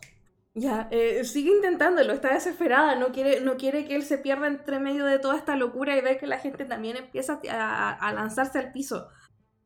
Ya, 0.57 0.87
eh, 0.93 1.25
sigue 1.25 1.51
intentándolo, 1.51 2.13
está 2.13 2.33
desesperada, 2.33 2.95
no 2.95 3.11
quiere, 3.11 3.41
no 3.41 3.57
quiere 3.57 3.85
que 3.85 3.97
él 3.97 4.05
se 4.05 4.19
pierda 4.19 4.47
entre 4.47 4.79
medio 4.79 5.05
de 5.05 5.19
toda 5.19 5.37
esta 5.37 5.57
locura 5.57 5.97
y 5.97 6.01
ve 6.01 6.17
que 6.17 6.29
la 6.29 6.39
gente 6.39 6.65
también 6.65 6.97
empieza 6.97 7.41
a, 7.51 7.93
a 7.93 8.13
lanzarse 8.13 8.61
al 8.61 8.71
piso. 8.71 9.09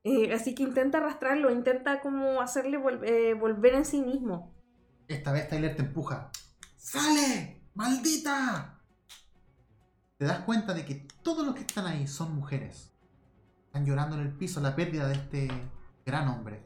Eh, 0.05 0.33
así 0.33 0.55
que 0.55 0.63
intenta 0.63 0.99
arrastrarlo, 0.99 1.51
intenta 1.51 2.01
como 2.01 2.41
hacerle 2.41 2.81
eh, 3.03 3.35
volver 3.35 3.75
en 3.75 3.85
sí 3.85 4.01
mismo. 4.01 4.55
Esta 5.09 5.33
vez 5.33 5.49
Tyler 5.49 5.77
te 5.77 5.83
empuja. 5.83 6.31
¡Sale! 6.77 7.63
¡Maldita! 7.75 8.81
Te 10.17 10.25
das 10.25 10.41
cuenta 10.41 10.73
de 10.73 10.87
que 10.87 11.07
todos 11.23 11.45
los 11.45 11.55
que 11.55 11.61
están 11.61 11.87
ahí 11.87 12.07
son 12.07 12.35
mujeres. 12.35 12.95
Están 13.67 13.85
llorando 13.85 14.17
en 14.17 14.23
el 14.23 14.33
piso 14.33 14.61
la 14.61 14.75
pérdida 14.75 15.07
de 15.07 15.15
este 15.15 15.49
gran 16.07 16.29
hombre. 16.29 16.65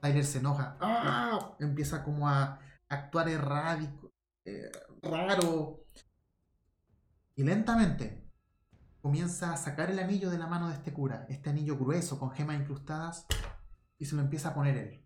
Tyler 0.00 0.24
se 0.24 0.38
enoja. 0.38 0.76
¡Ah! 0.80 1.54
Empieza 1.60 2.02
como 2.02 2.28
a 2.28 2.58
actuar 2.92 3.28
errático, 3.28 4.12
eh, 4.44 4.70
raro. 5.02 5.84
Y 7.34 7.44
lentamente 7.44 8.22
comienza 9.00 9.52
a 9.52 9.56
sacar 9.56 9.90
el 9.90 9.98
anillo 9.98 10.30
de 10.30 10.38
la 10.38 10.46
mano 10.46 10.68
de 10.68 10.74
este 10.74 10.92
cura. 10.92 11.26
Este 11.28 11.50
anillo 11.50 11.76
grueso 11.76 12.18
con 12.18 12.30
gemas 12.30 12.60
incrustadas. 12.60 13.26
Y 13.98 14.04
se 14.04 14.16
lo 14.16 14.22
empieza 14.22 14.50
a 14.50 14.54
poner 14.54 14.76
él. 14.76 15.04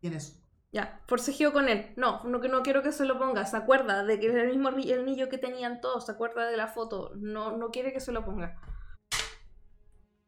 Tienes 0.00 0.42
Ya, 0.72 1.00
forcejeo 1.06 1.52
con 1.52 1.68
él. 1.68 1.92
No, 1.96 2.24
no, 2.24 2.40
que 2.40 2.48
no 2.48 2.62
quiero 2.62 2.82
que 2.82 2.92
se 2.92 3.04
lo 3.04 3.18
ponga. 3.18 3.46
Se 3.46 3.56
acuerda 3.56 4.04
de 4.04 4.18
que 4.18 4.28
es 4.28 4.34
el 4.34 4.48
mismo 4.48 4.68
anillo 4.68 5.28
que 5.28 5.38
tenían 5.38 5.80
todos. 5.80 6.06
Se 6.06 6.12
acuerda 6.12 6.46
de 6.46 6.56
la 6.56 6.68
foto. 6.68 7.12
No, 7.16 7.56
no 7.56 7.70
quiere 7.70 7.92
que 7.92 8.00
se 8.00 8.12
lo 8.12 8.24
ponga. 8.24 8.60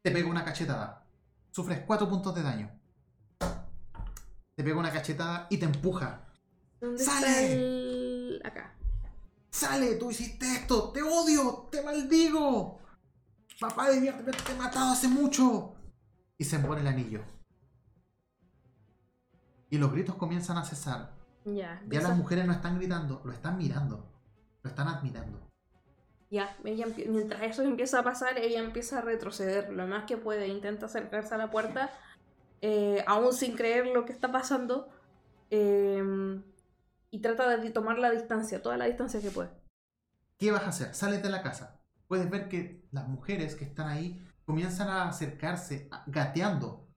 Te 0.02 0.10
pega 0.10 0.28
una 0.28 0.44
cachetada. 0.44 1.04
Sufres 1.50 1.82
4 1.86 2.08
puntos 2.08 2.34
de 2.34 2.42
daño. 2.42 2.70
Te 4.58 4.64
pega 4.64 4.76
una 4.76 4.90
cachetada 4.90 5.46
y 5.50 5.58
te 5.58 5.66
empuja. 5.66 6.26
¿Dónde 6.80 7.04
¡Sale! 7.04 7.28
está 7.28 7.42
el...? 7.42 8.42
Acá. 8.44 8.74
¡Sale! 9.50 9.94
¡Tú 9.94 10.10
hiciste 10.10 10.52
esto! 10.52 10.90
¡Te 10.90 11.00
odio! 11.00 11.68
¡Te 11.70 11.80
maldigo! 11.80 12.80
¡Papá 13.60 13.88
debía 13.88 14.18
haberte 14.18 14.54
matado 14.54 14.90
hace 14.90 15.06
mucho! 15.06 15.76
Y 16.36 16.42
se 16.42 16.58
pone 16.58 16.80
el 16.80 16.88
anillo. 16.88 17.22
Y 19.70 19.78
los 19.78 19.92
gritos 19.92 20.16
comienzan 20.16 20.58
a 20.58 20.64
cesar. 20.64 21.14
Ya, 21.44 21.80
Ya 21.88 22.00
las 22.00 22.16
mujeres 22.16 22.44
no 22.44 22.52
están 22.52 22.78
gritando, 22.78 23.22
lo 23.24 23.30
están 23.30 23.58
mirando. 23.58 24.10
Lo 24.64 24.70
están 24.70 24.88
admirando. 24.88 25.38
Ya, 26.30 26.56
ella 26.64 26.86
mientras 27.08 27.42
eso 27.42 27.62
empieza 27.62 28.00
a 28.00 28.02
pasar, 28.02 28.36
ella 28.38 28.58
empieza 28.58 28.98
a 28.98 29.02
retroceder 29.02 29.72
lo 29.72 29.86
más 29.86 30.04
que 30.06 30.16
puede, 30.16 30.48
intenta 30.48 30.86
acercarse 30.86 31.36
a 31.36 31.38
la 31.38 31.48
puerta, 31.52 31.92
eh, 32.60 33.04
aún 33.06 33.32
sin 33.32 33.56
creer 33.56 33.86
lo 33.86 34.04
que 34.04 34.12
está 34.12 34.32
pasando, 34.32 34.88
eh, 35.50 36.40
y 37.10 37.20
trata 37.20 37.56
de 37.56 37.70
tomar 37.70 37.98
la 37.98 38.10
distancia, 38.10 38.62
toda 38.62 38.76
la 38.76 38.86
distancia 38.86 39.20
que 39.20 39.30
puede. 39.30 39.50
¿Qué 40.38 40.50
vas 40.50 40.62
a 40.62 40.68
hacer? 40.68 40.94
Sales 40.94 41.22
de 41.22 41.30
la 41.30 41.42
casa. 41.42 41.80
Puedes 42.06 42.30
ver 42.30 42.48
que 42.48 42.86
las 42.92 43.08
mujeres 43.08 43.54
que 43.54 43.64
están 43.64 43.88
ahí 43.88 44.24
comienzan 44.44 44.88
a 44.88 45.08
acercarse, 45.08 45.90
gateando 46.06 46.88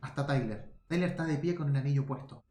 hasta 0.00 0.26
Tyler. 0.26 0.74
Tyler 0.88 1.10
está 1.10 1.24
de 1.24 1.36
pie 1.36 1.54
con 1.54 1.70
el 1.70 1.76
anillo 1.76 2.04
puesto. 2.04 2.44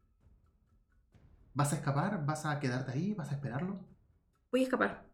¿Vas 1.52 1.72
a 1.72 1.76
escapar? 1.76 2.24
¿Vas 2.24 2.46
a 2.46 2.58
quedarte 2.58 2.92
ahí? 2.92 3.12
¿Vas 3.14 3.30
a 3.30 3.34
esperarlo? 3.34 3.84
Voy 4.50 4.60
a 4.60 4.64
escapar. 4.64 5.04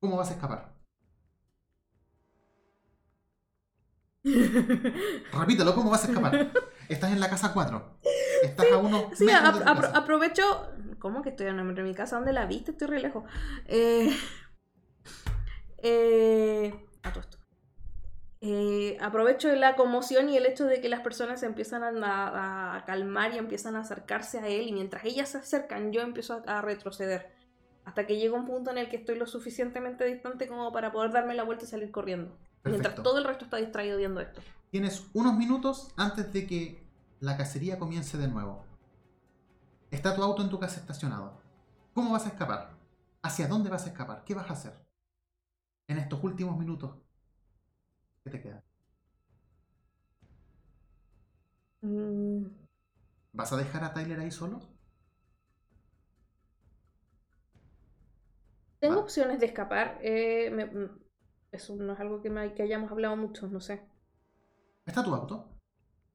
¿Cómo 0.00 0.16
vas 0.16 0.30
a 0.30 0.34
escapar? 0.34 0.74
Repítelo, 4.24 5.74
¿cómo 5.74 5.90
vas 5.90 6.04
a 6.04 6.08
escapar? 6.08 6.52
Estás 6.90 7.12
en 7.12 7.20
la 7.20 7.30
casa 7.30 7.52
4. 7.52 7.98
Estás 8.42 8.66
a 8.72 8.78
unos 8.78 9.04
Sí, 9.16 9.24
metros 9.24 9.58
de 9.58 9.64
tu 9.64 9.70
apro- 9.70 9.80
casa. 9.82 9.96
aprovecho. 9.98 10.72
¿Cómo 10.98 11.22
que 11.22 11.30
estoy 11.30 11.46
en 11.46 11.56
nombre 11.56 11.76
de 11.82 11.88
mi 11.88 11.94
casa? 11.94 12.16
¿Dónde 12.16 12.32
la 12.32 12.46
viste? 12.46 12.72
Estoy 12.72 12.88
re 12.88 13.00
lejos. 13.00 13.24
Eh, 13.66 14.14
eh, 15.78 16.74
a 17.02 17.10
todo 17.12 17.20
esto. 17.22 17.38
eh, 18.42 18.96
aprovecho 19.00 19.54
la 19.54 19.76
conmoción 19.76 20.28
y 20.30 20.36
el 20.36 20.46
hecho 20.46 20.64
de 20.66 20.80
que 20.80 20.88
las 20.88 21.00
personas 21.00 21.40
se 21.40 21.46
empiezan 21.46 21.82
a, 22.04 22.76
a, 22.76 22.84
calmar 22.86 23.34
y 23.34 23.38
empiezan 23.38 23.76
a 23.76 23.80
acercarse 23.80 24.38
a 24.38 24.48
él 24.48 24.66
y 24.68 24.72
mientras 24.72 25.04
ellas 25.04 25.28
se 25.30 25.38
acercan 25.38 25.92
yo 25.92 26.00
empiezo 26.00 26.42
a, 26.46 26.58
a 26.58 26.62
retroceder 26.62 27.30
hasta 27.84 28.06
que 28.06 28.16
llega 28.16 28.34
un 28.34 28.46
punto 28.46 28.70
en 28.70 28.78
el 28.78 28.88
que 28.88 28.96
estoy 28.96 29.16
lo 29.18 29.26
suficientemente 29.26 30.04
distante 30.04 30.48
como 30.48 30.72
para 30.72 30.90
poder 30.92 31.12
darme 31.12 31.34
la 31.34 31.42
vuelta 31.44 31.64
y 31.64 31.68
salir 31.68 31.90
corriendo. 31.90 32.34
Mientras 32.64 32.94
todo 32.96 33.18
el 33.18 33.24
resto 33.24 33.44
está 33.44 33.56
distraído 33.58 33.96
viendo 33.98 34.20
esto. 34.20 34.40
Tienes 34.70 35.06
unos 35.14 35.36
minutos 35.36 35.92
antes 35.96 36.32
de 36.32 36.46
que 36.46 36.82
la 37.20 37.36
cacería 37.36 37.78
comience 37.78 38.16
de 38.18 38.28
nuevo. 38.28 38.64
Está 39.90 40.14
tu 40.16 40.22
auto 40.22 40.42
en 40.42 40.48
tu 40.50 40.58
casa 40.58 40.80
estacionado. 40.80 41.40
¿Cómo 41.94 42.12
vas 42.12 42.24
a 42.26 42.28
escapar? 42.30 42.70
¿Hacia 43.22 43.48
dónde 43.48 43.70
vas 43.70 43.84
a 43.86 43.90
escapar? 43.90 44.24
¿Qué 44.24 44.34
vas 44.34 44.48
a 44.50 44.54
hacer? 44.54 44.74
En 45.88 45.98
estos 45.98 46.24
últimos 46.24 46.56
minutos. 46.58 46.96
¿Qué 48.24 48.30
te 48.30 48.40
queda? 48.40 48.64
Mm. 51.82 52.46
¿Vas 53.32 53.52
a 53.52 53.56
dejar 53.56 53.82
a 53.84 53.92
Tyler 53.92 54.20
ahí 54.20 54.30
solo? 54.30 54.60
Tengo 58.80 59.00
opciones 59.00 59.40
de 59.40 59.46
escapar. 59.46 59.98
Eh, 60.02 60.50
mm, 60.50 60.98
eso 61.52 61.76
no 61.76 61.92
es 61.94 62.00
algo 62.00 62.20
que, 62.22 62.30
me, 62.30 62.54
que 62.54 62.62
hayamos 62.62 62.90
hablado 62.90 63.16
mucho, 63.16 63.46
no 63.48 63.60
sé. 63.60 63.89
¿Está 64.90 65.04
tu 65.04 65.14
auto? 65.14 65.46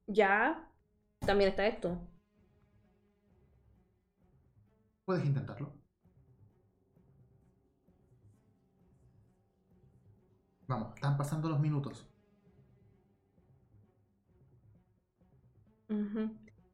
Ya. 0.08 0.70
También 1.26 1.50
está 1.52 1.66
esto. 1.66 1.98
Puedes 5.06 5.24
intentarlo. 5.26 5.72
Vamos, 10.68 10.94
están 10.96 11.16
pasando 11.16 11.48
los 11.48 11.60
minutos. 11.62 12.06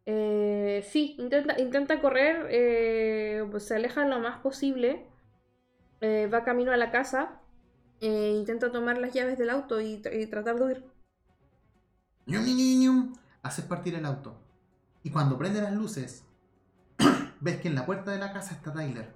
eh, 0.07 0.83
sí, 0.89 1.15
intenta, 1.19 1.59
intenta 1.59 2.01
correr, 2.01 2.47
eh, 2.49 3.45
pues 3.51 3.67
se 3.67 3.75
aleja 3.75 4.07
lo 4.07 4.19
más 4.19 4.39
posible. 4.39 5.05
Eh, 6.01 6.27
va 6.33 6.43
camino 6.43 6.71
a 6.71 6.77
la 6.77 6.89
casa. 6.91 7.41
Intenta 8.01 8.71
tomar 8.71 8.97
las 8.97 9.13
llaves 9.13 9.37
del 9.37 9.51
auto 9.51 9.79
y, 9.81 10.01
y 10.11 10.25
tratar 10.25 10.55
de 10.57 10.63
huir. 10.65 10.90
Haces 13.43 13.65
partir 13.65 13.95
el 13.95 14.05
auto. 14.05 14.39
Y 15.03 15.09
cuando 15.09 15.37
prende 15.37 15.61
las 15.61 15.73
luces, 15.73 16.25
ves 17.41 17.59
que 17.59 17.67
en 17.67 17.75
la 17.75 17.85
puerta 17.85 18.11
de 18.11 18.19
la 18.19 18.31
casa 18.31 18.53
está 18.53 18.71
Tyler. 18.71 19.15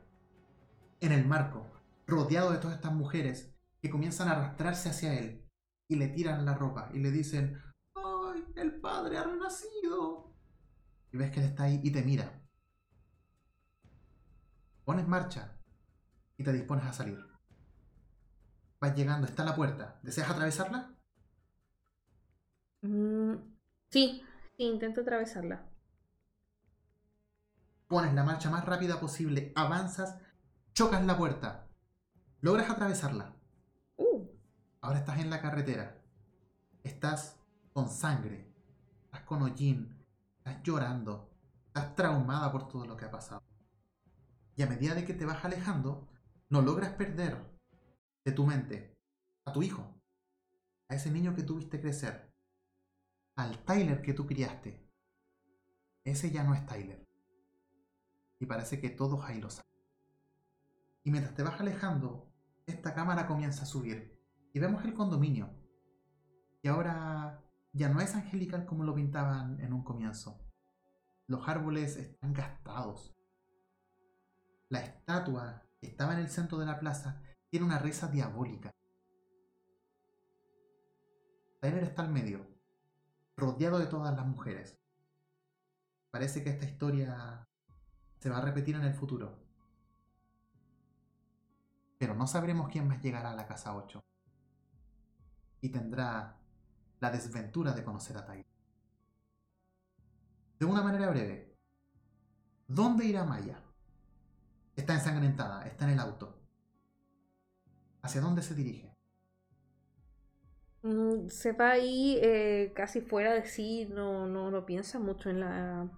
En 0.99 1.11
el 1.11 1.25
marco, 1.25 1.67
rodeado 2.07 2.51
de 2.51 2.57
todas 2.57 2.77
estas 2.77 2.93
mujeres 2.93 3.53
que 3.81 3.89
comienzan 3.89 4.27
a 4.27 4.31
arrastrarse 4.31 4.89
hacia 4.89 5.13
él 5.13 5.45
y 5.87 5.95
le 5.95 6.07
tiran 6.07 6.43
la 6.43 6.55
ropa 6.55 6.89
y 6.93 6.99
le 6.99 7.11
dicen, 7.11 7.61
¡ay, 7.93 8.43
el 8.55 8.81
padre 8.81 9.19
ha 9.19 9.23
renacido! 9.23 10.33
Y 11.11 11.17
ves 11.17 11.31
que 11.31 11.39
él 11.39 11.45
está 11.45 11.63
ahí 11.63 11.79
y 11.83 11.91
te 11.91 12.01
mira. 12.01 12.41
Pones 14.83 15.07
marcha 15.07 15.55
y 16.37 16.43
te 16.43 16.51
dispones 16.51 16.85
a 16.85 16.93
salir. 16.93 17.23
Vas 18.79 18.95
llegando, 18.95 19.27
está 19.27 19.43
la 19.43 19.55
puerta. 19.55 19.99
¿Deseas 20.01 20.29
atravesarla? 20.29 20.94
Mm, 22.85 23.37
sí, 23.89 24.21
sí, 24.57 24.63
intento 24.63 25.01
atravesarla. 25.01 25.65
Pones 27.87 28.13
la 28.13 28.23
marcha 28.23 28.49
más 28.49 28.65
rápida 28.65 28.99
posible, 28.99 29.51
avanzas, 29.55 30.19
chocas 30.73 31.03
la 31.05 31.17
puerta, 31.17 31.67
logras 32.41 32.69
atravesarla. 32.69 33.35
Uh. 33.97 34.27
Ahora 34.81 34.99
estás 34.99 35.19
en 35.19 35.29
la 35.29 35.41
carretera. 35.41 36.01
Estás 36.83 37.39
con 37.73 37.89
sangre, 37.89 38.53
estás 39.05 39.21
con 39.21 39.41
hollín, 39.41 39.97
estás 40.37 40.61
llorando, 40.61 41.31
estás 41.65 41.95
traumada 41.95 42.51
por 42.51 42.67
todo 42.67 42.85
lo 42.85 42.95
que 42.95 43.05
ha 43.05 43.11
pasado. 43.11 43.43
Y 44.55 44.61
a 44.61 44.67
medida 44.67 44.93
de 44.93 45.05
que 45.05 45.15
te 45.15 45.25
vas 45.25 45.43
alejando, 45.43 46.07
no 46.49 46.61
logras 46.61 46.93
perder 46.93 47.37
de 48.23 48.31
tu 48.31 48.45
mente 48.45 48.95
a 49.45 49.51
tu 49.51 49.63
hijo, 49.63 49.99
a 50.87 50.95
ese 50.95 51.09
niño 51.09 51.35
que 51.35 51.43
tuviste 51.43 51.81
crecer, 51.81 52.34
al 53.35 53.63
Tyler 53.65 54.01
que 54.01 54.13
tú 54.13 54.25
criaste. 54.25 54.81
Ese 56.03 56.31
ya 56.31 56.43
no 56.43 56.53
es 56.53 56.65
Tyler. 56.65 57.05
Y 58.39 58.45
parece 58.45 58.79
que 58.79 58.89
todos 58.89 59.23
ahí 59.25 59.39
lo 59.41 59.49
saben. 59.49 59.71
Y 61.03 61.11
mientras 61.11 61.35
te 61.35 61.43
vas 61.43 61.59
alejando, 61.59 62.31
esta 62.65 62.93
cámara 62.93 63.27
comienza 63.27 63.63
a 63.63 63.67
subir. 63.67 64.19
Y 64.53 64.59
vemos 64.59 64.83
el 64.85 64.93
condominio. 64.93 65.49
Y 66.61 66.67
ahora 66.67 67.43
ya 67.73 67.89
no 67.89 68.01
es 68.01 68.15
angelical 68.15 68.65
como 68.65 68.83
lo 68.83 68.95
pintaban 68.95 69.59
en 69.59 69.73
un 69.73 69.83
comienzo. 69.83 70.39
Los 71.27 71.47
árboles 71.47 71.97
están 71.97 72.33
gastados. 72.33 73.15
La 74.69 74.79
estatua 74.79 75.63
que 75.79 75.87
estaba 75.87 76.13
en 76.13 76.19
el 76.19 76.29
centro 76.29 76.57
de 76.57 76.65
la 76.65 76.79
plaza 76.79 77.21
tiene 77.49 77.65
una 77.65 77.79
risa 77.79 78.07
diabólica. 78.07 78.71
Tyler 81.61 81.83
está 81.83 82.03
al 82.03 82.11
medio, 82.11 82.54
rodeado 83.37 83.79
de 83.79 83.87
todas 83.87 84.15
las 84.15 84.25
mujeres. 84.25 84.77
Parece 86.11 86.43
que 86.43 86.49
esta 86.49 86.65
historia 86.65 87.47
se 88.19 88.29
va 88.29 88.37
a 88.37 88.41
repetir 88.41 88.75
en 88.75 88.83
el 88.83 88.93
futuro. 88.93 89.43
Pero 91.97 92.15
no 92.15 92.27
sabremos 92.27 92.69
quién 92.69 92.87
más 92.87 93.01
llegará 93.01 93.31
a 93.31 93.35
la 93.35 93.47
casa 93.47 93.75
8. 93.75 94.03
Y 95.61 95.69
tendrá 95.69 96.37
la 96.99 97.11
desventura 97.11 97.73
de 97.73 97.83
conocer 97.83 98.17
a 98.17 98.25
Tyler. 98.25 98.45
De 100.59 100.65
una 100.65 100.81
manera 100.81 101.09
breve, 101.09 101.57
¿dónde 102.67 103.05
irá 103.05 103.25
Maya? 103.25 103.61
Está 104.75 104.93
ensangrentada, 104.93 105.67
está 105.67 105.85
en 105.85 105.91
el 105.91 105.99
auto. 105.99 106.39
¿Hacia 108.01 108.21
dónde 108.21 108.41
se 108.41 108.55
dirige? 108.55 108.94
Mm, 110.85 111.29
se 111.29 111.51
va 111.53 111.71
ahí 111.71 112.19
eh, 112.21 112.71
casi 112.75 113.01
fuera 113.01 113.33
de 113.33 113.45
sí, 113.47 113.87
no, 113.91 114.27
no, 114.27 114.51
no 114.51 114.65
piensa 114.67 114.99
mucho 114.99 115.31
en 115.31 115.39
la 115.39 115.89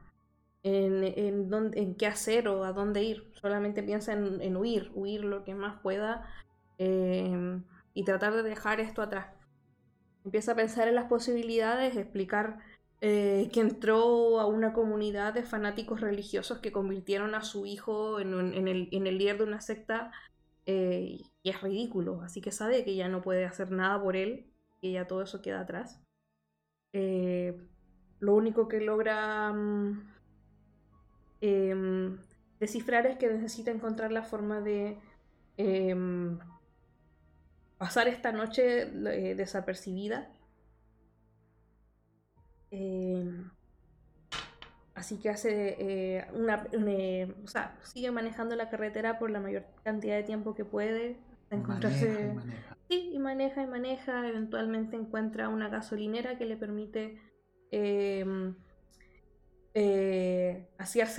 en, 0.64 1.04
en, 1.04 1.50
dónde, 1.50 1.82
en 1.82 1.96
qué 1.96 2.08
hacer 2.08 2.48
o 2.48 2.64
a 2.64 2.72
dónde 2.72 3.04
ir. 3.04 3.30
Solamente 3.34 3.84
piensa 3.84 4.14
en, 4.14 4.42
en 4.42 4.56
huir, 4.56 4.92
huir 4.96 5.26
lo 5.26 5.44
que 5.44 5.56
más 5.56 5.82
pueda 5.82 6.26
eh, 6.78 7.60
y 7.94 8.06
tratar 8.06 8.34
de 8.34 8.44
dejar 8.44 8.80
esto 8.80 9.02
atrás. 9.02 9.28
Empieza 10.24 10.54
a 10.54 10.56
pensar 10.56 10.88
en 10.88 10.96
las 10.96 11.06
posibilidades, 11.10 11.98
explicar 11.98 12.60
eh, 13.02 13.50
que 13.54 13.60
entró 13.62 14.40
a 14.40 14.46
una 14.46 14.74
comunidad 14.74 15.34
de 15.34 15.44
fanáticos 15.44 16.00
religiosos 16.02 16.60
que 16.60 16.72
convirtieron 16.72 17.36
a 17.36 17.44
su 17.44 17.66
hijo 17.66 18.20
en, 18.22 18.34
en, 18.54 18.68
el, 18.70 18.90
el, 18.92 19.18
líder 19.18 19.40
de 19.40 19.44
una 19.44 19.62
secta 19.62 20.12
eh, 20.66 21.20
y 21.44 21.50
es 21.50 21.62
ridículo. 21.62 22.22
Así 22.22 22.42
que 22.42 22.52
sabe 22.52 22.86
que 22.86 22.96
ya 22.96 23.10
no 23.10 23.22
puede 23.22 23.46
hacer 23.46 23.72
nada 23.72 24.02
por 24.02 24.16
él, 24.16 24.47
que 24.82 24.92
ya 24.92 25.08
todo 25.08 25.22
eso 25.22 25.42
queda 25.42 25.62
atrás. 25.62 26.02
Eh, 26.94 27.58
lo 28.20 28.36
único 28.36 28.68
que 28.68 28.82
logra 28.82 29.52
um, 29.52 30.02
eh, 31.42 32.18
descifrar 32.60 33.06
es 33.06 33.18
que 33.18 33.28
necesita 33.28 33.72
encontrar 33.72 34.12
la 34.12 34.24
forma 34.24 34.62
de 34.62 34.98
eh, 35.58 35.96
pasar 37.78 38.08
esta 38.08 38.32
noche 38.32 38.84
eh, 38.84 39.36
desapercibida. 39.36 40.30
Em, 42.72 43.50
así 44.96 45.18
que 45.20 45.30
hace 45.30 46.28
una, 46.34 46.68
una, 46.74 47.34
o 47.44 47.48
sea, 47.48 47.78
sigue 47.84 48.12
manejando 48.12 48.56
la 48.56 48.70
carretera 48.70 49.20
por 49.20 49.30
la 49.30 49.40
mayor 49.40 49.66
cantidad 49.84 50.16
de 50.16 50.24
tiempo 50.24 50.56
que 50.56 50.66
puede. 50.66 51.18
Encontrarse... 51.50 52.34
Maneja. 52.34 52.77
Sí, 52.90 53.12
y 53.14 53.20
maneja 53.20 53.64
y 53.64 53.68
maneja. 53.68 54.28
Eventualmente 54.28 54.96
encuentra 54.96 55.50
una 55.50 55.70
gasolinera 55.70 56.38
que 56.38 56.46
le 56.46 56.58
permite 56.58 57.20
eh, 57.72 58.54
eh, 59.74 60.68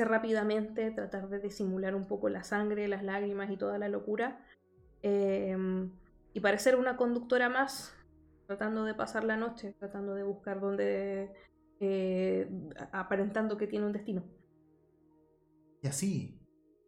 rápidamente, 0.04 0.90
tratar 0.90 1.28
de 1.28 1.40
disimular 1.40 1.94
un 1.94 2.06
poco 2.06 2.28
la 2.28 2.42
sangre, 2.42 2.88
las 2.88 3.04
lágrimas 3.04 3.50
y 3.50 3.56
toda 3.56 3.78
la 3.78 3.88
locura. 3.88 4.44
Eh, 5.02 5.56
y 6.34 6.40
parecer 6.40 6.76
una 6.76 6.96
conductora 6.96 7.48
más, 7.48 7.94
tratando 8.46 8.84
de 8.84 8.94
pasar 8.94 9.24
la 9.24 9.36
noche, 9.36 9.74
tratando 9.78 10.14
de 10.14 10.22
buscar 10.22 10.60
dónde, 10.60 11.32
eh, 11.80 12.50
aparentando 12.92 13.56
que 13.56 13.66
tiene 13.66 13.86
un 13.86 13.92
destino. 13.92 14.24
Y 15.82 15.88
así 15.88 16.40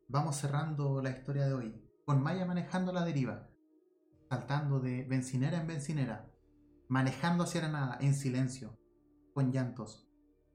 vamos 0.08 0.36
cerrando 0.36 1.00
la 1.02 1.10
historia 1.10 1.46
de 1.46 1.54
hoy, 1.54 1.74
con 2.04 2.22
Maya 2.22 2.44
manejando 2.44 2.92
la 2.92 3.04
deriva, 3.04 3.49
saltando 4.30 4.78
de 4.78 5.02
bencinera 5.02 5.60
en 5.60 5.66
bencinera, 5.66 6.32
manejando 6.86 7.42
hacia 7.42 7.62
la 7.62 7.68
nada, 7.68 7.98
en 8.00 8.14
silencio, 8.14 8.78
con 9.34 9.50
llantos. 9.50 10.08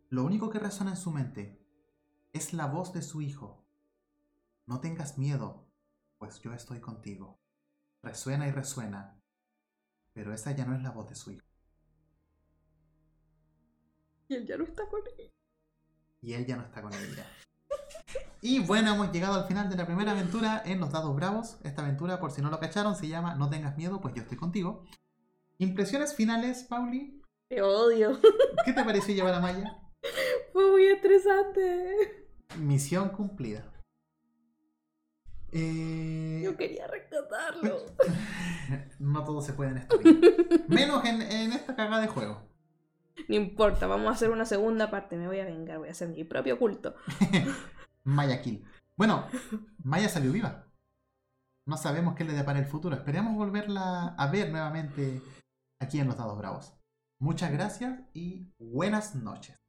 Lo 0.09 0.23
único 0.23 0.49
que 0.49 0.59
resona 0.59 0.91
en 0.91 0.97
su 0.97 1.11
mente 1.11 1.61
es 2.31 2.53
la 2.53 2.67
voz 2.67 2.93
de 2.93 3.01
su 3.01 3.21
hijo. 3.21 3.67
No 4.65 4.79
tengas 4.79 5.17
miedo, 5.17 5.69
pues 6.17 6.39
yo 6.39 6.53
estoy 6.53 6.79
contigo. 6.79 7.41
Resuena 8.01 8.47
y 8.47 8.51
resuena, 8.51 9.21
pero 10.13 10.33
esa 10.33 10.53
ya 10.53 10.65
no 10.65 10.73
es 10.73 10.81
la 10.81 10.91
voz 10.91 11.09
de 11.09 11.15
su 11.15 11.31
hijo. 11.31 11.45
Y 14.29 14.35
él 14.35 14.47
ya 14.47 14.57
no 14.57 14.63
está 14.63 14.87
con 14.87 15.01
ella. 15.17 15.33
Y 16.21 16.33
él 16.33 16.45
ya 16.45 16.55
no 16.55 16.63
está 16.63 16.81
con 16.81 16.93
ella. 16.93 17.27
Y 18.41 18.59
bueno, 18.59 18.93
hemos 18.93 19.11
llegado 19.11 19.35
al 19.41 19.47
final 19.47 19.69
de 19.69 19.75
la 19.75 19.85
primera 19.85 20.11
aventura 20.11 20.61
en 20.65 20.79
Los 20.79 20.91
Dados 20.91 21.15
Bravos. 21.15 21.57
Esta 21.63 21.81
aventura, 21.81 22.19
por 22.19 22.31
si 22.31 22.41
no 22.41 22.49
lo 22.49 22.59
cacharon, 22.59 22.95
se 22.95 23.07
llama 23.07 23.35
No 23.35 23.49
tengas 23.49 23.75
miedo, 23.77 24.01
pues 24.01 24.13
yo 24.13 24.21
estoy 24.21 24.37
contigo. 24.37 24.83
Impresiones 25.57 26.13
finales, 26.13 26.63
Pauli. 26.63 27.21
Te 27.47 27.61
odio. 27.61 28.19
¿Qué 28.65 28.73
te 28.73 28.83
pareció 28.83 29.15
llevar 29.15 29.33
a 29.33 29.39
Maya? 29.39 29.77
Fue 30.53 30.69
muy 30.71 30.85
estresante. 30.85 32.27
Misión 32.59 33.09
cumplida. 33.09 33.71
Eh, 35.51 36.41
Yo 36.43 36.57
quería 36.57 36.85
rescatarlo. 36.87 37.77
no 38.99 39.23
todo 39.23 39.41
se 39.41 39.53
puede 39.53 39.71
en 39.71 39.77
esta 39.77 39.95
vida. 39.97 40.19
Menos 40.67 41.05
en, 41.05 41.21
en 41.21 41.53
esta 41.53 41.75
cagada 41.75 42.01
de 42.01 42.07
juego. 42.07 42.41
No 43.29 43.35
importa, 43.35 43.87
vamos 43.87 44.07
a 44.07 44.11
hacer 44.11 44.29
una 44.29 44.45
segunda 44.45 44.91
parte. 44.91 45.15
Me 45.15 45.27
voy 45.27 45.39
a 45.39 45.45
vengar, 45.45 45.79
voy 45.79 45.87
a 45.87 45.91
hacer 45.91 46.09
mi 46.09 46.23
propio 46.25 46.59
culto. 46.59 46.95
Maya 48.05 48.41
Kill. 48.41 48.63
Bueno, 48.95 49.27
Maya 49.83 50.07
salió 50.07 50.31
viva. 50.31 50.67
No 51.67 51.77
sabemos 51.77 52.15
qué 52.15 52.23
le 52.23 52.33
depara 52.33 52.59
el 52.59 52.65
futuro. 52.65 52.95
Esperemos 52.95 53.35
volverla 53.35 54.15
a 54.17 54.27
ver 54.27 54.51
nuevamente 54.51 55.21
aquí 55.81 55.99
en 55.99 56.07
Los 56.07 56.17
Dados 56.17 56.37
Bravos. 56.37 56.73
Muchas 57.19 57.51
gracias 57.51 57.99
y 58.13 58.47
buenas 58.59 59.15
noches. 59.15 59.64